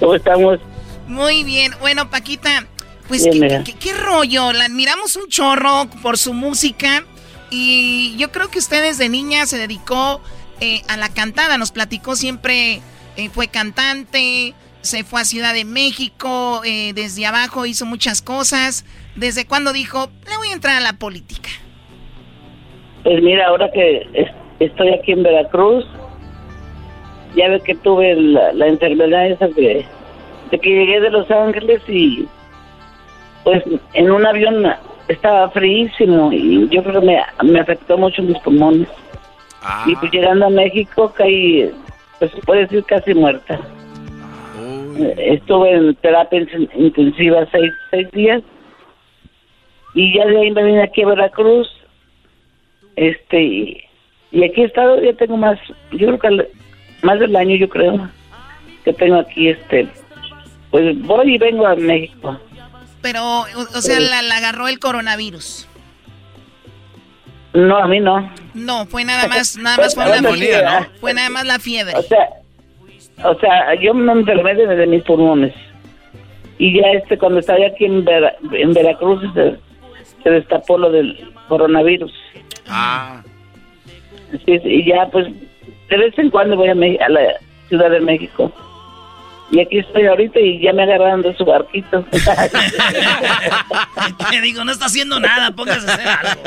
¿Cómo 0.00 0.14
estamos? 0.14 0.58
Muy 1.06 1.44
bien, 1.44 1.72
bueno, 1.80 2.10
Paquita, 2.10 2.66
pues 3.06 3.24
Bien, 3.24 3.62
¿qué, 3.64 3.72
qué- 3.72 3.78
qué 3.78 3.92
rollo, 3.94 4.52
la 4.52 4.64
admiramos 4.64 5.14
un 5.16 5.28
chorro 5.28 5.86
por 6.02 6.18
su 6.18 6.34
música 6.34 7.04
y 7.50 8.14
yo 8.18 8.30
creo 8.32 8.50
que 8.50 8.58
usted 8.58 8.82
desde 8.82 9.08
niña 9.08 9.46
se 9.46 9.56
dedicó 9.56 10.20
eh, 10.60 10.82
a 10.88 10.96
la 10.96 11.08
cantada, 11.08 11.58
nos 11.58 11.72
platicó 11.72 12.16
siempre, 12.16 12.80
eh, 13.16 13.28
fue 13.32 13.48
cantante, 13.48 14.54
se 14.80 15.04
fue 15.04 15.20
a 15.20 15.24
Ciudad 15.24 15.54
de 15.54 15.64
México, 15.64 16.62
eh, 16.64 16.92
desde 16.94 17.26
abajo 17.26 17.66
hizo 17.66 17.86
muchas 17.86 18.22
cosas. 18.22 18.84
¿Desde 19.16 19.46
cuándo 19.46 19.72
dijo, 19.72 20.10
le 20.28 20.36
voy 20.36 20.48
a 20.48 20.52
entrar 20.52 20.76
a 20.76 20.80
la 20.80 20.92
política? 20.94 21.48
Pues 23.02 23.22
mira, 23.22 23.46
ahora 23.48 23.70
que 23.72 24.08
es- 24.12 24.30
estoy 24.60 24.90
aquí 24.94 25.12
en 25.12 25.22
Veracruz, 25.22 25.84
ya 27.36 27.48
ve 27.48 27.60
que 27.60 27.74
tuve 27.76 28.14
la, 28.14 28.66
enfermedad 28.66 29.26
esa 29.28 29.48
de, 29.48 29.84
de 30.50 30.58
que 30.58 30.70
llegué 30.70 31.00
de 31.00 31.10
Los 31.10 31.30
Ángeles 31.30 31.82
y 31.88 32.26
pues 33.44 33.62
en 33.94 34.10
un 34.10 34.26
avión 34.26 34.64
estaba 35.08 35.48
fríísimo 35.50 36.32
y 36.32 36.68
yo 36.68 36.82
creo 36.82 37.00
que 37.00 37.06
me, 37.06 37.22
me 37.44 37.60
afectó 37.60 37.96
mucho 37.98 38.22
mis 38.22 38.38
pulmones. 38.38 38.88
Y 39.86 39.96
pues 39.96 40.12
llegando 40.12 40.46
a 40.46 40.50
México 40.50 41.12
caí, 41.16 41.70
pues 42.18 42.30
se 42.32 42.40
puede 42.42 42.60
decir 42.62 42.84
casi 42.84 43.14
muerta. 43.14 43.58
Estuve 45.16 45.72
en 45.74 45.94
terapia 45.96 46.40
in- 46.40 46.70
intensiva 46.74 47.46
seis, 47.52 47.72
seis 47.90 48.10
días. 48.12 48.42
Y 49.94 50.14
ya 50.16 50.26
de 50.26 50.40
ahí 50.40 50.50
me 50.50 50.64
vine 50.64 50.82
aquí 50.82 51.02
a 51.02 51.06
Veracruz. 51.08 51.68
Este 52.96 53.42
y, 53.42 53.84
y 54.32 54.44
aquí 54.44 54.62
he 54.62 54.64
estado 54.64 55.00
ya 55.00 55.12
tengo 55.12 55.36
más 55.36 55.58
yo 55.92 56.06
creo 56.08 56.18
que 56.18 56.26
al- 56.26 56.48
más 57.02 57.20
del 57.20 57.34
año 57.36 57.54
yo 57.54 57.68
creo 57.68 58.08
que 58.84 58.92
tengo 58.92 59.16
aquí 59.20 59.48
este 59.50 59.88
pues 60.70 61.00
voy 61.02 61.34
y 61.34 61.38
vengo 61.38 61.66
a 61.66 61.76
México. 61.76 62.38
Pero, 63.00 63.22
o, 63.22 63.42
o 63.44 63.80
sea, 63.80 64.00
la, 64.00 64.22
la 64.22 64.36
agarró 64.38 64.66
el 64.68 64.80
coronavirus. 64.80 65.68
No 67.66 67.76
a 67.76 67.86
mí 67.88 68.00
no 68.00 68.30
No, 68.54 68.86
fue 68.86 69.04
nada 69.04 69.28
más, 69.28 69.56
nada 69.58 69.76
más 69.76 69.94
fue 69.94 70.04
una 70.18 70.30
sí, 70.30 70.50
¿no? 70.64 70.86
Fue 71.00 71.12
nada 71.14 71.30
más 71.30 71.46
la 71.46 71.58
fiebre. 71.58 71.94
o 71.96 72.02
sea 72.02 72.28
o 73.24 73.34
sea 73.40 73.74
yo 73.80 73.94
me 73.94 74.12
enfermé 74.12 74.54
de, 74.54 74.66
de 74.76 74.86
mis 74.86 75.02
pulmones 75.02 75.52
y 76.58 76.80
ya 76.80 76.86
este 76.92 77.18
cuando 77.18 77.40
estaba 77.40 77.58
aquí 77.66 77.84
en, 77.84 78.04
Vera- 78.04 78.34
en 78.52 78.72
Veracruz 78.72 79.22
se, 79.34 79.56
se 80.22 80.30
destapó 80.30 80.78
lo 80.78 80.90
del 80.90 81.32
coronavirus 81.48 82.12
Ah. 82.70 83.22
Sí, 84.30 84.58
sí, 84.58 84.60
y 84.68 84.84
ya 84.86 85.06
pues 85.10 85.26
de 85.88 85.96
vez 85.96 86.18
en 86.18 86.28
cuando 86.30 86.56
voy 86.56 86.68
a, 86.68 86.74
Me- 86.74 86.98
a 86.98 87.08
la 87.08 87.20
Ciudad 87.68 87.90
de 87.90 88.00
México 88.00 88.52
y 89.50 89.60
aquí 89.60 89.78
estoy 89.78 90.06
ahorita 90.06 90.40
y 90.40 90.60
ya 90.60 90.72
me 90.72 90.82
agarraron 90.82 91.22
de 91.22 91.36
su 91.36 91.44
barquito 91.44 92.04
Te 94.30 94.40
digo, 94.40 94.64
no 94.64 94.72
está 94.72 94.86
haciendo 94.86 95.20
nada, 95.20 95.52
póngase 95.52 95.90
a 95.90 95.94
hacer 95.94 96.08
algo. 96.08 96.42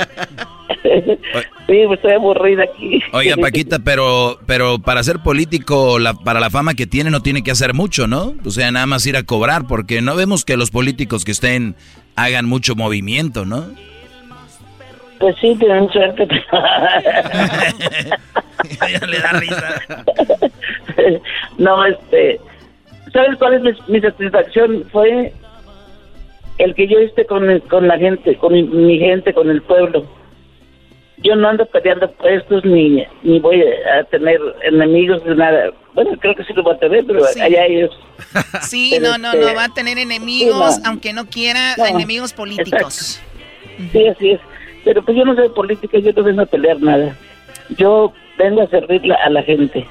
Sí, 1.67 1.83
pues 1.87 1.99
estoy 1.99 2.13
aburrida 2.13 2.63
aquí. 2.63 3.01
Oiga, 3.13 3.37
Paquita, 3.37 3.79
pero, 3.79 4.39
pero 4.45 4.79
para 4.79 5.03
ser 5.03 5.19
político, 5.19 5.99
la, 5.99 6.13
para 6.13 6.41
la 6.41 6.49
fama 6.49 6.73
que 6.73 6.85
tiene, 6.85 7.11
no 7.11 7.21
tiene 7.21 7.43
que 7.43 7.51
hacer 7.51 7.73
mucho, 7.73 8.07
¿no? 8.07 8.33
O 8.43 8.51
sea, 8.51 8.71
nada 8.71 8.87
más 8.87 9.05
ir 9.05 9.15
a 9.15 9.23
cobrar, 9.23 9.67
porque 9.67 10.01
no 10.01 10.15
vemos 10.15 10.43
que 10.43 10.57
los 10.57 10.69
políticos 10.69 11.23
que 11.23 11.31
estén 11.31 11.75
hagan 12.17 12.45
mucho 12.45 12.75
movimiento, 12.75 13.45
¿no? 13.45 13.67
Pues 15.19 15.35
sí, 15.39 15.55
tienen 15.59 15.89
suerte. 15.91 16.27
Ya 18.91 19.07
le 19.07 19.19
da 19.19 19.31
risa. 19.33 19.81
no, 21.57 21.85
este... 21.85 22.39
¿Sabes 23.13 23.37
cuál 23.37 23.53
es 23.55 23.61
mi, 23.61 23.93
mi 23.93 24.01
satisfacción? 24.01 24.85
Fue 24.91 25.33
el 26.57 26.75
que 26.75 26.87
yo 26.87 26.99
esté 26.99 27.25
con, 27.25 27.49
el- 27.49 27.61
con 27.63 27.87
la 27.87 27.97
gente, 27.97 28.35
con 28.37 28.53
mi, 28.53 28.63
mi 28.63 28.99
gente, 28.99 29.33
con 29.33 29.49
el 29.49 29.61
pueblo. 29.61 30.05
Yo 31.23 31.35
no 31.35 31.49
ando 31.49 31.65
peleando 31.67 32.09
puestos 32.13 32.65
ni, 32.65 33.03
ni 33.21 33.39
voy 33.39 33.61
a 33.61 34.03
tener 34.05 34.39
enemigos 34.63 35.23
de 35.23 35.35
nada. 35.35 35.71
Bueno, 35.93 36.11
creo 36.19 36.33
que 36.35 36.43
sí 36.45 36.53
lo 36.53 36.63
voy 36.63 36.73
a 36.75 36.79
tener, 36.79 37.05
pero 37.05 37.23
Sí. 37.25 37.41
allá 37.41 37.65
ellos. 37.65 37.91
Sí, 38.61 38.89
Pero, 38.93 39.09
no, 39.11 39.17
no, 39.17 39.33
este, 39.33 39.45
no, 39.45 39.55
va 39.55 39.65
a 39.65 39.73
tener 39.73 39.97
enemigos, 39.99 40.75
sí, 40.75 40.81
no. 40.83 40.89
aunque 40.89 41.13
no 41.13 41.25
quiera, 41.27 41.75
No, 41.77 41.85
enemigos 41.85 42.33
políticos. 42.33 43.21
Sí, 43.91 44.07
así 44.07 44.31
es. 44.31 44.39
Pero 44.83 45.03
pues 45.03 45.15
yo 45.17 45.25
no 45.25 45.35
soy 45.35 45.49
política, 45.49 45.99
yo 45.99 46.11
no 46.13 46.23
vengo 46.23 46.41
a 46.41 46.45
pelear 46.45 46.79
nada. 46.81 47.15
Yo 47.77 48.13
vengo 48.37 48.61
a 48.63 48.67
servirle 48.67 49.13
a 49.13 49.29
la 49.29 49.43
gente. 49.43 49.85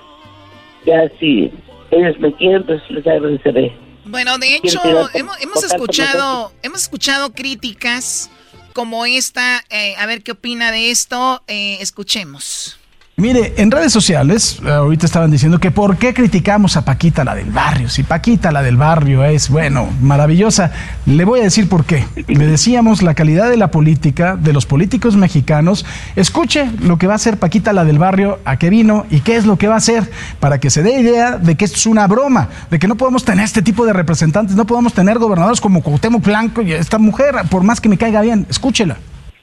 Ya 0.85 1.09
si 1.21 1.53
ellos 1.91 2.19
me 2.19 2.35
quieren, 2.37 2.65
pues 2.67 2.81
les 2.91 3.07
agradeceré. 3.07 3.77
Bueno, 4.05 4.39
de 4.39 4.57
hecho, 4.57 4.81
hemos, 5.15 5.41
hemos 5.41 5.65
escuchado, 5.65 6.53
hemos 6.63 6.83
escuchado 6.83 7.33
críticas 7.33 8.31
como 8.73 9.07
esta. 9.07 9.63
eh, 9.71 9.95
a 9.99 10.07
ver 10.07 10.23
qué 10.23 10.33
opina 10.33 10.73
de 10.73 10.91
esto. 10.91 11.43
Eh, 11.47 11.79
escuchemos. 11.81 12.80
Mire, 13.21 13.53
en 13.59 13.71
redes 13.71 13.93
sociales, 13.93 14.61
eh, 14.65 14.71
ahorita 14.71 15.05
estaban 15.05 15.31
diciendo 15.31 15.59
que 15.59 15.71
por 15.71 15.99
qué 15.99 16.15
criticamos 16.15 16.79
a 16.79 16.87
Paquita 16.87 17.23
la 17.23 17.35
del 17.35 17.51
barrio. 17.51 17.91
Si 17.91 18.03
Paquita 18.03 18.51
la 18.51 18.63
del 18.63 18.79
barrio 18.79 19.25
es, 19.25 19.51
bueno, 19.51 19.91
maravillosa, 20.01 20.73
le 21.05 21.27
voy 21.27 21.41
a 21.41 21.43
decir 21.43 21.69
por 21.69 21.85
qué. 21.85 22.07
Le 22.29 22.47
decíamos 22.47 23.03
la 23.03 23.13
calidad 23.13 23.51
de 23.51 23.59
la 23.59 23.71
política, 23.71 24.37
de 24.37 24.55
los 24.55 24.65
políticos 24.65 25.17
mexicanos. 25.17 25.85
Escuche 26.17 26.71
lo 26.81 26.97
que 26.97 27.07
va 27.07 27.13
a 27.13 27.17
hacer 27.17 27.39
Paquita 27.39 27.75
la 27.75 27.85
del 27.85 27.99
barrio, 27.99 28.39
a 28.47 28.57
qué 28.57 28.71
vino 28.71 29.05
y 29.11 29.21
qué 29.21 29.37
es 29.37 29.45
lo 29.45 29.59
que 29.59 29.69
va 29.69 29.75
a 29.75 29.79
hacer, 29.79 30.11
para 30.41 30.59
que 30.59 30.71
se 30.71 30.83
dé 30.83 30.99
idea 30.99 31.37
de 31.37 31.57
que 31.57 31.67
esto 31.67 31.77
es 31.77 31.85
una 31.85 32.07
broma, 32.07 32.49
de 32.71 32.79
que 32.79 32.89
no 32.89 32.95
podemos 32.95 33.27
tener 33.27 33.45
este 33.45 33.61
tipo 33.61 33.85
de 33.85 33.93
representantes, 33.93 34.57
no 34.57 34.65
podemos 34.65 34.95
tener 34.95 35.19
gobernadores 35.19 35.61
como 35.61 35.83
Cuauhtémoc 35.83 36.25
Blanco 36.25 36.63
y 36.63 36.73
esta 36.73 36.97
mujer, 36.97 37.35
por 37.51 37.65
más 37.65 37.83
que 37.83 37.91
me 37.91 37.99
caiga 37.99 38.23
bien. 38.23 38.47
Escúchela. 38.49 38.97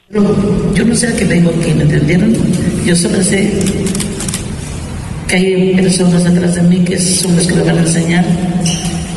Yo 0.10 0.86
no 0.86 0.96
sé 0.96 1.08
a 1.08 1.18
qué 1.18 1.26
vengo 1.26 1.50
aquí, 1.50 1.72
¿me 1.74 1.84
entendieron? 1.84 2.34
Yo 2.86 2.96
solo 2.96 3.22
sé 3.22 3.52
que 5.28 5.36
hay 5.36 5.76
personas 5.76 6.26
atrás 6.26 6.56
de 6.56 6.62
mí 6.62 6.86
que 6.86 6.98
son 6.98 7.36
las 7.36 7.46
que 7.46 7.56
me 7.56 7.64
van 7.64 7.78
a 7.78 7.82
enseñar 7.82 8.24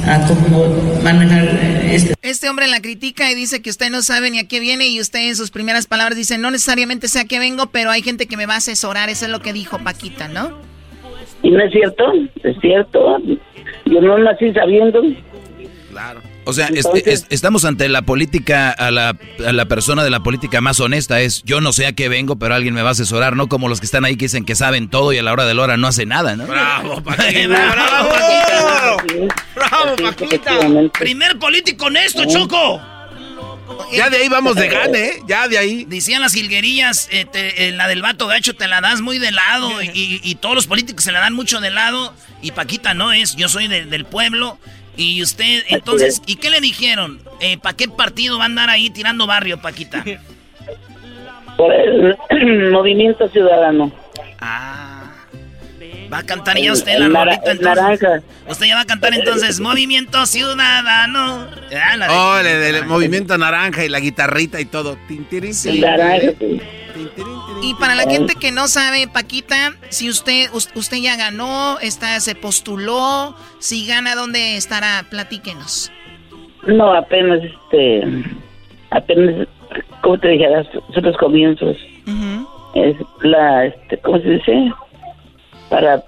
a 0.04 0.26
cómo 0.26 0.66
manejar 1.04 1.44
eh, 1.44 1.94
este. 1.94 2.14
Este 2.22 2.48
hombre 2.48 2.66
la 2.66 2.80
critica 2.80 3.30
y 3.30 3.36
dice 3.36 3.62
que 3.62 3.70
usted 3.70 3.90
no 3.90 4.02
sabe 4.02 4.30
ni 4.30 4.40
a 4.40 4.48
qué 4.48 4.58
viene 4.58 4.88
y 4.88 5.00
usted 5.00 5.28
en 5.28 5.36
sus 5.36 5.52
primeras 5.52 5.86
palabras 5.86 6.16
dice, 6.16 6.38
no 6.38 6.50
necesariamente 6.50 7.06
sé 7.06 7.20
a 7.20 7.24
qué 7.24 7.38
vengo, 7.38 7.66
pero 7.66 7.92
hay 7.92 8.02
gente 8.02 8.26
que 8.26 8.36
me 8.36 8.46
va 8.46 8.54
a 8.54 8.58
asesorar. 8.58 9.10
Eso 9.10 9.26
es 9.26 9.30
lo 9.30 9.40
que 9.40 9.52
dijo 9.52 9.78
Paquita, 9.78 10.26
¿no? 10.26 10.58
Y 11.44 11.50
no 11.50 11.62
es 11.62 11.72
cierto, 11.72 12.04
es 12.42 12.56
cierto. 12.60 13.18
Yo 13.86 14.00
no 14.00 14.18
nací 14.18 14.52
sabiendo. 14.52 15.02
Claro. 15.90 16.20
O 16.50 16.52
sea, 16.52 16.68
este- 16.74 17.12
es- 17.12 17.26
estamos 17.30 17.64
ante 17.64 17.88
la 17.88 18.02
política, 18.02 18.70
a 18.70 18.90
la, 18.90 19.16
a 19.46 19.52
la 19.52 19.64
persona 19.66 20.04
de 20.04 20.10
la 20.10 20.20
política 20.20 20.60
más 20.60 20.78
honesta. 20.80 21.20
Es 21.20 21.42
yo 21.44 21.60
no 21.60 21.72
sé 21.72 21.86
a 21.86 21.92
qué 21.92 22.08
vengo, 22.08 22.36
pero 22.38 22.54
alguien 22.54 22.74
me 22.74 22.82
va 22.82 22.90
a 22.90 22.92
asesorar, 22.92 23.36
no 23.36 23.48
como 23.48 23.68
los 23.68 23.80
que 23.80 23.86
están 23.86 24.04
ahí 24.04 24.16
que 24.16 24.26
dicen 24.26 24.44
que 24.44 24.54
saben 24.54 24.88
todo 24.90 25.12
y 25.12 25.18
a 25.18 25.22
la 25.22 25.32
hora 25.32 25.46
de 25.46 25.54
la 25.54 25.62
hora 25.62 25.76
no 25.76 25.86
hacen 25.86 26.10
nada, 26.10 26.36
¿no? 26.36 26.46
¡Bravo, 26.46 27.02
Paquita! 27.04 27.72
¡Bravo! 27.72 28.10
¡Bravo, 29.54 29.96
Paquita! 29.96 30.52
¡Primer 30.98 31.38
político 31.38 31.86
honesto, 31.86 32.24
Choco! 32.26 32.80
Ya 33.92 34.10
de 34.10 34.18
ahí 34.18 34.28
vamos 34.28 34.56
de 34.56 34.68
gane, 34.68 34.98
¿eh? 35.06 35.22
Ya 35.26 35.48
de 35.48 35.56
ahí. 35.58 35.84
Decían 35.88 36.20
las 36.20 36.32
jilguerillas, 36.34 37.08
eh, 37.12 37.24
te- 37.24 37.68
eh, 37.68 37.72
la 37.72 37.88
del 37.88 38.02
vato 38.02 38.26
gacho 38.26 38.54
te 38.54 38.66
la 38.68 38.80
das 38.80 39.00
muy 39.00 39.18
de 39.18 39.30
lado 39.32 39.80
y, 39.82 40.20
y 40.22 40.34
todos 40.36 40.54
los 40.54 40.66
políticos 40.66 41.04
se 41.04 41.12
la 41.12 41.20
dan 41.20 41.34
mucho 41.34 41.60
de 41.60 41.70
lado 41.70 42.12
y 42.42 42.50
Paquita 42.52 42.94
no 42.94 43.12
es, 43.12 43.36
yo 43.36 43.48
soy 43.48 43.68
de- 43.68 43.86
del 43.86 44.04
pueblo 44.04 44.58
y 44.96 45.22
usted, 45.22 45.64
entonces, 45.68 46.22
¿y 46.26 46.36
qué 46.36 46.50
le 46.50 46.60
dijeron? 46.60 47.20
Eh, 47.40 47.58
¿Para 47.58 47.76
qué 47.76 47.88
partido 47.88 48.38
va 48.38 48.44
a 48.44 48.46
andar 48.46 48.70
ahí 48.70 48.90
tirando 48.90 49.26
barrio, 49.26 49.60
Paquita? 49.60 50.04
Por 51.56 51.72
el 52.30 52.70
movimiento 52.70 53.28
ciudadano. 53.28 53.92
Va 56.12 56.18
a 56.18 56.22
cantar 56.24 56.58
ya 56.58 56.72
usted 56.72 56.92
El 56.92 57.12
la 57.12 57.24
rolita 57.24 57.52
entonces. 57.52 57.60
naranja. 57.62 58.22
Usted 58.48 58.66
ya 58.66 58.74
va 58.74 58.80
a 58.80 58.84
cantar 58.86 59.14
entonces 59.14 59.60
Movimiento 59.60 60.26
Ciudadano. 60.26 61.46
Ah, 61.84 61.96
la 61.96 62.08
de- 62.08 62.14
Oh, 62.14 62.38
el 62.78 62.84
movimiento 62.86 63.38
naranja 63.38 63.84
y 63.84 63.88
la 63.88 64.00
guitarrita 64.00 64.60
y 64.60 64.64
todo. 64.64 64.98
Tin, 65.06 65.24
tirin, 65.26 65.52
tin. 65.62 66.60
Y 67.62 67.74
para 67.74 67.94
la 67.94 68.02
gente 68.10 68.34
que 68.34 68.50
no 68.52 68.66
sabe, 68.68 69.06
Paquita, 69.06 69.74
si 69.90 70.08
usted 70.08 70.50
us- 70.52 70.70
usted 70.74 70.96
ya 70.98 71.16
ganó, 71.16 71.78
está, 71.80 72.18
se 72.20 72.34
postuló, 72.34 73.36
si 73.58 73.86
gana, 73.86 74.14
¿dónde 74.14 74.56
estará? 74.56 75.04
Platíquenos. 75.10 75.92
No, 76.66 76.92
apenas, 76.94 77.40
este, 77.44 78.02
apenas, 78.90 79.46
¿cómo 80.02 80.18
te 80.18 80.28
dijera? 80.28 80.64
Son 80.94 81.02
los 81.04 81.16
comienzos. 81.18 81.76
Es 82.74 82.96
la, 83.22 83.66
este, 83.66 83.98
¿cómo 83.98 84.18
se 84.20 84.28
dice? 84.30 84.72
Para 85.70 86.02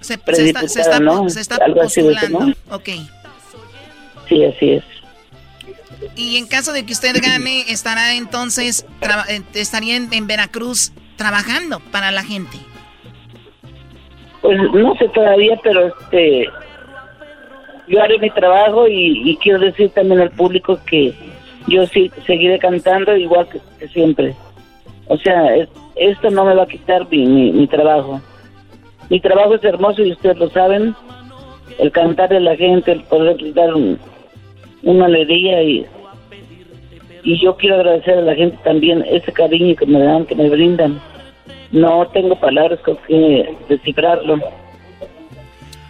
Se, 0.00 0.18
se 0.18 0.46
está, 0.48 0.68
se 0.68 0.80
está- 0.82 1.00
¿no? 1.00 1.28
se 1.30 1.40
está 1.40 1.56
Algo 1.64 1.80
así 1.82 2.02
de 2.02 2.12
eso, 2.12 2.20
postulando. 2.20 2.54
¿no? 2.68 2.76
Ok. 2.76 2.88
Sí, 4.28 4.44
así 4.44 4.70
es. 4.72 4.84
Y 6.14 6.36
en 6.36 6.46
caso 6.46 6.72
de 6.72 6.84
que 6.84 6.92
usted 6.92 7.16
gane, 7.22 7.64
estará 7.68 8.14
entonces, 8.14 8.84
eh, 9.30 9.40
estaría 9.54 9.96
en, 9.96 10.12
en 10.12 10.26
Veracruz 10.26 10.92
trabajando 11.16 11.80
para 11.90 12.10
la 12.10 12.22
gente. 12.22 12.58
Pues 14.42 14.56
no 14.72 14.94
sé 14.96 15.08
todavía, 15.08 15.58
pero 15.62 15.88
este, 15.88 16.46
yo 17.88 18.02
haré 18.02 18.18
mi 18.18 18.30
trabajo 18.30 18.86
y, 18.86 19.30
y 19.30 19.36
quiero 19.38 19.58
decir 19.58 19.90
también 19.90 20.20
al 20.20 20.30
público 20.30 20.78
que 20.86 21.12
yo 21.66 21.86
sí 21.86 22.10
seguiré 22.26 22.58
cantando 22.58 23.16
igual 23.16 23.48
que, 23.48 23.60
que 23.80 23.88
siempre. 23.88 24.34
O 25.06 25.16
sea, 25.18 25.56
es- 25.56 25.68
esto 25.96 26.30
no 26.30 26.44
me 26.44 26.54
va 26.54 26.62
a 26.62 26.68
quitar 26.68 27.08
mi, 27.10 27.26
mi, 27.26 27.50
mi 27.52 27.66
trabajo. 27.66 28.20
Mi 29.10 29.20
trabajo 29.20 29.54
es 29.54 29.64
hermoso 29.64 30.02
y 30.02 30.12
ustedes 30.12 30.38
lo 30.38 30.50
saben. 30.50 30.94
El 31.78 31.92
cantar 31.92 32.28
de 32.30 32.40
la 32.40 32.56
gente, 32.56 32.92
el 32.92 33.02
poder 33.04 33.36
dar 33.54 33.74
un- 33.74 33.98
una 34.82 35.06
alegría 35.06 35.62
y, 35.62 35.86
y 37.22 37.40
yo 37.42 37.56
quiero 37.56 37.76
agradecer 37.76 38.18
a 38.18 38.22
la 38.22 38.34
gente 38.34 38.58
también 38.64 39.04
ese 39.08 39.32
cariño 39.32 39.74
que 39.76 39.86
me 39.86 40.00
dan, 40.00 40.24
que 40.26 40.34
me 40.34 40.48
brindan. 40.48 41.00
No 41.70 42.06
tengo 42.08 42.34
palabras 42.36 42.80
con 42.80 42.96
que 43.06 43.54
descifrarlo. 43.68 44.38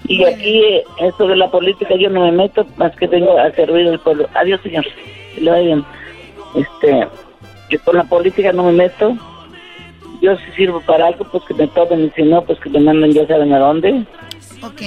Y 0.07 0.25
aquí, 0.25 0.61
eh, 0.65 0.85
esto 1.01 1.29
de 1.29 1.37
la 1.37 1.51
política, 1.51 1.95
yo 1.97 2.09
no 2.09 2.23
me 2.23 2.33
meto, 2.33 2.67
más 2.77 2.95
que 2.97 3.07
vengo 3.07 3.39
a 3.39 3.51
servir 3.53 3.89
al 3.89 4.01
pueblo. 4.01 4.27
Adiós, 4.35 4.61
señor. 4.63 4.85
Que 5.35 5.41
le. 5.43 5.73
Este, 6.55 7.07
yo 7.71 7.79
con 7.85 7.97
la 7.97 8.05
política 8.05 8.53
no 8.53 8.65
me 8.65 8.73
meto. 8.73 9.17
Yo 10.21 10.37
si 10.37 10.53
sirvo 10.57 10.81
para 10.81 11.07
algo, 11.07 11.25
pues 11.31 11.45
que 11.47 11.55
me 11.55 11.67
tomen, 11.69 12.07
y 12.07 12.11
si 12.17 12.23
no, 12.23 12.45
pues 12.45 12.59
que 12.61 12.69
me 12.71 12.81
manden 12.81 13.13
ya 13.13 13.27
saben 13.27 13.53
a 13.53 13.59
dónde. 13.59 14.05
Ok. 14.63 14.83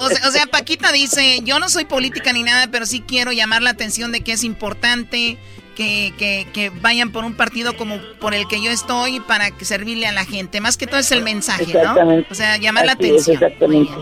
O, 0.00 0.04
o 0.04 0.08
sea, 0.08 0.28
o 0.28 0.30
sea, 0.30 0.46
Paquita 0.46 0.92
dice, 0.92 1.40
yo 1.42 1.58
no 1.58 1.68
soy 1.68 1.84
política 1.84 2.32
ni 2.32 2.42
nada, 2.42 2.68
pero 2.70 2.86
sí 2.86 3.00
quiero 3.06 3.32
llamar 3.32 3.62
la 3.62 3.70
atención 3.70 4.12
de 4.12 4.20
que 4.20 4.32
es 4.32 4.44
importante 4.44 5.36
que, 5.74 6.12
que, 6.18 6.46
que 6.52 6.70
vayan 6.70 7.10
por 7.10 7.24
un 7.24 7.34
partido 7.34 7.76
como 7.76 7.98
por 8.20 8.32
el 8.34 8.46
que 8.46 8.62
yo 8.62 8.70
estoy 8.70 9.18
para 9.20 9.50
que 9.50 9.64
servirle 9.64 10.06
a 10.06 10.12
la 10.12 10.24
gente. 10.24 10.60
Más 10.60 10.76
que 10.76 10.86
todo 10.86 11.00
es 11.00 11.10
el 11.10 11.22
mensaje, 11.22 11.64
¿no? 11.72 11.80
Exactamente. 11.80 12.28
O 12.30 12.34
sea, 12.34 12.56
llamar 12.58 12.86
la 12.86 12.92
es, 12.92 12.98
atención. 12.98 13.34
exactamente. 13.34 13.92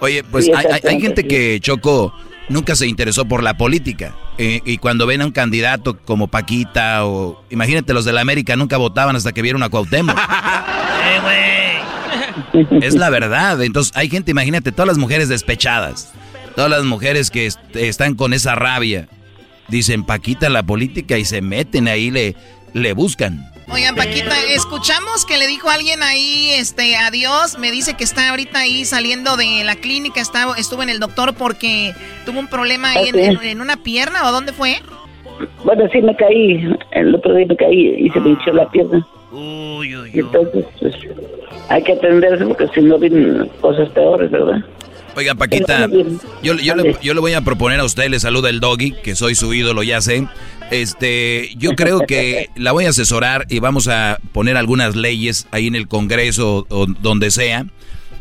Oye, 0.00 0.22
pues 0.24 0.44
Sí, 0.44 0.52
hay, 0.54 0.66
hay- 0.84 1.00
gente 1.00 1.26
que 1.26 1.58
Choco 1.60 2.12
nunca 2.48 2.74
se 2.76 2.86
interesó 2.86 3.24
por 3.26 3.42
la 3.42 3.56
política. 3.56 4.14
eh, 4.38 4.60
y 4.64 4.78
cuando 4.78 5.06
ven 5.06 5.22
a 5.22 5.26
un 5.26 5.32
candidato 5.32 5.98
como 5.98 6.28
Paquita 6.28 7.04
o... 7.06 7.42
Imagínate, 7.50 7.92
los 7.94 8.04
de 8.04 8.12
la 8.12 8.20
América 8.20 8.54
nunca 8.56 8.76
votaban 8.76 9.16
hasta 9.16 9.32
que 9.32 9.42
vieron 9.42 9.62
a 9.62 9.68
Cuauhtémoc. 9.68 10.16
Es 12.82 12.94
la 12.94 13.10
verdad. 13.10 13.62
Entonces 13.62 13.92
hay 13.96 14.08
gente, 14.08 14.30
imagínate, 14.30 14.72
todas 14.72 14.88
las 14.88 14.98
mujeres 14.98 15.28
despechadas. 15.28 16.12
Todas 16.54 16.70
las 16.70 16.84
mujeres 16.84 17.30
que 17.30 17.46
est- 17.46 17.58
están 17.76 18.14
con 18.14 18.32
esa 18.32 18.54
rabia. 18.54 19.08
Dicen 19.68 20.04
Paquita 20.04 20.48
la 20.48 20.62
política 20.62 21.18
y 21.18 21.24
se 21.24 21.42
meten 21.42 21.88
ahí, 21.88 22.10
le, 22.10 22.36
le 22.72 22.92
buscan. 22.92 23.50
Oigan, 23.68 23.96
Paquita, 23.96 24.34
escuchamos 24.50 25.24
que 25.26 25.38
le 25.38 25.46
dijo 25.48 25.68
alguien 25.68 26.02
ahí, 26.02 26.50
este, 26.52 26.96
adiós. 26.96 27.58
Me 27.58 27.72
dice 27.72 27.94
que 27.94 28.04
está 28.04 28.30
ahorita 28.30 28.60
ahí 28.60 28.84
saliendo 28.84 29.36
de 29.36 29.64
la 29.64 29.74
clínica, 29.76 30.20
está, 30.20 30.46
estuvo 30.56 30.82
en 30.84 30.88
el 30.88 31.00
doctor 31.00 31.34
porque 31.34 31.92
tuvo 32.24 32.38
un 32.38 32.46
problema 32.46 32.90
ahí 32.92 33.08
en, 33.08 33.18
en- 33.18 33.42
en 33.42 33.60
una 33.60 33.76
pierna, 33.82 34.28
¿o 34.28 34.32
dónde 34.32 34.52
fue? 34.52 34.76
Bueno, 35.64 35.84
sí 35.92 36.00
me 36.00 36.14
caí. 36.16 36.64
El 36.92 37.14
otro 37.14 37.34
día 37.34 37.46
me 37.48 37.56
caí 37.56 38.06
y 38.06 38.08
se 38.10 38.20
me 38.20 38.30
hinchó 38.30 38.52
la 38.52 38.70
pierna. 38.70 39.04
Y 40.12 40.20
entonces, 40.20 40.64
pues, 40.80 40.94
hay 41.68 41.82
que 41.82 41.92
atenderse 41.92 42.44
porque 42.46 42.68
si 42.72 42.80
no 42.82 42.98
vienen 42.98 43.50
cosas 43.60 43.88
peores, 43.90 44.30
¿verdad? 44.30 44.60
Oiga, 45.16 45.34
Paquita, 45.34 45.88
yo, 46.42 46.54
yo, 46.54 46.74
le, 46.76 46.94
yo 47.02 47.14
le 47.14 47.20
voy 47.20 47.32
a 47.32 47.40
proponer 47.40 47.80
a 47.80 47.84
usted, 47.84 48.08
le 48.10 48.20
saluda 48.20 48.50
el 48.50 48.60
doggy, 48.60 48.92
que 49.02 49.16
soy 49.16 49.34
su 49.34 49.52
ídolo, 49.54 49.82
ya 49.82 50.00
sé. 50.02 50.26
Este, 50.70 51.54
yo 51.56 51.74
creo 51.76 52.00
que 52.00 52.50
la 52.56 52.72
voy 52.72 52.86
a 52.86 52.90
asesorar 52.90 53.46
y 53.48 53.60
vamos 53.60 53.88
a 53.88 54.18
poner 54.32 54.56
algunas 54.56 54.96
leyes 54.96 55.46
ahí 55.50 55.66
en 55.66 55.74
el 55.74 55.88
Congreso 55.88 56.66
o 56.68 56.86
donde 56.86 57.30
sea. 57.30 57.66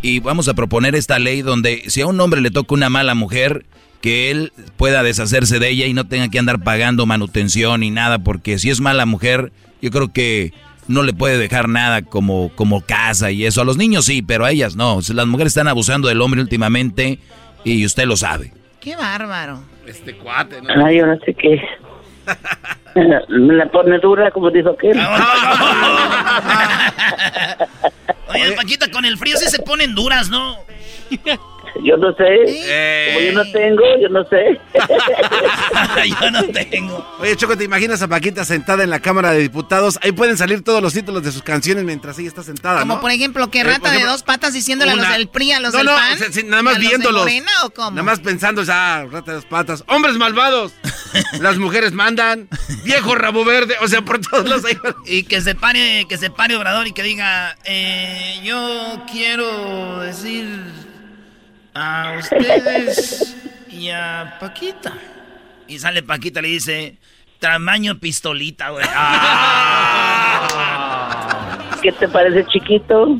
Y 0.02 0.20
vamos 0.20 0.48
a 0.48 0.54
proponer 0.54 0.96
esta 0.96 1.18
ley 1.18 1.42
donde 1.42 1.84
si 1.88 2.02
a 2.02 2.08
un 2.08 2.20
hombre 2.22 2.42
le 2.42 2.52
toca 2.52 2.76
una 2.76 2.90
mala 2.90 3.16
mujer, 3.16 3.66
que 4.02 4.30
él 4.30 4.54
pueda 4.78 5.02
deshacerse 5.02 5.58
de 5.58 5.70
ella 5.70 5.88
y 5.88 5.94
no 5.94 6.06
tenga 6.06 6.30
que 6.30 6.38
andar 6.38 6.64
pagando 6.64 7.08
manutención 7.08 7.80
ni 7.80 7.90
nada, 7.90 8.20
porque 8.20 8.60
si 8.60 8.70
es 8.70 8.80
mala 8.80 9.08
mujer, 9.08 9.52
yo 9.82 9.90
creo 9.90 10.14
que 10.14 10.54
no 10.88 11.02
le 11.02 11.14
puede 11.14 11.40
dejar 11.40 11.70
nada 11.70 12.04
como, 12.04 12.52
como 12.54 12.82
casa 12.82 13.32
y 13.32 13.46
eso. 13.46 13.62
A 13.62 13.66
los 13.66 13.78
niños 13.78 14.06
sí, 14.06 14.22
pero 14.22 14.46
a 14.46 14.52
ellas 14.52 14.76
no. 14.76 15.00
Las 15.12 15.26
mujeres 15.26 15.52
están 15.52 15.68
abusando 15.68 16.08
del 16.08 16.22
hombre 16.22 16.42
últimamente 16.42 17.18
y 17.64 17.84
usted 17.84 18.06
lo 18.06 18.16
sabe. 18.16 18.54
Qué 18.80 18.96
bárbaro. 18.96 19.62
Este 19.88 20.16
cuate, 20.16 20.62
¿no? 20.62 20.86
Ay, 20.86 20.98
yo 21.00 21.08
no 21.08 21.18
sé 21.26 21.34
qué. 21.34 21.60
Me 22.96 23.54
la 23.54 23.66
pone 23.68 24.00
dura, 24.00 24.32
como 24.32 24.50
dijo 24.50 24.70
aquel. 24.70 24.98
Oye, 28.30 28.52
Paquita, 28.54 28.90
con 28.90 29.04
el 29.06 29.18
frío 29.18 29.38
sí 29.38 29.50
se 29.50 29.62
ponen 29.62 29.94
duras, 29.96 30.30
¿no? 30.30 30.58
Yo 31.84 31.98
no 31.98 32.14
sé. 32.16 33.12
Como 33.14 33.20
yo 33.26 33.34
no 33.34 33.52
tengo, 33.52 33.84
yo 34.02 34.10
no 34.10 34.24
sé. 34.30 34.60
yo 36.22 36.32
no 36.32 36.44
tengo. 36.44 37.06
Oye, 37.20 37.36
Choco, 37.36 37.58
¿te 37.58 37.64
imaginas 37.64 38.02
a 38.02 38.08
Paquita 38.08 38.46
sentada 38.46 38.84
en 38.84 38.90
la 38.90 39.00
Cámara 39.02 39.32
de 39.32 39.40
Diputados? 39.40 40.00
Ahí 40.02 40.12
pueden 40.12 40.38
salir 40.38 40.64
todos 40.64 40.82
los 40.82 40.94
títulos 40.94 41.24
de 41.24 41.32
sus 41.32 41.42
canciones 41.44 41.84
mientras 41.84 42.18
ella 42.20 42.30
está 42.30 42.44
sentada, 42.44 42.80
Como 42.82 42.96
¿no? 42.96 43.02
por 43.02 43.12
ejemplo, 43.12 43.50
que 43.52 43.60
Eh, 43.60 43.64
rata 43.66 43.92
de 43.92 44.04
dos 44.04 44.24
patas 44.24 44.54
diciéndole 44.54 44.92
a 44.92 44.96
los 44.96 45.06
una- 45.06 45.18
del 45.18 45.28
PRI, 45.28 45.52
a 45.54 45.60
los 45.60 45.74
no, 45.74 45.80
del 45.80 45.88
no, 45.88 45.96
PAN. 45.96 46.18
sí, 46.32 46.44
nada 46.44 46.64
más 46.64 46.80
viéndolos. 46.80 47.22
Morena, 47.24 47.52
¿o 47.66 47.70
cómo? 47.72 47.92
Nada 47.92 48.04
más 48.04 48.20
pensando, 48.20 48.64
ya, 48.64 49.06
rata 49.12 49.32
de 49.32 49.36
dos 49.36 49.46
patas. 49.46 49.84
¡Hombres 49.88 50.16
malvados! 50.16 50.74
Las 51.42 51.58
mujeres 51.58 51.92
mandan. 51.92 52.48
¡Viejo 52.84 53.16
rabo 53.16 53.44
verde! 53.46 53.76
O 53.82 53.88
sea, 53.88 54.02
por 54.02 54.20
todos 54.22 54.48
los... 54.50 54.62
Y 55.06 55.24
que 55.24 55.42
se 55.42 55.56
pare, 55.56 56.06
que 56.08 56.18
se 56.18 56.30
pare 56.30 56.56
Obrador 56.56 56.88
y 56.88 56.92
que 56.94 57.04
diga, 57.04 57.58
eh, 57.66 58.40
yo 58.44 59.02
quiero 59.12 60.00
decir 60.00 60.48
a 61.76 62.16
ustedes 62.18 63.36
y 63.70 63.90
a 63.90 64.38
Paquita. 64.40 64.94
Y 65.68 65.78
sale 65.80 66.02
Paquita 66.02 66.40
y 66.40 66.44
le 66.44 66.48
dice, 66.48 66.98
tamaño 67.40 68.00
pistolita, 68.00 68.70
güey. 68.70 68.86
Ah. 68.90 70.48
¿Qué 71.84 71.92
te 71.92 72.08
parece 72.08 72.46
chiquito? 72.48 73.20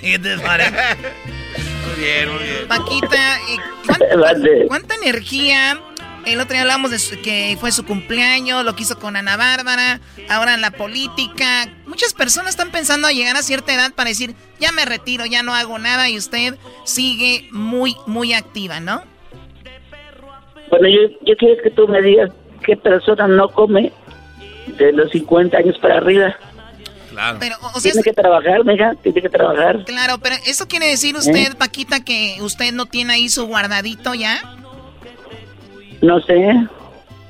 ¿Qué 0.00 0.18
te 0.18 0.38
parece? 0.38 0.96
Muy 1.84 1.94
bien, 2.02 2.32
muy 2.32 2.42
bien. 2.42 2.66
Paquita, 2.66 3.38
¿cuánta, 3.86 4.48
cuánta 4.66 4.94
energía? 4.96 5.78
El 6.32 6.40
otro 6.40 6.52
día 6.52 6.62
hablamos 6.62 6.90
de 6.90 6.98
su- 6.98 7.20
que 7.20 7.56
fue 7.60 7.72
su 7.72 7.84
cumpleaños, 7.84 8.64
lo 8.64 8.74
que 8.76 8.82
hizo 8.84 8.98
con 8.98 9.16
Ana 9.16 9.36
Bárbara, 9.36 10.00
ahora 10.28 10.54
en 10.54 10.60
la 10.60 10.70
política. 10.70 11.68
Muchas 11.86 12.14
personas 12.14 12.50
están 12.50 12.70
pensando 12.70 13.08
a 13.08 13.12
llegar 13.12 13.36
a 13.36 13.42
cierta 13.42 13.74
edad 13.74 13.92
para 13.92 14.08
decir, 14.10 14.34
ya 14.60 14.70
me 14.72 14.84
retiro, 14.84 15.26
ya 15.26 15.42
no 15.42 15.54
hago 15.54 15.78
nada 15.78 16.08
y 16.08 16.16
usted 16.16 16.56
sigue 16.84 17.48
muy, 17.52 17.96
muy 18.06 18.32
activa, 18.32 18.80
¿no? 18.80 19.02
Bueno, 20.70 20.88
yo, 20.88 21.16
yo 21.26 21.36
quiero 21.36 21.60
que 21.62 21.70
tú 21.70 21.88
me 21.88 22.00
digas 22.00 22.30
qué 22.64 22.76
persona 22.76 23.26
no 23.26 23.48
come 23.48 23.92
de 24.78 24.92
los 24.92 25.10
50 25.10 25.56
años 25.58 25.76
para 25.78 25.96
arriba. 25.96 26.36
Claro. 27.10 27.38
Pero, 27.40 27.56
o 27.74 27.80
sea, 27.80 27.90
Tiene 27.90 28.04
que 28.04 28.12
trabajar, 28.12 28.64
mija, 28.64 28.94
tiene 29.02 29.20
que 29.20 29.28
trabajar. 29.28 29.84
claro, 29.84 30.18
pero 30.18 30.36
¿eso 30.46 30.68
quiere 30.68 30.86
decir 30.86 31.16
usted, 31.16 31.56
Paquita, 31.56 32.04
que 32.04 32.36
usted 32.40 32.72
no 32.72 32.86
tiene 32.86 33.14
ahí 33.14 33.28
su 33.28 33.46
guardadito 33.46 34.14
ya? 34.14 34.40
No 36.02 36.20
sé. 36.20 36.38
No, 36.38 36.66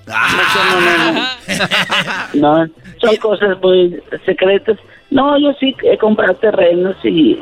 no, 0.07 0.81
no, 0.81 1.13
no. 1.13 2.65
No, 2.65 2.69
son 3.01 3.17
cosas 3.17 3.59
muy 3.63 4.01
secretas. 4.25 4.79
No, 5.11 5.39
yo 5.39 5.53
sí 5.59 5.75
he 5.83 5.99
comprado 5.99 6.35
terrenos 6.35 6.97
y 7.05 7.41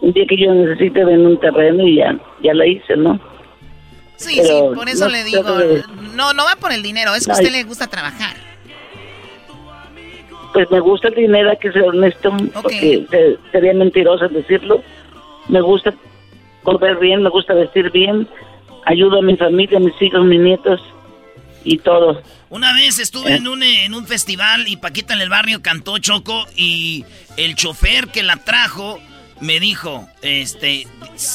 un 0.00 0.12
día 0.12 0.24
que 0.28 0.36
yo 0.36 0.52
necesite 0.54 1.04
vender 1.04 1.26
un 1.26 1.40
terreno 1.40 1.86
y 1.86 1.96
ya, 1.96 2.16
ya 2.42 2.54
lo 2.54 2.64
hice, 2.64 2.96
¿no? 2.96 3.18
Sí, 4.16 4.38
Pero 4.42 4.70
sí, 4.70 4.74
por 4.76 4.88
eso 4.88 5.04
no 5.06 5.10
le 5.10 5.24
digo, 5.24 5.42
de- 5.58 5.82
no, 6.14 6.32
no 6.32 6.44
va 6.44 6.56
por 6.56 6.72
el 6.72 6.82
dinero, 6.82 7.14
es 7.14 7.26
que 7.26 7.32
a 7.32 7.34
usted 7.34 7.50
le 7.52 7.64
gusta 7.64 7.86
trabajar. 7.86 8.34
Pues 10.52 10.70
me 10.70 10.80
gusta 10.80 11.08
el 11.08 11.14
dinero, 11.14 11.50
hay 11.50 11.56
que 11.58 11.70
ser 11.72 11.82
honesto, 11.82 12.34
porque 12.54 13.06
se- 13.10 13.36
sería 13.52 13.74
mentiroso 13.74 14.26
decirlo. 14.28 14.82
Me 15.48 15.60
gusta 15.60 15.92
comer 16.62 16.96
bien, 16.96 17.22
me 17.22 17.28
gusta 17.30 17.52
vestir 17.54 17.90
bien, 17.92 18.26
ayudo 18.86 19.18
a 19.18 19.22
mi 19.22 19.36
familia, 19.36 19.76
a 19.76 19.80
mis 19.80 20.00
hijos, 20.00 20.24
mis 20.24 20.40
nietos 20.40 20.80
y 21.64 21.78
todo. 21.78 22.22
Una 22.48 22.72
vez 22.72 22.98
estuve 22.98 23.34
en 23.34 23.48
un, 23.48 23.62
eh, 23.62 23.84
en 23.84 23.92
un 23.94 24.06
festival 24.06 24.68
y 24.68 24.76
Paquita 24.76 25.12
en 25.14 25.20
el 25.20 25.28
barrio 25.28 25.60
cantó 25.62 25.98
Choco 25.98 26.46
y 26.56 27.04
el 27.36 27.54
chofer 27.56 28.08
que 28.08 28.22
la 28.22 28.36
trajo 28.36 28.98
me 29.40 29.60
dijo, 29.60 30.08
este, 30.22 30.86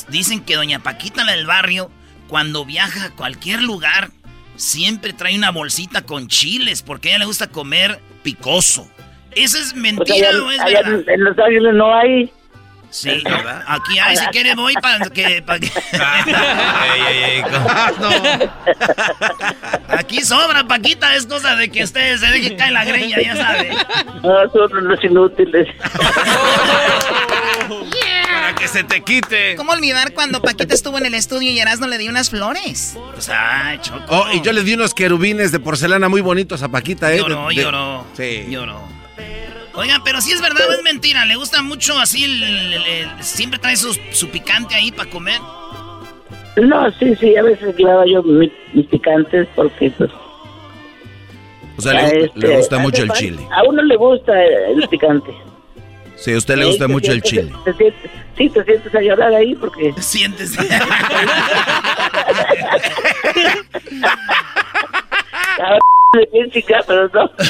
dicen 0.10 0.44
que 0.44 0.56
doña 0.56 0.80
Paquita 0.80 1.24
la 1.26 1.34
del 1.34 1.46
barrio, 1.46 1.92
cuando 2.28 2.64
viaja 2.66 3.06
a 3.08 3.12
cualquier 3.16 3.62
lugar, 3.62 4.10
siempre 4.56 5.12
trae 5.14 5.36
una 5.36 5.52
bolsita 5.52 6.04
con 6.04 6.28
chiles 6.28 6.82
porque 6.82 7.10
a 7.10 7.12
ella 7.12 7.20
le 7.20 7.26
gusta 7.26 7.48
comer 7.48 8.00
picoso. 8.24 8.90
¿Eso 9.36 9.58
es 9.58 9.72
Pues 9.74 9.82
mentira 9.84 10.30
allá- 10.30 10.44
o 10.44 10.52
es 10.52 10.60
allá 10.62 10.82
verdad? 10.84 11.10
en 11.10 11.24
Los 11.26 11.38
Ángeles 11.40 11.74
no 11.74 11.94
hay. 11.94 12.32
Sí, 12.92 13.24
¿no? 13.24 13.36
aquí 13.68 13.98
hay, 14.00 14.18
si 14.18 14.26
quiere 14.28 14.54
voy 14.54 14.74
para 14.76 15.10
que... 15.10 15.42
pa' 15.42 15.58
que- 15.60 15.72
Aquí 19.88 20.22
sobra, 20.22 20.64
Paquita, 20.66 21.16
es 21.16 21.26
cosa 21.26 21.56
de 21.56 21.70
que 21.70 21.84
usted 21.84 22.18
se 22.18 22.26
deje 22.28 22.56
caer 22.56 22.74
la 22.74 22.86
greña, 22.86 23.18
ya 23.22 23.36
sabe. 23.36 23.72
No, 24.24 24.50
son 24.52 24.88
los 24.88 25.04
inútiles. 25.04 25.68
Para 28.32 28.56
que 28.56 28.68
se 28.68 28.84
te 28.84 29.02
quite. 29.02 29.56
¿Cómo 29.56 29.72
olvidar 29.72 30.14
cuando 30.14 30.42
Paquita 30.42 30.74
estuvo 30.74 30.98
en 30.98 31.06
el 31.06 31.14
estudio 31.14 31.52
y 31.52 31.60
Erasmo 31.60 31.88
le 31.88 31.98
dio 31.98 32.10
unas 32.10 32.30
flores? 32.30 32.98
O 33.18 33.22
sea, 33.22 33.78
Choco. 33.82 34.04
Oh, 34.10 34.26
y 34.34 34.42
yo 34.42 34.52
les 34.52 34.66
di 34.66 34.74
unos 34.74 34.94
querubines 34.94 35.52
de 35.52 35.60
porcelana 35.60 36.10
muy 36.10 36.22
bonitos 36.22 36.64
a 36.64 36.70
Paquita, 36.70 37.14
¿eh? 37.14 37.18
Lloró, 37.20 37.48
De- 37.50 37.56
de- 37.56 37.62
lloró. 37.62 38.06
Sí. 38.18 38.46
Lloró. 38.50 38.82
Oigan, 39.74 40.04
pero 40.04 40.20
si 40.22 40.32
es 40.34 40.42
verdad 40.42 40.68
o 40.70 40.74
es 40.74 40.84
mentira, 40.84 41.24
¿le 41.26 41.36
gusta 41.36 41.62
mucho 41.62 41.98
así 42.00 42.24
el, 42.26 42.44
el- 42.44 42.74
el- 42.86 43.24
siempre 43.24 43.58
trae 43.60 43.76
su, 43.78 43.98
su 44.12 44.30
picante 44.30 44.76
ahí 44.76 44.92
para 44.92 45.10
comer? 45.10 45.40
No, 46.58 46.92
sí, 47.00 47.16
sí, 47.16 47.36
a 47.38 47.44
veces 47.44 47.76
llevaba 47.78 48.04
yo 48.06 48.22
mi- 48.24 48.52
mis 48.74 48.86
picantes 48.88 49.48
porque 49.56 49.90
pues... 49.98 50.12
O 51.78 51.82
sea, 51.82 51.94
le, 51.94 52.26
este, 52.26 52.40
le 52.40 52.58
gusta 52.58 52.76
hace 52.76 52.84
mucho 52.84 53.02
el 53.04 53.08
falta- 53.08 53.20
chile. 53.22 53.48
A 53.52 53.64
uno 53.64 53.82
le 53.82 53.96
gusta 53.96 54.34
el 54.44 54.88
picante. 54.90 55.32
Sí, 56.18 56.34
a 56.34 56.38
usted 56.38 56.58
le 56.58 56.66
gusta 56.66 56.86
te 56.86 56.92
mucho 56.92 57.12
el 57.14 57.22
chile. 57.24 57.52
te 57.64 57.74
sientes- 57.74 58.12
sí, 58.38 58.50
te 58.50 58.64
sientes 58.66 58.94
a 58.94 59.02
llorar 59.02 59.34
ahí 59.34 59.56
porque... 59.56 59.94
Sientes. 60.00 60.56
Ahora 65.60 65.80
chica, 66.52 66.84
pero 66.86 67.10
no. 67.14 67.32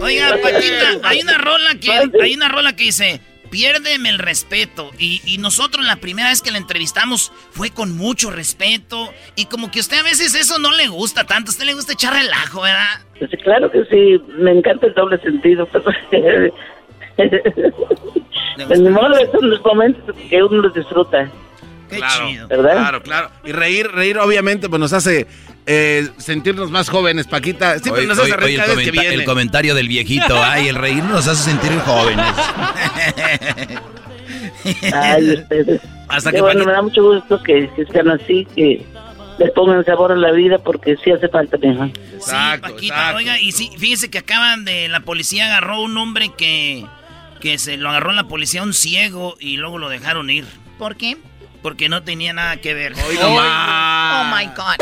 Oiga, 0.00 0.36
Paquita, 0.42 1.00
hay 1.02 1.20
una 1.20 1.38
rola 1.38 1.74
que 1.80 1.90
hay 2.22 2.34
una 2.34 2.48
rola 2.48 2.74
que 2.74 2.84
dice 2.84 3.20
Piérdeme 3.52 4.08
el 4.08 4.18
respeto. 4.18 4.90
Y, 4.98 5.20
y 5.26 5.36
nosotros 5.36 5.84
la 5.84 5.96
primera 5.96 6.30
vez 6.30 6.40
que 6.40 6.50
la 6.50 6.56
entrevistamos 6.56 7.30
fue 7.50 7.68
con 7.68 7.94
mucho 7.94 8.30
respeto. 8.30 9.12
Y 9.36 9.44
como 9.44 9.70
que 9.70 9.80
a 9.80 9.82
usted 9.82 9.98
a 9.98 10.02
veces 10.02 10.34
eso 10.34 10.58
no 10.58 10.72
le 10.72 10.88
gusta 10.88 11.24
tanto. 11.24 11.50
A 11.50 11.52
usted 11.52 11.66
le 11.66 11.74
gusta 11.74 11.92
echar 11.92 12.14
relajo, 12.14 12.62
¿verdad? 12.62 13.02
Pues, 13.18 13.30
claro 13.44 13.70
que 13.70 13.84
sí, 13.84 14.18
me 14.38 14.52
encanta 14.52 14.86
el 14.86 14.94
doble 14.94 15.18
sentido. 15.18 15.68
Pero... 15.70 15.84
pues 18.66 18.80
ni 18.80 18.88
modo, 18.88 19.14
son 19.32 19.50
los 19.50 19.62
momentos 19.62 20.16
que 20.30 20.42
uno 20.42 20.62
los 20.62 20.72
disfruta. 20.72 21.28
claro, 21.90 22.48
¿verdad? 22.48 22.72
Claro, 22.72 23.02
claro. 23.02 23.30
Y 23.44 23.52
reír, 23.52 23.86
reír 23.92 24.16
obviamente 24.18 24.70
pues 24.70 24.80
nos 24.80 24.94
hace 24.94 25.26
eh, 25.66 26.08
sentirnos 26.18 26.70
más 26.70 26.88
jóvenes, 26.88 27.26
Paquita. 27.26 27.78
Siempre 27.78 28.02
Oye, 28.02 28.06
nos 28.08 28.18
hace 28.18 28.36
reír 28.36 28.44
oye, 28.44 28.54
el, 28.54 28.60
cada 28.60 28.74
vez 28.74 28.84
que 28.84 28.90
comenta- 28.90 29.00
viene. 29.02 29.14
el 29.16 29.24
comentario 29.24 29.74
del 29.74 29.88
viejito, 29.88 30.42
ay, 30.42 30.68
el 30.68 30.74
reír 30.76 31.02
nos 31.04 31.26
hace 31.28 31.50
sentir 31.50 31.72
jóvenes. 31.80 32.26
Ay, 34.92 35.30
ustedes. 35.34 35.80
Hasta 36.08 36.30
que 36.30 36.40
bueno, 36.40 36.60
Paquita- 36.60 36.66
me 36.66 36.72
da 36.72 36.82
mucho 36.82 37.02
gusto 37.02 37.42
que, 37.42 37.70
que 37.74 37.86
sean 37.86 38.10
así, 38.10 38.46
que 38.54 38.84
les 39.38 39.50
pongan 39.52 39.84
sabor 39.84 40.12
a 40.12 40.16
la 40.16 40.30
vida 40.32 40.58
porque 40.58 40.96
sí 41.02 41.10
hace 41.10 41.28
falta, 41.28 41.56
mija. 41.58 41.88
sí, 42.20 42.32
Paquita. 42.60 43.14
Oiga, 43.16 43.38
y 43.40 43.52
sí, 43.52 43.70
fíjese 43.78 44.10
que 44.10 44.18
acaban 44.18 44.64
de. 44.64 44.88
La 44.88 45.00
policía 45.00 45.46
agarró 45.46 45.80
un 45.80 45.96
hombre 45.96 46.30
que. 46.36 46.84
Que 47.40 47.58
se 47.58 47.76
lo 47.76 47.88
agarró 47.88 48.12
la 48.12 48.28
policía 48.28 48.62
un 48.62 48.72
ciego 48.72 49.34
y 49.40 49.56
luego 49.56 49.78
lo 49.78 49.88
dejaron 49.88 50.30
ir. 50.30 50.44
¿Por 50.78 50.96
qué? 50.96 51.16
Porque 51.62 51.88
no 51.88 52.02
tenía 52.02 52.32
nada 52.32 52.56
que 52.56 52.74
ver. 52.74 52.94
Oh 53.22 54.24
my 54.34 54.46
God. 54.46 54.76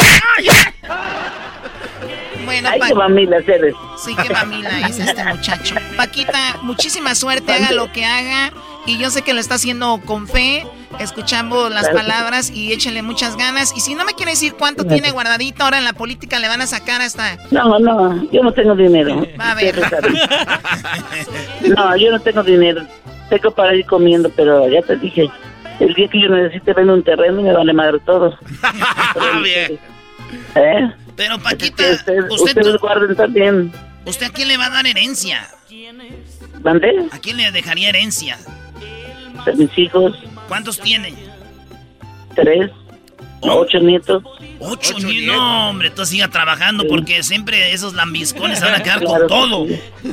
Bueno, 2.44 2.70
Ay, 2.72 2.80
qué 2.80 2.94
mamilas 2.94 3.46
eres. 3.46 3.74
Sí, 4.02 4.16
qué 4.16 4.32
mamila 4.32 4.80
es 4.88 4.98
este 4.98 5.22
muchacho. 5.24 5.74
Paquita, 5.96 6.56
muchísima 6.62 7.14
suerte, 7.14 7.52
haga 7.52 7.72
lo 7.72 7.92
que 7.92 8.04
haga. 8.04 8.52
Y 8.86 8.96
yo 8.98 9.10
sé 9.10 9.20
que 9.22 9.34
lo 9.34 9.40
está 9.40 9.56
haciendo 9.56 10.00
con 10.06 10.26
fe. 10.26 10.66
Escuchamos 10.98 11.70
las 11.70 11.90
palabras 11.90 12.50
y 12.50 12.72
échenle 12.72 13.02
muchas 13.02 13.36
ganas. 13.36 13.72
Y 13.76 13.80
si 13.80 13.94
no 13.94 14.04
me 14.04 14.14
quiere 14.14 14.32
decir 14.32 14.54
cuánto 14.54 14.84
tiene 14.84 15.10
guardadito, 15.10 15.64
ahora 15.64 15.78
en 15.78 15.84
la 15.84 15.92
política 15.92 16.38
le 16.38 16.48
van 16.48 16.62
a 16.62 16.66
sacar 16.66 17.02
hasta... 17.02 17.36
No, 17.50 17.78
no, 17.78 18.24
yo 18.32 18.42
no 18.42 18.52
tengo 18.52 18.74
dinero. 18.74 19.26
Va 19.38 19.52
a 19.52 19.54
ver. 19.54 19.80
No, 21.76 21.96
yo 21.96 22.10
no 22.10 22.20
tengo 22.20 22.42
dinero. 22.42 22.82
tengo 23.28 23.50
para 23.52 23.74
ir 23.74 23.86
comiendo, 23.86 24.30
pero 24.34 24.68
ya 24.68 24.82
te 24.82 24.96
dije, 24.96 25.30
el 25.80 25.94
día 25.94 26.08
que 26.08 26.20
yo 26.20 26.28
necesite 26.28 26.72
vender 26.74 26.94
un 26.96 27.02
terreno 27.02 27.42
me 27.42 27.52
vale 27.52 27.72
madre 27.72 27.98
todo. 28.06 28.38
Bien. 29.42 29.78
¿Eh? 30.54 30.92
Pero 31.16 31.38
Paquita, 31.38 31.82
Ustedes, 31.90 32.24
usted, 32.30 32.58
ustedes 32.58 32.80
guarden 32.80 33.16
también. 33.16 33.72
¿usted 34.06 34.26
a 34.26 34.30
quién 34.30 34.48
le 34.48 34.56
va 34.56 34.66
a 34.66 34.70
dar 34.70 34.86
herencia? 34.86 35.48
¿Mandé? 36.62 37.06
¿A 37.10 37.18
quién 37.18 37.36
le 37.36 37.50
dejaría 37.50 37.88
herencia? 37.88 38.38
A 39.46 39.50
mis 39.52 39.76
hijos, 39.78 40.16
¿Cuántos 40.48 40.78
tiene? 40.80 41.14
tres, 42.34 42.70
ocho 43.40 43.78
nietos. 43.80 44.22
Ocho, 44.58 44.98
ni 44.98 45.24
No, 45.26 45.70
hombre, 45.70 45.90
tú 45.90 46.04
siga 46.04 46.28
trabajando 46.28 46.84
porque 46.86 47.22
siempre 47.22 47.72
esos 47.72 47.94
lambiscones 47.94 48.58
se 48.58 48.64
van 48.66 48.74
a 48.74 48.82
quedar 48.82 49.00
Claro 49.00 49.26
con 49.28 49.68
que 49.68 49.76
todo. 49.76 50.12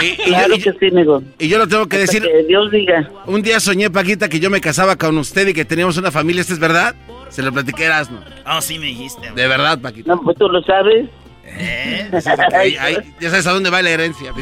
sí. 0.00 0.16
Claro 0.24 0.54
que 0.54 0.72
sí, 0.78 0.86
amigo. 0.92 1.22
Y 1.38 1.48
yo 1.48 1.58
lo 1.58 1.66
tengo 1.66 1.86
que 1.88 1.96
Hasta 2.02 2.12
decir. 2.12 2.22
que 2.30 2.44
Dios 2.46 2.70
diga. 2.70 3.10
Un 3.26 3.42
día 3.42 3.58
soñé, 3.60 3.90
Paquita, 3.90 4.28
que 4.28 4.38
yo 4.40 4.50
me 4.50 4.60
casaba 4.60 4.96
con 4.96 5.18
usted 5.18 5.48
y 5.48 5.54
que 5.54 5.64
teníamos 5.64 5.96
una 5.96 6.10
familia. 6.12 6.40
¿Esto 6.42 6.54
es 6.54 6.60
verdad? 6.60 6.94
Se 7.30 7.42
lo 7.42 7.52
platiqué 7.52 7.84
a 7.84 7.86
Erasmo. 7.86 8.20
Oh, 8.46 8.60
sí 8.60 8.78
me 8.78 8.86
dijiste. 8.86 9.30
De 9.32 9.48
verdad, 9.48 9.78
Paquita. 9.80 10.14
No, 10.14 10.22
pues 10.22 10.36
tú 10.38 10.48
lo 10.48 10.62
sabes. 10.62 11.08
¿Eh? 11.44 12.10
Ahí- 12.54 12.76
ahí- 12.76 12.96
ya 13.20 13.30
sabes 13.30 13.46
a 13.46 13.52
dónde 13.52 13.70
va 13.70 13.80
la 13.82 13.90
herencia. 13.90 14.32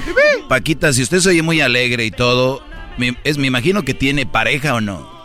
Paquita, 0.49 0.93
si 0.93 1.03
usted 1.03 1.19
se 1.21 1.31
oye 1.31 1.43
muy 1.43 1.61
alegre 1.61 2.05
y 2.05 2.11
todo, 2.11 2.63
me, 2.99 3.17
es, 3.25 3.39
me 3.39 3.47
imagino 3.47 3.83
que 3.85 3.95
tiene 3.95 4.27
pareja 4.27 4.75
o 4.75 4.81
no. 4.81 5.16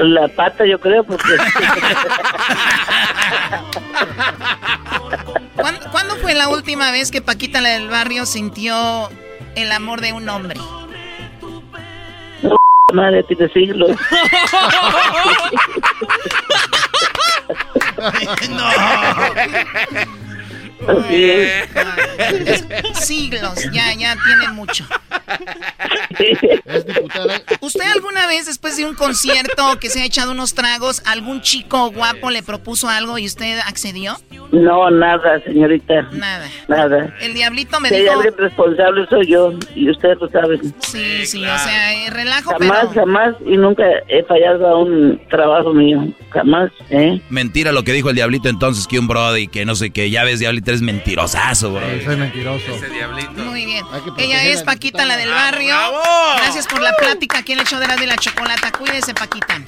La 0.00 0.28
pata, 0.28 0.64
yo 0.66 0.80
creo, 0.80 1.04
porque. 1.04 1.28
¿Cuándo, 5.56 5.90
cuándo 5.90 6.16
fue 6.16 6.34
la 6.34 6.48
última 6.48 6.90
vez 6.90 7.10
que 7.10 7.20
Paquita 7.20 7.60
la 7.60 7.68
del 7.70 7.88
barrio 7.88 8.24
sintió 8.24 9.10
el 9.56 9.72
amor 9.72 10.00
de 10.00 10.14
un 10.14 10.26
hombre? 10.28 10.58
Madre, 12.94 13.22
tiene 13.24 13.48
siglos. 13.50 13.90
Así 20.88 21.30
es. 21.30 22.64
Siglos, 22.94 23.54
ya, 23.72 23.92
ya 23.94 24.16
tiene 24.24 24.48
mucho. 24.52 24.84
¿Usted 27.60 27.84
alguna 27.94 28.26
vez 28.26 28.46
después 28.46 28.76
de 28.76 28.84
un 28.84 28.94
concierto 28.94 29.78
que 29.80 29.88
se 29.90 30.02
ha 30.02 30.04
echado 30.04 30.32
unos 30.32 30.54
tragos, 30.54 31.02
algún 31.06 31.40
chico 31.42 31.90
guapo 31.90 32.30
le 32.30 32.42
propuso 32.42 32.88
algo 32.88 33.18
y 33.18 33.26
usted 33.26 33.58
accedió? 33.66 34.16
No, 34.52 34.90
nada, 34.90 35.40
señorita. 35.44 36.02
Nada. 36.12 36.48
Nada. 36.68 37.14
El 37.20 37.34
diablito 37.34 37.78
me 37.80 37.88
Si 37.88 37.94
hay 37.94 38.02
dijo... 38.02 38.14
alguien 38.14 38.34
responsable 38.36 39.06
soy 39.08 39.26
yo, 39.28 39.52
y 39.74 39.88
ustedes 39.90 40.18
lo 40.20 40.28
saben. 40.28 40.74
Sí, 40.80 41.24
sí, 41.26 41.38
o 41.44 41.58
sea, 41.58 41.94
eh, 41.94 42.10
relajo, 42.10 42.50
Jamás, 42.58 42.88
pero... 42.88 43.06
jamás, 43.06 43.34
y 43.46 43.56
nunca 43.56 43.84
he 44.08 44.24
fallado 44.24 44.66
a 44.66 44.78
un 44.78 45.20
trabajo 45.30 45.72
mío. 45.72 46.08
Jamás, 46.30 46.70
¿eh? 46.90 47.20
Mentira 47.30 47.70
lo 47.72 47.84
que 47.84 47.92
dijo 47.92 48.10
el 48.10 48.16
diablito 48.16 48.48
entonces, 48.48 48.86
que 48.86 48.98
un 48.98 49.06
brody, 49.06 49.46
que 49.46 49.64
no 49.64 49.74
sé 49.76 49.90
qué, 49.90 50.10
ya 50.10 50.24
ves, 50.24 50.40
diablito, 50.40 50.69
eres 50.70 50.82
mentirosazo, 50.82 51.72
bro. 51.72 51.82
soy 52.04 52.16
mentiroso. 52.16 52.72
Muy 53.36 53.66
bien. 53.66 53.84
Ella 54.18 54.44
es 54.44 54.62
Paquita, 54.62 55.04
la 55.04 55.16
del 55.16 55.30
barrio. 55.30 55.74
Gracias 56.38 56.66
por 56.66 56.80
la 56.80 56.92
plática 56.94 57.38
aquí 57.38 57.52
en 57.52 57.60
el 57.60 57.66
show 57.66 57.78
de 57.78 57.86
la, 57.86 57.96
de 57.96 58.06
la 58.06 58.16
chocolata. 58.16 58.72
Cuídese, 58.72 59.12
Paquita. 59.14 59.62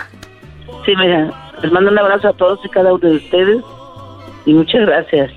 Sí, 0.87 0.93
mira, 0.97 1.31
les 1.63 1.71
mando 1.71 1.91
un 1.91 1.99
abrazo 1.99 2.29
a 2.29 2.33
todos 2.33 2.59
y 2.65 2.69
cada 2.69 2.93
uno 2.93 3.09
de 3.09 3.17
ustedes, 3.17 3.63
y 4.47 4.55
muchas 4.55 4.87
gracias. 4.87 5.31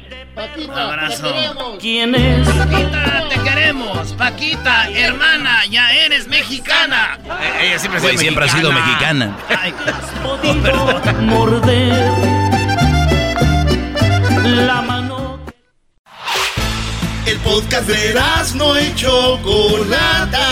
Un 0.58 0.72
abrazo. 0.72 1.34
¿Quién 1.80 2.14
es? 2.16 2.48
Paquita, 2.48 3.24
te 3.30 3.40
queremos. 3.42 4.14
Paquita, 4.14 4.90
hermana, 4.90 5.66
ya 5.70 5.92
eres 5.94 6.28
mexicana. 6.28 7.18
ella 7.62 7.80
siempre, 7.80 8.18
siempre 8.18 8.46
ha 8.46 8.50
sido 8.50 8.72
mexicana. 8.72 9.38
Ay, 9.50 9.74
morder 11.22 12.46
la 14.44 14.82
mano. 14.82 14.95
El 17.46 17.52
podcast 17.52 17.88
de 17.88 18.20
no 18.56 18.80
y 18.80 18.96
Chocolata. 18.96 20.48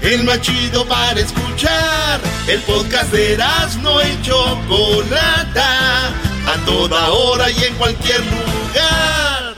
El 0.00 0.22
más 0.22 0.40
chido 0.40 0.86
para 0.86 1.18
escuchar. 1.18 2.20
El 2.46 2.60
podcast 2.60 3.10
de 3.10 3.36
no 3.82 4.00
y 4.00 4.22
Chocolata. 4.22 6.06
A 6.46 6.64
toda 6.64 7.08
hora 7.10 7.50
y 7.50 7.64
en 7.64 7.74
cualquier 7.74 8.20
lugar. 8.20 9.56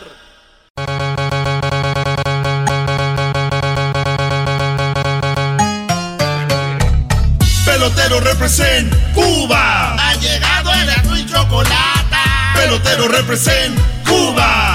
Pelotero 7.66 8.20
represent 8.20 8.94
Cuba. 9.12 9.96
Ha 9.96 10.14
llegado 10.14 10.72
el 10.72 11.18
y 11.18 11.26
Chocolata. 11.26 12.54
Pelotero 12.54 13.06
represent 13.06 13.78
Cuba. 14.08 14.69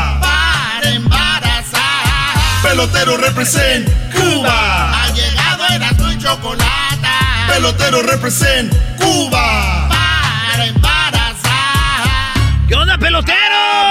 Pelotero 2.76 3.16
represent 3.16 3.88
Cuba. 4.12 4.92
Ha 4.92 5.08
llegado 5.14 5.64
el 5.70 5.82
y 6.14 6.18
Chocolata. 6.18 7.48
Pelotero 7.48 8.02
represent 8.02 8.74
Cuba. 8.98 9.88
Para 9.88 10.66
embarazar. 10.66 12.34
¿Qué 12.68 12.76
onda, 12.76 12.98
pelotero? 12.98 13.38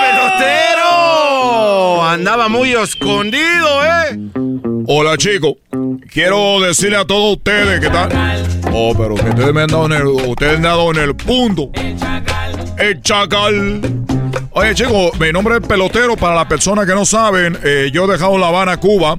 ¡Pelotero! 0.02 2.04
Andaba 2.04 2.48
muy 2.48 2.74
escondido, 2.74 3.86
¿eh? 3.86 4.18
Hola 4.86 5.16
chicos, 5.16 5.54
quiero 6.12 6.60
decirle 6.60 6.98
a 6.98 7.06
todos 7.06 7.38
ustedes 7.38 7.80
que 7.80 7.86
están... 7.86 8.10
Oh, 8.70 8.94
pero 8.94 9.14
que 9.14 9.30
ustedes 9.30 9.54
me 9.54 9.62
han 9.62 9.68
dado 9.68 9.86
en 9.86 9.92
el, 9.92 10.06
ustedes 10.08 10.60
me 10.60 10.68
han 10.68 10.76
dado 10.76 10.90
en 10.90 10.98
el 10.98 11.16
punto. 11.16 11.70
El 12.76 13.00
chacal. 13.00 13.80
Oye 14.50 14.74
chicos, 14.74 15.18
mi 15.18 15.32
nombre 15.32 15.56
es 15.56 15.66
Pelotero. 15.66 16.16
Para 16.16 16.34
las 16.34 16.46
personas 16.46 16.86
que 16.86 16.94
no 16.94 17.04
saben, 17.04 17.58
eh, 17.64 17.90
yo 17.92 18.04
he 18.04 18.12
dejado 18.12 18.38
La 18.38 18.48
Habana, 18.48 18.76
Cuba, 18.76 19.18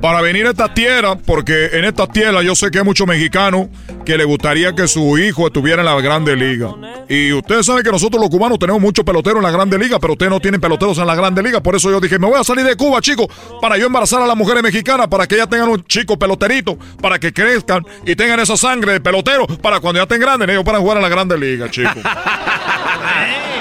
para 0.00 0.20
venir 0.20 0.46
a 0.46 0.50
esta 0.50 0.72
tierra, 0.72 1.16
porque 1.16 1.70
en 1.72 1.84
esta 1.84 2.06
tierra 2.06 2.42
yo 2.42 2.54
sé 2.54 2.70
que 2.70 2.78
hay 2.78 2.84
muchos 2.84 3.06
mexicanos 3.06 3.68
que 4.04 4.18
le 4.18 4.24
gustaría 4.24 4.74
que 4.74 4.86
su 4.86 5.16
hijo 5.18 5.46
estuviera 5.46 5.80
en 5.80 5.86
la 5.86 6.00
Grande 6.00 6.36
Liga. 6.36 6.68
Y 7.08 7.32
ustedes 7.32 7.64
saben 7.66 7.82
que 7.82 7.90
nosotros 7.90 8.20
los 8.20 8.30
cubanos 8.30 8.58
tenemos 8.58 8.80
muchos 8.80 9.04
peloteros 9.04 9.38
en 9.38 9.44
la 9.44 9.50
Grande 9.50 9.78
Liga, 9.78 9.98
pero 9.98 10.12
ustedes 10.12 10.30
no 10.30 10.40
tienen 10.40 10.60
peloteros 10.60 10.98
en 10.98 11.06
la 11.06 11.14
Grande 11.14 11.42
Liga. 11.42 11.62
Por 11.62 11.74
eso 11.74 11.90
yo 11.90 12.00
dije, 12.00 12.18
me 12.18 12.26
voy 12.26 12.38
a 12.38 12.44
salir 12.44 12.64
de 12.64 12.76
Cuba, 12.76 13.00
chicos, 13.00 13.28
para 13.60 13.78
yo 13.78 13.86
embarazar 13.86 14.20
a 14.20 14.26
las 14.26 14.36
mujeres 14.36 14.62
mexicanas, 14.62 15.08
para 15.08 15.26
que 15.26 15.36
ellas 15.36 15.48
tengan 15.48 15.70
un 15.70 15.82
chico 15.84 16.18
peloterito, 16.18 16.76
para 17.00 17.18
que 17.18 17.32
crezcan 17.32 17.84
y 18.04 18.14
tengan 18.14 18.40
esa 18.40 18.56
sangre 18.56 18.92
de 18.92 19.00
pelotero, 19.00 19.46
para 19.46 19.80
cuando 19.80 19.98
ya 19.98 20.02
estén 20.02 20.20
grandes, 20.20 20.48
ellos 20.50 20.64
puedan 20.64 20.82
jugar 20.82 20.98
en 20.98 21.02
la 21.02 21.08
Grande 21.08 21.38
Liga, 21.38 21.70
chicos. 21.70 21.96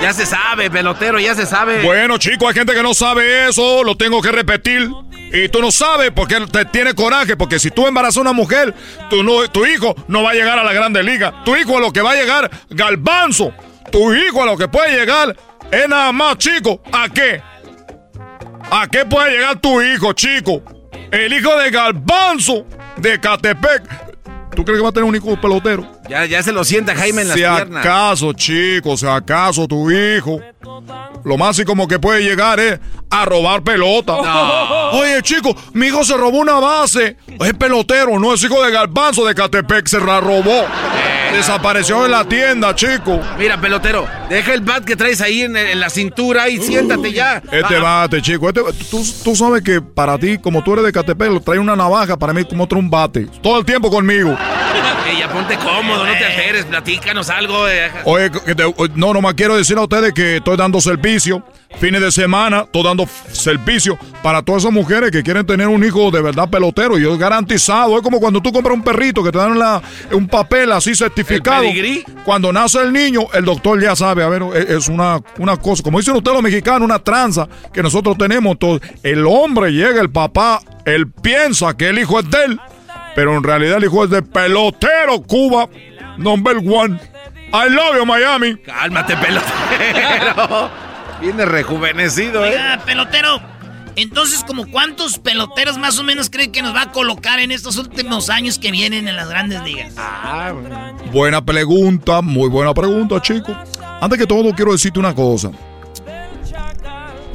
Ya 0.00 0.14
se 0.14 0.24
sabe, 0.24 0.70
pelotero, 0.70 1.20
ya 1.20 1.34
se 1.34 1.44
sabe. 1.44 1.82
Bueno, 1.82 2.16
chicos, 2.16 2.48
hay 2.48 2.54
gente 2.54 2.74
que 2.74 2.82
no 2.82 2.94
sabe 2.94 3.48
eso, 3.48 3.84
lo 3.84 3.96
tengo 3.96 4.22
que 4.22 4.32
repetir. 4.32 4.90
Y 5.32 5.48
tú 5.48 5.60
no 5.60 5.70
sabes 5.70 6.10
porque 6.10 6.40
te 6.50 6.64
tiene 6.64 6.94
coraje, 6.94 7.36
porque 7.36 7.58
si 7.58 7.70
tú 7.70 7.86
embarazas 7.86 8.16
a 8.16 8.20
una 8.22 8.32
mujer, 8.32 8.74
tu, 9.10 9.22
no, 9.22 9.46
tu 9.48 9.66
hijo 9.66 9.94
no 10.08 10.22
va 10.22 10.30
a 10.30 10.34
llegar 10.34 10.58
a 10.58 10.64
la 10.64 10.72
grande 10.72 11.02
liga. 11.02 11.44
Tu 11.44 11.54
hijo 11.56 11.76
a 11.76 11.80
lo 11.80 11.92
que 11.92 12.00
va 12.00 12.12
a 12.12 12.16
llegar, 12.16 12.50
galbanzo. 12.70 13.52
Tu 13.92 14.14
hijo 14.14 14.42
a 14.42 14.46
lo 14.46 14.56
que 14.56 14.68
puede 14.68 14.98
llegar 14.98 15.36
es 15.70 15.88
nada 15.88 16.12
más, 16.12 16.38
chico. 16.38 16.80
¿A 16.92 17.08
qué? 17.08 17.42
¿A 18.70 18.86
qué 18.88 19.04
puede 19.04 19.32
llegar 19.32 19.60
tu 19.60 19.82
hijo, 19.82 20.12
chico? 20.14 20.62
El 21.10 21.32
hijo 21.32 21.56
de 21.58 21.70
Galbanzo 21.70 22.66
de 22.96 23.20
Catepec. 23.20 24.09
¿Tú 24.54 24.64
crees 24.64 24.78
que 24.78 24.82
va 24.82 24.88
a 24.88 24.92
tener 24.92 25.08
un 25.08 25.14
hijo 25.14 25.40
pelotero? 25.40 25.86
Ya, 26.08 26.24
ya 26.26 26.42
se 26.42 26.52
lo 26.52 26.64
sienta 26.64 26.94
Jaime 26.94 27.22
en 27.22 27.28
las 27.28 27.36
si 27.36 27.42
piernas. 27.42 27.84
acaso, 27.84 28.32
chicos, 28.32 29.00
si 29.00 29.06
acaso 29.06 29.66
tu 29.68 29.90
hijo, 29.90 30.40
lo 31.24 31.36
más 31.38 31.58
y 31.58 31.64
como 31.64 31.86
que 31.86 31.98
puede 31.98 32.22
llegar 32.22 32.58
es 32.58 32.78
a 33.10 33.24
robar 33.24 33.62
pelota. 33.62 34.16
No. 34.20 34.90
Oye, 35.00 35.22
chico, 35.22 35.54
mi 35.72 35.86
hijo 35.86 36.04
se 36.04 36.16
robó 36.16 36.38
una 36.38 36.58
base. 36.58 37.16
Es 37.40 37.54
pelotero, 37.54 38.18
no 38.18 38.34
es 38.34 38.42
hijo 38.42 38.62
de 38.64 38.70
Galbanzo 38.72 39.24
de 39.24 39.34
Catepec, 39.34 39.86
se 39.86 40.00
la 40.00 40.20
robó. 40.20 40.64
Desapareció 41.32 42.04
en 42.04 42.10
la 42.10 42.24
tienda, 42.24 42.74
chico. 42.74 43.20
Mira, 43.38 43.60
pelotero, 43.60 44.06
deja 44.28 44.52
el 44.52 44.60
bat 44.60 44.84
que 44.84 44.96
traes 44.96 45.20
ahí 45.20 45.42
en, 45.42 45.56
en 45.56 45.80
la 45.80 45.88
cintura 45.90 46.48
y 46.48 46.58
siéntate 46.60 47.12
ya. 47.12 47.42
Este 47.50 47.76
Ah, 47.76 47.80
bate, 48.02 48.20
chico. 48.20 48.48
Este, 48.48 48.60
tú, 48.90 49.02
tú 49.24 49.36
sabes 49.36 49.62
que 49.62 49.80
para 49.80 50.18
ti, 50.18 50.38
como 50.38 50.62
tú 50.62 50.72
eres 50.74 50.84
de 50.84 50.92
Catepec, 50.92 51.42
trae 51.44 51.58
una 51.58 51.76
navaja, 51.76 52.16
para 52.16 52.32
mí 52.32 52.44
como 52.44 52.64
otro 52.64 52.78
un 52.78 52.90
bate. 52.90 53.26
Todo 53.42 53.58
el 53.58 53.64
tiempo 53.64 53.90
conmigo. 53.90 54.30
eh, 55.06 55.16
ya 55.18 55.28
ponte 55.32 55.56
cómodo, 55.56 56.04
no 56.04 56.12
te 56.12 56.24
alteres, 56.24 56.64
platícanos 56.66 57.30
algo. 57.30 57.68
eh. 57.68 57.90
Oye, 58.04 58.30
no, 58.94 59.14
nomás 59.14 59.34
quiero 59.34 59.56
decir 59.56 59.76
a 59.78 59.82
ustedes 59.82 60.12
que 60.12 60.36
estoy 60.36 60.56
dando 60.56 60.80
servicio 60.80 61.42
fines 61.78 62.00
de 62.00 62.10
semana, 62.12 62.66
todo 62.70 62.82
dando 62.84 63.06
servicio 63.32 63.98
para 64.22 64.42
todas 64.42 64.62
esas 64.62 64.72
mujeres 64.72 65.10
que 65.10 65.22
quieren 65.22 65.46
tener 65.46 65.66
un 65.68 65.82
hijo 65.84 66.10
de 66.10 66.20
verdad 66.20 66.48
pelotero. 66.50 66.98
Y 66.98 67.06
es 67.10 67.18
garantizado. 67.18 67.96
Es 67.96 68.02
como 68.02 68.20
cuando 68.20 68.40
tú 68.42 68.52
compras 68.52 68.74
un 68.74 68.82
perrito 68.82 69.22
que 69.22 69.32
te 69.32 69.38
dan 69.38 69.58
la- 69.58 69.80
un 70.12 70.26
papel 70.28 70.72
así 70.72 70.94
certificado. 70.94 71.62
pedigrí? 71.62 72.04
Cuando 72.24 72.52
nace 72.52 72.80
el 72.82 72.92
niño, 72.92 73.22
el 73.32 73.44
doctor 73.44 73.80
ya 73.80 73.96
sabe, 73.96 74.22
a 74.22 74.28
ver, 74.28 74.42
es 74.54 74.70
es 74.70 74.88
una, 74.88 75.20
una 75.38 75.56
cosa, 75.56 75.82
como 75.82 75.98
dicen 75.98 76.16
ustedes 76.16 76.34
los 76.34 76.42
mexicanos, 76.42 76.82
una 76.82 76.98
tranza 76.98 77.48
que 77.72 77.82
nosotros 77.82 78.16
tenemos. 78.18 78.58
Todo. 78.58 78.80
El 79.02 79.24
hombre 79.26 79.72
llega, 79.72 80.00
el 80.00 80.10
papá, 80.10 80.60
él 80.84 81.10
piensa 81.10 81.76
que 81.76 81.88
el 81.88 81.98
hijo 81.98 82.20
es 82.20 82.30
de 82.30 82.44
él, 82.44 82.60
pero 83.14 83.36
en 83.36 83.42
realidad 83.42 83.78
el 83.78 83.84
hijo 83.84 84.04
es 84.04 84.10
de 84.10 84.22
pelotero 84.22 85.22
Cuba, 85.22 85.68
number 86.18 86.56
one. 86.58 86.98
I 87.52 87.68
love 87.68 87.96
you, 87.96 88.06
Miami. 88.06 88.56
Cálmate, 88.58 89.16
pelotero. 89.16 90.89
Viene 91.20 91.44
rejuvenecido, 91.44 92.44
¿eh? 92.44 92.56
Pelotero. 92.86 93.40
Entonces, 93.96 94.44
¿como 94.46 94.70
cuántos 94.70 95.18
peloteros 95.18 95.76
más 95.76 95.98
o 95.98 96.02
menos 96.02 96.30
creen 96.30 96.52
que 96.52 96.62
nos 96.62 96.74
va 96.74 96.82
a 96.82 96.92
colocar 96.92 97.40
en 97.40 97.50
estos 97.52 97.76
últimos 97.76 98.30
años 98.30 98.58
que 98.58 98.70
vienen 98.70 99.08
en 99.08 99.16
las 99.16 99.28
grandes 99.28 99.62
ligas? 99.62 99.94
Ah, 99.98 100.52
Buena 101.12 101.44
pregunta, 101.44 102.22
muy 102.22 102.48
buena 102.48 102.72
pregunta, 102.72 103.20
chico. 103.20 103.54
Antes 104.00 104.18
que 104.18 104.26
todo, 104.26 104.54
quiero 104.54 104.72
decirte 104.72 104.98
una 104.98 105.14
cosa. 105.14 105.50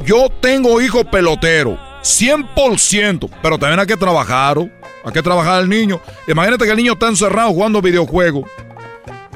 Yo 0.04 0.28
tengo 0.40 0.80
hijo 0.80 1.04
pelotero, 1.04 1.78
100%, 2.02 3.30
pero 3.42 3.58
también 3.58 3.80
hay 3.80 3.86
que 3.86 3.96
trabajar, 3.96 4.58
¿o? 4.58 4.68
hay 5.04 5.12
que 5.12 5.22
trabajar 5.22 5.54
al 5.54 5.68
niño. 5.68 6.00
Imagínate 6.26 6.64
que 6.64 6.70
el 6.70 6.76
niño 6.76 6.94
está 6.94 7.08
encerrado 7.08 7.50
jugando 7.50 7.82
videojuegos. 7.82 8.48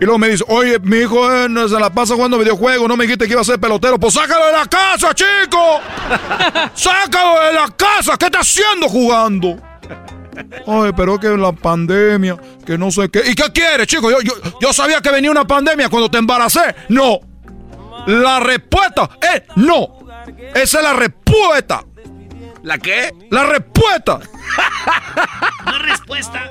Y 0.01 0.05
luego 0.05 0.19
me 0.19 0.29
dice, 0.29 0.45
oye, 0.49 0.79
mi 0.79 0.99
hijo 0.99 1.31
eh, 1.31 1.49
se 1.69 1.79
la 1.79 1.91
pasa 1.91 2.15
jugando 2.15 2.39
videojuegos, 2.39 2.89
no 2.89 2.97
me 2.97 3.05
dijiste 3.05 3.27
que 3.27 3.33
iba 3.33 3.43
a 3.43 3.45
ser 3.45 3.61
pelotero. 3.61 3.99
Pues 3.99 4.15
sácalo 4.15 4.47
de 4.47 4.53
la 4.53 4.67
casa, 4.67 5.15
chico. 5.15 5.81
sácalo 6.75 7.47
de 7.47 7.53
la 7.53 7.69
casa, 7.77 8.17
¿qué 8.17 8.27
está 8.27 8.41
haciendo 8.41 8.89
jugando? 8.89 9.59
Ay, 10.67 10.93
pero 10.97 11.15
es 11.15 11.21
que 11.21 11.29
la 11.37 11.53
pandemia, 11.53 12.39
que 12.65 12.79
no 12.79 12.91
sé 12.91 13.11
qué. 13.11 13.23
¿Y 13.27 13.35
qué 13.35 13.53
quieres, 13.53 13.87
chico? 13.87 14.11
Yo, 14.11 14.21
yo, 14.23 14.33
yo 14.59 14.73
sabía 14.73 15.03
que 15.03 15.11
venía 15.11 15.31
una 15.31 15.47
pandemia 15.47 15.91
cuando 15.91 16.11
te 16.11 16.17
embaracé. 16.17 16.75
No. 16.89 17.21
La 18.07 18.41
respuesta 18.41 19.11
es 19.21 19.43
no. 19.57 19.99
Esa 20.55 20.79
es 20.79 20.85
la 20.85 20.95
respuesta. 20.95 21.85
¿La 22.63 22.79
qué? 22.79 23.13
La 23.31 23.45
respuesta. 23.45 24.21
Es 25.67 25.83
respuesta. 25.83 26.51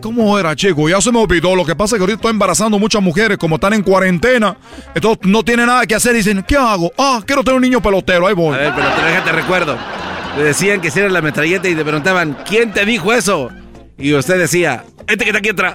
¿Cómo 0.00 0.38
era, 0.38 0.56
chico? 0.56 0.88
Ya 0.88 1.00
se 1.00 1.12
me 1.12 1.18
olvidó. 1.18 1.54
Lo 1.54 1.64
que 1.64 1.76
pasa 1.76 1.96
es 1.96 1.98
que 1.98 2.02
ahorita 2.02 2.16
estoy 2.16 2.30
embarazando 2.30 2.78
muchas 2.78 3.02
mujeres, 3.02 3.36
como 3.38 3.56
están 3.56 3.74
en 3.74 3.82
cuarentena. 3.82 4.56
Entonces 4.94 5.26
no 5.26 5.42
tienen 5.42 5.66
nada 5.66 5.86
que 5.86 5.94
hacer. 5.94 6.14
Dicen, 6.14 6.42
¿qué 6.46 6.56
hago? 6.56 6.90
Ah, 6.96 7.20
quiero 7.24 7.44
tener 7.44 7.56
un 7.56 7.62
niño 7.62 7.82
pelotero. 7.82 8.26
Ahí 8.26 8.34
voy. 8.34 8.56
A 8.56 8.74
pelotero, 8.74 9.06
déjate 9.06 9.32
recuerdo. 9.32 9.76
Le 10.36 10.44
decían 10.44 10.80
que 10.80 10.90
si 10.90 11.00
era 11.00 11.08
la 11.08 11.20
metralleta 11.20 11.68
y 11.68 11.74
te 11.74 11.84
preguntaban, 11.84 12.36
¿quién 12.48 12.72
te 12.72 12.84
dijo 12.84 13.12
eso? 13.12 13.50
Y 13.98 14.14
usted 14.14 14.38
decía, 14.38 14.84
este 15.06 15.24
que 15.24 15.30
está 15.30 15.38
aquí 15.38 15.50
atrás. 15.50 15.74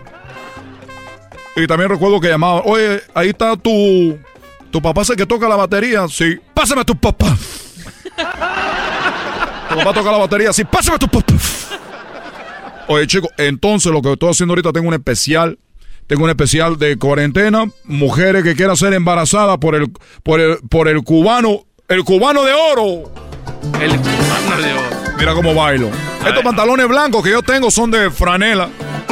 Y 1.55 1.67
también 1.67 1.89
recuerdo 1.89 2.19
que 2.19 2.29
llamaba, 2.29 2.61
oye, 2.65 3.01
ahí 3.13 3.29
está 3.29 3.55
tu. 3.57 4.17
¿Tu 4.71 4.81
papá 4.81 5.03
sé 5.03 5.15
que 5.15 5.25
toca 5.25 5.49
la 5.49 5.57
batería? 5.57 6.07
Sí. 6.07 6.39
Pásame 6.53 6.81
a 6.81 6.85
tu 6.85 6.95
papá. 6.95 7.35
tu 9.69 9.75
papá 9.75 9.93
toca 9.93 10.11
la 10.11 10.17
batería, 10.17 10.53
sí. 10.53 10.63
Pásame 10.63 10.95
a 10.95 10.99
tu 10.99 11.09
papá. 11.09 11.33
Oye, 12.87 13.05
chicos, 13.07 13.29
entonces 13.37 13.91
lo 13.91 14.01
que 14.01 14.13
estoy 14.13 14.29
haciendo 14.29 14.53
ahorita 14.53 14.71
tengo 14.71 14.87
un 14.87 14.93
especial. 14.93 15.59
Tengo 16.07 16.23
un 16.23 16.29
especial 16.29 16.77
de 16.77 16.97
cuarentena. 16.97 17.65
Mujeres 17.83 18.43
que 18.43 18.55
quieran 18.55 18.75
ser 18.75 18.93
embarazadas 18.93 19.57
por 19.57 19.75
el, 19.75 19.91
por 20.23 20.39
el, 20.39 20.57
por 20.69 20.87
el 20.87 21.03
cubano. 21.03 21.65
El 21.87 22.03
cubano 22.03 22.43
de 22.43 22.53
oro. 22.53 23.11
El 23.79 23.97
cubano 23.97 24.61
de 24.61 24.73
oro. 24.73 25.15
Mira 25.17 25.33
cómo 25.33 25.53
bailo. 25.53 25.89
Estos 26.25 26.43
pantalones 26.43 26.87
blancos 26.87 27.23
que 27.23 27.31
yo 27.31 27.41
tengo 27.41 27.69
son 27.69 27.91
de 27.91 28.09
franela. 28.09 28.69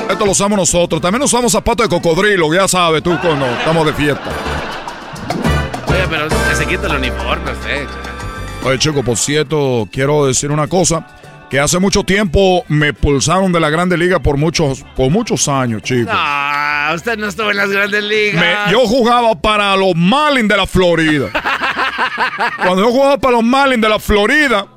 Estos 0.10 0.20
los 0.28 0.30
usamos 0.40 0.57
nosotros. 0.57 1.02
También 1.02 1.22
usamos 1.24 1.52
zapatos 1.52 1.88
de 1.88 1.95
cocodrilo, 1.95 2.53
ya 2.53 2.68
sabes 2.68 3.03
tú 3.03 3.18
cuando 3.22 3.45
estamos 3.45 3.86
de 3.86 3.94
fiesta. 3.94 4.24
Oye, 5.88 6.07
pero 6.10 6.28
se 6.56 6.66
quita 6.66 6.88
el 6.88 6.95
uniforme, 6.95 7.52
usted. 7.52 7.88
Oye, 8.64 8.80
chico, 8.80 9.03
por 9.03 9.18
cierto, 9.18 9.88
quiero 9.91 10.26
decir 10.26 10.52
una 10.52 10.68
cosa. 10.68 11.06
Que 11.49 11.60
hace 11.60 11.80
mucho 11.80 12.03
tiempo 12.03 12.64
me 12.68 12.94
pulsaron 12.94 13.52
de 13.52 13.60
la 13.60 13.72
Grande 13.72 13.98
Liga 13.98 14.20
por 14.20 14.38
muchos, 14.38 14.86
por 14.95 15.10
muchos 15.10 15.48
años, 15.48 15.82
chicos. 15.82 16.14
No, 16.14 16.94
usted 16.94 17.18
no 17.18 17.26
estuvo 17.28 17.49
en 17.49 17.57
las 17.57 17.72
grandes 17.72 18.03
ligas. 18.03 18.40
Me- 18.68 18.72
yo 18.72 18.82
jugaba 18.86 19.34
para 19.34 19.76
los 19.76 19.95
Marlins 19.95 20.48
de 20.48 20.56
la 20.57 20.68
Florida. 20.68 21.30
Cuando 22.64 22.84
yo 22.84 22.91
jugaba 22.91 23.18
para 23.18 23.32
los 23.38 23.44
Marlins 23.44 23.82
de 23.82 23.90
la 23.90 23.98
Florida, 23.98 24.68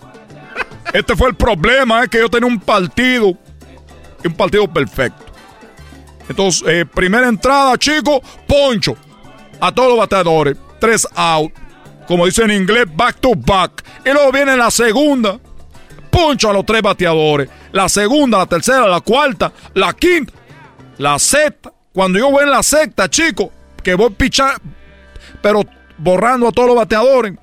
este 0.95 1.15
fue 1.15 1.29
el 1.29 1.35
problema, 1.35 2.05
es 2.05 2.09
que 2.09 2.21
yo 2.21 2.31
tenía 2.31 2.47
un 2.49 2.59
partido, 2.59 3.35
un 4.29 4.35
partido 4.35 4.67
perfecto. 4.69 5.25
Entonces, 6.29 6.63
eh, 6.67 6.87
primera 6.87 7.29
entrada, 7.29 7.77
chico, 7.77 8.23
poncho. 8.47 8.97
A 9.61 9.73
todos 9.73 9.91
los 9.91 9.99
bateadores, 9.99 10.57
tres 10.81 11.07
out. 11.15 11.53
Como 12.07 12.27
dice 12.27 12.43
en 12.43 12.51
inglés, 12.51 12.87
back 12.95 13.21
to 13.21 13.33
back. 13.37 13.85
Y 14.05 14.11
luego 14.11 14.33
viene 14.33 14.57
la 14.57 14.71
segunda, 14.71 15.39
poncho 16.11 16.51
a 16.51 16.53
los 16.53 16.67
tres 16.67 16.83
bateadores. 16.83 17.49
La 17.73 17.89
segunda, 17.89 18.39
la 18.39 18.47
tercera, 18.47 18.89
la 18.89 19.01
cuarta, 19.01 19.53
la 19.75 19.93
quinta, 19.93 20.33
la 20.99 21.19
sexta. 21.19 21.73
Cuando 21.93 22.19
yo 22.19 22.31
voy 22.31 22.45
en 22.45 22.51
la 22.51 22.63
sexta, 22.63 23.09
chico, 23.09 23.53
que 23.83 23.95
voy 23.95 24.11
pichar, 24.11 24.61
pero 25.41 25.63
borrando 25.99 26.49
a 26.49 26.53
todos 26.53 26.69
los 26.69 26.77
bateadores. 26.77 27.35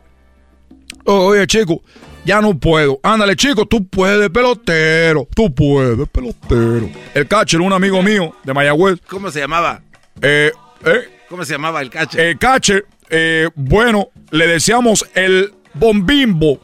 Oye, 1.05 1.47
chico, 1.47 1.81
ya 2.25 2.41
no 2.41 2.57
puedo. 2.57 2.99
Ándale, 3.03 3.35
chico, 3.35 3.65
tú 3.65 3.87
puedes, 3.87 4.29
pelotero. 4.29 5.27
Tú 5.35 5.53
puedes, 5.53 6.07
pelotero. 6.09 6.89
El 7.13 7.27
catcher, 7.27 7.61
un 7.61 7.73
amigo 7.73 8.01
mío 8.01 8.35
de 8.43 8.53
Mayagüez. 8.53 8.99
¿Cómo 9.07 9.31
se 9.31 9.39
llamaba? 9.39 9.81
Eh, 10.21 10.51
eh, 10.85 11.09
¿Cómo 11.29 11.45
se 11.45 11.53
llamaba 11.53 11.81
el 11.81 11.89
catcher? 11.89 12.19
el 12.21 12.37
catcher, 12.37 12.85
eh, 13.09 13.49
bueno, 13.55 14.09
le 14.31 14.47
decíamos 14.47 15.05
el 15.13 15.53
bombimbo. 15.73 16.59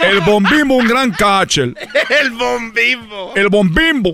El 0.00 0.20
bombimbo, 0.20 0.76
un 0.76 0.86
gran 0.86 1.12
catcher. 1.12 1.74
el 2.20 2.30
bombimbo. 2.32 3.32
El 3.36 3.48
bombimbo 3.48 4.12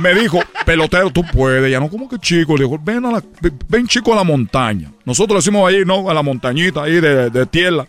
me 0.00 0.14
dijo, 0.14 0.40
pelotero, 0.64 1.10
tú 1.10 1.22
puedes. 1.32 1.70
Ya 1.70 1.80
no, 1.80 1.88
como 1.88 2.08
que 2.08 2.18
chico. 2.18 2.56
Le 2.56 2.64
dijo, 2.64 2.78
ven, 2.82 3.04
a 3.04 3.12
la, 3.12 3.22
ven 3.68 3.86
chico 3.86 4.12
a 4.12 4.16
la 4.16 4.24
montaña. 4.24 4.90
Nosotros 5.04 5.36
le 5.36 5.38
decimos 5.38 5.68
ahí, 5.68 5.84
¿no? 5.84 6.10
A 6.10 6.14
la 6.14 6.22
montañita 6.22 6.82
ahí 6.82 7.00
de, 7.00 7.30
de 7.30 7.46
tierra. 7.46 7.86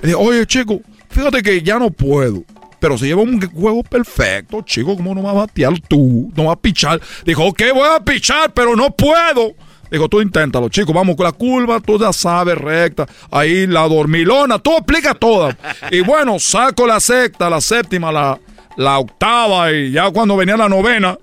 Le 0.00 0.08
dije, 0.08 0.14
oye, 0.14 0.46
chico, 0.46 0.80
fíjate 1.14 1.42
que 1.42 1.62
ya 1.62 1.78
no 1.78 1.90
puedo. 1.90 2.42
Pero 2.80 2.98
se 2.98 3.06
lleva 3.06 3.22
un 3.22 3.40
juego 3.40 3.82
perfecto, 3.82 4.60
chico. 4.60 4.94
¿Cómo 4.94 5.14
no 5.14 5.22
vas 5.22 5.34
a 5.34 5.38
batear 5.38 5.80
tú? 5.88 6.30
No 6.36 6.44
vas 6.44 6.52
a 6.54 6.60
pichar. 6.60 7.00
Dijo, 7.24 7.44
ok, 7.46 7.62
voy 7.72 7.88
a 7.88 8.04
pichar, 8.04 8.52
pero 8.52 8.76
no 8.76 8.90
puedo. 8.90 9.54
Dijo, 9.90 10.08
tú 10.08 10.20
inténtalo, 10.20 10.68
chico. 10.68 10.92
Vamos 10.92 11.16
con 11.16 11.24
la 11.24 11.32
curva, 11.32 11.80
tú 11.80 11.98
ya 11.98 12.12
sabes, 12.12 12.58
recta. 12.58 13.06
Ahí 13.30 13.66
la 13.66 13.88
dormilona, 13.88 14.58
tú 14.58 14.72
explica 14.72 15.14
toda. 15.14 15.56
Y 15.90 16.00
bueno, 16.00 16.38
saco 16.38 16.86
la 16.86 17.00
sexta, 17.00 17.48
la 17.48 17.62
séptima, 17.62 18.12
la, 18.12 18.38
la 18.76 18.98
octava. 18.98 19.72
Y 19.72 19.92
ya 19.92 20.10
cuando 20.10 20.36
venía 20.36 20.56
la 20.56 20.68
novena, 20.68 21.16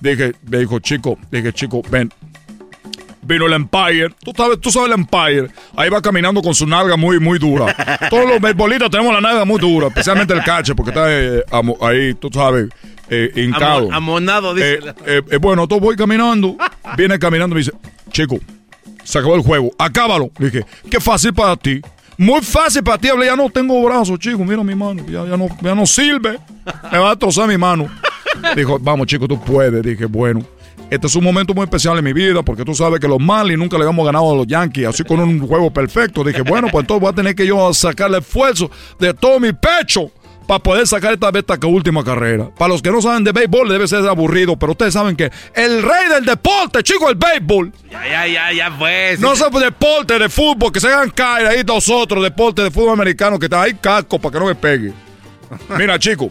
dije, 0.00 0.34
dijo, 0.42 0.80
chico, 0.80 1.16
dije, 1.30 1.52
chico, 1.52 1.80
ven. 1.88 2.12
Vino 3.24 3.46
el 3.46 3.52
Empire. 3.54 4.10
Tú 4.22 4.32
sabes, 4.36 4.60
tú 4.60 4.70
sabes 4.70 4.88
el 4.88 4.94
Empire. 4.94 5.48
Ahí 5.76 5.88
va 5.90 6.00
caminando 6.02 6.42
con 6.42 6.54
su 6.54 6.66
nalga 6.66 6.96
muy, 6.96 7.18
muy 7.20 7.38
dura. 7.38 7.74
Todos 8.10 8.28
los 8.28 8.40
beisbolistas 8.40 8.90
tenemos 8.90 9.12
la 9.14 9.20
nalga 9.20 9.44
muy 9.44 9.58
dura, 9.58 9.88
especialmente 9.88 10.34
el 10.34 10.42
cache, 10.44 10.74
porque 10.74 10.90
está 10.90 11.06
eh, 11.08 11.42
ahí, 11.80 12.14
tú 12.14 12.28
sabes, 12.32 12.68
eh, 13.08 13.30
hincado. 13.36 13.88
Amo- 13.88 13.94
amonado, 13.96 14.54
dice. 14.54 14.78
Eh, 15.06 15.22
eh, 15.30 15.36
bueno, 15.38 15.62
entonces 15.62 15.82
voy 15.82 15.96
caminando. 15.96 16.56
Viene 16.96 17.18
caminando 17.18 17.54
y 17.54 17.56
me 17.56 17.60
dice, 17.60 17.72
chico, 18.10 18.38
se 19.02 19.18
acabó 19.18 19.34
el 19.36 19.42
juego, 19.42 19.70
acábalo. 19.78 20.30
Le 20.38 20.50
dije, 20.50 20.66
qué 20.90 21.00
fácil 21.00 21.32
para 21.34 21.56
ti. 21.56 21.80
Muy 22.16 22.40
fácil 22.42 22.82
para 22.84 22.96
ti. 22.96 23.08
Hablé, 23.08 23.26
ya 23.26 23.34
no 23.36 23.50
tengo 23.50 23.82
brazos, 23.82 24.18
chico. 24.20 24.38
Mira 24.44 24.62
mi 24.62 24.74
mano. 24.74 25.02
Ya, 25.08 25.24
ya 25.26 25.36
no, 25.36 25.48
ya 25.60 25.74
no 25.74 25.84
sirve. 25.84 26.38
Me 26.92 26.98
va 26.98 27.10
a 27.10 27.16
trozar 27.16 27.48
mi 27.48 27.58
mano. 27.58 27.88
Dijo, 28.54 28.78
vamos, 28.78 29.06
chico, 29.08 29.26
tú 29.26 29.40
puedes. 29.40 29.82
Dije, 29.82 30.06
bueno. 30.06 30.40
Este 30.90 31.06
es 31.06 31.16
un 31.16 31.24
momento 31.24 31.54
muy 31.54 31.64
especial 31.64 31.98
en 31.98 32.04
mi 32.04 32.12
vida 32.12 32.42
porque 32.42 32.64
tú 32.64 32.74
sabes 32.74 33.00
que 33.00 33.08
los 33.08 33.18
Marlins 33.18 33.58
nunca 33.58 33.76
le 33.76 33.84
habíamos 33.84 34.04
ganado 34.06 34.32
a 34.32 34.36
los 34.36 34.46
Yankees, 34.46 34.86
así 34.86 35.02
con 35.02 35.18
un 35.20 35.40
juego 35.46 35.72
perfecto. 35.72 36.22
Dije, 36.22 36.42
bueno, 36.42 36.68
pues 36.70 36.82
entonces 36.82 37.00
voy 37.00 37.10
a 37.10 37.14
tener 37.14 37.34
que 37.34 37.46
yo 37.46 37.72
sacarle 37.72 38.18
esfuerzo 38.18 38.70
de 38.98 39.14
todo 39.14 39.40
mi 39.40 39.52
pecho 39.52 40.10
para 40.46 40.60
poder 40.60 40.86
sacar 40.86 41.14
esta 41.14 41.30
esta 41.34 41.66
última 41.66 42.04
carrera. 42.04 42.50
Para 42.56 42.68
los 42.68 42.82
que 42.82 42.90
no 42.90 43.00
saben 43.00 43.24
de 43.24 43.32
béisbol, 43.32 43.68
debe 43.68 43.88
ser 43.88 44.06
aburrido, 44.06 44.56
pero 44.56 44.72
ustedes 44.72 44.92
saben 44.92 45.16
que 45.16 45.30
el 45.54 45.82
rey 45.82 46.08
del 46.10 46.24
deporte, 46.24 46.82
chico, 46.82 47.08
el 47.08 47.16
béisbol. 47.16 47.72
Ya, 47.90 48.06
ya, 48.06 48.26
ya, 48.26 48.52
ya, 48.52 48.78
pues. 48.78 49.20
No 49.20 49.34
son 49.36 49.52
deporte 49.52 50.18
de 50.18 50.28
fútbol, 50.28 50.70
que 50.70 50.80
se 50.80 50.88
hagan 50.88 51.10
caer 51.10 51.46
ahí 51.46 51.64
nosotros, 51.64 52.22
deporte 52.22 52.62
de 52.62 52.70
fútbol 52.70 52.92
americano, 52.92 53.38
que 53.38 53.46
está 53.46 53.62
ahí 53.62 53.74
casco 53.74 54.18
para 54.18 54.32
que 54.32 54.38
no 54.38 54.46
me 54.46 54.54
pegue. 54.54 54.92
Mira, 55.78 55.98
chico. 55.98 56.30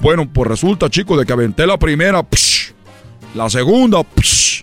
Bueno, 0.00 0.28
pues 0.32 0.48
resulta, 0.48 0.88
chicos, 0.88 1.18
de 1.18 1.26
que 1.26 1.32
aventé 1.32 1.66
la 1.66 1.76
primera, 1.76 2.22
psh, 2.22 2.72
la 3.34 3.50
segunda, 3.50 4.02
psh, 4.02 4.62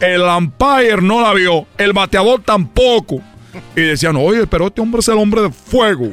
el 0.00 0.22
umpire 0.22 1.00
no 1.00 1.20
la 1.20 1.32
vio, 1.32 1.66
el 1.76 1.92
bateador 1.92 2.42
tampoco. 2.42 3.20
Y 3.74 3.80
decían, 3.80 4.16
oye, 4.16 4.46
pero 4.46 4.66
este 4.66 4.80
hombre 4.80 5.00
es 5.00 5.08
el 5.08 5.18
hombre 5.18 5.42
de 5.42 5.50
fuego. 5.50 6.10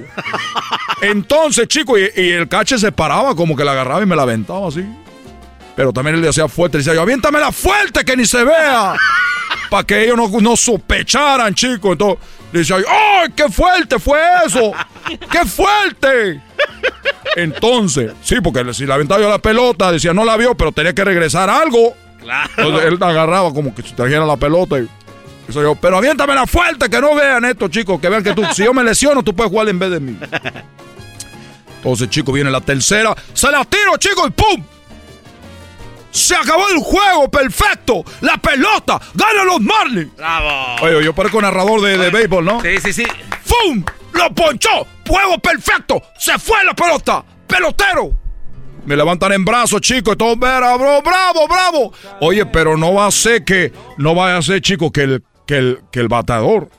Entonces, 1.02 1.68
chicos, 1.68 2.00
y, 2.00 2.22
y 2.22 2.32
el 2.32 2.48
cache 2.48 2.78
se 2.78 2.92
paraba 2.92 3.36
como 3.36 3.56
que 3.56 3.64
la 3.64 3.74
agarraba 3.74 4.02
y 4.02 4.06
me 4.06 4.16
la 4.16 4.24
aventaba 4.24 4.68
así. 4.68 4.86
Pero 5.76 5.92
también 5.92 6.16
él 6.16 6.22
le 6.22 6.30
hacía 6.30 6.48
fuerte, 6.48 6.78
le 6.78 6.84
decía 6.84 6.96
yo, 6.96 7.02
aviéntamela 7.02 7.52
fuerte 7.52 8.06
que 8.06 8.16
ni 8.16 8.26
se 8.26 8.44
vea. 8.44 8.96
Para 9.70 9.84
que 9.84 10.04
ellos 10.04 10.16
no, 10.16 10.30
no 10.40 10.56
sospecharan, 10.56 11.54
chicos. 11.54 11.94
Entonces, 11.94 12.20
le 12.52 12.60
decía 12.60 12.80
yo, 12.80 12.86
¡ay, 12.90 13.30
qué 13.36 13.50
fuerte 13.50 14.00
fue 14.00 14.20
eso! 14.46 14.72
¡Qué 15.32 15.46
fuerte! 15.46 16.42
Entonces, 17.36 18.14
sí, 18.22 18.38
porque 18.42 18.74
si 18.74 18.86
la 18.86 18.96
aventaba 18.96 19.22
yo 19.22 19.30
la 19.30 19.40
pelota, 19.40 19.92
decía, 19.92 20.14
no 20.14 20.24
la 20.26 20.38
vio, 20.38 20.56
pero 20.56 20.72
tenía 20.72 20.94
que 20.94 21.04
regresar 21.04 21.50
algo. 21.50 21.94
Entonces 22.58 22.86
él 22.86 22.98
agarraba 23.02 23.54
como 23.54 23.76
que 23.76 23.84
si 23.84 23.94
trajera 23.94 24.26
la 24.26 24.38
pelota 24.38 24.80
y 24.80 24.88
eso 25.48 25.62
yo, 25.62 25.76
pero 25.76 25.98
aviéntamela 25.98 26.48
fuerte, 26.48 26.90
que 26.90 27.00
no 27.00 27.14
vean 27.14 27.46
esto, 27.46 27.68
chicos, 27.68 28.00
que 28.02 28.10
vean 28.10 28.24
que 28.24 28.34
tú, 28.34 28.44
si 28.54 28.64
yo 28.64 28.74
me 28.74 28.84
lesiono, 28.84 29.22
tú 29.22 29.36
puedes 29.36 29.52
jugar 29.52 29.70
en 29.70 29.78
vez 29.78 29.92
de 29.92 30.00
mí. 30.00 30.18
Entonces, 31.78 32.10
chicos, 32.10 32.34
viene 32.34 32.50
la 32.50 32.62
tercera, 32.62 33.16
se 33.34 33.52
la 33.52 33.64
tiro, 33.64 33.96
chicos, 33.98 34.28
y 34.30 34.32
¡pum! 34.32 34.64
Se 36.10 36.34
acabó 36.36 36.68
el 36.70 36.78
juego, 36.78 37.30
perfecto. 37.30 38.04
La 38.22 38.38
pelota, 38.38 39.00
ganan 39.14 39.46
los 39.46 39.60
Marlins. 39.60 40.16
Bravo. 40.16 40.82
Oye, 40.82 41.04
yo 41.04 41.14
parezco 41.14 41.42
narrador 41.42 41.82
de, 41.82 41.98
de 41.98 42.10
béisbol, 42.10 42.46
¿no? 42.46 42.62
Sí, 42.62 42.78
sí, 42.82 42.94
sí. 42.94 43.06
¡Fum! 43.44 43.84
¡Lo 44.14 44.34
ponchó! 44.34 44.88
¡Juego 45.08 45.38
perfecto! 45.40 46.02
¡Se 46.18 46.38
fue 46.40 46.64
la 46.66 46.74
pelota! 46.74 47.24
¡Pelotero! 47.48 48.12
Me 48.86 48.96
levantan 48.96 49.32
en 49.34 49.44
brazos, 49.44 49.82
chicos, 49.82 50.14
y 50.14 50.18
todo, 50.18 50.36
bro, 50.36 51.02
bravo, 51.02 51.48
bravo. 51.48 51.94
Oye, 52.22 52.46
pero 52.46 52.78
no 52.78 52.94
va 52.94 53.08
a 53.08 53.12
ser 53.12 53.44
que, 53.44 53.74
no 53.98 54.14
vaya 54.14 54.38
a 54.38 54.42
ser, 54.42 54.62
chicos, 54.62 54.92
que 54.92 55.02
el, 55.02 55.24
que 55.48 55.58
el, 55.58 55.80
que 55.92 56.00
el 56.02 56.08
bateador, 56.08 56.70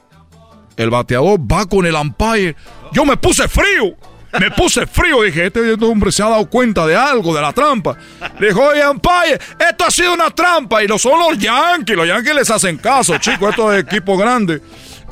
el 0.76 0.90
bateador 0.90 1.40
va 1.40 1.66
con 1.66 1.84
el 1.84 1.94
umpire. 1.94 2.54
Yo 2.92 3.04
me 3.04 3.16
puse 3.16 3.48
frío. 3.48 3.96
Me 4.38 4.50
puse 4.50 4.86
frío, 4.86 5.22
dije, 5.22 5.46
este 5.46 5.60
hombre 5.84 6.12
se 6.12 6.22
ha 6.22 6.28
dado 6.28 6.48
cuenta 6.50 6.86
de 6.86 6.94
algo, 6.94 7.34
de 7.34 7.40
la 7.40 7.52
trampa. 7.52 7.96
Le 8.38 8.48
dijo, 8.48 8.60
oye, 8.60 8.86
umpire, 8.86 9.40
esto 9.58 9.84
ha 9.86 9.90
sido 9.90 10.12
una 10.12 10.30
trampa. 10.30 10.82
Y 10.82 10.88
lo 10.88 10.98
son 10.98 11.18
los 11.18 11.38
Yankees, 11.38 11.96
los 11.96 12.06
Yankees 12.06 12.34
les 12.34 12.50
hacen 12.50 12.76
caso, 12.76 13.16
chicos, 13.18 13.50
esto 13.50 13.72
es 13.72 13.82
equipo 13.84 14.16
grande. 14.16 14.60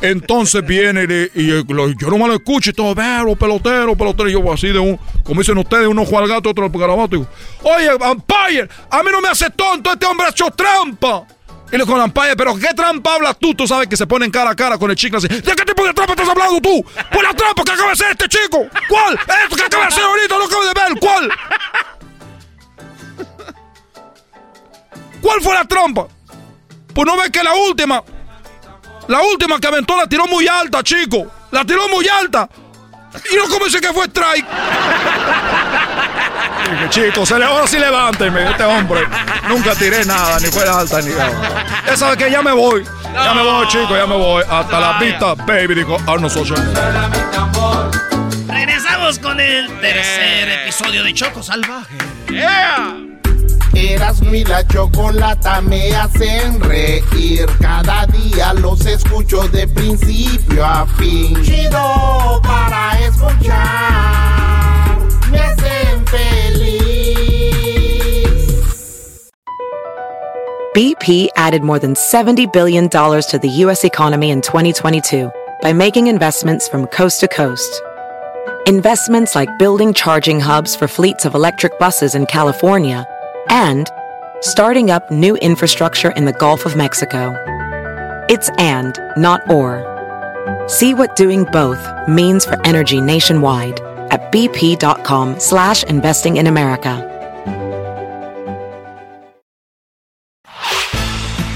Entonces 0.00 0.64
viene 0.66 1.04
y, 1.34 1.46
yo 1.46 2.10
no 2.10 2.18
me 2.18 2.28
lo 2.28 2.34
escucho 2.34 2.70
y 2.70 2.72
todo, 2.72 2.94
veo, 2.94 3.36
pelotero, 3.36 3.96
pelotero. 3.96 4.28
Y 4.28 4.32
yo 4.32 4.52
así 4.52 4.68
de 4.68 4.78
un, 4.78 4.98
como 5.24 5.40
dicen 5.40 5.56
ustedes, 5.58 5.86
uno 5.86 6.04
juega 6.04 6.24
al 6.24 6.28
gato, 6.28 6.50
otro 6.50 6.64
al 6.64 6.70
garabato. 6.70 7.16
Digo, 7.16 7.26
oye, 7.62 7.90
umpire, 7.94 8.68
a 8.90 9.02
mí 9.02 9.10
no 9.10 9.20
me 9.20 9.28
hace 9.28 9.50
tonto, 9.50 9.92
este 9.92 10.06
hombre 10.06 10.26
ha 10.26 10.30
hecho 10.30 10.50
trampa. 10.50 11.26
Y 11.72 11.76
le 11.78 11.84
digo, 11.84 12.02
umpire, 12.02 12.36
pero 12.36 12.54
¿qué 12.56 12.74
trampa 12.74 13.14
hablas 13.14 13.38
tú? 13.38 13.54
Tú 13.54 13.66
sabes 13.66 13.88
que 13.88 13.96
se 13.96 14.06
ponen 14.06 14.30
cara 14.30 14.50
a 14.50 14.56
cara 14.56 14.78
con 14.78 14.90
el 14.90 14.96
chico 14.96 15.16
así. 15.16 15.28
¿De 15.28 15.42
qué 15.42 15.64
tipo 15.64 15.84
de 15.84 15.94
trampa 15.94 16.12
estás 16.12 16.28
hablando 16.28 16.60
tú? 16.60 16.84
Pues 17.10 17.22
la 17.22 17.34
trampa 17.34 17.64
que 17.64 17.72
acaba 17.72 17.86
de 17.88 17.92
hacer 17.92 18.10
este 18.10 18.28
chico. 18.28 18.66
¿Cuál? 18.88 19.14
Esto 19.44 19.56
que 19.56 19.62
acaba 19.62 19.84
de 19.84 19.88
hacer 19.88 20.04
ahorita, 20.04 20.38
lo 20.38 20.44
acabo 20.44 20.64
de 20.64 20.74
ver. 20.74 21.00
¿Cuál? 21.00 21.30
¿Cuál 25.22 25.40
fue 25.40 25.54
la 25.54 25.64
trampa? 25.64 26.06
Pues 26.94 27.06
no 27.06 27.16
ves 27.16 27.30
que 27.30 27.42
la 27.42 27.54
última, 27.54 28.04
la 29.08 29.20
última 29.22 29.58
que 29.60 29.66
aventó 29.66 29.96
la 29.96 30.06
tiró 30.06 30.26
muy 30.26 30.46
alta, 30.48 30.82
chico. 30.82 31.26
La 31.50 31.64
tiró 31.64 31.88
muy 31.88 32.06
alta. 32.08 32.48
Y 33.32 33.36
no 33.36 33.44
como 33.48 33.66
dice 33.66 33.80
que 33.80 33.92
fue 33.92 34.06
strike. 34.06 34.44
Dije, 36.70 36.88
chicos, 36.90 37.28
se 37.28 37.38
le- 37.38 37.44
ahora 37.44 37.66
sí 37.66 37.78
levánteme, 37.78 38.50
este 38.50 38.64
hombre. 38.64 39.06
Nunca 39.48 39.74
tiré 39.74 40.04
nada, 40.04 40.40
ni 40.40 40.46
fue 40.46 40.66
alta, 40.68 41.00
ni 41.02 41.10
nada. 41.12 41.64
Ya 41.86 41.96
sabe 41.96 42.16
que 42.16 42.30
ya 42.30 42.42
me 42.42 42.52
voy. 42.52 42.84
Ya 43.14 43.34
me 43.34 43.42
voy, 43.42 43.68
chicos, 43.68 43.90
ya 43.96 44.06
me 44.06 44.16
voy. 44.16 44.42
Hasta 44.48 44.80
la 44.80 44.98
vista, 44.98 45.34
baby, 45.34 45.74
dijo 45.76 45.96
Arnold 46.06 46.32
Schwarzenegger. 46.32 46.84
Regresamos 48.48 49.18
con 49.20 49.38
el 49.38 49.68
tercer 49.80 50.48
episodio 50.62 51.04
de 51.04 51.14
Choco 51.14 51.42
Salvaje. 51.42 51.96
Erasmo 53.74 54.34
y 54.34 54.44
la 54.44 54.66
chocolata 54.66 55.60
me 55.60 55.94
hacen 55.94 56.60
reír. 56.60 57.46
Cada 57.60 58.06
día 58.06 58.54
los 58.54 58.86
escucho 58.86 59.48
de 59.48 59.66
principio 59.68 60.64
a 60.64 60.86
fin. 60.86 61.42
Chido 61.42 62.40
para 62.42 62.98
escuchar. 63.00 64.98
Me 65.30 65.38
hacen 65.38 66.06
feliz. 66.06 66.84
BP 70.74 71.28
added 71.36 71.62
more 71.62 71.78
than 71.78 71.94
$70 71.94 72.52
billion 72.52 72.88
to 72.88 73.38
the 73.40 73.48
U.S. 73.48 73.84
economy 73.84 74.30
in 74.30 74.40
2022 74.40 75.30
by 75.62 75.72
making 75.72 76.08
investments 76.08 76.68
from 76.68 76.86
coast 76.88 77.20
to 77.20 77.28
coast. 77.28 77.82
Investments 78.66 79.34
like 79.34 79.58
building 79.58 79.92
charging 79.92 80.40
hubs 80.40 80.74
for 80.74 80.88
fleets 80.88 81.24
of 81.26 81.34
electric 81.34 81.78
buses 81.78 82.14
in 82.14 82.26
California 82.26 83.06
and 83.48 83.88
starting 84.40 84.90
up 84.90 85.10
new 85.10 85.36
infrastructure 85.36 86.10
in 86.10 86.24
the 86.24 86.32
Gulf 86.32 86.66
of 86.66 86.76
Mexico. 86.76 87.34
It's 88.28 88.50
and, 88.58 88.98
not 89.16 89.48
or. 89.50 89.90
See 90.68 90.94
what 90.94 91.16
doing 91.16 91.44
both 91.44 91.80
means 92.08 92.44
for 92.44 92.60
energy 92.66 93.00
nationwide 93.00 93.80
at 94.10 94.32
bp.com 94.32 95.40
slash 95.40 95.84
investing 95.84 96.36
in 96.36 96.46
America. 96.46 97.10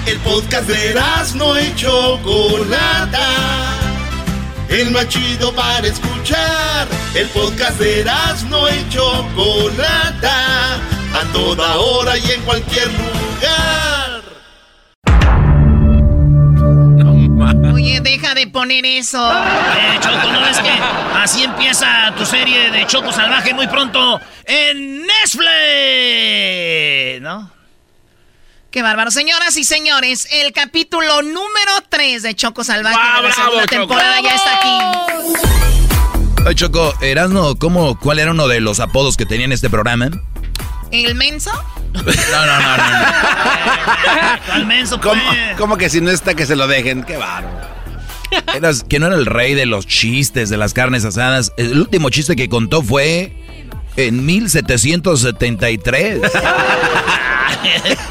El 0.06 0.18
podcast 0.20 0.68
de 0.68 0.90
Erasmo 0.90 1.58
y 1.58 1.74
Chocolata. 1.74 3.28
El 4.68 4.90
más 4.90 5.08
chido 5.08 5.52
para 5.54 5.86
escuchar. 5.86 6.88
El 7.14 7.28
podcast 7.28 7.78
de 7.78 8.00
Erasmo 8.00 8.68
y 8.68 8.88
Chocolata. 8.88 10.97
A 11.14 11.24
toda 11.32 11.76
hora 11.76 12.16
y 12.18 12.30
en 12.30 12.42
cualquier 12.42 12.88
lugar. 12.88 14.22
Oye, 17.72 18.00
deja 18.00 18.34
de 18.34 18.46
poner 18.48 18.84
eso. 18.86 19.32
Eh, 19.32 19.98
Choco, 20.00 20.32
¿no 20.32 20.40
ves 20.40 20.58
que 20.58 20.70
así 21.16 21.44
empieza 21.44 22.12
tu 22.16 22.24
serie 22.26 22.70
de 22.70 22.86
Choco 22.86 23.12
Salvaje 23.12 23.54
muy 23.54 23.66
pronto 23.68 24.20
en 24.44 25.06
Netflix? 25.06 25.48
¿No? 27.22 27.50
Qué 28.70 28.82
bárbaro. 28.82 29.10
Señoras 29.10 29.56
y 29.56 29.64
señores, 29.64 30.28
el 30.30 30.52
capítulo 30.52 31.22
número 31.22 31.72
3 31.88 32.22
de 32.22 32.34
Choco 32.34 32.62
Salvaje 32.64 32.96
¡Guau, 32.96 33.22
de 33.22 33.28
la 33.28 33.34
bravo, 33.34 33.34
segunda 33.34 33.62
Choco! 33.66 33.80
temporada 33.80 34.20
ya 34.20 34.34
está 34.34 34.58
aquí. 34.58 34.68
Oye, 36.46 36.54
Choco, 36.54 36.94
Erasmo, 37.00 37.56
¿cómo, 37.56 37.98
¿cuál 37.98 38.18
era 38.18 38.30
uno 38.32 38.46
de 38.46 38.60
los 38.60 38.78
apodos 38.80 39.16
que 39.16 39.24
tenía 39.26 39.46
en 39.46 39.52
este 39.52 39.70
programa? 39.70 40.10
¿El 40.90 41.14
menso? 41.14 41.50
No, 41.92 42.02
no, 42.02 42.60
no, 42.60 42.76
no. 44.60 44.66
menso, 44.66 45.00
¿Cómo, 45.00 45.22
pues. 45.28 45.56
cómo 45.56 45.76
que 45.76 45.88
si 45.90 46.00
no 46.00 46.10
está 46.10 46.34
que 46.34 46.46
se 46.46 46.56
lo 46.56 46.66
dejen? 46.66 47.02
Qué. 47.04 47.18
Eras- 48.54 48.84
que 48.88 48.98
no 48.98 49.06
era 49.06 49.16
el 49.16 49.26
rey 49.26 49.54
de 49.54 49.66
los 49.66 49.86
chistes, 49.86 50.48
de 50.50 50.56
las 50.56 50.74
carnes 50.74 51.04
asadas. 51.04 51.52
El 51.56 51.78
último 51.78 52.10
chiste 52.10 52.36
que 52.36 52.48
contó 52.48 52.82
fue 52.82 53.32
en 53.96 54.24
1773. 54.26 56.20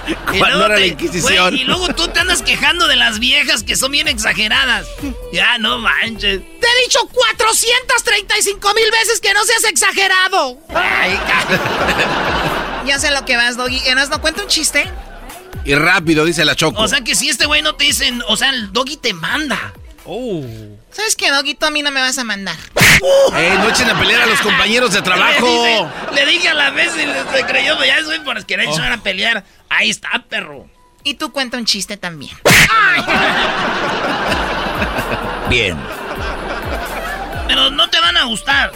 Y 0.08 0.16
Cuando 0.40 0.58
luego 0.58 0.66
era 0.66 0.80
la 0.80 0.96
te- 0.98 1.22
güey, 1.22 1.62
y 1.62 1.64
luego 1.66 1.88
tú 1.90 2.08
te 2.10 2.20
andas 2.20 2.42
quejando 2.42 2.88
de 2.88 2.96
las 2.96 3.20
viejas 3.20 3.64
que 3.64 3.76
son 3.76 3.92
bien 3.92 4.08
exageradas. 4.08 4.88
Ya, 5.32 5.58
no 5.60 5.78
manches. 5.80 6.42
Te 6.42 6.68
he 6.68 6.84
dicho 6.86 7.00
435 7.14 8.74
mil 8.74 8.92
veces 8.92 9.20
que 9.22 9.34
no 9.34 9.44
seas 9.46 9.64
exagerado. 9.66 10.58
Ay, 10.74 11.18
Ya 12.88 13.00
sé 13.00 13.12
lo 13.12 13.26
que 13.26 13.36
vas, 13.36 13.58
Doggy. 13.58 13.82
¿Eras 13.88 14.10
no 14.10 14.22
cuenta 14.22 14.42
un 14.44 14.48
chiste? 14.48 14.90
Y 15.66 15.76
rápido, 15.76 16.24
dice 16.26 16.46
la 16.46 16.56
Choco. 16.56 16.82
O 16.82 16.88
sea 16.88 17.02
que 17.02 17.16
si 17.16 17.28
este 17.30 17.46
güey 17.46 17.62
no 17.62 17.76
te 17.76 17.84
dicen, 17.84 18.24
o 18.28 18.38
sea, 18.38 18.50
el 18.50 18.72
doggy 18.72 18.96
te 18.98 19.14
manda. 19.14 19.74
Oh. 20.06 20.42
¿Sabes 20.92 21.16
qué, 21.18 21.30
Doggy? 21.30 21.56
Tú 21.56 21.66
a 21.66 21.70
mí 21.72 21.82
no 21.84 21.92
me 21.92 22.00
vas 22.00 22.18
a 22.18 22.24
mandar. 22.24 22.56
¡Ey, 23.36 23.58
no 23.58 23.70
echen 23.70 23.90
a 23.90 24.00
pelear 24.00 24.22
a 24.22 24.26
los 24.26 24.40
compañeos 24.40 24.92
de 24.94 25.00
Le, 25.00 25.04
trabajo! 25.04 25.46
dice- 25.46 25.86
le 26.16 26.26
dije 26.26 26.48
a 26.48 26.54
la 26.54 26.70
vez 26.72 26.94
y 26.96 27.06
le- 27.06 27.24
se 27.38 27.46
creyó, 27.46 27.84
ya 27.84 28.02
soy 28.04 28.20
por 28.22 28.44
querer 28.46 28.70
echar 28.70 28.92
a 28.94 28.98
pelear. 28.98 29.44
Ahí 29.70 29.90
está, 29.90 30.24
perro. 30.30 30.68
Y 31.04 31.16
tú 31.16 31.32
cuenta 31.34 31.58
un 31.58 31.66
chiste 31.66 31.98
también. 31.98 32.32
Bien. 35.50 35.78
Pero 37.48 37.70
no 37.72 37.90
te 37.90 38.00
van 38.00 38.18
a 38.18 38.24
gustar. 38.24 38.72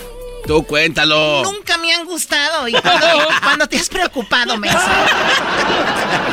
Tú 0.45 0.65
cuéntalo. 0.65 1.43
Nunca 1.43 1.77
me 1.77 1.93
han 1.93 2.05
gustado. 2.05 2.67
¿Y 2.67 2.73
cuando, 2.81 3.07
cuando 3.41 3.67
te 3.67 3.77
has 3.77 3.89
preocupado, 3.89 4.57
menso? 4.57 4.79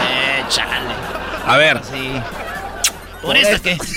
Eh, 0.08 0.44
chale. 0.48 0.94
A 1.46 1.56
ver. 1.56 1.80
Sí. 1.84 2.12
Por 3.22 3.36
esta 3.36 3.58
que. 3.60 3.78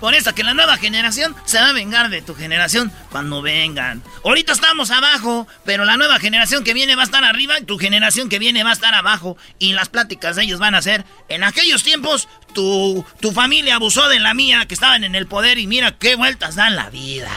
Por 0.00 0.14
esta 0.14 0.34
que 0.34 0.42
la 0.42 0.54
nueva 0.54 0.76
generación 0.76 1.34
se 1.44 1.58
va 1.58 1.68
a 1.68 1.72
vengar 1.72 2.10
de 2.10 2.22
tu 2.22 2.34
generación 2.34 2.92
cuando 3.10 3.42
vengan. 3.42 4.02
Ahorita 4.24 4.52
estamos 4.52 4.90
abajo, 4.90 5.46
pero 5.64 5.84
la 5.84 5.96
nueva 5.96 6.18
generación 6.18 6.64
que 6.64 6.74
viene 6.74 6.94
va 6.94 7.02
a 7.02 7.04
estar 7.04 7.24
arriba 7.24 7.58
y 7.58 7.64
tu 7.64 7.78
generación 7.78 8.28
que 8.28 8.38
viene 8.38 8.64
va 8.64 8.70
a 8.70 8.74
estar 8.74 8.94
abajo. 8.94 9.36
Y 9.58 9.72
las 9.72 9.88
pláticas 9.88 10.36
de 10.36 10.44
ellos 10.44 10.60
van 10.60 10.74
a 10.74 10.82
ser, 10.82 11.04
en 11.28 11.44
aquellos 11.44 11.82
tiempos, 11.82 12.28
tu, 12.52 13.04
tu 13.20 13.32
familia 13.32 13.76
abusó 13.76 14.08
de 14.08 14.20
la 14.20 14.34
mía, 14.34 14.66
que 14.66 14.74
estaban 14.74 15.04
en 15.04 15.14
el 15.14 15.26
poder 15.26 15.58
y 15.58 15.66
mira 15.66 15.92
qué 15.98 16.14
vueltas 16.16 16.54
dan 16.54 16.76
la 16.76 16.90
vida. 16.90 17.30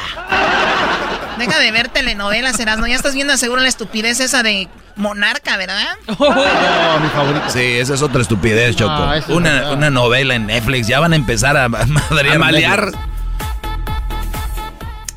Deja 1.38 1.60
de 1.60 1.72
ver 1.72 1.90
telenovelas, 1.90 2.60
Erasmo. 2.60 2.88
Ya 2.88 2.96
estás 2.96 3.14
viendo 3.14 3.36
seguro 3.38 3.62
la 3.62 3.68
estupidez 3.68 4.20
esa 4.22 4.42
de 4.44 4.70
Monarca, 4.96 5.58
¿verdad? 5.58 5.98
Oh, 6.18 7.00
mi 7.00 7.10
favorito. 7.10 7.50
Sí, 7.50 7.60
esa 7.60 7.94
es 7.96 8.02
otra 8.02 8.22
estupidez, 8.22 8.76
Choco. 8.78 8.92
Ah, 8.94 9.18
es 9.18 9.28
una, 9.28 9.52
verdad. 9.54 9.74
una 9.74 9.90
novela 9.90 10.36
en 10.36 10.46
Netflix. 10.46 10.88
Ya 10.88 11.00
van 11.02 11.12
a 11.14 11.16
empezar 11.18 11.58
a, 11.58 11.66
a 11.66 11.70
madrear 11.70 12.36
A 12.36 12.40
malear. 12.40 12.86
Netflix. 12.86 13.06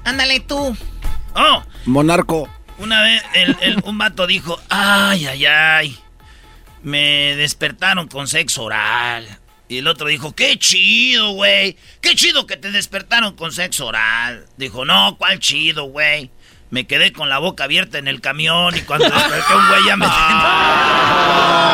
Ándale 0.05 0.41
tú. 0.41 0.77
Oh, 1.35 1.62
Monarco. 1.85 2.49
Una 2.79 3.03
vez 3.03 3.23
el- 3.35 3.57
el- 3.61 3.81
un 3.85 3.99
vato 3.99 4.27
dijo, 4.27 4.59
ay, 4.70 5.27
ay, 5.27 5.47
ay, 5.47 5.99
me 6.83 7.35
despertaron 7.37 8.09
con 8.09 8.27
sexo 8.29 8.65
oral. 8.65 9.27
Y 9.69 9.78
el 9.78 9.86
otro 9.86 10.09
dijo, 10.09 10.35
qué 10.35 10.59
chido, 10.59 11.32
güey, 11.32 11.77
qué 12.01 12.15
chido 12.15 12.47
que 12.47 12.57
te 12.57 12.70
despertaron 12.70 13.36
con 13.36 13.53
sexo 13.53 13.86
oral. 13.86 14.47
Dijo, 14.57 14.86
no, 14.86 15.16
¿cuál 15.19 15.39
chido, 15.40 15.85
güey? 15.85 16.31
Me 16.70 16.86
quedé 16.86 17.12
con 17.12 17.28
la 17.28 17.39
boca 17.39 17.65
abierta 17.65 17.99
en 17.99 18.09
el 18.09 18.20
camión 18.23 18.77
y 18.77 18.81
cuando 18.81 19.09
desperté 19.11 19.55
un 19.55 19.69
güey 19.69 19.85
ya 19.86 19.97
me... 19.97 20.07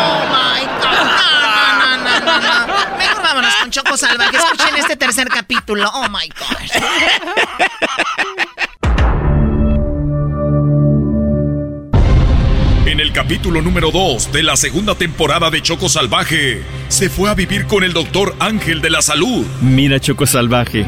Oh 0.05 0.27
my 0.27 0.65
God. 0.83 1.35
No, 1.79 1.97
no, 1.97 2.21
no, 2.21 2.21
no, 2.21 2.67
no. 2.67 2.97
Mejor 2.99 3.23
vámonos 3.23 3.55
con 3.57 3.71
Choco 3.71 3.97
Salvaje. 3.97 4.37
Escuchen 4.37 4.77
este 4.77 4.97
tercer 4.97 5.29
capítulo. 5.29 5.89
Oh 5.95 6.09
my 6.09 6.29
God. 6.29 6.59
En 12.87 13.01
el 13.01 13.13
capítulo 13.13 13.63
número 13.63 13.91
2 13.91 14.31
de 14.31 14.43
la 14.43 14.57
segunda 14.57 14.95
temporada 14.95 15.49
de 15.49 15.63
Choco 15.63 15.89
Salvaje, 15.89 16.63
se 16.89 17.09
fue 17.09 17.31
a 17.31 17.35
vivir 17.35 17.65
con 17.67 17.83
el 17.83 17.95
doctor 17.95 18.37
Ángel 18.41 18.83
de 18.83 18.91
la 18.91 19.01
Salud. 19.01 19.47
Mira, 19.63 19.99
Choco 19.99 20.27
Salvaje. 20.27 20.85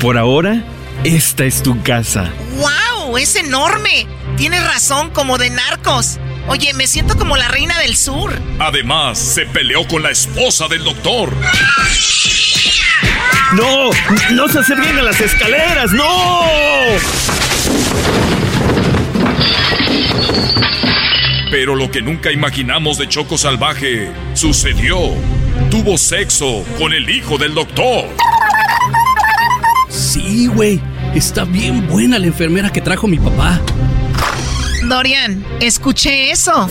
Por 0.00 0.18
ahora, 0.18 0.64
esta 1.04 1.44
es 1.44 1.62
tu 1.62 1.80
casa. 1.84 2.32
¡Wow! 2.56 3.18
¡Es 3.18 3.36
enorme! 3.36 4.08
Tienes 4.36 4.64
razón, 4.64 5.10
como 5.10 5.38
de 5.38 5.50
narcos. 5.50 6.18
Oye, 6.48 6.74
me 6.74 6.88
siento 6.88 7.16
como 7.16 7.36
la 7.36 7.46
reina 7.46 7.78
del 7.78 7.94
sur. 7.94 8.32
Además, 8.58 9.16
se 9.16 9.46
peleó 9.46 9.86
con 9.86 10.02
la 10.02 10.10
esposa 10.10 10.66
del 10.66 10.82
doctor. 10.82 11.32
¡No! 13.52 13.90
¡No 14.32 14.48
se 14.48 14.58
acerquen 14.58 14.98
a 14.98 15.02
las 15.02 15.20
escaleras! 15.20 15.92
¡No! 15.92 16.40
Pero 21.50 21.74
lo 21.74 21.90
que 21.90 22.02
nunca 22.02 22.30
imaginamos 22.30 22.98
de 22.98 23.08
Choco 23.08 23.38
Salvaje 23.38 24.10
sucedió. 24.34 24.98
Tuvo 25.70 25.96
sexo 25.96 26.64
con 26.78 26.92
el 26.92 27.08
hijo 27.08 27.38
del 27.38 27.54
doctor. 27.54 28.04
Sí, 29.88 30.46
güey. 30.46 30.80
Está 31.14 31.44
bien 31.44 31.86
buena 31.88 32.18
la 32.18 32.26
enfermera 32.26 32.70
que 32.70 32.80
trajo 32.82 33.06
mi 33.06 33.18
papá. 33.18 33.60
Dorian, 34.88 35.44
escuché 35.60 36.30
eso. 36.30 36.68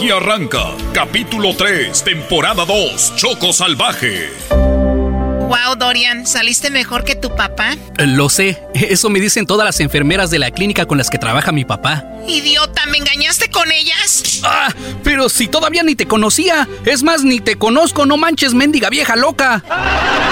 Aquí 0.00 0.10
arranca 0.10 0.72
capítulo 0.94 1.54
3, 1.54 2.04
temporada 2.04 2.64
2, 2.64 3.16
Choco 3.16 3.52
Salvaje. 3.52 4.32
Wow, 4.48 5.76
Dorian, 5.76 6.26
saliste 6.26 6.70
mejor 6.70 7.04
que 7.04 7.16
tu 7.16 7.36
papá. 7.36 7.72
Eh, 7.98 8.06
Lo 8.06 8.30
sé. 8.30 8.62
Eso 8.72 9.10
me 9.10 9.20
dicen 9.20 9.44
todas 9.44 9.66
las 9.66 9.78
enfermeras 9.78 10.30
de 10.30 10.38
la 10.38 10.52
clínica 10.52 10.86
con 10.86 10.96
las 10.96 11.10
que 11.10 11.18
trabaja 11.18 11.52
mi 11.52 11.66
papá. 11.66 12.02
Idiota, 12.26 12.86
¿me 12.86 12.96
engañaste 12.96 13.50
con 13.50 13.70
ellas? 13.70 14.40
Ah, 14.42 14.72
pero 15.04 15.28
si 15.28 15.48
todavía 15.48 15.82
ni 15.82 15.94
te 15.94 16.06
conocía. 16.06 16.66
Es 16.86 17.02
más, 17.02 17.22
ni 17.22 17.38
te 17.40 17.56
conozco, 17.56 18.06
no 18.06 18.16
manches, 18.16 18.54
mendiga 18.54 18.88
vieja 18.88 19.16
loca. 19.16 19.62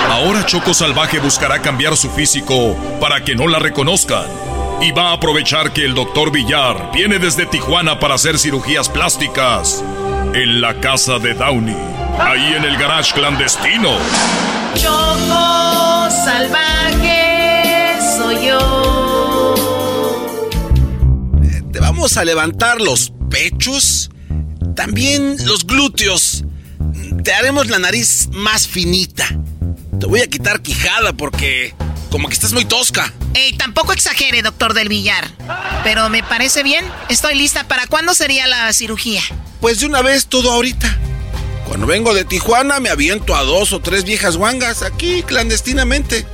Ahora 0.09 0.47
Choco 0.47 0.73
Salvaje 0.73 1.19
buscará 1.19 1.61
cambiar 1.61 1.95
su 1.95 2.09
físico 2.09 2.75
para 3.03 3.23
que 3.23 3.35
no 3.35 3.47
la 3.47 3.59
reconozcan. 3.59 4.25
Y 4.81 4.93
va 4.93 5.11
a 5.11 5.13
aprovechar 5.15 5.73
que 5.73 5.85
el 5.85 5.95
doctor 5.95 6.31
Villar 6.31 6.91
viene 6.95 7.19
desde 7.19 7.47
Tijuana 7.47 7.99
para 7.99 8.15
hacer 8.15 8.39
cirugías 8.39 8.89
plásticas 8.89 9.83
en 10.35 10.61
la 10.61 10.79
casa 10.81 11.19
de 11.19 11.35
Downey, 11.35 11.77
ahí 12.19 12.55
en 12.55 12.65
el 12.65 12.77
garage 12.77 13.13
clandestino. 13.13 13.97
Choco 14.75 16.09
salvaje 16.11 17.97
soy 18.17 18.47
yo. 18.47 19.55
Te 21.73 21.81
vamos 21.81 22.17
a 22.17 22.25
levantar 22.25 22.81
los 22.81 23.13
pechos, 23.31 24.11
también 24.77 25.37
los 25.45 25.67
glúteos. 25.67 26.45
Te 27.25 27.33
haremos 27.33 27.67
la 27.67 27.81
nariz 27.81 28.29
más 28.33 28.69
finita. 28.69 29.27
Te 29.99 30.07
voy 30.07 30.21
a 30.21 30.29
quitar 30.29 30.63
quijada 30.63 31.13
porque 31.13 31.75
como 32.11 32.29
que 32.29 32.35
estás 32.35 32.53
muy 32.53 32.65
tosca. 32.65 33.13
Ey, 33.35 33.57
tampoco 33.57 33.93
exagere, 33.93 34.43
doctor 34.43 34.75
del 34.75 34.89
Villar. 34.89 35.31
Pero 35.85 36.09
me 36.09 36.23
parece 36.23 36.63
bien. 36.63 36.85
Estoy 37.09 37.35
lista. 37.35 37.65
¿Para 37.69 37.87
cuándo 37.87 38.15
sería 38.15 38.47
la 38.47 38.73
cirugía? 38.73 39.23
Pues 39.61 39.81
de 39.81 39.87
una 39.87 40.03
vez 40.03 40.27
todo 40.27 40.53
ahorita. 40.53 40.99
Cuando 41.67 41.87
vengo 41.87 42.15
de 42.15 42.25
Tijuana 42.25 42.81
me 42.81 42.89
aviento 42.89 43.37
a 43.37 43.43
dos 43.43 43.73
o 43.73 43.81
tres 43.81 44.05
viejas 44.05 44.37
guangas 44.37 44.83
aquí 44.83 45.23
clandestinamente. 45.23 46.27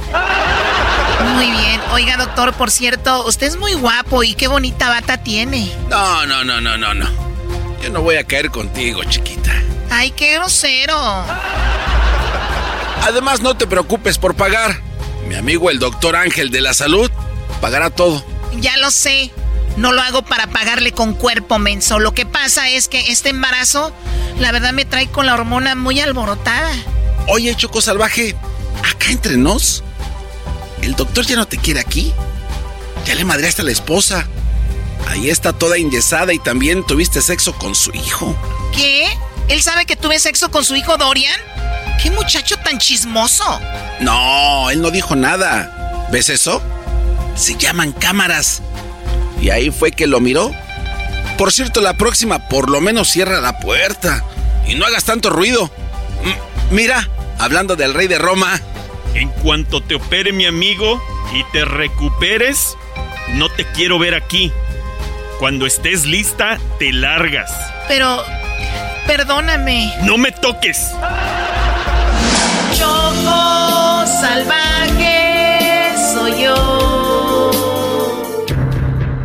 Muy 1.35 1.51
bien. 1.51 1.81
Oiga, 1.93 2.17
doctor, 2.17 2.53
por 2.55 2.71
cierto, 2.71 3.27
usted 3.27 3.49
es 3.49 3.57
muy 3.57 3.75
guapo 3.75 4.23
y 4.23 4.35
qué 4.35 4.47
bonita 4.47 4.89
bata 4.89 5.23
tiene. 5.23 5.73
No, 5.89 6.25
no, 6.27 6.45
no, 6.45 6.61
no, 6.61 6.77
no, 6.77 6.95
no. 6.95 7.09
Yo 7.83 7.91
no 7.91 8.03
voy 8.03 8.17
a 8.17 8.25
caer 8.25 8.51
contigo, 8.51 9.03
chiquita. 9.05 9.53
Ay, 9.91 10.13
qué 10.13 10.35
grosero. 10.35 10.97
Además, 13.03 13.41
no 13.41 13.57
te 13.57 13.67
preocupes 13.67 14.19
por 14.19 14.35
pagar. 14.35 14.81
Mi 15.29 15.35
amigo 15.37 15.71
el 15.71 15.79
doctor 15.79 16.17
Ángel 16.17 16.51
de 16.51 16.61
la 16.61 16.75
Salud 16.75 17.11
pagará 17.61 17.91
todo. 17.91 18.25
Ya 18.61 18.77
lo 18.77 18.91
sé. 18.91 19.31
No 19.77 19.93
lo 19.93 20.03
hago 20.03 20.23
para 20.23 20.47
pagarle 20.49 20.93
con 20.93 21.15
cuerpo 21.15 21.59
menso. 21.59 21.99
Lo 21.99 22.15
que 22.15 22.27
pasa 22.27 22.69
es 22.69 22.89
que 22.89 23.11
este 23.11 23.31
embarazo, 23.31 23.93
la 24.39 24.53
verdad, 24.53 24.73
me 24.73 24.85
trae 24.85 25.09
con 25.09 25.27
la 25.27 25.35
hormona 25.35 25.75
muy 25.75 25.99
alborotada. 26.01 26.71
Oye, 27.27 27.55
Choco 27.57 27.81
Salvaje, 27.81 28.37
acá 28.85 29.11
entre 29.11 29.37
nos, 29.37 29.83
¿el 30.83 30.95
doctor 30.95 31.27
ya 31.27 31.37
no 31.37 31.47
te 31.47 31.57
quiere 31.59 31.81
aquí? 31.81 32.13
Ya 33.07 33.15
le 33.15 33.25
madreaste 33.25 33.63
a 33.63 33.65
la 33.65 33.73
esposa. 33.73 34.29
ahí 35.09 35.29
está 35.29 35.53
toda 35.53 35.77
enyesada 35.77 36.33
y 36.33 36.39
también 36.39 36.87
tuviste 36.87 37.21
sexo 37.21 37.55
con 37.55 37.75
su 37.75 37.91
hijo. 37.93 38.37
¿Qué? 38.75 39.09
¿Él 39.49 39.61
sabe 39.63 39.87
que 39.87 39.97
tuve 39.97 40.19
sexo 40.19 40.51
con 40.51 40.65
su 40.65 40.77
hijo 40.77 40.97
Dorian? 40.97 41.39
¡Qué 42.03 42.11
muchacho 42.11 42.57
tan 42.59 42.79
chismoso! 42.79 43.61
No, 44.01 44.71
él 44.71 44.81
no 44.81 44.91
dijo 44.91 45.17
nada. 45.17 46.07
¿Ves 46.11 46.29
eso? 46.29 46.63
Se 47.35 47.57
llaman 47.57 47.93
cámaras. 47.93 48.63
Y 49.41 49.51
ahí 49.51 49.71
fue 49.71 49.93
que 49.93 50.07
lo 50.07 50.21
miró. 50.21 50.53
Por 51.37 51.53
cierto, 51.53 51.81
la 51.81 51.95
próxima 51.95 52.49
por 52.49 52.71
lo 52.71 52.81
menos 52.81 53.09
cierra 53.09 53.41
la 53.41 53.59
puerta. 53.59 54.25
Y 54.67 54.75
no 54.75 54.87
hagas 54.87 55.05
tanto 55.05 55.31
ruido. 55.31 55.71
M 56.23 56.37
mira, 56.71 57.09
hablando 57.39 57.77
del 57.77 57.95
rey 57.95 58.07
de 58.07 58.19
Roma. 58.19 58.61
En 59.15 59.29
cuanto 59.29 59.81
te 59.83 59.95
opere 59.95 60.33
mi 60.33 60.47
amigo 60.47 61.03
y 61.33 61.45
te 61.53 61.65
recuperes, 61.65 62.77
no 63.31 63.49
te 63.49 63.65
quiero 63.73 63.99
ver 63.99 64.15
aquí. 64.15 64.53
Cuando 65.39 65.67
estés 65.67 66.05
lista, 66.05 66.59
te 66.79 66.93
largas. 66.93 67.51
Pero, 67.89 68.25
perdóname. 69.07 69.93
No 70.03 70.17
me 70.17 70.33
toques. 70.33 70.91
Salvaje 74.25 75.93
soy 76.15 76.45
yo. 76.45 77.51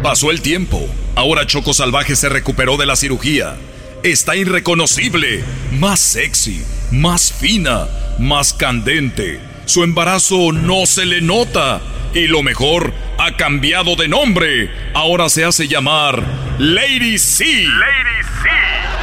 Pasó 0.03 0.30
el 0.30 0.41
tiempo. 0.41 0.89
Ahora 1.15 1.47
Choco 1.47 1.73
Salvaje 1.73 2.17
se 2.17 2.27
recuperó 2.27 2.76
de 2.76 2.85
la 2.85 2.97
cirugía. 2.97 3.55
Está 4.03 4.35
irreconocible, 4.35 5.41
más 5.80 6.01
sexy, 6.01 6.65
más 6.91 7.31
fina, 7.31 7.88
más 8.19 8.51
candente. 8.51 9.39
Su 9.63 9.85
embarazo 9.85 10.51
no 10.51 10.85
se 10.85 11.05
le 11.05 11.21
nota. 11.21 11.80
Y 12.13 12.27
lo 12.27 12.43
mejor, 12.43 12.93
ha 13.19 13.38
cambiado 13.38 13.95
de 13.95 14.09
nombre. 14.09 14.69
Ahora 14.93 15.30
se 15.30 15.45
hace 15.45 15.69
llamar 15.69 16.21
Lady 16.59 17.17
C. 17.17 17.45
Lady 17.45 18.19
C. 18.19 18.19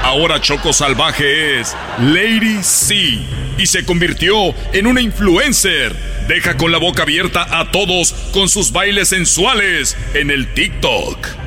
Ahora 0.03 0.41
Choco 0.41 0.73
Salvaje 0.73 1.61
es 1.61 1.77
Lady 1.99 2.63
C. 2.63 3.19
Y 3.59 3.67
se 3.67 3.85
convirtió 3.85 4.55
en 4.73 4.87
una 4.87 5.01
influencer. 5.01 5.95
Deja 6.29 6.57
con 6.57 6.73
la 6.73 6.79
boca 6.79 7.03
abierta 7.03 7.47
a 7.59 7.71
todos 7.71 8.13
con 8.33 8.49
sus 8.49 8.73
bailes 8.73 9.09
sensuales 9.09 9.97
en 10.15 10.31
el 10.31 10.53
TikTok. 10.53 11.46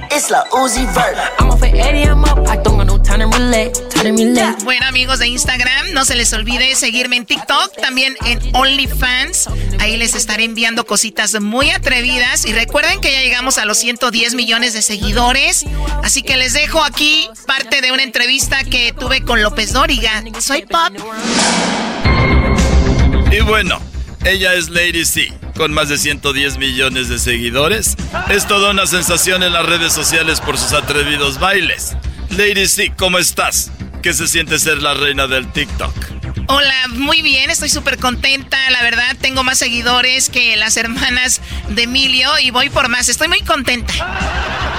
Bueno, 4.64 4.86
amigos 4.88 5.19
de 5.19 5.27
Instagram, 5.27 5.91
no 5.94 6.06
se 6.06 6.15
les 6.15 6.31
olvide 6.34 6.76
seguirme 6.76 7.18
en 7.18 7.26
TikTok, 7.26 7.76
también 7.81 8.15
en 8.26 8.40
OnlyFans. 8.56 9.49
Ahí 9.80 9.98
les 9.98 10.15
estaré 10.15 10.45
enviando 10.45 10.86
cositas 10.86 11.40
muy 11.41 11.69
atrevidas. 11.69 12.45
Y 12.45 12.53
recuerden 12.53 13.02
que 13.02 13.11
ya 13.11 13.22
llegamos 13.22 13.57
a 13.57 13.65
los 13.65 13.77
110 13.77 14.36
millones 14.36 14.73
de 14.73 14.81
seguidores. 14.81 15.65
Así 16.03 16.23
que 16.23 16.38
les 16.38 16.53
dejo 16.53 16.84
aquí 16.84 17.30
parte 17.45 17.81
de 17.81 17.91
una 17.91 18.03
entrevista 18.03 18.64
que 18.64 18.94
tuve 18.94 19.23
con 19.23 19.41
López 19.41 19.73
Dóriga. 19.73 20.23
Soy 20.40 20.65
Pop. 20.65 20.94
Y 23.31 23.41
bueno, 23.41 23.80
ella 24.26 24.53
es 24.56 24.69
Lady 24.69 25.06
C, 25.06 25.31
con 25.60 25.73
más 25.73 25.90
de 25.90 25.98
110 25.98 26.57
millones 26.57 27.10
de 27.10 27.19
seguidores. 27.19 27.98
Es 28.30 28.48
toda 28.48 28.72
una 28.72 28.88
sensación 28.88 29.44
en 29.44 29.52
las 29.52 29.65
redes 29.65 29.91
sociales 29.91 30.40
por 30.40 30.57
sus 30.57 30.72
atrevidos 30.72 31.38
bailes. 31.38 31.98
Lady 32.30 32.65
C, 32.65 32.94
¿cómo 32.98 33.18
estás? 33.18 33.69
¿Qué 34.02 34.14
se 34.14 34.30
siente 34.30 34.57
ser 34.57 34.81
la 34.81 34.94
reina 34.94 35.27
del 35.27 35.52
TikTok? 35.52 36.19
Hola, 36.47 36.88
muy 36.89 37.22
bien, 37.22 37.49
estoy 37.49 37.69
súper 37.69 37.97
contenta, 37.97 38.57
la 38.72 38.81
verdad, 38.81 39.15
tengo 39.19 39.43
más 39.43 39.57
seguidores 39.57 40.30
que 40.30 40.56
las 40.57 40.77
hermanas 40.77 41.41
de 41.69 41.84
Emilio 41.84 42.30
y 42.39 42.51
voy 42.51 42.69
por 42.69 42.89
más, 42.89 43.10
estoy 43.10 43.27
muy 43.27 43.41
contenta. 43.41 43.93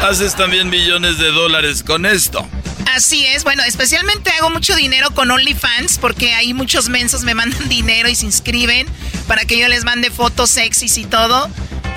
Haces 0.02 0.34
también 0.34 0.70
millones 0.70 1.18
de 1.18 1.30
dólares 1.30 1.82
con 1.82 2.06
esto. 2.06 2.46
Así 2.94 3.24
es, 3.26 3.44
bueno, 3.44 3.62
especialmente 3.62 4.30
hago 4.32 4.50
mucho 4.50 4.74
dinero 4.74 5.12
con 5.12 5.30
OnlyFans 5.30 5.98
porque 5.98 6.34
ahí 6.34 6.54
muchos 6.54 6.88
mensos 6.88 7.22
me 7.22 7.34
mandan 7.34 7.68
dinero 7.68 8.08
y 8.08 8.16
se 8.16 8.26
inscriben 8.26 8.86
para 9.26 9.44
que 9.44 9.58
yo 9.58 9.68
les 9.68 9.84
mande 9.84 10.10
fotos 10.10 10.50
sexys 10.50 10.98
y 10.98 11.04
todo. 11.04 11.48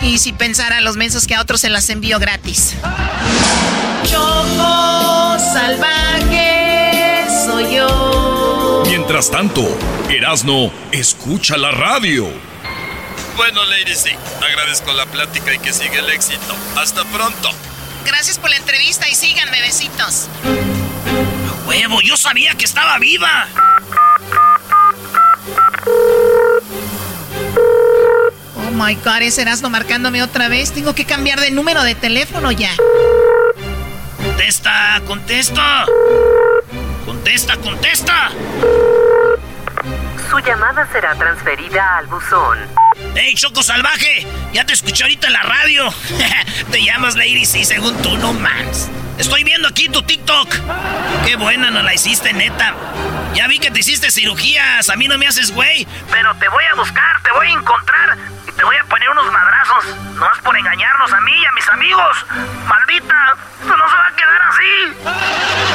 Y 0.01 0.17
si 0.17 0.33
pensara 0.33 0.81
los 0.81 0.97
mensos 0.97 1.27
que 1.27 1.35
a 1.35 1.41
otros 1.41 1.61
se 1.61 1.69
las 1.69 1.89
envío 1.89 2.19
gratis. 2.19 2.73
Choco 4.03 5.37
salvaje 5.39 7.25
soy 7.45 7.75
yo. 7.75 8.12
Mientras 8.95 9.31
tanto, 9.31 9.67
Erasno 10.07 10.71
escucha 10.91 11.57
la 11.57 11.71
radio. 11.71 12.29
Bueno, 13.35 13.65
Lady 13.65 13.95
C, 13.95 14.15
agradezco 14.39 14.93
la 14.93 15.07
plática 15.07 15.51
y 15.51 15.57
que 15.57 15.73
siga 15.73 15.97
el 15.97 16.11
éxito. 16.11 16.55
Hasta 16.77 17.03
pronto. 17.05 17.49
Gracias 18.05 18.37
por 18.37 18.51
la 18.51 18.57
entrevista 18.57 19.09
y 19.09 19.15
síganme, 19.15 19.61
besitos. 19.61 20.29
¡A 20.45 21.67
huevo! 21.67 22.01
¡Yo 22.01 22.15
sabía 22.17 22.53
que 22.53 22.65
estaba 22.65 22.99
viva! 22.99 23.47
Oh 28.55 28.71
my 28.73 28.93
god, 28.93 29.23
ese 29.23 29.41
Erasmo 29.41 29.71
marcándome 29.71 30.21
otra 30.21 30.49
vez. 30.49 30.71
Tengo 30.71 30.93
que 30.93 31.05
cambiar 31.05 31.39
de 31.39 31.49
número 31.49 31.81
de 31.81 31.95
teléfono 31.95 32.51
ya. 32.51 32.75
¡Contesta! 34.17 35.01
¡Contesta! 35.07 35.87
¡Contesta! 37.05 37.57
¡Contesta! 37.57 38.31
Su 40.29 40.39
llamada 40.39 40.87
será 40.91 41.13
transferida 41.15 41.97
al 41.97 42.07
buzón. 42.07 42.57
¡Ey, 43.15 43.35
Choco 43.35 43.61
Salvaje! 43.61 44.25
Ya 44.53 44.65
te 44.65 44.73
escuché 44.73 45.03
ahorita 45.03 45.27
en 45.27 45.33
la 45.33 45.41
radio. 45.41 45.93
te 46.71 46.83
llamas 46.83 47.15
Lady 47.15 47.45
C 47.45 47.65
según 47.65 48.01
tú, 48.01 48.17
no 48.17 48.33
mans. 48.33 48.89
Estoy 49.17 49.43
viendo 49.43 49.67
aquí 49.67 49.89
tu 49.89 50.01
TikTok. 50.01 50.49
Qué 51.25 51.35
buena 51.35 51.69
no 51.71 51.83
la 51.83 51.93
hiciste, 51.93 52.33
neta. 52.33 52.73
Ya 53.33 53.47
vi 53.47 53.59
que 53.59 53.69
te 53.69 53.81
hiciste 53.81 54.09
cirugías. 54.09 54.89
A 54.89 54.95
mí 54.95 55.07
no 55.07 55.17
me 55.17 55.27
haces 55.27 55.53
güey. 55.53 55.85
Pero 56.11 56.33
te 56.35 56.47
voy 56.49 56.63
a 56.71 56.75
buscar, 56.75 57.21
te 57.21 57.31
voy 57.31 57.47
a 57.47 57.51
encontrar 57.51 58.17
y 58.47 58.51
te 58.51 58.63
voy 58.63 58.75
a 58.77 58.83
poner 58.85 59.09
unos 59.09 59.31
madrazos. 59.31 59.85
No 60.15 60.31
es 60.31 60.39
por 60.39 60.57
engañarnos 60.57 61.11
a 61.13 61.19
mí 61.21 61.31
y 61.31 61.45
a 61.45 61.51
mis 61.51 61.67
amigos. 61.69 62.25
Maldita, 62.65 63.35
esto 63.61 63.77
no 63.77 63.89
se 63.89 63.95
va 63.95 64.07
a 64.07 64.15
quedar 64.15 64.41
así. 64.49 65.73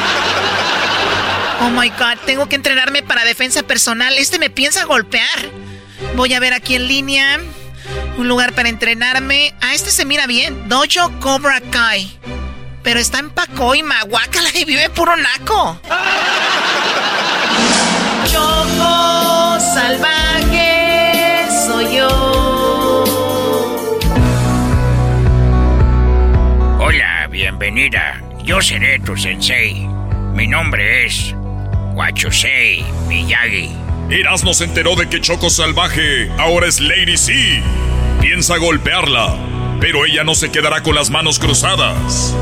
Oh 1.61 1.71
my 1.71 1.91
god, 1.91 2.19
tengo 2.25 2.49
que 2.49 2.55
entrenarme 2.55 3.03
para 3.03 3.25
defensa 3.25 3.65
personal. 3.65 4.17
Este 4.17 4.39
me 4.39 4.49
piensa 4.49 4.85
golpear. 4.85 5.51
Voy 6.15 6.33
a 6.33 6.41
ver 6.41 6.53
aquí 6.53 6.77
en 6.77 6.87
línea. 6.87 7.41
Un 8.17 8.29
lugar 8.29 8.53
para 8.53 8.69
entrenarme. 8.69 9.55
Ah, 9.61 9.75
este 9.75 9.91
se 9.91 10.05
mira 10.05 10.27
bien. 10.27 10.69
Dojo 10.69 11.11
Cobra 11.21 11.61
Kai. 11.61 12.17
Pero 12.83 13.01
está 13.01 13.19
en 13.19 13.31
Pacoima, 13.31 14.03
guácala 14.03 14.51
y 14.55 14.65
vive 14.65 14.89
puro 14.91 15.17
naco. 15.17 15.81
Choco 18.33 19.59
salvaje 19.61 21.47
soy 21.67 21.97
yo. 21.97 23.05
Hola, 26.79 27.27
bienvenida. 27.31 28.23
Yo 28.45 28.63
seré 28.63 29.01
tu 29.01 29.17
sensei. 29.17 29.89
Mi 30.33 30.47
nombre 30.47 31.07
es 31.07 31.35
Wachusei 31.99 32.85
Miyagi. 33.09 33.71
Erasmo 34.09 34.55
se 34.55 34.63
enteró 34.63 34.95
de 34.95 35.09
que 35.09 35.21
Choco 35.21 35.51
Salvaje 35.51 36.31
ahora 36.39 36.69
es 36.69 36.79
Lady 36.79 37.17
C. 37.17 37.61
Piensa 38.21 38.57
golpearla, 38.57 39.37
pero 39.81 40.07
ella 40.07 40.23
no 40.23 40.37
se 40.37 40.53
quedará 40.53 40.85
con 40.85 40.95
las 40.95 41.11
manos 41.11 41.41
cruzadas. 41.41 42.37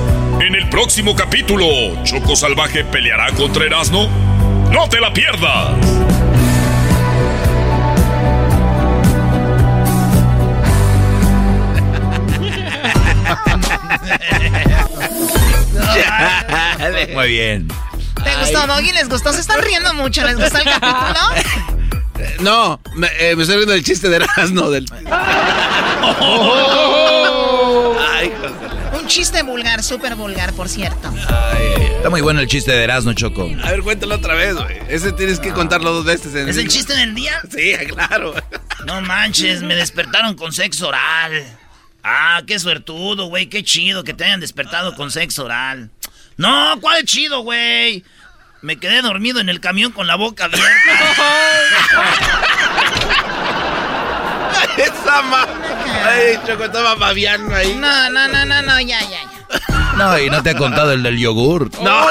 En 0.46 0.54
el 0.54 0.68
próximo 0.68 1.16
capítulo, 1.16 1.66
¿Choco 2.04 2.36
Salvaje 2.36 2.84
peleará 2.84 3.32
contra 3.32 3.64
Erasmo? 3.64 4.10
¡No 4.70 4.90
te 4.90 5.00
la 5.00 5.10
pierdas! 5.14 5.72
Muy 17.14 17.28
bien. 17.28 17.68
¿Te 18.26 18.36
gustó, 18.40 18.66
Doggy? 18.66 18.92
¿Les 18.92 19.08
gustó? 19.08 19.32
¿Se 19.32 19.40
están 19.40 19.62
riendo 19.62 19.94
mucho? 19.94 20.24
¿Les 20.24 20.36
gustó 20.36 20.58
el 20.58 20.64
capítulo? 20.64 21.76
No, 22.40 22.80
me, 22.94 23.08
eh, 23.18 23.36
me 23.36 23.42
estoy 23.42 23.56
riendo 23.56 23.74
del 23.74 23.84
chiste 23.84 24.08
de 24.08 24.16
Erasmo. 24.16 24.70
Del... 24.70 24.86
Ay, 28.10 28.32
Un 28.98 29.06
chiste 29.06 29.42
vulgar, 29.42 29.82
súper 29.82 30.14
vulgar, 30.16 30.52
por 30.54 30.68
cierto. 30.68 31.12
Está 31.96 32.08
muy 32.10 32.22
bueno 32.22 32.40
el 32.40 32.46
chiste 32.46 32.72
de 32.72 32.84
Erasmo, 32.84 33.12
Choco. 33.12 33.50
A 33.62 33.70
ver, 33.70 33.82
cuéntalo 33.82 34.14
otra 34.14 34.34
vez, 34.34 34.54
güey. 34.54 34.78
Ese 34.88 35.12
tienes 35.12 35.40
que 35.40 35.52
contarlo 35.52 35.92
dos 35.92 36.04
veces. 36.06 36.34
En 36.34 36.48
¿Es 36.48 36.56
el 36.56 36.68
chiste 36.68 36.94
del 36.96 37.14
día? 37.14 37.40
Sí, 37.54 37.74
claro. 37.88 38.34
No 38.86 39.00
manches, 39.02 39.62
me 39.62 39.74
despertaron 39.74 40.34
con 40.36 40.52
sexo 40.52 40.88
oral. 40.88 41.44
Ah, 42.02 42.40
qué 42.46 42.58
suertudo, 42.58 43.26
güey, 43.26 43.46
qué 43.48 43.62
chido 43.62 44.04
que 44.04 44.14
te 44.14 44.24
hayan 44.24 44.40
despertado 44.40 44.94
con 44.94 45.10
sexo 45.10 45.44
oral. 45.44 45.90
No, 46.36 46.78
¿cuál 46.80 47.04
chido, 47.04 47.40
güey? 47.40 48.04
Me 48.66 48.78
quedé 48.80 49.00
dormido 49.00 49.38
en 49.38 49.48
el 49.48 49.60
camión 49.60 49.92
con 49.92 50.08
la 50.08 50.16
boca 50.16 50.46
abierta. 50.46 50.66
Esa 54.76 55.22
ma... 55.22 55.46
Ay, 56.04 56.36
Choco, 56.44 56.64
estaba 56.64 56.96
babiando 56.96 57.54
ahí. 57.54 57.76
No, 57.76 58.10
no, 58.10 58.26
no, 58.26 58.44
no, 58.44 58.62
no, 58.62 58.80
ya, 58.80 58.98
ya, 59.02 59.08
ya. 59.08 59.60
No, 59.94 60.18
y 60.18 60.28
no 60.28 60.42
te 60.42 60.50
ha 60.50 60.56
contado 60.56 60.90
el 60.90 61.04
del 61.04 61.16
yogur. 61.16 61.70
No. 61.80 62.08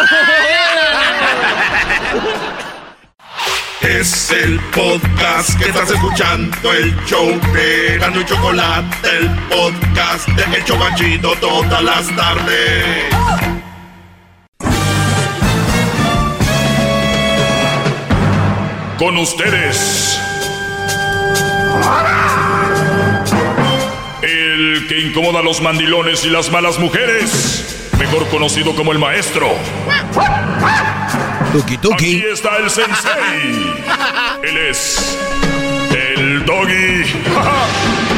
Es 3.82 4.32
el 4.32 4.58
podcast 4.74 5.60
que 5.60 5.66
estás 5.66 5.92
escuchando, 5.92 6.72
el 6.72 6.96
show 7.06 7.38
de 7.52 7.98
Gano 8.00 8.22
y 8.22 8.26
Chocolate, 8.26 9.18
el 9.18 9.30
podcast 9.50 10.30
de 10.30 10.56
El 10.56 10.64
Chocachito 10.64 11.36
todas 11.36 11.84
las 11.84 12.16
tardes. 12.16 13.14
Con 18.98 19.18
ustedes. 19.18 20.18
El 24.22 24.86
que 24.88 25.00
incomoda 25.02 25.40
a 25.40 25.44
los 25.44 25.62
mandilones 25.62 26.24
y 26.24 26.30
las 26.30 26.50
malas 26.50 26.80
mujeres, 26.80 27.92
mejor 28.00 28.26
conocido 28.30 28.74
como 28.74 28.94
el 28.94 29.00
maestro. 29.00 29.50
Tuki 31.52 31.78
tuki. 31.78 31.94
Aquí 31.94 32.24
está 32.32 32.58
el 32.58 32.70
sensei. 32.70 33.74
Él 34.44 34.58
es 34.70 35.18
el 35.92 36.46
doggy. 36.46 37.04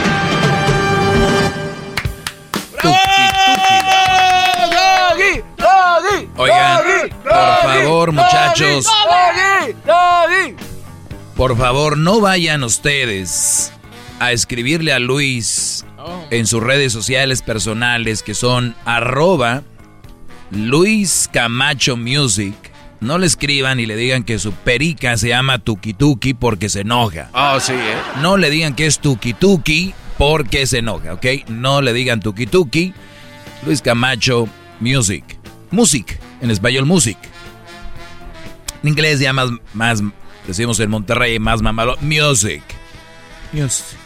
Doggy, 5.18 5.42
doggy, 5.58 6.30
Oigan, 6.38 7.10
por 7.24 7.32
favor, 7.34 8.12
muchachos. 8.12 8.86
Por 11.38 11.56
favor, 11.56 12.00
no 12.00 12.20
vayan 12.20 12.64
ustedes 12.64 13.72
a 14.20 14.32
escribirle 14.32 14.92
a 14.92 14.98
Luis 14.98 15.86
en 16.32 16.48
sus 16.48 16.64
redes 16.64 16.92
sociales 16.92 17.44
personales 17.44 18.24
que 18.24 18.34
son 18.34 18.76
arroba 18.86 19.62
Luis 20.50 21.30
Camacho 21.32 21.96
Music. 21.96 22.56
No 23.02 23.20
le 23.20 23.28
escriban 23.28 23.80
y 23.80 23.86
le 23.86 23.96
digan 23.96 24.24
que 24.24 24.40
su 24.40 24.52
perica 24.52 25.16
se 25.16 25.28
llama 25.28 25.60
Tuki 25.60 25.94
Tuki 25.94 26.34
porque 26.34 26.70
se 26.70 26.82
enoja. 26.82 27.30
Oh, 27.36 27.60
sí, 27.60 27.74
¿eh? 27.74 27.98
No 28.20 28.38
le 28.38 28.50
digan 28.50 28.74
que 28.74 28.88
es 28.88 28.98
Tuki 28.98 29.34
Tuki 29.34 29.94
porque 30.18 30.66
se 30.66 30.80
enoja, 30.80 31.14
¿ok? 31.14 31.26
No 31.50 31.84
le 31.84 31.94
digan 31.94 32.20
Tuki 32.20 32.48
Tuki. 32.48 32.96
Luis 33.64 33.84
Camacho 33.84 34.50
Music. 34.80 35.24
Music, 35.70 36.20
en 36.42 36.50
español 36.50 36.88
Music. 36.88 37.20
En 38.82 38.90
inglés 38.90 39.20
ya 39.20 39.34
más, 39.34 39.52
más 39.76 40.02
decimos 40.48 40.80
en 40.80 40.90
Monterrey, 40.90 41.38
más 41.40 41.62
mamalo. 41.62 41.98
Music. 42.02 42.64
Music. 43.52 43.98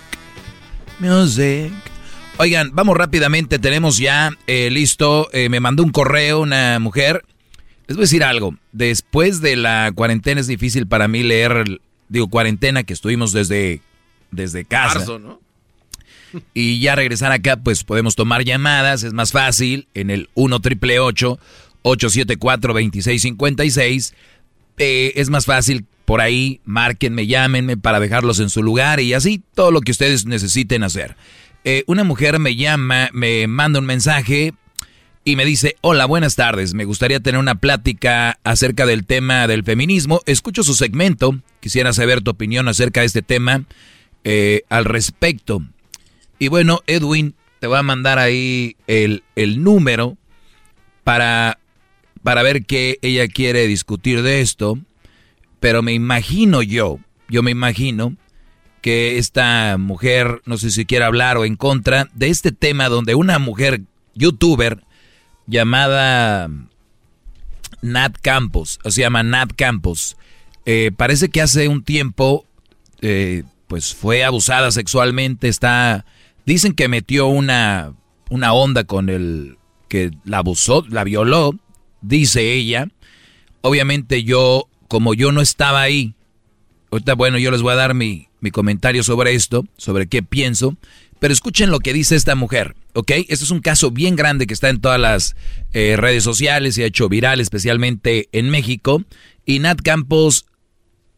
Music. 1.00 1.72
Oigan, 2.38 2.72
vamos 2.74 2.98
rápidamente, 2.98 3.60
tenemos 3.60 3.98
ya 3.98 4.32
eh, 4.48 4.70
listo, 4.72 5.30
eh, 5.32 5.50
me 5.50 5.60
mandó 5.60 5.84
un 5.84 5.92
correo 5.92 6.42
una 6.42 6.80
mujer. 6.80 7.24
Les 7.88 7.96
voy 7.96 8.04
a 8.04 8.06
decir 8.06 8.24
algo, 8.24 8.56
después 8.72 9.42
de 9.42 9.56
la 9.56 9.92
cuarentena 9.94 10.42
es 10.42 10.48
difícil 10.48 10.88
para 10.88 11.08
mí 11.08 11.24
leer, 11.24 11.82
digo, 12.10 12.30
cuarentena 12.30 12.84
que 12.84 12.94
estuvimos 12.94 13.34
desde, 13.34 13.82
desde 14.32 14.66
casa. 14.66 15.00
Marzo, 15.00 15.20
¿no? 15.20 15.40
Y 16.54 16.80
ya 16.80 16.96
regresar 16.96 17.32
acá, 17.32 17.58
pues 17.58 17.84
podemos 17.84 18.16
tomar 18.16 18.44
llamadas, 18.46 19.04
es 19.04 19.12
más 19.14 19.32
fácil, 19.32 19.88
en 19.94 20.10
el 20.10 20.30
1 20.34 20.60
triple 20.62 21.00
874 21.00 22.74
2656 22.74 24.14
eh, 24.78 25.14
es 25.16 25.30
más 25.30 25.46
fácil 25.46 25.86
por 26.12 26.20
ahí, 26.20 26.60
márquenme, 26.66 27.26
llámenme 27.26 27.78
para 27.78 28.02
dejarlos 28.02 28.42
en 28.42 28.50
su 28.50 28.62
lugar 28.62 29.00
y 29.00 29.14
así 29.14 29.42
todo 29.56 29.72
lo 29.72 29.80
que 29.80 29.94
ustedes 29.94 30.26
necesiten 30.26 30.84
hacer. 30.84 31.16
Eh, 31.64 31.86
una 31.88 32.04
mujer 32.04 32.38
me 32.38 32.58
llama, 32.58 33.10
me 33.14 33.48
manda 33.48 33.80
un 33.80 33.86
mensaje 33.86 34.54
y 35.24 35.38
me 35.38 35.46
dice, 35.46 35.78
hola, 35.80 36.06
buenas 36.06 36.36
tardes, 36.36 36.74
me 36.74 36.84
gustaría 36.84 37.22
tener 37.22 37.40
una 37.40 37.56
plática 37.56 38.38
acerca 38.44 38.86
del 38.86 39.06
tema 39.06 39.48
del 39.48 39.64
feminismo. 39.64 40.20
Escucho 40.26 40.64
su 40.64 40.74
segmento, 40.74 41.40
quisiera 41.62 41.94
saber 41.94 42.20
tu 42.20 42.32
opinión 42.32 42.68
acerca 42.68 43.00
de 43.00 43.06
este 43.06 43.22
tema 43.22 43.64
eh, 44.26 44.64
al 44.68 44.84
respecto. 44.84 45.64
Y 46.40 46.50
bueno, 46.50 46.82
Edwin, 46.88 47.36
te 47.62 47.68
voy 47.68 47.78
a 47.78 47.84
mandar 47.84 48.20
ahí 48.20 48.76
el, 48.86 49.24
el 49.38 49.64
número 49.64 50.18
para, 51.06 51.58
para 52.22 52.44
ver 52.44 52.66
qué 52.66 53.00
ella 53.02 53.30
quiere 53.30 53.66
discutir 53.66 54.24
de 54.24 54.42
esto. 54.42 54.78
Pero 55.62 55.82
me 55.82 55.94
imagino 55.94 56.62
yo, 56.62 57.00
yo 57.30 57.44
me 57.44 57.52
imagino 57.52 58.18
que 58.82 59.18
esta 59.18 59.78
mujer, 59.78 60.42
no 60.46 60.58
sé 60.58 60.72
si 60.72 60.86
quiere 60.86 61.06
hablar 61.06 61.38
o 61.38 61.46
en 61.46 61.56
contra 61.56 62.10
de 62.14 62.28
este 62.30 62.52
tema 62.52 62.90
donde 62.90 63.16
una 63.16 63.40
mujer 63.40 63.84
youtuber 64.16 64.84
llamada 65.46 66.50
Nat 67.82 68.18
Campos, 68.22 68.80
o 68.84 68.92
se 68.92 69.02
llama 69.02 69.24
Nat 69.24 69.52
Campos, 69.56 70.18
eh, 70.66 70.92
parece 70.98 71.30
que 71.30 71.42
hace 71.42 71.68
un 71.68 71.84
tiempo 71.84 72.46
eh, 73.02 73.44
pues 73.68 73.94
fue 73.94 74.24
abusada 74.24 74.72
sexualmente, 74.72 75.48
está, 75.48 76.06
dicen 76.46 76.74
que 76.74 76.88
metió 76.88 77.28
una, 77.28 77.94
una 78.30 78.52
onda 78.54 78.84
con 78.84 79.10
el 79.10 79.58
que 79.88 80.10
la 80.26 80.40
abusó, 80.40 80.86
la 80.90 81.04
violó, 81.04 81.54
dice 82.02 82.54
ella. 82.54 82.88
Obviamente 83.62 84.24
yo, 84.24 84.68
como 84.92 85.14
yo 85.14 85.32
no 85.32 85.40
estaba 85.40 85.82
ahí, 85.82 86.16
ahorita 86.92 87.16
bueno, 87.16 87.38
yo 87.38 87.50
les 87.50 87.62
voy 87.62 87.72
a 87.72 87.78
dar 87.78 87.94
mi, 87.94 88.28
mi 88.42 88.52
comentario 88.52 89.04
sobre 89.04 89.36
esto, 89.36 89.66
sobre 89.78 90.08
qué 90.08 90.22
pienso, 90.22 90.76
pero 91.18 91.34
escuchen 91.34 91.72
lo 91.72 91.80
que 91.80 91.94
dice 91.94 92.18
esta 92.18 92.36
mujer, 92.36 92.76
¿ok? 92.92 93.12
Este 93.30 93.46
es 93.46 93.52
un 93.52 93.62
caso 93.62 93.92
bien 93.92 94.18
grande 94.18 94.48
que 94.48 94.54
está 94.54 94.68
en 94.68 94.82
todas 94.82 95.00
las 95.00 95.38
eh, 95.72 95.96
redes 95.96 96.26
sociales 96.26 96.78
y 96.78 96.84
ha 96.84 96.88
hecho 96.88 97.08
viral, 97.08 97.40
especialmente 97.40 98.28
en 98.34 98.50
México. 98.50 99.02
Y 99.46 99.60
Nat 99.60 99.80
Campos, 99.82 100.46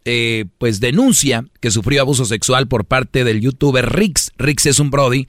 eh, 0.06 0.45
pues 0.60 0.80
denuncia 0.80 1.44
que 1.60 1.72
sufrió 1.72 2.02
abuso 2.02 2.26
sexual 2.26 2.68
por 2.68 2.86
parte 2.86 3.24
del 3.24 3.41
youtuber 3.41 3.91
Rix. 3.91 4.34
Rix 4.38 4.68
es 4.68 4.78
un 4.78 4.91
Brody 4.91 5.28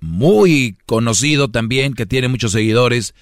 muy 0.00 0.76
conocido 0.86 1.52
también, 1.52 1.94
que 1.94 2.04
tiene 2.04 2.26
muchos 2.26 2.50
seguidores. 2.50 3.14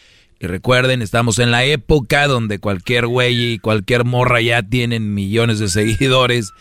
Y 0.45 0.47
recuerden, 0.47 1.01
estamos 1.01 1.39
en 1.39 1.51
la 1.51 1.65
época 1.65 2.27
donde 2.27 2.59
cualquier 2.59 3.07
güey 3.07 3.55
y 3.55 3.59
cualquier 3.59 4.05
morra 4.05 4.43
ya 4.43 4.63
tienen 4.63 5.15
millones 5.15 5.59
de 5.59 5.69
seguidores. 5.69 6.53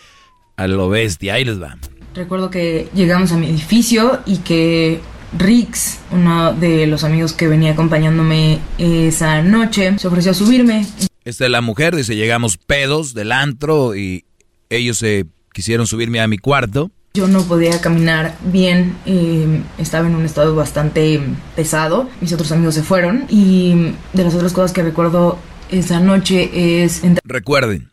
A 0.55 0.67
lo 0.67 0.87
bestia, 0.87 1.33
ahí 1.33 1.43
les 1.43 1.61
va. 1.61 1.77
Recuerdo 2.15 2.49
que 2.49 2.87
llegamos 2.95 3.33
a 3.33 3.37
mi 3.37 3.47
edificio 3.47 4.21
y 4.25 4.37
que 4.37 5.01
Rix, 5.37 5.99
uno 6.11 6.53
de 6.53 6.87
los 6.87 7.03
amigos 7.03 7.33
que 7.33 7.49
venía 7.49 7.73
acompañándome 7.73 8.59
esa 8.77 9.41
noche, 9.41 9.99
se 9.99 10.07
ofreció 10.07 10.31
a 10.31 10.33
subirme. 10.33 10.85
Esta 11.25 11.43
es 11.43 11.51
la 11.51 11.59
mujer, 11.59 11.93
dice, 11.93 12.15
llegamos 12.15 12.55
pedos 12.55 13.13
del 13.13 13.33
antro 13.33 13.97
y 13.97 14.23
ellos 14.69 14.97
se 14.99 15.25
quisieron 15.51 15.87
subirme 15.87 16.21
a 16.21 16.29
mi 16.29 16.37
cuarto. 16.37 16.89
Yo 17.15 17.27
no 17.27 17.43
podía 17.43 17.79
caminar 17.79 18.35
bien, 18.43 18.97
eh, 19.05 19.61
estaba 19.77 20.07
en 20.07 20.15
un 20.15 20.25
estado 20.25 20.55
bastante 20.55 21.21
pesado, 21.55 22.09
mis 22.21 22.33
otros 22.33 22.51
amigos 22.51 22.73
se 22.73 22.81
fueron 22.81 23.27
y 23.29 23.93
de 24.13 24.23
las 24.23 24.33
otras 24.33 24.51
cosas 24.51 24.73
que 24.73 24.81
recuerdo 24.81 25.37
esa 25.69 25.99
noche 25.99 26.83
es... 26.83 27.03
Recuerden, 27.23 27.91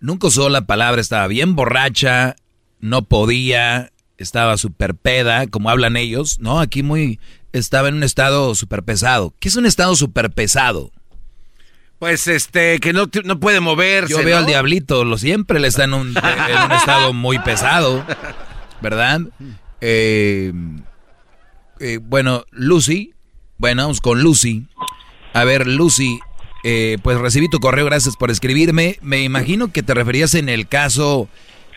nunca 0.00 0.28
usó 0.28 0.48
la 0.48 0.62
palabra, 0.64 0.98
estaba 0.98 1.26
bien 1.26 1.56
borracha, 1.56 2.36
no 2.80 3.02
podía, 3.02 3.92
estaba 4.16 4.56
súper 4.56 4.94
peda, 4.94 5.46
como 5.48 5.68
hablan 5.68 5.98
ellos, 5.98 6.38
¿no? 6.40 6.58
Aquí 6.58 6.82
muy, 6.82 7.20
estaba 7.52 7.88
en 7.88 7.96
un 7.96 8.02
estado 8.02 8.54
súper 8.54 8.82
pesado. 8.82 9.34
¿Qué 9.40 9.48
es 9.48 9.56
un 9.56 9.66
estado 9.66 9.94
súper 9.94 10.30
pesado? 10.30 10.90
Pues 11.98 12.28
este, 12.28 12.78
que 12.78 12.92
no, 12.92 13.06
no 13.24 13.40
puede 13.40 13.60
moverse. 13.60 14.12
Yo 14.12 14.18
veo 14.18 14.36
¿no? 14.36 14.40
al 14.40 14.46
diablito, 14.46 15.04
lo 15.04 15.18
siempre 15.18 15.58
le 15.58 15.68
está 15.68 15.84
en 15.84 15.94
un, 15.94 16.08
en 16.08 16.62
un 16.64 16.72
estado 16.72 17.12
muy 17.12 17.38
pesado, 17.40 18.04
¿verdad? 18.80 19.20
Eh, 19.80 20.52
eh, 21.80 21.98
bueno, 22.00 22.44
Lucy, 22.50 23.14
bueno, 23.58 23.82
vamos 23.82 24.00
con 24.00 24.22
Lucy. 24.22 24.66
A 25.32 25.44
ver, 25.44 25.66
Lucy, 25.66 26.20
eh, 26.64 26.98
pues 27.02 27.18
recibí 27.18 27.48
tu 27.48 27.58
correo, 27.58 27.84
gracias 27.84 28.16
por 28.16 28.30
escribirme. 28.30 28.98
Me 29.02 29.22
imagino 29.22 29.72
que 29.72 29.82
te 29.82 29.94
referías 29.94 30.34
en 30.34 30.48
el 30.48 30.68
caso 30.68 31.28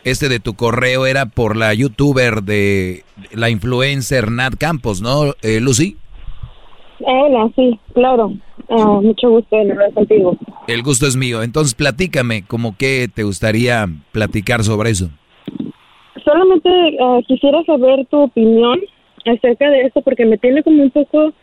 este 0.03 0.30
de 0.30 0.39
tu 0.39 0.56
correo 0.56 1.06
era 1.06 1.27
por 1.27 1.56
la 1.56 1.73
youtuber 1.73 2.43
de 2.43 3.03
la 3.34 3.49
influencer 3.49 4.31
Nat 4.31 4.56
Campos, 4.57 5.02
¿no, 5.02 5.35
eh, 5.41 5.60
Lucy? 5.60 5.98
Hola, 6.99 7.49
sí, 7.56 7.80
claro. 7.93 8.34
Ah, 8.73 9.02
mucho 9.02 9.30
gusto 9.30 9.53
de 9.57 9.69
hablar 9.69 9.91
contigo. 9.93 10.38
El 10.68 10.81
gusto 10.81 11.06
es 11.06 11.18
mío. 11.18 11.43
Entonces, 11.43 11.76
platícame, 11.76 12.45
¿cómo 12.48 12.77
que 12.77 13.10
te 13.14 13.23
gustaría 13.23 13.85
platicar 14.14 14.64
sobre 14.64 14.91
eso? 14.91 15.10
Solamente 16.23 16.69
ah, 17.02 17.19
quisiera 17.27 17.61
saber 17.65 18.06
tu 18.07 18.22
opinión 18.22 18.80
acerca 19.26 19.69
de 19.69 19.81
esto 19.81 20.02
porque 20.02 20.26
me 20.26 20.38
tiene 20.38 20.64
como 20.64 20.84
un 20.84 20.89
poco 20.89 21.34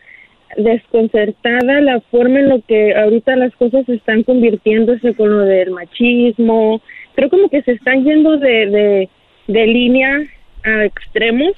desconcertada 0.57 1.83
la 1.83 2.01
forma 2.11 2.41
en 2.41 2.49
lo 2.49 2.63
que 2.63 2.97
ahorita 2.97 3.37
las 3.37 3.55
cosas 3.57 3.87
están 3.91 4.23
convirtiéndose 4.23 5.15
con 5.15 5.29
lo 5.29 5.45
del 5.45 5.71
machismo. 5.73 6.81
Creo 7.15 7.29
como 7.29 7.51
que 7.51 7.61
se 7.61 7.73
están 7.73 8.05
yendo 8.05 8.39
de, 8.39 8.67
de, 8.67 9.09
de 9.49 9.67
línea 9.67 10.19
a 10.65 10.85
extremos. 10.87 11.53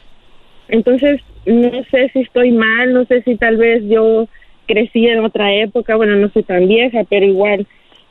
Entonces, 0.67 1.21
no 1.47 1.71
sé 1.93 2.11
si 2.13 2.21
estoy 2.21 2.51
mal, 2.51 2.93
no 2.93 3.05
sé 3.05 3.23
si 3.23 3.37
tal 3.37 3.57
vez 3.57 3.85
yo 3.89 4.27
crecí 4.67 5.07
en 5.07 5.25
otra 5.25 5.53
época, 5.55 5.97
bueno, 5.97 6.17
no 6.17 6.31
soy 6.31 6.43
tan 6.43 6.69
vieja, 6.69 7.05
pero 7.09 7.27
igual 7.27 7.67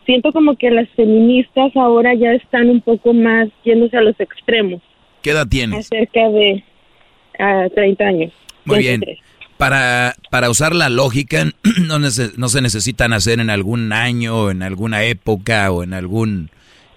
siento 0.06 0.32
como 0.32 0.56
que 0.56 0.72
las 0.72 0.90
feministas 0.96 1.76
ahora 1.76 2.14
ya 2.16 2.34
están 2.34 2.70
un 2.70 2.82
poco 2.82 3.14
más 3.14 3.48
yéndose 3.64 3.96
a 3.98 4.02
los 4.02 4.20
extremos. 4.20 4.82
¿Qué 5.22 5.32
edad 5.32 5.48
tienes? 5.48 5.86
Acerca 5.86 6.30
de 6.30 6.64
uh, 7.40 7.70
30 7.76 8.04
años. 8.04 8.34
Muy 8.66 8.80
bien. 8.80 9.04
Para, 9.58 10.16
para 10.32 10.50
usar 10.50 10.74
la 10.74 10.90
lógica, 10.90 11.46
no, 11.88 12.00
no 12.00 12.10
se 12.50 12.62
necesita 12.62 13.08
nacer 13.08 13.40
en 13.40 13.50
algún 13.50 13.94
año, 13.94 14.50
en 14.50 14.64
alguna 14.64 15.04
época 15.04 15.70
o 15.72 15.84
en 15.84 15.94
algún, 15.94 16.50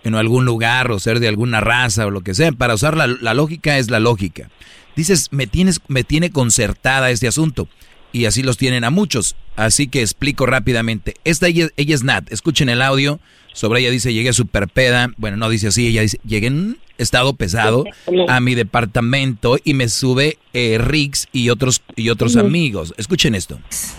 en 0.04 0.14
algún 0.14 0.44
lugar 0.44 0.90
o 0.90 0.98
ser 0.98 1.20
de 1.20 1.28
alguna 1.28 1.60
raza 1.60 2.06
o 2.06 2.10
lo 2.10 2.20
que 2.22 2.34
sea. 2.34 2.52
Para 2.52 2.74
usar 2.74 2.96
la, 2.96 3.06
la 3.08 3.34
lógica 3.34 3.78
es 3.78 3.90
la 3.90 4.00
lógica. 4.00 4.48
Dices, 4.96 5.28
me, 5.32 5.46
tienes, 5.46 5.80
me 5.88 6.04
tiene 6.04 6.30
concertada 6.30 7.10
este 7.10 7.26
asunto. 7.26 7.68
Y 8.12 8.26
así 8.26 8.42
los 8.42 8.56
tienen 8.58 8.84
a 8.84 8.90
muchos. 8.90 9.34
Así 9.56 9.88
que 9.88 10.00
explico 10.02 10.46
rápidamente. 10.46 11.14
Esta 11.24 11.48
ella, 11.48 11.68
ella 11.76 11.94
es 11.94 12.04
Nat. 12.04 12.30
Escuchen 12.30 12.68
el 12.68 12.82
audio. 12.82 13.20
Sobre 13.52 13.80
ella 13.80 13.90
dice, 13.90 14.14
llegué 14.14 14.32
super 14.32 14.68
peda. 14.68 15.10
Bueno, 15.16 15.36
no 15.36 15.48
dice 15.48 15.68
así. 15.68 15.86
Ella 15.86 16.02
dice, 16.02 16.18
llegué 16.24 16.46
en 16.46 16.78
estado 16.98 17.34
pesado 17.34 17.84
a 18.28 18.40
mi 18.40 18.54
departamento 18.54 19.58
y 19.62 19.74
me 19.74 19.88
sube 19.88 20.38
eh, 20.52 20.78
Riggs 20.78 21.28
y 21.32 21.50
otros, 21.50 21.82
y 21.96 22.10
otros 22.10 22.36
amigos. 22.36 22.94
Escuchen 22.96 23.34
esto. 23.34 23.58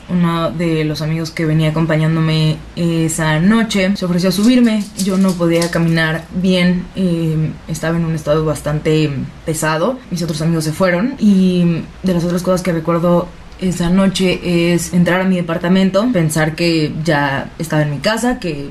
Uno 0.10 0.52
de 0.52 0.84
los 0.86 1.02
amigos 1.02 1.32
que 1.32 1.46
venía 1.46 1.70
acompañándome 1.70 2.58
esa 2.76 3.40
noche 3.40 3.96
se 3.96 4.06
ofreció 4.06 4.30
a 4.30 4.32
subirme. 4.32 4.84
Yo 5.04 5.18
no 5.18 5.34
podía 5.34 5.70
caminar 5.70 6.26
bien. 6.36 6.86
Eh, 6.96 7.52
estaba 7.68 7.98
en 7.98 8.06
un 8.06 8.16
estado 8.16 8.46
bastante 8.46 9.10
pesado. 9.46 10.00
Mis 10.10 10.24
otros 10.24 10.42
amigos 10.42 10.64
se 10.64 10.74
fueron. 10.74 11.16
Y 11.20 11.82
de 12.04 12.14
las 12.14 12.24
otras 12.24 12.42
cosas 12.42 12.62
que 12.62 12.72
recuerdo 12.72 13.28
esa 13.68 13.90
noche 13.90 14.74
es 14.74 14.94
entrar 14.94 15.22
a 15.22 15.24
mi 15.26 15.36
departamento, 15.36 16.08
pensar 16.12 16.56
que 16.56 16.94
ya 17.04 17.52
estaba 17.60 17.84
en 17.84 17.92
mi 17.92 18.00
casa, 18.00 18.40
que 18.40 18.70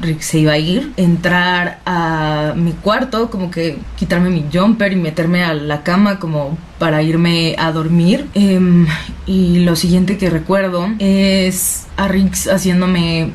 Rick 0.00 0.20
se 0.20 0.38
iba 0.38 0.52
a 0.52 0.58
ir, 0.58 0.92
entrar 0.96 1.80
a 1.84 2.54
mi 2.56 2.72
cuarto, 2.72 3.30
como 3.30 3.50
que 3.50 3.76
quitarme 3.96 4.30
mi 4.30 4.44
jumper 4.52 4.92
y 4.92 4.96
meterme 4.96 5.44
a 5.44 5.54
la 5.54 5.82
cama 5.82 6.18
como 6.18 6.56
para 6.78 7.02
irme 7.02 7.54
a 7.58 7.72
dormir. 7.72 8.26
Em, 8.34 8.86
y 9.26 9.60
lo 9.60 9.76
siguiente 9.76 10.18
que 10.18 10.30
recuerdo 10.30 10.88
es 10.98 11.86
a 11.96 12.08
Rick 12.08 12.34
haciéndome 12.50 13.30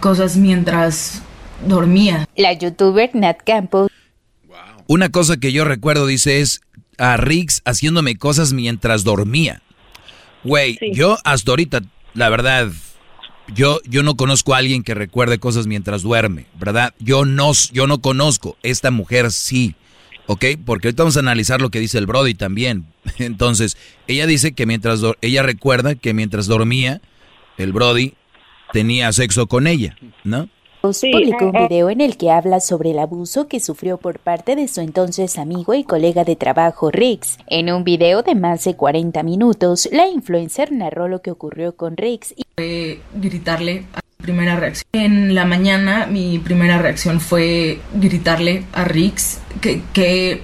cosas 0.00 0.36
mientras 0.36 1.22
dormía. 1.66 2.28
La 2.36 2.52
youtuber 2.52 3.10
Nat 3.14 3.38
Campos. 3.44 3.90
Una 4.86 5.10
cosa 5.10 5.36
que 5.36 5.52
yo 5.52 5.64
recuerdo, 5.64 6.06
dice, 6.06 6.40
es 6.40 6.62
a 6.96 7.16
Riggs 7.16 7.62
haciéndome 7.64 8.16
cosas 8.16 8.52
mientras 8.52 9.04
dormía. 9.04 9.62
Güey, 10.44 10.78
yo 10.92 11.18
hasta 11.24 11.50
ahorita, 11.50 11.82
la 12.14 12.28
verdad, 12.28 12.70
yo, 13.54 13.80
yo 13.84 14.02
no 14.02 14.16
conozco 14.16 14.54
a 14.54 14.58
alguien 14.58 14.82
que 14.82 14.94
recuerde 14.94 15.38
cosas 15.38 15.66
mientras 15.66 16.02
duerme, 16.02 16.46
¿verdad? 16.58 16.94
Yo 16.98 17.24
no, 17.24 17.52
yo 17.72 17.86
no 17.86 18.00
conozco. 18.00 18.56
Esta 18.62 18.90
mujer 18.90 19.32
sí, 19.32 19.74
¿ok? 20.26 20.44
Porque 20.64 20.88
ahorita 20.88 21.02
vamos 21.02 21.16
a 21.16 21.20
analizar 21.20 21.60
lo 21.60 21.70
que 21.70 21.80
dice 21.80 21.98
el 21.98 22.06
Brody 22.06 22.34
también. 22.34 22.86
Entonces, 23.18 23.76
ella 24.06 24.26
dice 24.26 24.52
que 24.52 24.66
mientras, 24.66 25.00
ella 25.20 25.42
recuerda 25.42 25.94
que 25.94 26.14
mientras 26.14 26.46
dormía, 26.46 27.00
el 27.56 27.72
Brody 27.72 28.14
tenía 28.72 29.12
sexo 29.12 29.46
con 29.46 29.66
ella, 29.66 29.96
¿no? 30.24 30.48
Publicó 30.80 31.46
un 31.46 31.52
video 31.52 31.90
en 31.90 32.00
el 32.00 32.16
que 32.16 32.30
habla 32.30 32.60
sobre 32.60 32.92
el 32.92 32.98
abuso 32.98 33.48
que 33.48 33.60
sufrió 33.60 33.98
por 33.98 34.18
parte 34.18 34.56
de 34.56 34.68
su 34.68 34.80
entonces 34.80 35.38
amigo 35.38 35.74
y 35.74 35.84
colega 35.84 36.24
de 36.24 36.36
trabajo 36.36 36.90
Riggs. 36.90 37.38
En 37.46 37.72
un 37.72 37.84
video 37.84 38.22
de 38.22 38.34
más 38.34 38.64
de 38.64 38.76
40 38.76 39.22
minutos, 39.22 39.88
la 39.92 40.08
influencer 40.08 40.72
narró 40.72 41.08
lo 41.08 41.22
que 41.22 41.30
ocurrió 41.30 41.76
con 41.76 41.96
Riggs 41.96 42.32
y 42.36 42.44
fue 42.56 43.00
gritarle 43.14 43.84
a 43.94 44.00
primera 44.22 44.56
reacción. 44.56 44.84
En 44.92 45.34
la 45.34 45.44
mañana 45.44 46.06
mi 46.06 46.38
primera 46.38 46.78
reacción 46.78 47.20
fue 47.20 47.80
gritarle 47.94 48.64
a 48.72 48.84
Riggs 48.84 49.40
que, 49.60 49.82
que 49.92 50.42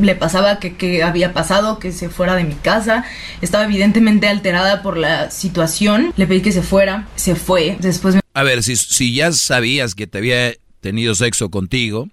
le 0.00 0.14
pasaba, 0.14 0.58
que, 0.58 0.76
que, 0.76 1.02
había 1.02 1.32
pasado, 1.32 1.78
que 1.78 1.92
se 1.92 2.08
fuera 2.08 2.34
de 2.34 2.44
mi 2.44 2.54
casa. 2.54 3.04
Estaba 3.40 3.64
evidentemente 3.64 4.28
alterada 4.28 4.82
por 4.82 4.96
la 4.96 5.30
situación. 5.30 6.12
Le 6.16 6.26
pedí 6.26 6.40
que 6.40 6.52
se 6.52 6.62
fuera, 6.62 7.06
se 7.16 7.34
fue. 7.34 7.76
Después 7.80 8.14
me 8.14 8.20
a 8.38 8.44
ver, 8.44 8.62
si, 8.62 8.76
si 8.76 9.16
ya 9.16 9.32
sabías 9.32 9.96
que 9.96 10.06
te 10.06 10.18
había 10.18 10.52
tenido 10.80 11.16
sexo 11.16 11.50
contigo, 11.50 12.06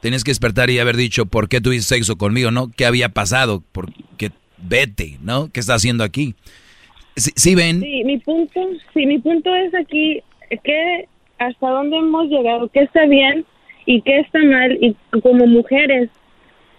tenías 0.00 0.24
que 0.24 0.30
despertar 0.30 0.70
y 0.70 0.78
haber 0.78 0.96
dicho, 0.96 1.26
¿por 1.26 1.50
qué 1.50 1.60
tuviste 1.60 1.96
sexo 1.96 2.16
conmigo? 2.16 2.50
¿No? 2.50 2.70
¿Qué 2.74 2.86
había 2.86 3.10
pasado? 3.10 3.62
Porque 3.72 4.30
vete, 4.56 5.18
¿no? 5.20 5.50
¿Qué 5.52 5.60
está 5.60 5.74
haciendo 5.74 6.02
aquí? 6.02 6.34
¿Sí, 7.14 7.54
ven? 7.54 7.80
Sí, 7.82 8.04
mi 8.04 8.16
punto, 8.16 8.58
sí, 8.94 9.04
mi 9.04 9.18
punto 9.18 9.54
es 9.54 9.74
aquí 9.74 10.22
que 10.64 11.08
hasta 11.38 11.68
dónde 11.68 11.98
hemos 11.98 12.26
llegado, 12.30 12.68
qué 12.68 12.80
está 12.80 13.04
bien 13.04 13.44
y 13.84 14.00
qué 14.00 14.20
está 14.20 14.38
mal 14.44 14.78
y 14.80 14.96
como 15.20 15.46
mujeres, 15.46 16.08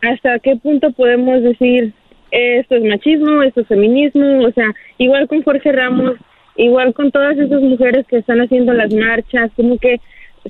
hasta 0.02 0.40
qué 0.40 0.56
punto 0.56 0.92
podemos 0.94 1.44
decir 1.44 1.94
esto 2.32 2.76
es 2.76 2.84
machismo, 2.84 3.44
esto 3.44 3.62
es 3.62 3.68
feminismo, 3.68 4.40
o 4.40 4.52
sea, 4.54 4.74
igual 4.98 5.28
con 5.28 5.44
Jorge 5.44 5.72
Ramos 5.72 6.16
igual 6.58 6.94
con 6.94 7.12
todas 7.12 7.38
esas 7.38 7.62
mujeres 7.62 8.06
que 8.08 8.18
están 8.18 8.42
haciendo 8.42 8.74
las 8.74 8.94
marchas, 8.94 9.52
como 9.56 9.78
que 9.78 10.00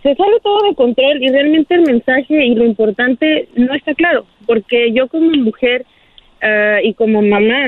se 0.01 0.15
sale 0.15 0.39
todo 0.41 0.67
de 0.67 0.75
control 0.75 1.21
y 1.21 1.29
realmente 1.29 1.75
el 1.75 1.81
mensaje 1.81 2.45
y 2.45 2.55
lo 2.55 2.65
importante 2.65 3.47
no 3.55 3.73
está 3.73 3.93
claro, 3.93 4.25
porque 4.45 4.91
yo 4.93 5.07
como 5.07 5.31
mujer 5.31 5.85
uh, 6.43 6.85
y 6.85 6.93
como 6.93 7.21
mamá, 7.21 7.65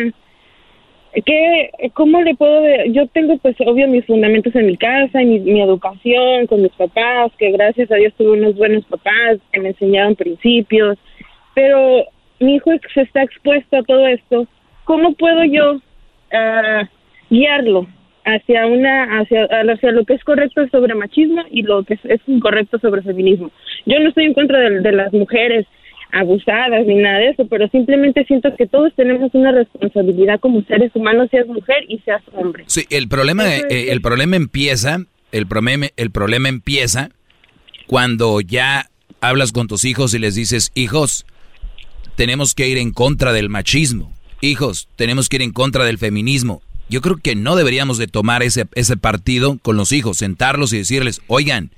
¿qué, 1.26 1.72
¿cómo 1.94 2.22
le 2.22 2.36
puedo...? 2.36 2.64
Yo 2.88 3.08
tengo 3.08 3.38
pues 3.38 3.56
obvio 3.66 3.88
mis 3.88 4.06
fundamentos 4.06 4.56
en 4.56 4.68
mi 4.68 4.78
casa, 4.78 5.22
y 5.22 5.26
mi, 5.26 5.40
mi 5.40 5.62
educación 5.62 6.48
con 6.48 6.62
mis 6.62 6.74
papás, 6.74 7.32
que 7.38 7.52
gracias 7.52 7.92
a 7.92 7.96
Dios 7.96 8.14
tuve 8.18 8.32
unos 8.32 8.56
buenos 8.56 8.86
papás 8.86 9.40
que 9.52 9.60
me 9.60 9.70
enseñaron 9.70 10.16
principios, 10.16 10.98
pero 11.56 12.06
mi 12.40 12.56
hijo 12.56 12.72
se 12.94 13.02
está 13.02 13.24
expuesto 13.24 13.78
a 13.78 13.84
todo 13.84 14.08
esto, 14.08 14.48
¿cómo 14.86 15.14
puedo 15.14 15.44
yo 15.44 15.74
uh, 15.74 16.86
guiarlo? 17.30 17.88
Hacia 18.26 18.66
una 18.68 19.20
hacia, 19.20 19.46
hacia 19.46 19.92
lo 19.92 20.06
que 20.06 20.14
es 20.14 20.24
correcto 20.24 20.68
sobre 20.72 20.96
machismo 20.96 21.44
y 21.52 21.64
lo 21.64 21.84
que 21.84 22.00
es, 22.04 22.22
incorrecto 22.28 22.80
sobre 22.80 23.02
feminismo. 23.02 23.52
Yo 23.86 24.00
no 24.00 24.10
estoy 24.10 24.26
en 24.26 24.34
contra 24.34 24.60
de, 24.60 24.92
las 24.92 25.14
mujeres 25.14 25.66
abusadas 26.12 26.86
ni 26.86 26.96
nada 26.96 27.20
de 27.20 27.30
eso, 27.30 27.48
pero 27.48 27.68
simplemente 27.70 28.26
siento 28.26 28.56
que 28.56 28.68
todos 28.68 28.94
tenemos 28.96 29.32
una 29.34 29.52
responsabilidad 29.52 30.40
como 30.40 30.64
seres 30.64 30.92
humanos, 30.96 31.30
seas 31.30 31.48
mujer 31.48 31.84
y 31.88 32.00
seas 32.00 32.22
hombre. 32.34 32.64
Sí, 32.68 32.86
el 32.90 33.08
problema 33.08 33.48
eh, 33.48 33.92
el 33.92 34.02
problema 34.02 34.36
empieza, 34.36 34.98
el 35.32 35.48
problema 35.48 35.88
el 35.96 36.12
problema 36.12 36.50
empieza 36.50 37.10
cuando 37.88 38.42
ya 38.42 38.86
hablas 39.22 39.52
con 39.52 39.68
tus 39.68 39.86
hijos 39.86 40.14
y 40.14 40.20
les 40.20 40.36
dices, 40.36 40.72
"Hijos, 40.76 41.26
tenemos 42.16 42.54
que 42.54 42.68
ir 42.68 42.78
en 42.78 42.92
contra 42.92 43.34
del 43.34 43.50
machismo. 43.50 44.14
Hijos, 44.42 44.88
tenemos 44.96 45.30
que 45.30 45.38
ir 45.38 45.42
en 45.44 45.52
contra 45.52 45.86
del 45.86 45.98
feminismo." 45.98 46.62
Yo 46.90 47.02
creo 47.02 47.18
que 47.18 47.36
no 47.36 47.56
deberíamos 47.56 47.98
de 47.98 48.08
tomar 48.08 48.44
ese, 48.44 48.68
ese 48.74 48.98
partido 48.98 49.58
con 49.60 49.78
los 49.78 49.92
hijos, 49.92 50.18
sentarlos 50.18 50.74
y 50.74 50.78
decirles, 50.78 51.22
oigan, 51.28 51.72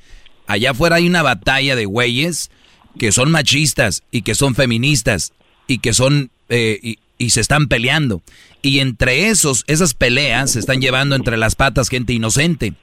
allá 0.47 0.71
afuera 0.71 0.97
hay 0.97 1.07
una 1.07 1.21
batalla 1.21 1.75
de 1.75 1.85
güeyes 1.85 2.49
que 2.97 3.11
son 3.11 3.31
machistas 3.31 4.03
y 4.11 4.21
que 4.21 4.35
son 4.35 4.55
feministas 4.55 5.33
y 5.67 5.79
que 5.79 5.93
son 5.93 6.31
eh, 6.49 6.97
y, 7.17 7.29
se 7.29 7.39
están 7.39 7.67
peleando. 7.67 8.21
Y 8.63 8.79
entre 8.79 9.27
esos, 9.27 9.63
esas 9.67 9.93
peleas 9.93 10.51
se 10.51 10.59
están 10.59 10.81
llevando 10.81 11.15
entre 11.15 11.37
las 11.37 11.55
patas 11.55 11.87
gente 11.87 12.13
inocente 12.13 12.73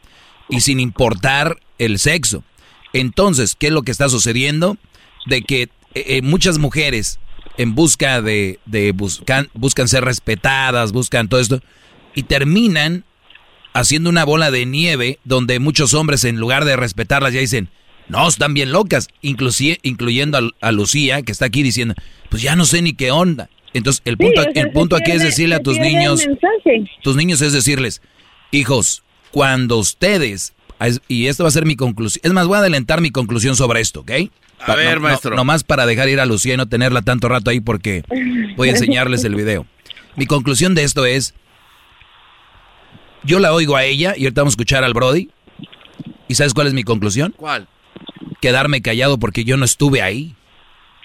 y 0.48 0.60
sin 0.60 0.78
importar 0.78 1.58
el 1.78 1.98
sexo. 1.98 2.44
Entonces, 2.92 3.56
¿qué 3.58 3.66
es 3.66 3.72
lo 3.72 3.82
que 3.82 3.90
está 3.90 4.08
sucediendo? 4.08 4.78
De 5.26 5.42
que 5.42 5.62
eh, 5.62 5.68
eh, 5.94 6.22
muchas 6.22 6.58
mujeres 6.58 7.18
en 7.56 7.74
busca 7.74 8.22
de, 8.22 8.60
de 8.64 8.92
buscan, 8.92 9.48
buscan 9.54 9.88
ser 9.88 10.04
respetadas, 10.04 10.92
buscan 10.92 11.28
todo 11.28 11.40
esto, 11.40 11.60
y 12.18 12.24
terminan 12.24 13.04
haciendo 13.74 14.10
una 14.10 14.24
bola 14.24 14.50
de 14.50 14.66
nieve 14.66 15.20
donde 15.22 15.60
muchos 15.60 15.94
hombres 15.94 16.24
en 16.24 16.40
lugar 16.40 16.64
de 16.64 16.74
respetarlas 16.74 17.32
ya 17.32 17.38
dicen, 17.38 17.68
no, 18.08 18.26
están 18.26 18.54
bien 18.54 18.72
locas, 18.72 19.06
inclusive, 19.22 19.78
incluyendo 19.84 20.50
a, 20.60 20.72
Lucía 20.72 21.22
que 21.22 21.30
está 21.30 21.44
aquí 21.44 21.62
diciendo, 21.62 21.94
pues 22.28 22.42
ya 22.42 22.56
no 22.56 22.64
sé 22.64 22.82
ni 22.82 22.92
qué 22.92 23.12
onda. 23.12 23.50
Entonces 23.72 24.02
el 24.04 24.16
punto, 24.16 24.42
el 24.52 24.72
punto 24.72 24.96
aquí 24.96 25.12
es 25.12 25.22
decirle 25.22 25.54
a 25.54 25.62
tus 25.62 25.78
niños, 25.78 26.26
tus 27.04 27.14
niños 27.14 27.40
es 27.40 27.52
decirles, 27.52 28.02
hijos, 28.50 29.04
cuando 29.30 29.76
ustedes, 29.76 30.54
y 31.06 31.26
esto 31.26 31.44
va 31.44 31.50
a 31.50 31.52
ser 31.52 31.66
mi 31.66 31.76
conclusión, 31.76 32.22
es 32.24 32.32
más, 32.32 32.48
voy 32.48 32.56
a 32.56 32.60
adelantar 32.62 33.00
mi 33.00 33.12
conclusión 33.12 33.54
sobre 33.54 33.80
esto, 33.80 34.00
¿ok? 34.00 34.10
A 34.58 34.74
ver, 34.74 34.98
maestro. 34.98 35.36
nomás 35.36 35.62
para 35.62 35.86
dejar 35.86 36.08
ir 36.08 36.18
a 36.18 36.26
Lucía 36.26 36.54
y 36.54 36.56
no 36.56 36.68
tenerla 36.68 37.02
tanto 37.02 37.28
rato 37.28 37.50
ahí 37.50 37.60
porque 37.60 38.02
voy 38.56 38.70
a 38.70 38.72
enseñarles 38.72 39.22
el 39.22 39.36
video. 39.36 39.66
Mi 40.16 40.26
conclusión 40.26 40.74
de 40.74 40.82
esto 40.82 41.06
es, 41.06 41.32
yo 43.24 43.38
la 43.38 43.52
oigo 43.52 43.76
a 43.76 43.84
ella 43.84 44.14
y 44.16 44.24
ahorita 44.24 44.42
vamos 44.42 44.52
a 44.52 44.56
escuchar 44.56 44.84
al 44.84 44.94
Brody. 44.94 45.30
¿Y 46.28 46.34
sabes 46.34 46.54
cuál 46.54 46.66
es 46.66 46.74
mi 46.74 46.82
conclusión? 46.84 47.34
¿Cuál? 47.36 47.68
Quedarme 48.40 48.82
callado 48.82 49.18
porque 49.18 49.44
yo 49.44 49.56
no 49.56 49.64
estuve 49.64 50.02
ahí. 50.02 50.34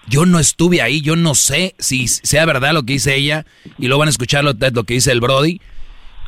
Yo 0.08 0.26
no 0.26 0.40
estuve 0.40 0.82
ahí, 0.82 1.00
yo 1.00 1.16
no 1.16 1.34
sé 1.34 1.76
si 1.80 2.10
sea 2.10 2.46
verdad 2.46 2.74
lo 2.74 2.84
que 2.84 2.94
dice 2.94 3.16
ella 3.16 3.46
y 3.80 3.88
luego 3.88 4.00
van 4.00 4.10
a 4.10 4.12
escuchar 4.12 4.44
lo, 4.44 4.52
lo 4.52 4.84
que 4.84 4.96
dice 4.96 5.14
el 5.14 5.22
Brody. 5.22 5.62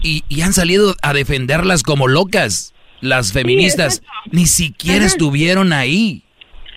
y, 0.02 0.24
han 0.42 0.54
salido 0.54 0.96
a 1.02 1.14
defenderlas 1.14 1.84
como 1.84 2.08
locas. 2.08 2.74
Las 3.02 3.34
feministas 3.34 4.02
ni 4.32 4.46
siquiera 4.46 5.06
estuvieron 5.06 5.74
ahí. 5.74 6.24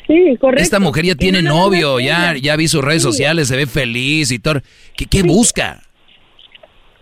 Sí, 0.08 0.36
correcto. 0.40 0.62
Esta 0.62 0.80
mujer 0.80 1.04
ya 1.04 1.14
tiene 1.14 1.42
novio, 1.42 2.00
ya, 2.00 2.34
ya 2.36 2.56
vi 2.56 2.66
sus 2.66 2.82
redes 2.82 3.02
sociales, 3.02 3.48
se 3.48 3.56
ve 3.56 3.66
feliz 3.66 4.30
y 4.30 4.38
todo. 4.38 4.62
¿Qué, 4.96 5.06
qué 5.06 5.22
busca? 5.22 5.82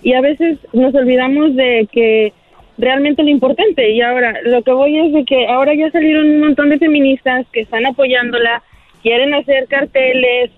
y 0.03 0.13
a 0.13 0.21
veces 0.21 0.59
nos 0.73 0.95
olvidamos 0.95 1.55
de 1.55 1.89
que 1.93 2.33
realmente 2.79 3.23
lo 3.23 3.29
importante. 3.29 3.91
Y 3.91 4.01
ahora 4.01 4.41
lo 4.45 4.63
que 4.63 4.73
voy 4.73 4.99
es 4.99 5.13
de 5.13 5.25
que 5.25 5.47
ahora 5.47 5.75
ya 5.75 5.91
salieron 5.91 6.31
un 6.31 6.41
montón 6.41 6.71
de 6.71 6.79
feministas 6.79 7.47
que 7.53 7.61
están 7.61 7.87
apoyándola, 7.87 8.63
quieren 9.03 9.35
hacer 9.35 9.67
carteles, 9.67 10.51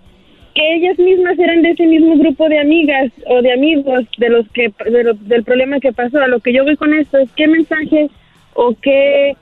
que 0.55 0.75
ellas 0.75 0.99
mismas 0.99 1.39
eran 1.39 1.63
de 1.63 1.71
ese 1.71 1.87
mismo 1.87 2.17
grupo 2.17 2.49
de 2.49 2.59
amigas 2.59 3.13
o 3.27 3.43
de 3.43 3.53
amigos 3.53 4.05
de 4.17 4.29
los 4.29 4.49
que 4.51 4.73
del 5.21 5.45
problema 5.45 5.81
que 5.81 5.93
pasó. 5.93 6.19
A 6.21 6.29
lo 6.29 6.41
que 6.41 6.53
yo 6.53 6.65
voy 6.65 6.77
con 6.77 6.95
esto 6.95 7.19
es 7.19 7.31
qué 7.33 7.47
mensaje 7.47 8.09
o 8.55 8.75
qué 8.81 9.37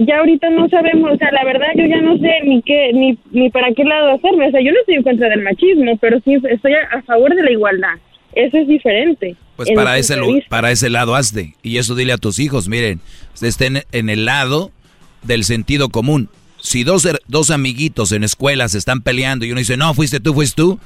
ya 0.00 0.18
ahorita 0.18 0.48
no 0.50 0.68
sabemos, 0.68 1.12
o 1.12 1.16
sea, 1.16 1.30
la 1.30 1.44
verdad 1.44 1.68
yo 1.74 1.84
ya 1.84 2.00
no 2.00 2.16
sé 2.16 2.40
ni 2.44 2.62
qué, 2.62 2.90
ni, 2.94 3.18
ni 3.32 3.50
para 3.50 3.72
qué 3.72 3.84
lado 3.84 4.12
hacerme, 4.12 4.48
o 4.48 4.50
sea, 4.50 4.60
yo 4.62 4.72
no 4.72 4.80
estoy 4.80 4.94
en 4.94 5.02
contra 5.02 5.28
del 5.28 5.42
machismo, 5.42 5.96
pero 5.98 6.20
sí 6.20 6.38
estoy 6.48 6.72
a, 6.72 7.02
favor 7.02 7.34
de 7.34 7.42
la 7.42 7.50
igualdad, 7.50 7.96
eso 8.34 8.56
es 8.58 8.68
diferente. 8.68 9.36
Pues 9.56 9.70
para 9.74 9.98
ese, 9.98 10.16
para 10.48 10.70
ese 10.70 10.88
lado 10.88 11.14
hazte, 11.14 11.54
y 11.62 11.76
eso 11.78 11.94
dile 11.94 12.12
a 12.12 12.18
tus 12.18 12.38
hijos, 12.38 12.68
miren, 12.68 13.00
estén 13.40 13.84
en 13.92 14.08
el 14.08 14.24
lado 14.24 14.70
del 15.22 15.44
sentido 15.44 15.90
común. 15.90 16.30
Si 16.60 16.84
dos, 16.84 17.06
dos 17.26 17.50
amiguitos 17.50 18.12
en 18.12 18.24
escuelas 18.24 18.74
están 18.74 19.02
peleando 19.02 19.44
y 19.44 19.50
uno 19.50 19.58
dice, 19.58 19.76
no, 19.76 19.92
fuiste 19.94 20.20
tú, 20.20 20.34
fuiste 20.34 20.56
tú, 20.56 20.78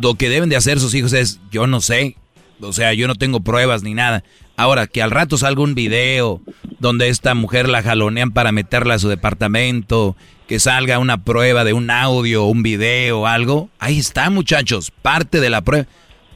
lo 0.00 0.14
que 0.14 0.28
deben 0.28 0.48
de 0.48 0.56
hacer 0.56 0.78
sus 0.78 0.94
hijos 0.94 1.12
es, 1.12 1.40
yo 1.50 1.66
no 1.66 1.80
sé, 1.80 2.16
o 2.60 2.72
sea, 2.72 2.92
yo 2.92 3.06
no 3.06 3.14
tengo 3.14 3.40
pruebas 3.40 3.82
ni 3.82 3.94
nada. 3.94 4.24
Ahora, 4.56 4.86
que 4.86 5.02
al 5.02 5.10
rato 5.10 5.38
salga 5.38 5.62
un 5.62 5.74
video 5.74 6.42
donde 6.78 7.08
esta 7.08 7.34
mujer 7.34 7.68
la 7.68 7.82
jalonean 7.82 8.30
para 8.30 8.52
meterla 8.52 8.94
a 8.94 8.98
su 8.98 9.08
departamento, 9.08 10.16
que 10.46 10.58
salga 10.58 10.98
una 10.98 11.24
prueba 11.24 11.64
de 11.64 11.72
un 11.72 11.90
audio, 11.90 12.44
un 12.44 12.62
video, 12.62 13.26
algo. 13.26 13.70
Ahí 13.78 13.98
está, 13.98 14.28
muchachos, 14.28 14.90
parte 14.90 15.40
de 15.40 15.48
la 15.48 15.62
prueba. 15.62 15.86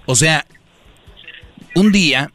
O 0.06 0.16
sea, 0.16 0.46
un 1.74 1.92
día, 1.92 2.30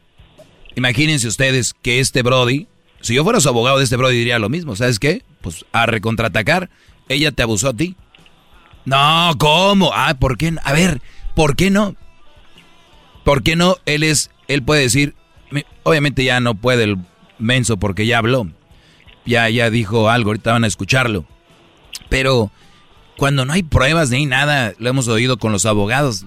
imagínense 0.74 1.28
ustedes 1.28 1.74
que 1.82 2.00
este 2.00 2.22
Brody, 2.22 2.66
si 3.00 3.14
yo 3.14 3.24
fuera 3.24 3.40
su 3.40 3.48
abogado 3.48 3.78
de 3.78 3.84
este 3.84 3.96
Brody 3.96 4.16
diría 4.16 4.38
lo 4.38 4.48
mismo, 4.48 4.76
¿sabes 4.76 4.98
qué? 4.98 5.22
Pues 5.40 5.64
a 5.72 5.86
recontratacar, 5.86 6.70
ella 7.08 7.32
te 7.32 7.42
abusó 7.42 7.68
a 7.68 7.74
ti. 7.74 7.96
No, 8.84 9.32
¿cómo? 9.38 9.92
Ah, 9.94 10.14
¿por 10.18 10.36
qué? 10.36 10.54
A 10.64 10.72
ver, 10.72 11.00
¿por 11.34 11.56
qué 11.56 11.70
no? 11.70 11.94
¿Por 13.24 13.42
qué 13.42 13.56
no? 13.56 13.76
Él 13.86 14.02
es, 14.02 14.30
él 14.48 14.62
puede 14.62 14.82
decir, 14.82 15.14
obviamente 15.82 16.24
ya 16.24 16.40
no 16.40 16.54
puede 16.54 16.84
el 16.84 16.96
menso 17.38 17.76
porque 17.76 18.06
ya 18.06 18.18
habló. 18.18 18.48
Ya, 19.26 19.48
ya 19.48 19.70
dijo 19.70 20.08
algo, 20.08 20.30
ahorita 20.30 20.52
van 20.52 20.64
a 20.64 20.66
escucharlo. 20.66 21.24
Pero 22.08 22.50
cuando 23.16 23.44
no 23.44 23.52
hay 23.52 23.62
pruebas 23.62 24.10
ni 24.10 24.26
nada, 24.26 24.72
lo 24.78 24.88
hemos 24.88 25.06
oído 25.08 25.38
con 25.38 25.52
los 25.52 25.66
abogados. 25.66 26.24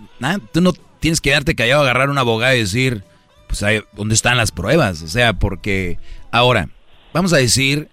tú 0.52 0.62
no 0.62 0.74
tienes 1.04 1.20
que 1.20 1.32
darte 1.32 1.54
callado, 1.54 1.82
agarrar 1.82 2.10
un 2.10 2.18
abogado 2.18 2.56
y 2.56 2.60
decir, 2.60 3.04
pues, 3.50 3.62
¿dónde 3.92 4.16
están 4.16 4.38
las 4.38 4.52
pruebas? 4.52 5.02
O 5.02 5.10
sea, 5.10 5.34
porque 5.34 6.00
ahora, 6.32 6.70
vamos 7.14 7.34
a 7.34 7.38
decir, 7.38 7.90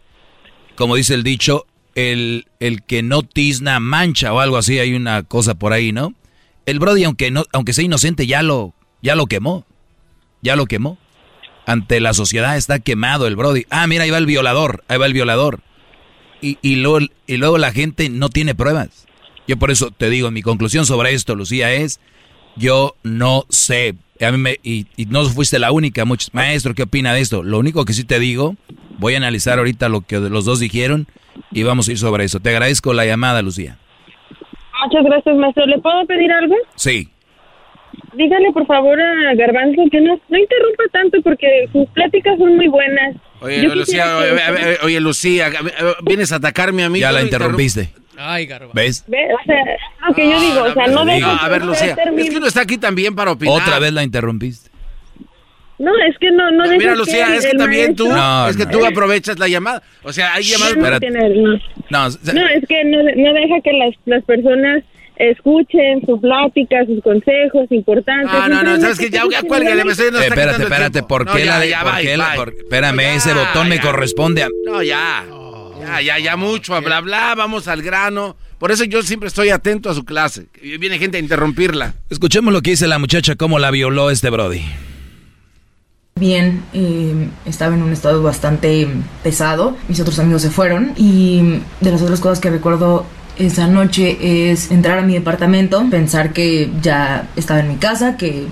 como 0.77 0.95
dice 0.95 1.15
el 1.15 1.24
dicho, 1.24 1.66
el, 1.97 2.47
el 2.61 2.85
que 2.85 3.03
no 3.03 3.24
tizna 3.24 3.81
mancha 3.81 4.32
o 4.32 4.39
algo 4.39 4.59
así, 4.59 4.78
hay 4.78 4.95
una 4.95 5.24
cosa 5.24 5.57
por 5.57 5.73
ahí, 5.73 5.91
¿no? 5.91 6.15
El 6.66 6.78
Brody, 6.78 7.03
aunque, 7.03 7.32
no, 7.32 7.47
aunque 7.53 7.73
sea 7.73 7.85
inocente, 7.85 8.28
ya 8.28 8.43
lo, 8.43 8.74
ya 9.03 9.16
lo 9.16 9.27
quemó. 9.27 9.66
Ya 10.41 10.55
lo 10.55 10.66
quemó 10.66 10.97
ante 11.66 12.01
la 12.01 12.15
sociedad 12.15 12.57
está 12.57 12.78
quemado 12.78 13.27
el 13.27 13.37
Brody. 13.37 13.66
Ah, 13.70 13.87
mira, 13.87 14.05
ahí 14.05 14.11
va 14.11 14.19
el 14.19 14.27
violador, 14.27 14.85
ahí 14.89 14.99
va 14.99 15.07
el 15.07 15.12
violador. 15.12 15.61
Y, 16.41 16.59
y, 16.62 16.77
luego, 16.77 17.07
y 17.27 17.37
luego 17.39 17.59
la 17.59 17.73
gente 17.73 18.09
no 18.09 18.28
tiene 18.28 18.55
pruebas. 18.55 19.07
Yo 19.47 19.59
por 19.59 19.70
eso 19.70 19.91
te 19.91 20.11
digo, 20.11 20.31
mi 20.31 20.43
conclusión 20.43 20.87
sobre 20.87 21.12
esto, 21.12 21.35
Lucía, 21.35 21.73
es, 21.73 22.01
yo 22.56 22.94
no 23.02 23.44
sé, 23.48 23.94
a 24.20 24.32
mí 24.32 24.51
y, 24.62 24.86
no 25.09 25.24
fuiste 25.24 25.59
la 25.59 25.72
única, 25.72 26.05
muchos, 26.05 26.32
maestro, 26.35 26.74
¿qué 26.74 26.82
opina 26.85 27.14
de 27.14 27.20
esto? 27.20 27.43
Lo 27.43 27.59
único 27.59 27.85
que 27.85 27.93
sí 27.93 28.05
te 28.05 28.18
digo, 28.18 28.56
voy 28.98 29.14
a 29.14 29.18
analizar 29.18 29.59
ahorita 29.59 29.89
lo 29.89 30.02
que 30.02 30.18
los 30.18 30.44
dos 30.44 30.60
dijeron 30.60 31.06
y 31.52 31.62
vamos 31.62 31.89
a 31.89 31.93
ir 31.93 31.98
sobre 31.98 32.24
eso. 32.24 32.40
Te 32.40 32.51
agradezco 32.51 32.93
la 32.93 33.06
llamada, 33.06 33.43
Lucía. 33.43 33.78
Muchas 34.85 35.05
gracias, 35.05 35.36
maestro. 35.36 35.66
¿Le 35.66 35.78
puedo 35.78 36.06
pedir 36.06 36.32
algo? 36.32 36.55
Sí 36.74 37.10
dígale 38.14 38.52
por 38.52 38.66
favor 38.66 39.01
a 39.01 39.35
Garbanzo 39.35 39.82
que 39.90 40.01
no, 40.01 40.18
no 40.28 40.39
interrumpa 40.39 40.85
tanto 40.93 41.20
porque 41.22 41.68
sus 41.72 41.89
pláticas 41.90 42.39
son 42.39 42.56
muy 42.56 42.68
buenas. 42.68 43.16
Oye, 43.41 43.62
Lucía, 43.75 44.19
oye, 44.83 45.01
Lucía, 45.01 45.51
vienes 46.03 46.33
a 46.33 46.37
atacarme 46.37 46.85
a 46.85 46.89
mí. 46.89 47.01
Ya 47.01 47.12
la 47.12 47.23
interrumpiste. 47.23 47.91
Ay, 48.17 48.47
Garbanzo. 48.47 48.75
¿Ves? 48.75 49.05
O 49.09 49.45
sea, 49.47 49.65
lo 50.07 50.15
que 50.15 50.31
yo 50.31 50.41
digo, 50.41 50.62
o 50.62 50.75
sea, 50.75 50.87
no 50.89 51.07
dejo 51.07 51.31
A 51.31 51.49
ver, 51.49 51.65
Lucía, 51.65 51.97
es 52.17 52.31
que 52.31 52.37
uno 52.37 52.47
está 52.47 52.61
aquí 52.61 52.77
también 52.77 53.15
para 53.15 53.33
opinar. 53.33 53.62
Otra 53.62 53.79
vez 53.79 53.93
la 53.93 54.03
interrumpiste. 54.03 54.71
No, 55.79 55.93
es 56.07 56.19
que 56.19 56.31
no, 56.31 56.51
no, 56.51 56.69
Mira, 56.77 56.95
Lucía, 56.95 57.35
es 57.35 57.47
que 57.47 57.57
también 57.57 57.97
tú, 57.97 58.07
no, 58.07 58.49
es 58.49 58.57
que 58.59 58.67
tú 58.67 58.85
aprovechas 58.85 59.39
la 59.39 59.49
llamada. 59.49 59.83
O 60.03 60.12
sea, 60.12 60.35
hay 60.35 60.45
llamadas. 60.45 61.01
No, 61.89 62.09
no. 62.11 62.33
no, 62.35 62.49
es 62.49 62.69
que 62.69 62.85
no, 62.85 62.99
no 63.03 63.33
deja 63.33 63.61
que 63.62 63.73
las, 63.73 63.95
las 64.05 64.23
personas 64.25 64.85
escuchen 65.21 66.01
su 66.07 66.19
plática, 66.21 66.85
sus 66.87 67.03
consejos 67.03 67.67
importantes. 67.71 68.33
No, 68.33 68.49
no, 68.49 68.63
no, 68.63 68.81
sabes 68.81 68.99
que 68.99 69.11
ya, 69.11 69.23
ya 69.31 69.43
cuélgale, 69.43 69.85
me 69.85 69.93
estoy 69.93 70.07
eh, 70.07 70.27
Espérate, 70.27 70.63
espérate, 70.63 71.03
¿por 71.03 71.31
qué 71.31 71.45
la 71.45 71.61
de, 71.61 71.75
por 71.83 71.97
qué 72.01 72.17
la, 72.17 72.35
espérame, 72.35 73.17
ese 73.17 73.35
botón 73.35 73.69
me 73.69 73.81
corresponde 73.81 74.43
a 74.43 74.49
No, 74.65 74.83
ya. 74.83 75.25
Ya, 75.81 76.01
ya, 76.03 76.19
ya 76.19 76.37
mucho, 76.37 76.81
bla, 76.83 77.01
bla, 77.01 77.35
vamos 77.35 77.67
al 77.67 77.83
grano. 77.83 78.37
Por 78.59 78.71
eso 78.71 78.85
yo 78.85 79.03
siempre 79.03 79.29
estoy 79.29 79.49
atento 79.49 79.89
a 79.89 79.95
su 79.95 80.05
clase. 80.05 80.47
Viene 80.63 80.99
gente 80.99 81.17
a 81.17 81.21
interrumpirla. 81.21 81.95
Escuchemos 82.11 82.53
lo 82.53 82.61
que 82.61 82.71
dice 82.71 82.87
la 82.87 82.99
muchacha, 82.99 83.35
cómo 83.37 83.59
la 83.59 83.71
violó 83.71 84.11
este 84.11 84.29
Brody. 84.29 84.63
Bien, 86.17 86.63
eh, 86.75 87.29
estaba 87.47 87.75
en 87.75 87.83
un 87.83 87.93
estado 87.93 88.23
bastante 88.23 88.87
pesado. 89.23 89.77
Mis 89.89 90.01
otros 90.01 90.19
amigos 90.19 90.43
se 90.43 90.51
fueron. 90.51 90.93
Y 90.97 91.61
de 91.81 91.91
las 91.91 92.03
otras 92.03 92.21
cosas 92.21 92.41
que 92.41 92.51
recuerdo 92.51 93.07
esa 93.41 93.67
noche 93.67 94.51
es 94.51 94.71
entrar 94.71 94.99
a 94.99 95.03
mi 95.03 95.15
departamento, 95.15 95.85
pensar 95.91 96.33
que 96.33 96.71
ya 96.83 97.29
estaba 97.37 97.61
en 97.61 97.69
mi 97.69 97.77
casa, 97.77 98.17
que 98.17 98.47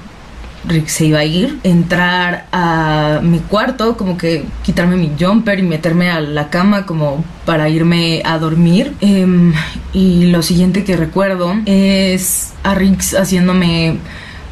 Rick 0.67 0.89
se 0.89 1.07
iba 1.07 1.21
a 1.21 1.25
ir, 1.25 1.59
entrar 1.63 2.47
a 2.53 3.21
mi 3.23 3.39
cuarto, 3.39 3.97
como 3.97 4.17
que 4.19 4.45
quitarme 4.63 4.97
mi 4.97 5.13
jumper 5.19 5.59
y 5.59 5.63
meterme 5.63 6.11
a 6.11 6.21
la 6.21 6.51
cama 6.51 6.87
como 6.87 7.25
para 7.45 7.69
irme 7.69 8.23
a 8.25 8.39
dormir. 8.39 8.95
Em, 9.01 9.53
y 9.93 10.27
lo 10.27 10.43
siguiente 10.43 10.85
que 10.85 10.97
recuerdo 10.97 11.55
es 11.67 12.53
a 12.63 12.75
Rick 12.75 13.01
haciéndome 13.17 13.99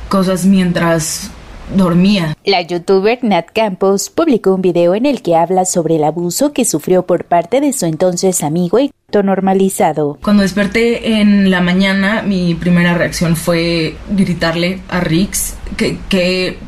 cosas 0.08 0.44
mientras 0.44 1.30
dormía. 1.74 2.36
La 2.44 2.62
youtuber 2.62 3.18
Nat 3.22 3.46
Campos 3.52 4.10
publicó 4.10 4.54
un 4.54 4.62
video 4.62 4.94
en 4.94 5.06
el 5.06 5.22
que 5.22 5.34
habla 5.34 5.64
sobre 5.64 5.96
el 5.96 6.04
abuso 6.04 6.52
que 6.52 6.64
sufrió 6.64 7.06
por 7.06 7.24
parte 7.24 7.60
de 7.60 7.72
su 7.72 7.86
entonces 7.86 8.42
amigo 8.44 8.78
y 8.78 8.92
normalizado. 9.22 10.18
Cuando 10.22 10.42
desperté 10.42 11.20
en 11.20 11.50
la 11.50 11.60
mañana, 11.60 12.22
mi 12.22 12.54
primera 12.54 12.94
reacción 12.94 13.36
fue 13.36 13.96
gritarle 14.10 14.80
a 14.88 15.00
Rix 15.00 15.54
que, 15.76 15.98
que 16.08 16.58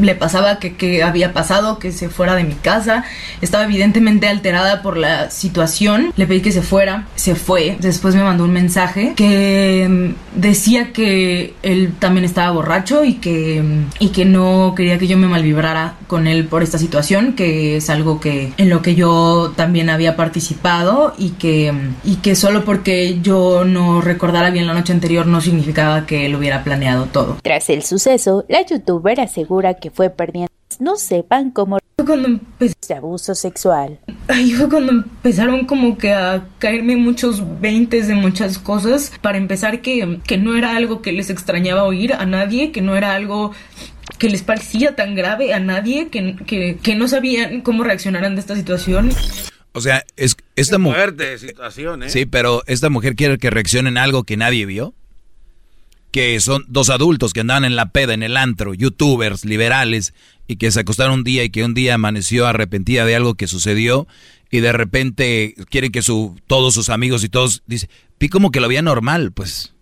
le 0.00 0.14
pasaba, 0.14 0.58
que, 0.58 0.74
que 0.74 1.02
había 1.02 1.32
pasado, 1.32 1.78
que 1.78 1.92
se 1.92 2.08
fuera 2.08 2.34
de 2.34 2.44
mi 2.44 2.54
casa. 2.54 3.04
Estaba 3.40 3.64
evidentemente 3.64 4.28
alterada 4.28 4.82
por 4.82 4.96
la 4.96 5.30
situación. 5.30 6.12
Le 6.16 6.26
pedí 6.26 6.40
que 6.40 6.52
se 6.52 6.62
fuera, 6.62 7.06
se 7.16 7.34
fue. 7.34 7.76
Después 7.80 8.14
me 8.14 8.22
mandó 8.22 8.44
un 8.44 8.52
mensaje 8.52 9.12
que 9.16 9.86
mm, 9.88 10.40
decía 10.40 10.92
que 10.92 11.54
él 11.62 11.92
también 11.98 12.24
estaba 12.24 12.50
borracho 12.52 13.04
y 13.04 13.14
que, 13.14 13.62
mm, 13.62 13.84
y 13.98 14.08
que 14.08 14.24
no 14.24 14.74
quería 14.76 14.98
que 14.98 15.06
yo 15.06 15.18
me 15.18 15.26
malvibrara 15.26 15.94
con 16.06 16.26
él 16.26 16.46
por 16.46 16.62
esta 16.62 16.78
situación, 16.78 17.34
que 17.34 17.76
es 17.76 17.90
algo 17.90 18.20
que 18.20 18.52
en 18.56 18.70
lo 18.70 18.82
que 18.82 18.94
yo 18.94 19.52
también 19.56 19.90
había 19.90 20.16
participado 20.16 21.14
y 21.18 21.30
que, 21.30 21.72
mm, 21.72 21.79
y 22.04 22.16
que 22.16 22.34
solo 22.34 22.64
porque 22.64 23.20
yo 23.20 23.64
no 23.64 24.00
recordara 24.00 24.50
bien 24.50 24.66
la 24.66 24.74
noche 24.74 24.92
anterior 24.92 25.26
no 25.26 25.40
significaba 25.40 26.06
que 26.06 26.26
él 26.26 26.34
hubiera 26.34 26.64
planeado 26.64 27.06
todo. 27.06 27.38
Tras 27.42 27.70
el 27.70 27.82
suceso, 27.82 28.44
la 28.48 28.64
youtuber 28.64 29.20
asegura 29.20 29.74
que 29.74 29.90
fue 29.90 30.10
perdiendo 30.10 30.50
no 30.78 30.96
sepan 30.96 31.50
cómo 31.50 31.78
cuando 32.06 32.28
empecé 32.28 32.74
de 32.88 32.94
abuso 32.94 33.34
sexual. 33.34 33.98
Ahí 34.28 34.52
fue 34.52 34.68
cuando 34.68 34.92
empezaron 34.92 35.66
como 35.66 35.98
que 35.98 36.12
a 36.12 36.44
caerme 36.58 36.96
muchos 36.96 37.42
veintes 37.60 38.08
de 38.08 38.14
muchas 38.14 38.58
cosas. 38.58 39.12
Para 39.20 39.36
empezar 39.36 39.82
que, 39.82 40.18
que 40.26 40.38
no 40.38 40.56
era 40.56 40.76
algo 40.76 41.02
que 41.02 41.12
les 41.12 41.28
extrañaba 41.28 41.84
oír 41.84 42.14
a 42.14 42.24
nadie, 42.24 42.72
que 42.72 42.80
no 42.80 42.96
era 42.96 43.14
algo 43.14 43.52
que 44.18 44.30
les 44.30 44.42
parecía 44.42 44.96
tan 44.96 45.14
grave 45.14 45.52
a 45.52 45.60
nadie, 45.60 46.08
que, 46.08 46.36
que, 46.46 46.78
que 46.82 46.94
no 46.94 47.06
sabían 47.06 47.60
cómo 47.60 47.84
reaccionar 47.84 48.24
ante 48.24 48.40
esta 48.40 48.56
situación. 48.56 49.10
O 49.72 49.80
sea, 49.80 50.04
es 50.16 50.36
esta 50.56 50.78
mujer. 50.78 51.14
Situación, 51.38 52.02
¿eh? 52.02 52.10
Sí, 52.10 52.26
pero 52.26 52.62
esta 52.66 52.90
mujer 52.90 53.14
quiere 53.14 53.38
que 53.38 53.50
reaccione 53.50 53.88
en 53.88 53.98
algo 53.98 54.24
que 54.24 54.36
nadie 54.36 54.66
vio. 54.66 54.94
Que 56.10 56.40
son 56.40 56.64
dos 56.66 56.90
adultos 56.90 57.32
que 57.32 57.40
andaban 57.40 57.64
en 57.64 57.76
la 57.76 57.92
peda, 57.92 58.14
en 58.14 58.24
el 58.24 58.36
antro, 58.36 58.74
youtubers, 58.74 59.44
liberales, 59.44 60.12
y 60.48 60.56
que 60.56 60.72
se 60.72 60.80
acostaron 60.80 61.20
un 61.20 61.24
día 61.24 61.44
y 61.44 61.50
que 61.50 61.62
un 61.62 61.72
día 61.72 61.94
amaneció 61.94 62.48
arrepentida 62.48 63.04
de 63.04 63.14
algo 63.14 63.36
que 63.36 63.46
sucedió 63.46 64.08
y 64.50 64.60
de 64.60 64.72
repente 64.72 65.54
quieren 65.70 65.92
que 65.92 66.02
su, 66.02 66.36
todos 66.48 66.74
sus 66.74 66.88
amigos 66.88 67.22
y 67.22 67.28
todos, 67.28 67.62
dice, 67.66 67.88
vi 68.18 68.28
como 68.28 68.50
que 68.50 68.60
lo 68.60 68.66
veía 68.66 68.82
normal, 68.82 69.30
pues. 69.30 69.72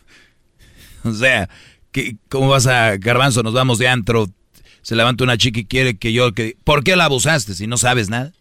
o 1.04 1.14
sea, 1.14 1.48
¿qué, 1.90 2.16
¿cómo 2.28 2.48
vas 2.48 2.66
a, 2.66 2.98
Garbanzo, 2.98 3.42
nos 3.42 3.54
vamos 3.54 3.78
de 3.78 3.88
antro, 3.88 4.28
se 4.82 4.96
levanta 4.96 5.24
una 5.24 5.38
chica 5.38 5.60
y 5.60 5.64
quiere 5.64 5.96
que 5.96 6.12
yo, 6.12 6.32
que, 6.34 6.56
¿por 6.62 6.84
qué 6.84 6.94
la 6.94 7.06
abusaste 7.06 7.54
si 7.54 7.66
no 7.66 7.78
sabes 7.78 8.10
nada? 8.10 8.32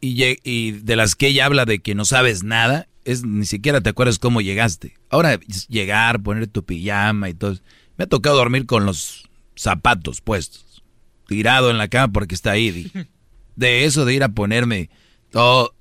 Y, 0.00 0.72
de 0.72 0.96
las 0.96 1.14
que 1.14 1.28
ella 1.28 1.46
habla 1.46 1.64
de 1.64 1.80
que 1.80 1.94
no 1.94 2.04
sabes 2.04 2.44
nada, 2.44 2.86
es 3.04 3.24
ni 3.24 3.46
siquiera 3.46 3.80
te 3.80 3.90
acuerdas 3.90 4.18
cómo 4.18 4.40
llegaste. 4.40 4.94
Ahora 5.10 5.40
llegar, 5.68 6.22
poner 6.22 6.46
tu 6.46 6.64
pijama 6.64 7.28
y 7.28 7.34
todo. 7.34 7.56
Me 7.96 8.04
ha 8.04 8.08
tocado 8.08 8.36
dormir 8.36 8.66
con 8.66 8.86
los 8.86 9.28
zapatos 9.56 10.20
puestos, 10.20 10.82
tirado 11.26 11.70
en 11.70 11.78
la 11.78 11.88
cama 11.88 12.12
porque 12.12 12.34
está 12.34 12.52
ahí. 12.52 12.92
De 13.56 13.86
eso 13.86 14.04
de 14.04 14.12
ir 14.12 14.22
a 14.22 14.28
ponerme 14.28 14.90
todo, 15.30 15.74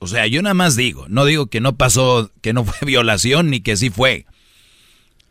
o 0.00 0.06
sea, 0.06 0.26
yo 0.26 0.42
nada 0.42 0.54
más 0.54 0.76
digo, 0.76 1.06
no 1.08 1.26
digo 1.26 1.46
que 1.46 1.60
no 1.60 1.76
pasó, 1.76 2.32
que 2.40 2.52
no 2.52 2.64
fue 2.64 2.74
violación 2.86 3.50
ni 3.50 3.60
que 3.60 3.76
sí 3.76 3.90
fue. 3.90 4.26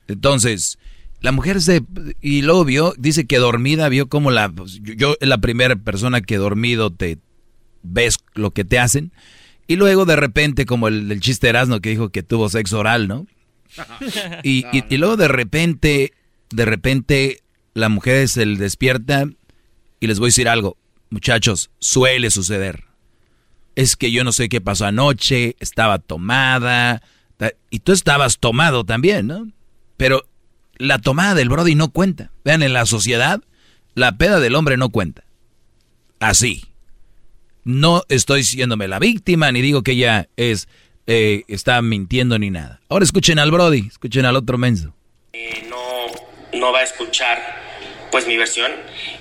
Entonces, 0.07 0.77
la 1.21 1.31
mujer 1.31 1.61
se 1.61 1.81
y 2.21 2.43
luego 2.43 2.65
vio, 2.65 2.93
dice 2.97 3.25
que 3.25 3.39
dormida 3.39 3.89
vio 3.89 4.07
como 4.07 4.31
la 4.31 4.49
pues, 4.49 4.79
yo, 4.81 4.93
yo 4.93 5.15
es 5.19 5.27
la 5.27 5.39
primera 5.39 5.75
persona 5.75 6.21
que 6.21 6.37
dormido 6.37 6.91
te 6.91 7.17
ves 7.83 8.17
lo 8.33 8.51
que 8.51 8.65
te 8.65 8.79
hacen 8.79 9.11
y 9.67 9.75
luego 9.75 10.05
de 10.05 10.15
repente 10.15 10.65
como 10.65 10.87
el, 10.87 11.11
el 11.11 11.19
chiste 11.21 11.47
Erasmo 11.49 11.79
que 11.79 11.89
dijo 11.89 12.09
que 12.09 12.23
tuvo 12.23 12.49
sexo 12.49 12.79
oral, 12.79 13.07
¿no? 13.07 13.27
Y, 14.43 14.65
y- 14.75 14.83
y 14.89 14.97
luego 14.97 15.15
de 15.17 15.27
repente, 15.27 16.13
de 16.49 16.65
repente 16.65 17.41
la 17.73 17.89
mujer 17.89 18.27
se 18.27 18.45
despierta 18.45 19.25
y 19.99 20.07
les 20.07 20.19
voy 20.19 20.27
a 20.27 20.29
decir 20.29 20.49
algo, 20.49 20.77
muchachos, 21.09 21.69
suele 21.79 22.31
suceder 22.31 22.85
es 23.75 23.95
que 23.95 24.11
yo 24.11 24.25
no 24.25 24.33
sé 24.33 24.49
qué 24.49 24.59
pasó 24.59 24.85
anoche, 24.87 25.55
estaba 25.61 25.99
tomada, 25.99 27.01
y 27.69 27.79
tú 27.79 27.93
estabas 27.93 28.37
tomado 28.39 28.83
también, 28.83 29.27
¿no? 29.27 29.47
Pero 29.95 30.27
la 30.77 30.99
tomada 30.99 31.33
del 31.33 31.47
Brody 31.47 31.75
no 31.75 31.87
cuenta. 31.89 32.29
Vean, 32.43 32.61
en 32.61 32.73
la 32.73 32.85
sociedad, 32.85 33.41
la 33.95 34.17
peda 34.17 34.41
del 34.41 34.55
hombre 34.55 34.75
no 34.75 34.89
cuenta. 34.89 35.23
Así. 36.19 36.65
No 37.63 38.03
estoy 38.09 38.43
siéndome 38.43 38.87
la 38.87 38.99
víctima, 38.99 39.51
ni 39.51 39.61
digo 39.61 39.83
que 39.83 39.91
ella 39.91 40.27
es, 40.37 40.67
eh, 41.07 41.43
está 41.47 41.81
mintiendo 41.81 42.39
ni 42.39 42.49
nada. 42.49 42.79
Ahora 42.89 43.03
escuchen 43.05 43.39
al 43.39 43.51
Brody, 43.51 43.87
escuchen 43.87 44.25
al 44.25 44.35
otro 44.35 44.57
menso. 44.57 44.93
eh, 45.33 45.67
no, 45.69 46.05
no 46.59 46.71
va 46.71 46.79
a 46.79 46.83
escuchar 46.83 47.37
pues 48.11 48.25
mi 48.25 48.37
versión 48.37 48.71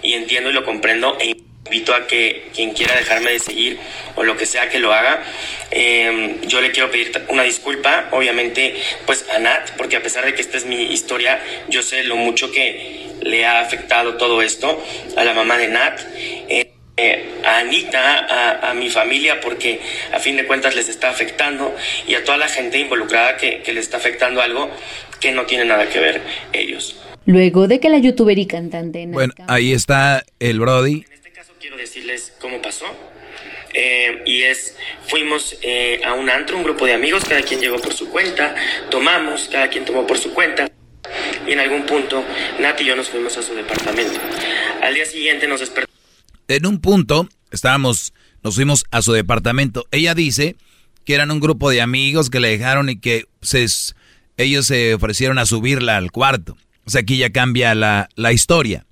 y 0.03 0.15
entiendo 0.15 0.49
y 0.49 0.55
lo 0.55 0.65
comprendo 0.65 1.19
e 1.21 1.37
invito 1.67 1.95
a 1.95 2.07
que 2.07 2.49
quien 2.55 2.73
quiera 2.73 2.97
dejarme 2.97 3.31
de 3.33 3.39
seguir 3.39 3.79
o 4.17 4.25
lo 4.25 4.39
que 4.39 4.47
sea 4.47 4.71
que 4.71 4.79
lo 4.79 4.95
haga 4.95 5.23
eh, 5.71 6.39
yo 6.47 6.63
le 6.63 6.71
quiero 6.73 6.91
pedir 6.91 7.13
una 7.29 7.43
disculpa 7.43 8.09
obviamente 8.13 8.75
pues 9.05 9.27
a 9.29 9.39
Nat 9.39 9.73
porque 9.77 9.97
a 9.97 10.03
pesar 10.03 10.25
de 10.25 10.33
que 10.35 10.41
esta 10.41 10.57
es 10.57 10.65
mi 10.65 10.85
historia 10.91 11.39
yo 11.69 11.83
sé 11.83 12.05
lo 12.05 12.17
mucho 12.17 12.51
que 12.51 13.11
le 13.21 13.45
ha 13.45 13.61
afectado 13.61 14.17
todo 14.17 14.41
esto 14.41 14.83
a 15.19 15.25
la 15.25 15.35
mamá 15.35 15.59
de 15.59 15.69
Nat 15.69 16.01
eh, 16.49 16.73
eh, 16.99 17.25
a 17.45 17.59
Anita, 17.59 18.19
a, 18.19 18.71
a, 18.71 18.75
mi 18.75 18.91
familia, 18.91 19.41
porque 19.41 19.81
a 20.13 20.19
fin 20.19 20.37
de 20.37 20.47
cuentas 20.47 20.75
les 20.75 20.89
está 20.89 21.09
afectando 21.09 21.75
y 22.07 22.15
a 22.15 22.25
toda 22.25 22.37
la 22.37 22.49
gente 22.49 22.79
involucrada 22.79 23.37
que, 23.37 23.63
que 23.63 23.73
les 23.73 23.85
está 23.85 23.99
afectando 23.99 24.43
algo 24.43 24.69
que 25.21 25.33
no 25.33 25.47
tiene 25.47 25.65
nada 25.65 25.89
que 25.89 26.01
ver 26.01 26.21
ellos. 26.53 26.97
Luego 27.25 27.69
de 27.69 27.79
que 27.79 27.89
la 27.89 27.99
youtuber 27.99 28.39
y 28.39 28.47
cantante... 28.47 29.07
Bueno, 29.07 29.33
ahí 29.47 29.73
está 29.73 30.25
el 30.41 30.61
Brody. 30.61 31.05
En 31.07 31.13
este 31.13 31.31
caso 31.31 31.53
quiero 31.61 31.77
decirles 31.77 32.33
cómo 32.41 32.61
pasó. 32.61 32.87
Eh, 33.75 34.23
y 34.25 34.43
es, 34.43 34.77
fuimos 35.07 35.57
eh, 35.63 36.01
a 36.05 36.15
un 36.15 36.31
antro, 36.31 36.57
un 36.57 36.65
grupo 36.65 36.87
de 36.87 36.95
amigos, 36.95 37.25
cada 37.25 37.43
quien 37.43 37.61
llegó 37.61 37.79
por 37.79 37.93
su 37.93 38.09
cuenta, 38.09 38.55
tomamos, 38.91 39.49
cada 39.53 39.69
quien 39.69 39.85
tomó 39.85 40.07
por 40.07 40.19
su 40.19 40.33
cuenta. 40.33 40.69
Y 41.47 41.53
en 41.53 41.61
algún 41.61 41.85
punto, 41.85 42.25
Nati 42.59 42.83
y 42.83 42.87
yo 42.87 42.97
nos 42.97 43.09
fuimos 43.09 43.37
a 43.37 43.43
su 43.43 43.55
departamento. 43.55 44.19
Al 44.83 44.95
día 44.95 45.05
siguiente 45.05 45.47
nos 45.47 45.61
despertamos 45.61 45.98
en 46.49 46.67
un 46.67 46.81
punto 46.81 47.29
estábamos, 47.51 48.13
nos 48.43 48.55
fuimos 48.55 48.85
a 48.91 49.03
su 49.03 49.13
departamento. 49.13 49.87
Ella 49.91 50.15
dice 50.15 50.57
que 51.05 51.15
eran 51.15 51.31
un 51.31 51.41
grupo 51.41 51.71
de 51.71 51.81
amigos 51.81 52.31
que 52.31 52.41
le 52.41 52.49
dejaron 52.49 52.89
y 52.89 52.99
que 52.99 53.27
ellos 54.37 54.67
se 54.67 54.95
ofrecieron 54.95 55.39
a 55.39 55.47
subirla 55.47 55.97
al 55.97 56.11
cuarto. 56.11 56.57
O 56.85 56.91
sea, 56.91 57.03
aquí 57.03 57.19
ya 57.19 57.31
cambia 57.31 57.75
la, 57.75 58.33
historia. 58.33 58.87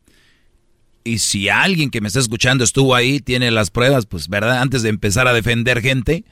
Y 1.05 1.19
si 1.19 1.49
alguien 1.49 1.91
que 1.91 2.01
me 2.01 2.09
está 2.09 2.21
escuchando 2.21 2.65
estuvo 2.65 2.95
ahí, 2.95 3.21
tiene 3.21 3.51
las 3.51 3.71
pruebas, 3.71 4.07
pues, 4.07 4.29
¿verdad? 4.29 4.61
Antes 4.61 4.83
de 4.83 4.89
empezar 4.89 5.29
a 5.29 5.33
defender 5.33 5.81
gente, 5.81 6.25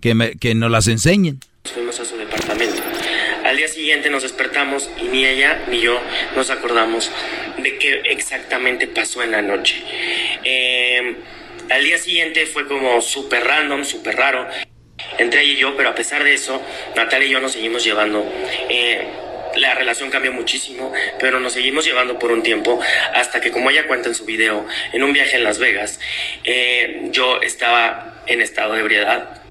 que, 0.00 0.14
me, 0.14 0.32
que 0.36 0.54
nos 0.54 0.70
las 0.70 0.88
enseñen. 0.88 1.40
Día 3.58 3.68
siguiente 3.68 4.08
nos 4.08 4.22
despertamos 4.22 4.88
y 5.02 5.08
ni 5.08 5.26
ella 5.26 5.64
ni 5.66 5.80
yo 5.80 6.00
nos 6.36 6.48
acordamos 6.50 7.10
de 7.56 7.76
qué 7.76 8.02
exactamente 8.04 8.86
pasó 8.86 9.20
en 9.24 9.32
la 9.32 9.42
noche. 9.42 9.82
Eh, 10.44 11.16
al 11.68 11.82
día 11.82 11.98
siguiente 11.98 12.46
fue 12.46 12.68
como 12.68 13.00
súper 13.00 13.44
random, 13.44 13.84
súper 13.84 14.16
raro 14.16 14.46
entre 15.18 15.42
ella 15.42 15.52
y 15.52 15.56
yo, 15.56 15.76
pero 15.76 15.88
a 15.88 15.94
pesar 15.96 16.22
de 16.22 16.34
eso, 16.34 16.62
Natalia 16.94 17.26
y 17.26 17.30
yo 17.32 17.40
nos 17.40 17.52
seguimos 17.52 17.82
llevando. 17.82 18.24
Eh, 18.68 19.08
la 19.56 19.74
relación 19.74 20.08
cambió 20.08 20.32
muchísimo, 20.32 20.92
pero 21.18 21.40
nos 21.40 21.54
seguimos 21.54 21.84
llevando 21.84 22.16
por 22.16 22.30
un 22.30 22.44
tiempo 22.44 22.78
hasta 23.12 23.40
que, 23.40 23.50
como 23.50 23.70
ella 23.70 23.88
cuenta 23.88 24.08
en 24.08 24.14
su 24.14 24.24
video, 24.24 24.64
en 24.92 25.02
un 25.02 25.12
viaje 25.12 25.34
en 25.34 25.42
Las 25.42 25.58
Vegas, 25.58 25.98
eh, 26.44 27.08
yo 27.10 27.40
estaba 27.42 28.22
en 28.28 28.40
estado 28.40 28.74
de 28.74 28.80
ebriedad. 28.80 29.47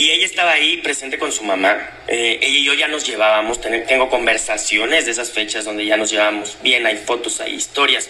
Y 0.00 0.12
ella 0.12 0.24
estaba 0.24 0.52
ahí 0.52 0.78
presente 0.78 1.18
con 1.18 1.30
su 1.30 1.44
mamá. 1.44 1.76
Eh, 2.08 2.38
ella 2.40 2.58
y 2.58 2.64
yo 2.64 2.72
ya 2.72 2.88
nos 2.88 3.06
llevábamos, 3.06 3.60
tengo 3.60 4.08
conversaciones 4.08 5.04
de 5.04 5.10
esas 5.10 5.30
fechas 5.30 5.66
donde 5.66 5.84
ya 5.84 5.98
nos 5.98 6.10
llevábamos 6.10 6.56
bien, 6.62 6.86
hay 6.86 6.96
fotos, 6.96 7.38
hay 7.40 7.52
historias. 7.52 8.08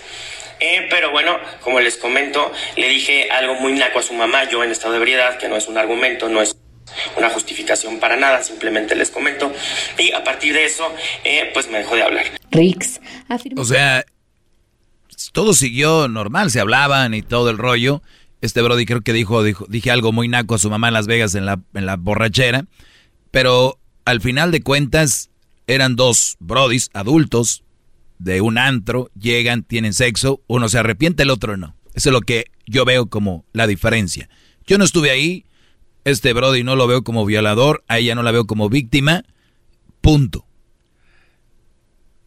Eh, 0.61 0.87
pero 0.89 1.11
bueno, 1.11 1.37
como 1.63 1.81
les 1.81 1.97
comento, 1.97 2.53
le 2.77 2.89
dije 2.89 3.29
algo 3.33 3.57
muy 3.57 3.73
naco 3.73 3.99
a 3.99 4.05
su 4.05 4.15
mamá, 4.15 4.49
yo 4.49 4.63
en 4.63 4.71
estado 4.71 4.93
de 4.93 4.99
ebriedad, 4.99 5.37
que 5.39 5.49
no 5.49 5.57
es 5.57 5.67
un 5.67 5.79
argumento, 5.79 6.29
no 6.29 6.41
es 6.41 6.57
una 7.17 7.29
justificación 7.29 7.99
para 7.99 8.15
nada, 8.15 8.41
simplemente 8.45 8.95
les 8.95 9.11
comento. 9.11 9.53
Y 9.99 10.13
a 10.13 10.23
partir 10.23 10.55
de 10.55 10.67
eso, 10.67 10.95
eh, 11.25 11.51
pues 11.53 11.67
me 11.67 11.79
dejó 11.79 11.97
de 11.97 12.05
hablar. 12.05 12.27
Rix 12.53 13.01
O 13.57 13.65
sea, 13.65 14.05
todo 15.33 15.55
siguió 15.55 16.07
normal, 16.07 16.53
se 16.53 16.61
hablaban 16.61 17.15
y 17.15 17.23
todo 17.23 17.51
el 17.51 17.59
rollo. 17.59 18.01
Este 18.41 18.63
Brody 18.63 18.87
creo 18.87 19.03
que 19.03 19.13
dijo, 19.13 19.43
dijo, 19.43 19.67
dije 19.69 19.91
algo 19.91 20.13
muy 20.13 20.29
naco 20.29 20.55
a 20.55 20.59
su 20.59 20.71
mamá 20.71 20.89
en 20.89 20.95
Las 20.95 21.07
Vegas 21.07 21.35
en 21.35 21.45
la, 21.47 21.97
borrachera. 21.97 22.67
Pero 23.31 23.79
al 24.05 24.21
final 24.21 24.51
de 24.51 24.63
cuentas, 24.63 25.31
eran 25.67 25.95
dos 25.95 26.37
Brodis 26.41 26.91
adultos 26.95 27.65
de 28.19 28.41
un 28.41 28.59
antro, 28.59 29.11
llegan, 29.19 29.63
tienen 29.63 29.95
sexo, 29.95 30.43
uno 30.47 30.69
se 30.69 30.79
arrepiente, 30.79 31.23
el 31.23 31.31
otro 31.31 31.57
no. 31.57 31.77
Eso 31.95 32.11
es 32.11 32.13
lo 32.13 32.21
que 32.21 32.47
yo 32.67 32.85
veo 32.85 33.07
como 33.07 33.45
la 33.53 33.67
diferencia. 33.67 34.29
Yo 34.67 34.79
no 34.79 34.85
estuve 34.85 35.11
ahí, 35.11 35.45
este 36.05 36.33
Brody 36.33 36.65
no 36.65 36.77
lo 36.77 36.87
veo 36.87 37.03
como 37.03 37.25
violador, 37.25 37.85
a 37.89 37.99
ella 37.99 38.15
no 38.15 38.23
la 38.23 38.33
veo 38.33 38.47
como 38.47 38.69
víctima, 38.69 39.25
punto. 40.01 40.47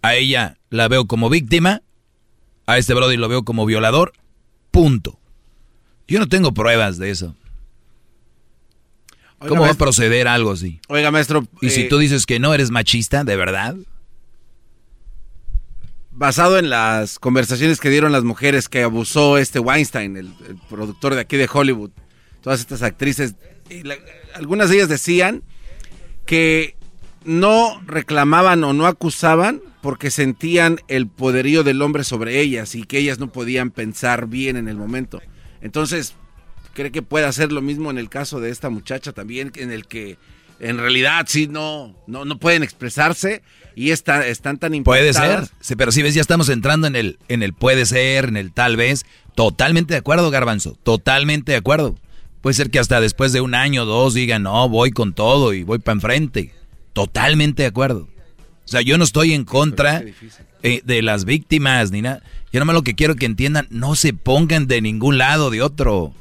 A 0.01 0.16
ella 0.16 0.58
la 0.69 0.88
veo 0.88 1.06
como 1.06 1.30
víctima, 1.30 1.82
a 2.66 2.77
este 2.77 2.93
Brody 2.93 3.17
lo 3.17 3.30
veo 3.30 3.43
como 3.43 3.66
violador, 3.66 4.14
punto. 4.72 5.19
Yo 6.07 6.19
no 6.19 6.27
tengo 6.27 6.53
pruebas 6.53 6.98
de 6.98 7.09
eso. 7.09 7.35
¿Cómo 9.48 9.64
va 9.64 9.72
a 9.72 9.75
proceder 9.75 10.27
algo 10.27 10.51
así? 10.51 10.80
Oiga, 10.88 11.11
maestro. 11.11 11.45
Y 11.61 11.69
si 11.69 11.82
eh, 11.82 11.88
tú 11.90 11.98
dices 11.98 12.25
que 12.25 12.40
no 12.40 12.53
eres 12.53 12.72
machista, 12.72 13.23
¿de 13.23 13.35
verdad? 13.35 13.75
Basado 16.11 16.57
en 16.57 16.69
las 16.69 17.19
conversaciones 17.19 17.80
que 17.80 17.90
dieron 17.90 18.11
las 18.11 18.23
mujeres 18.23 18.69
que 18.69 18.83
abusó 18.83 19.38
este 19.38 19.59
Weinstein, 19.59 20.15
el, 20.15 20.33
el 20.48 20.57
productor 20.69 21.15
de 21.15 21.22
aquí 21.22 21.38
de 21.38 21.49
Hollywood, 21.51 21.91
todas 22.41 22.59
estas 22.59 22.83
actrices, 22.83 23.35
la, 23.83 23.95
algunas 24.35 24.69
de 24.69 24.75
ellas 24.77 24.90
decían 24.90 25.43
que 26.25 26.75
no 27.25 27.82
reclamaban 27.85 28.64
o 28.64 28.73
no 28.73 28.85
acusaban 28.85 29.61
porque 29.82 30.11
sentían 30.11 30.80
el 30.88 31.07
poderío 31.07 31.64
del 31.64 31.82
hombre 31.82 32.03
sobre 32.03 32.40
ellas 32.40 32.75
y 32.75 32.83
que 32.83 32.99
ellas 32.99 33.19
no 33.19 33.32
podían 33.32 33.72
pensar 33.72 34.27
bien 34.27 34.56
en 34.56 34.67
el 34.67 34.77
momento. 34.77 35.22
Entonces, 35.64 36.14
¿cree 36.74 36.92
que 36.92 37.01
puede 37.01 37.25
hacer 37.25 37.51
lo 37.51 37.61
mismo 37.61 37.90
en 37.90 37.98
el 37.98 38.09
caso 38.09 38.40
de 38.40 38.51
esta 38.51 38.69
muchacha 38.69 39.14
también, 39.14 39.51
en 39.56 39.72
el 39.72 39.88
que 39.88 40.17
en 40.59 40.77
realidad 40.77 41.25
sí 41.27 41.48
no, 41.48 41.95
no, 42.06 42.25
no 42.25 42.38
pueden 42.38 42.64
expresarse 42.64 43.42
y 43.75 43.92
está, 43.92 44.27
están 44.27 44.59
tan 44.59 44.83
Puede 44.83 45.14
ser, 45.14 45.48
sí, 45.61 45.75
pero 45.75 45.92
si 45.92 46.03
ves, 46.03 46.14
ya 46.14 46.22
estamos 46.22 46.50
entrando 46.50 46.85
en 46.85 46.95
el, 46.95 47.17
en 47.27 47.42
el 47.43 47.53
puede 47.53 47.85
ser, 47.85 48.25
en 48.25 48.38
el 48.38 48.51
tal 48.53 48.77
vez. 48.77 49.06
Totalmente 49.35 49.93
de 49.93 50.00
acuerdo, 50.00 50.30
Garbanzo, 50.30 50.77
totalmente 50.83 51.53
de 51.53 51.58
acuerdo. 51.58 51.95
Puede 52.42 52.53
ser 52.53 52.69
que 52.69 52.80
hasta 52.80 53.01
después 53.01 53.32
de 53.32 53.42
un 53.42 53.56
año 53.56 53.83
o 53.83 53.85
dos 53.85 54.14
digan, 54.14 54.43
no, 54.43 54.67
voy 54.69 54.92
con 54.92 55.14
todo 55.14 55.53
y 55.53 55.64
voy 55.64 55.80
para 55.80 55.95
enfrente. 55.95 56.53
Totalmente 56.92 57.64
de 57.64 57.69
acuerdo. 57.69 58.09
O 58.66 58.67
sea, 58.67 58.82
yo 58.82 58.98
no 58.98 59.06
estoy 59.06 59.33
en 59.33 59.45
contra 59.45 60.03
eh, 60.64 60.82
de 60.83 61.01
las 61.01 61.25
víctimas 61.25 61.92
ni 61.92 62.01
nada. 62.01 62.24
Yo 62.51 62.59
nomás 62.59 62.74
lo 62.74 62.83
que 62.83 62.95
quiero 62.95 63.16
que 63.16 63.25
entiendan, 63.25 63.67
no 63.69 63.95
se 63.95 64.14
pongan 64.14 64.67
de 64.67 64.82
ningún 64.82 65.17
lado 65.17 65.50
de 65.50 65.61
otro. 65.61 66.14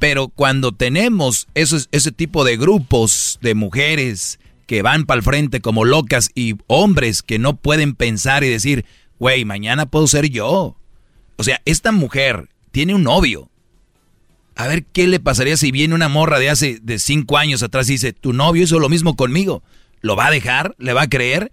Pero 0.00 0.28
cuando 0.28 0.72
tenemos 0.72 1.46
esos, 1.54 1.88
ese 1.92 2.10
tipo 2.10 2.44
de 2.44 2.56
grupos 2.56 3.38
de 3.40 3.54
mujeres 3.54 4.40
que 4.66 4.82
van 4.82 5.06
para 5.06 5.18
el 5.18 5.24
frente 5.24 5.60
como 5.60 5.84
locas 5.84 6.30
y 6.34 6.56
hombres 6.66 7.22
que 7.22 7.38
no 7.38 7.56
pueden 7.56 7.94
pensar 7.94 8.42
y 8.42 8.48
decir, 8.48 8.84
güey, 9.18 9.44
mañana 9.44 9.86
puedo 9.86 10.06
ser 10.08 10.28
yo. 10.30 10.76
O 11.36 11.44
sea, 11.44 11.60
esta 11.64 11.92
mujer 11.92 12.48
tiene 12.72 12.94
un 12.94 13.04
novio 13.04 13.48
a 14.54 14.66
ver 14.66 14.84
qué 14.84 15.06
le 15.06 15.20
pasaría 15.20 15.56
si 15.56 15.72
viene 15.72 15.94
una 15.94 16.08
morra 16.08 16.38
de 16.38 16.50
hace 16.50 16.78
de 16.82 16.98
cinco 16.98 17.38
años 17.38 17.62
atrás 17.62 17.88
y 17.88 17.92
dice, 17.92 18.12
tu 18.12 18.32
novio 18.32 18.64
hizo 18.64 18.78
lo 18.78 18.88
mismo 18.88 19.16
conmigo. 19.16 19.62
¿Lo 20.00 20.16
va 20.16 20.26
a 20.26 20.30
dejar? 20.30 20.74
¿Le 20.78 20.92
va 20.92 21.02
a 21.02 21.08
creer? 21.08 21.52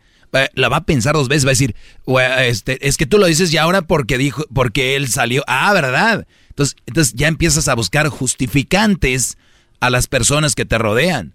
La 0.53 0.69
va 0.69 0.77
a 0.77 0.85
pensar 0.85 1.15
dos 1.15 1.27
veces, 1.27 1.45
va 1.45 1.49
a 1.49 1.57
decir, 1.57 1.75
este, 2.39 2.87
es 2.87 2.97
que 2.97 3.05
tú 3.05 3.17
lo 3.17 3.25
dices 3.25 3.51
ya 3.51 3.63
ahora 3.63 3.81
porque 3.81 4.17
dijo, 4.17 4.45
porque 4.53 4.95
él 4.95 5.07
salió. 5.07 5.43
Ah, 5.47 5.73
¿verdad? 5.73 6.27
Entonces, 6.49 6.75
entonces 6.85 7.13
ya 7.15 7.27
empiezas 7.27 7.67
a 7.67 7.75
buscar 7.75 8.09
justificantes 8.09 9.37
a 9.79 9.89
las 9.89 10.07
personas 10.07 10.55
que 10.55 10.65
te 10.65 10.77
rodean. 10.77 11.33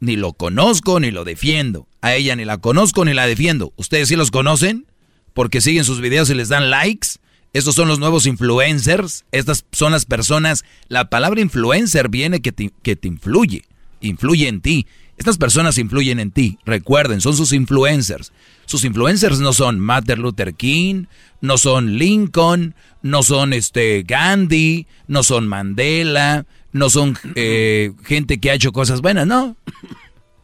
Ni 0.00 0.16
lo 0.16 0.32
conozco 0.32 1.00
ni 1.00 1.10
lo 1.10 1.24
defiendo. 1.24 1.86
A 2.00 2.14
ella 2.14 2.36
ni 2.36 2.44
la 2.44 2.58
conozco 2.58 3.04
ni 3.04 3.14
la 3.14 3.26
defiendo. 3.26 3.72
¿Ustedes 3.76 4.08
sí 4.08 4.16
los 4.16 4.30
conocen? 4.30 4.86
Porque 5.32 5.60
siguen 5.60 5.84
sus 5.84 6.00
videos 6.00 6.28
y 6.30 6.34
les 6.34 6.48
dan 6.48 6.70
likes. 6.70 7.08
Estos 7.52 7.74
son 7.76 7.88
los 7.88 7.98
nuevos 7.98 8.26
influencers. 8.26 9.24
Estas 9.32 9.64
son 9.72 9.92
las 9.92 10.04
personas. 10.04 10.64
La 10.88 11.08
palabra 11.08 11.40
influencer 11.40 12.08
viene 12.08 12.42
que 12.42 12.52
te, 12.52 12.72
que 12.82 12.96
te 12.96 13.08
influye. 13.08 13.64
Influye 14.00 14.48
en 14.48 14.60
ti. 14.60 14.86
Estas 15.16 15.38
personas 15.38 15.78
influyen 15.78 16.18
en 16.18 16.30
ti. 16.30 16.58
Recuerden, 16.64 17.20
son 17.20 17.36
sus 17.36 17.52
influencers. 17.52 18.32
Sus 18.66 18.84
influencers 18.84 19.38
no 19.40 19.52
son 19.52 19.78
Martin 19.78 20.20
Luther 20.20 20.54
King, 20.54 21.04
no 21.40 21.58
son 21.58 21.98
Lincoln, 21.98 22.74
no 23.02 23.22
son 23.22 23.52
este 23.52 24.02
Gandhi, 24.02 24.86
no 25.06 25.22
son 25.22 25.46
Mandela, 25.46 26.46
no 26.72 26.90
son 26.90 27.16
eh, 27.36 27.92
gente 28.04 28.38
que 28.38 28.50
ha 28.50 28.54
hecho 28.54 28.72
cosas 28.72 29.00
buenas, 29.00 29.26
no. 29.26 29.56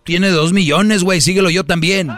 Tiene 0.04 0.28
dos 0.28 0.52
millones, 0.52 1.02
güey, 1.02 1.20
síguelo 1.20 1.50
yo 1.50 1.64
también. 1.64 2.10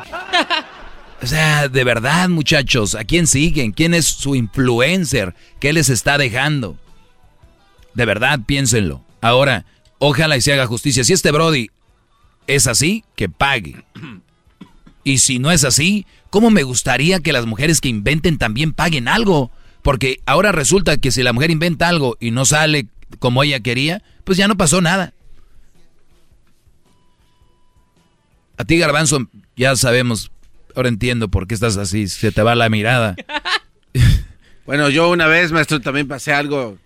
O 1.22 1.26
sea, 1.26 1.68
de 1.68 1.84
verdad, 1.84 2.28
muchachos, 2.28 2.96
¿a 2.96 3.04
quién 3.04 3.28
siguen? 3.28 3.70
¿Quién 3.70 3.94
es 3.94 4.06
su 4.06 4.34
influencer? 4.34 5.34
¿Qué 5.60 5.72
les 5.72 5.88
está 5.88 6.18
dejando? 6.18 6.76
De 7.94 8.04
verdad, 8.04 8.40
piénsenlo. 8.44 9.04
Ahora, 9.20 9.64
ojalá 9.98 10.36
y 10.36 10.40
se 10.40 10.52
haga 10.52 10.66
justicia. 10.66 11.04
Si 11.04 11.12
este 11.12 11.30
Brody 11.30 11.70
es 12.46 12.66
así, 12.66 13.04
que 13.16 13.28
pague. 13.28 13.84
Y 15.04 15.18
si 15.18 15.38
no 15.38 15.50
es 15.50 15.64
así, 15.64 16.06
¿cómo 16.30 16.50
me 16.50 16.62
gustaría 16.62 17.20
que 17.20 17.32
las 17.32 17.46
mujeres 17.46 17.80
que 17.80 17.88
inventen 17.88 18.38
también 18.38 18.72
paguen 18.72 19.08
algo? 19.08 19.50
Porque 19.82 20.20
ahora 20.26 20.52
resulta 20.52 20.96
que 20.98 21.10
si 21.10 21.22
la 21.22 21.32
mujer 21.32 21.50
inventa 21.50 21.88
algo 21.88 22.16
y 22.20 22.30
no 22.30 22.44
sale 22.44 22.86
como 23.18 23.42
ella 23.42 23.60
quería, 23.60 24.02
pues 24.24 24.38
ya 24.38 24.48
no 24.48 24.56
pasó 24.56 24.80
nada. 24.80 25.12
A 28.56 28.64
ti, 28.64 28.78
Garbanzo, 28.78 29.28
ya 29.56 29.74
sabemos 29.74 30.30
Ahora 30.74 30.88
entiendo 30.88 31.28
por 31.28 31.46
qué 31.46 31.54
estás 31.54 31.76
así, 31.76 32.08
se 32.08 32.32
te 32.32 32.42
va 32.42 32.54
la 32.54 32.68
mirada. 32.68 33.14
bueno, 34.66 34.88
yo 34.88 35.10
una 35.10 35.26
vez, 35.26 35.52
maestro, 35.52 35.80
también 35.80 36.08
pasé 36.08 36.32
algo 36.32 36.78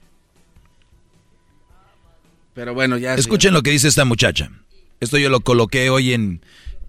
Pero 2.55 2.75
bueno, 2.75 2.99
ya. 2.99 3.15
Escuchen 3.15 3.55
lo 3.55 3.63
que 3.63 3.71
dice 3.71 3.89
esta 3.89 4.05
muchacha. 4.05 4.51
Esto 5.01 5.19
yo 5.19 5.29
lo 5.29 5.41
coloqué 5.41 5.91
hoy 5.91 6.13
en, 6.13 6.41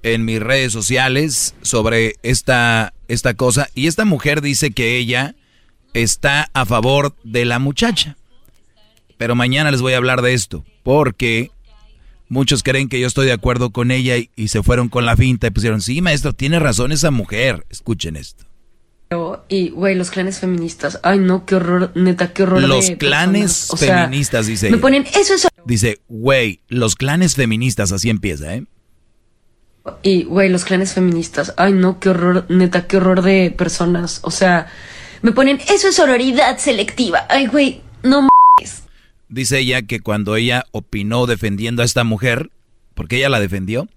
en 0.03 0.25
mis 0.25 0.39
redes 0.39 0.71
sociales 0.71 1.55
sobre 1.61 2.15
esta, 2.23 2.93
esta 3.07 3.33
cosa. 3.33 3.69
Y 3.75 3.87
esta 3.87 4.05
mujer 4.05 4.41
dice 4.41 4.71
que 4.71 4.97
ella 4.97 5.35
está 5.93 6.49
a 6.53 6.65
favor 6.65 7.15
de 7.23 7.45
la 7.45 7.59
muchacha. 7.59 8.17
Pero 9.17 9.35
mañana 9.35 9.71
les 9.71 9.81
voy 9.81 9.93
a 9.93 9.97
hablar 9.97 10.21
de 10.21 10.33
esto. 10.33 10.63
Porque 10.83 11.51
muchos 12.29 12.63
creen 12.63 12.89
que 12.89 12.99
yo 12.99 13.07
estoy 13.07 13.25
de 13.25 13.33
acuerdo 13.33 13.71
con 13.71 13.91
ella 13.91 14.15
y, 14.17 14.47
se 14.47 14.63
fueron 14.63 14.89
con 14.89 15.05
la 15.05 15.17
finta 15.17 15.47
y 15.47 15.51
pusieron, 15.51 15.81
sí, 15.81 16.01
maestro, 16.01 16.33
tiene 16.33 16.59
razón 16.59 16.91
esa 16.91 17.11
mujer. 17.11 17.65
Escuchen 17.69 18.15
esto. 18.15 18.45
Y, 19.49 19.69
güey, 19.69 19.95
los 19.95 20.11
clanes 20.11 20.39
feministas. 20.39 20.99
Ay, 21.03 21.19
no, 21.19 21.45
qué 21.45 21.55
horror, 21.55 21.91
neta, 21.95 22.33
qué 22.33 22.43
horror. 22.43 22.61
Los 22.61 22.91
clanes 22.91 23.69
feministas, 23.77 24.47
dice. 24.47 24.69
Me 24.69 24.77
ponen, 24.77 25.05
eso 25.15 25.33
es 25.33 25.47
Dice, 25.65 25.99
güey, 26.09 26.59
los 26.67 26.95
clanes 26.95 27.35
feministas, 27.35 27.91
así 27.91 28.09
empieza, 28.09 28.55
¿eh? 28.55 28.65
Y, 30.03 30.23
güey, 30.23 30.49
los 30.49 30.65
clanes 30.65 30.93
feministas. 30.93 31.53
Ay, 31.55 31.71
no, 31.71 31.99
qué 31.99 32.09
horror, 32.09 32.45
neta, 32.49 32.87
qué 32.87 32.97
horror 32.97 33.21
de 33.21 33.53
personas. 33.57 34.19
O 34.23 34.31
sea, 34.31 34.67
me 35.21 35.31
ponen, 35.31 35.59
eso 35.73 35.87
es 35.87 35.95
sororidad 35.95 36.57
selectiva. 36.57 37.25
Ay, 37.29 37.47
güey, 37.47 37.81
no 38.03 38.27
mames. 38.27 38.83
Dice 39.29 39.59
ella 39.59 39.83
que 39.83 40.01
cuando 40.01 40.35
ella 40.35 40.65
opinó 40.71 41.25
defendiendo 41.25 41.81
a 41.81 41.85
esta 41.85 42.03
mujer, 42.03 42.51
porque 42.93 43.17
ella 43.17 43.29
la 43.29 43.39
defendió, 43.39 43.87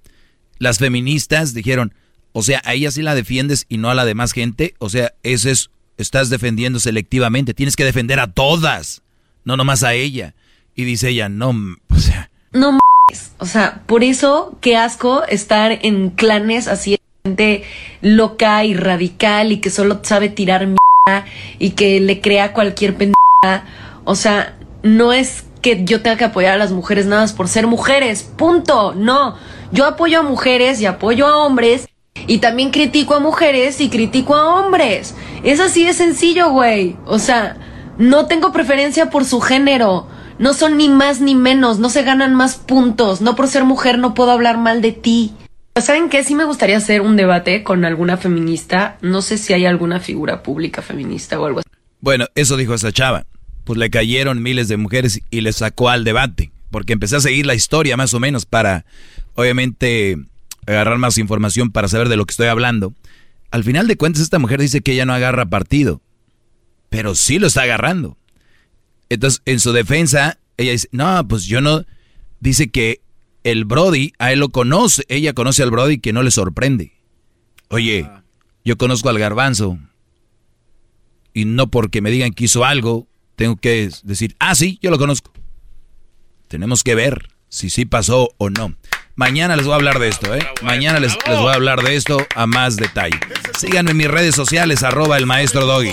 las 0.58 0.78
feministas 0.78 1.54
dijeron, 1.54 1.94
o 2.32 2.42
sea, 2.42 2.62
a 2.64 2.74
ella 2.74 2.90
sí 2.90 3.02
la 3.02 3.14
defiendes 3.14 3.66
y 3.68 3.78
no 3.78 3.90
a 3.90 3.94
la 3.94 4.04
demás 4.04 4.32
gente. 4.32 4.74
O 4.78 4.88
sea, 4.88 5.14
eso 5.22 5.50
es, 5.50 5.70
estás 5.98 6.30
defendiendo 6.30 6.78
selectivamente. 6.78 7.54
Tienes 7.54 7.76
que 7.76 7.84
defender 7.84 8.20
a 8.20 8.32
todas, 8.32 9.02
no 9.44 9.56
nomás 9.56 9.82
a 9.82 9.94
ella. 9.94 10.34
Y 10.74 10.84
dice 10.84 11.08
ella, 11.08 11.28
no, 11.28 11.50
o 11.88 11.98
sea. 11.98 12.30
No 12.52 12.72
mames. 12.72 13.32
O 13.38 13.46
sea, 13.46 13.82
por 13.86 14.04
eso, 14.04 14.56
qué 14.60 14.76
asco 14.76 15.24
estar 15.24 15.78
en 15.82 16.10
clanes 16.10 16.68
así 16.68 16.96
gente 17.24 17.64
loca 18.00 18.64
y 18.64 18.74
radical 18.74 19.52
y 19.52 19.60
que 19.60 19.70
solo 19.70 20.00
sabe 20.02 20.28
tirar 20.28 20.66
mierda 20.66 21.26
y 21.58 21.70
que 21.70 22.00
le 22.00 22.20
crea 22.20 22.52
cualquier 22.52 22.96
pendeja. 22.96 23.64
O 24.04 24.14
sea, 24.14 24.56
no 24.82 25.12
es 25.12 25.44
que 25.60 25.84
yo 25.84 26.02
tenga 26.02 26.16
que 26.16 26.24
apoyar 26.24 26.54
a 26.54 26.58
las 26.58 26.72
mujeres 26.72 27.06
nada 27.06 27.22
más 27.22 27.32
por 27.32 27.48
ser 27.48 27.66
mujeres. 27.66 28.22
Punto. 28.22 28.94
No. 28.94 29.36
Yo 29.72 29.86
apoyo 29.86 30.20
a 30.20 30.22
mujeres 30.22 30.80
y 30.80 30.86
apoyo 30.86 31.26
a 31.26 31.36
hombres. 31.44 31.89
Y 32.26 32.38
también 32.38 32.70
critico 32.70 33.14
a 33.14 33.20
mujeres 33.20 33.80
y 33.80 33.88
critico 33.88 34.34
a 34.34 34.60
hombres. 34.60 35.14
Es 35.42 35.60
así 35.60 35.84
de 35.84 35.92
sencillo, 35.92 36.50
güey. 36.50 36.96
O 37.06 37.18
sea, 37.18 37.56
no 37.98 38.26
tengo 38.26 38.52
preferencia 38.52 39.10
por 39.10 39.24
su 39.24 39.40
género. 39.40 40.08
No 40.38 40.54
son 40.54 40.78
ni 40.78 40.88
más 40.88 41.20
ni 41.20 41.34
menos, 41.34 41.78
no 41.78 41.90
se 41.90 42.02
ganan 42.02 42.34
más 42.34 42.56
puntos. 42.56 43.20
No 43.20 43.36
por 43.36 43.46
ser 43.46 43.64
mujer 43.64 43.98
no 43.98 44.14
puedo 44.14 44.30
hablar 44.30 44.56
mal 44.56 44.80
de 44.80 44.92
ti. 44.92 45.32
¿Saben 45.76 46.08
qué? 46.08 46.24
Sí 46.24 46.34
me 46.34 46.44
gustaría 46.44 46.76
hacer 46.76 47.00
un 47.00 47.16
debate 47.16 47.62
con 47.62 47.84
alguna 47.84 48.16
feminista. 48.16 48.96
No 49.02 49.22
sé 49.22 49.38
si 49.38 49.52
hay 49.52 49.66
alguna 49.66 50.00
figura 50.00 50.42
pública 50.42 50.82
feminista 50.82 51.38
o 51.38 51.46
algo 51.46 51.60
así. 51.60 51.68
Bueno, 52.00 52.26
eso 52.34 52.56
dijo 52.56 52.74
esa 52.74 52.92
chava. 52.92 53.26
Pues 53.64 53.78
le 53.78 53.90
cayeron 53.90 54.42
miles 54.42 54.68
de 54.68 54.78
mujeres 54.78 55.20
y 55.30 55.42
le 55.42 55.52
sacó 55.52 55.90
al 55.90 56.04
debate. 56.04 56.50
Porque 56.70 56.92
empecé 56.92 57.16
a 57.16 57.20
seguir 57.20 57.46
la 57.46 57.54
historia 57.54 57.96
más 57.96 58.14
o 58.14 58.20
menos 58.20 58.46
para, 58.46 58.84
obviamente, 59.34 60.16
agarrar 60.70 60.98
más 60.98 61.18
información 61.18 61.70
para 61.70 61.88
saber 61.88 62.08
de 62.08 62.16
lo 62.16 62.24
que 62.26 62.32
estoy 62.32 62.48
hablando. 62.48 62.94
Al 63.50 63.64
final 63.64 63.88
de 63.88 63.96
cuentas, 63.96 64.22
esta 64.22 64.38
mujer 64.38 64.60
dice 64.60 64.80
que 64.80 64.92
ella 64.92 65.06
no 65.06 65.12
agarra 65.12 65.46
partido. 65.46 66.00
Pero 66.88 67.14
sí 67.14 67.38
lo 67.38 67.46
está 67.46 67.62
agarrando. 67.62 68.16
Entonces, 69.08 69.42
en 69.44 69.60
su 69.60 69.72
defensa, 69.72 70.38
ella 70.56 70.72
dice, 70.72 70.88
no, 70.92 71.26
pues 71.26 71.44
yo 71.44 71.60
no. 71.60 71.84
Dice 72.40 72.70
que 72.70 73.00
el 73.44 73.64
Brody, 73.64 74.12
a 74.18 74.32
él 74.32 74.40
lo 74.40 74.50
conoce, 74.50 75.04
ella 75.08 75.32
conoce 75.32 75.62
al 75.62 75.70
Brody 75.70 75.98
que 75.98 76.12
no 76.12 76.22
le 76.22 76.30
sorprende. 76.30 76.92
Oye, 77.68 78.08
yo 78.64 78.76
conozco 78.76 79.08
al 79.08 79.18
garbanzo. 79.18 79.78
Y 81.32 81.44
no 81.44 81.70
porque 81.70 82.00
me 82.00 82.10
digan 82.10 82.32
que 82.32 82.44
hizo 82.44 82.64
algo, 82.64 83.06
tengo 83.36 83.56
que 83.56 83.90
decir, 84.02 84.36
ah, 84.38 84.54
sí, 84.54 84.78
yo 84.82 84.90
lo 84.90 84.98
conozco. 84.98 85.32
Tenemos 86.48 86.82
que 86.82 86.94
ver 86.94 87.28
si 87.48 87.70
sí 87.70 87.84
pasó 87.84 88.34
o 88.38 88.50
no. 88.50 88.76
Mañana 89.20 89.54
les 89.54 89.66
voy 89.66 89.74
a 89.74 89.76
hablar 89.76 89.98
de 89.98 90.08
esto, 90.08 90.34
¿eh? 90.34 90.40
Mañana 90.62 90.98
les, 90.98 91.14
les 91.28 91.38
voy 91.38 91.52
a 91.52 91.54
hablar 91.54 91.82
de 91.82 91.94
esto 91.94 92.26
a 92.34 92.46
más 92.46 92.76
detalle. 92.76 93.20
Síganme 93.58 93.90
en 93.90 93.98
mis 93.98 94.08
redes 94.08 94.34
sociales, 94.34 94.82
arroba 94.82 95.18
el 95.18 95.26
maestro 95.26 95.66
Doggy. 95.66 95.92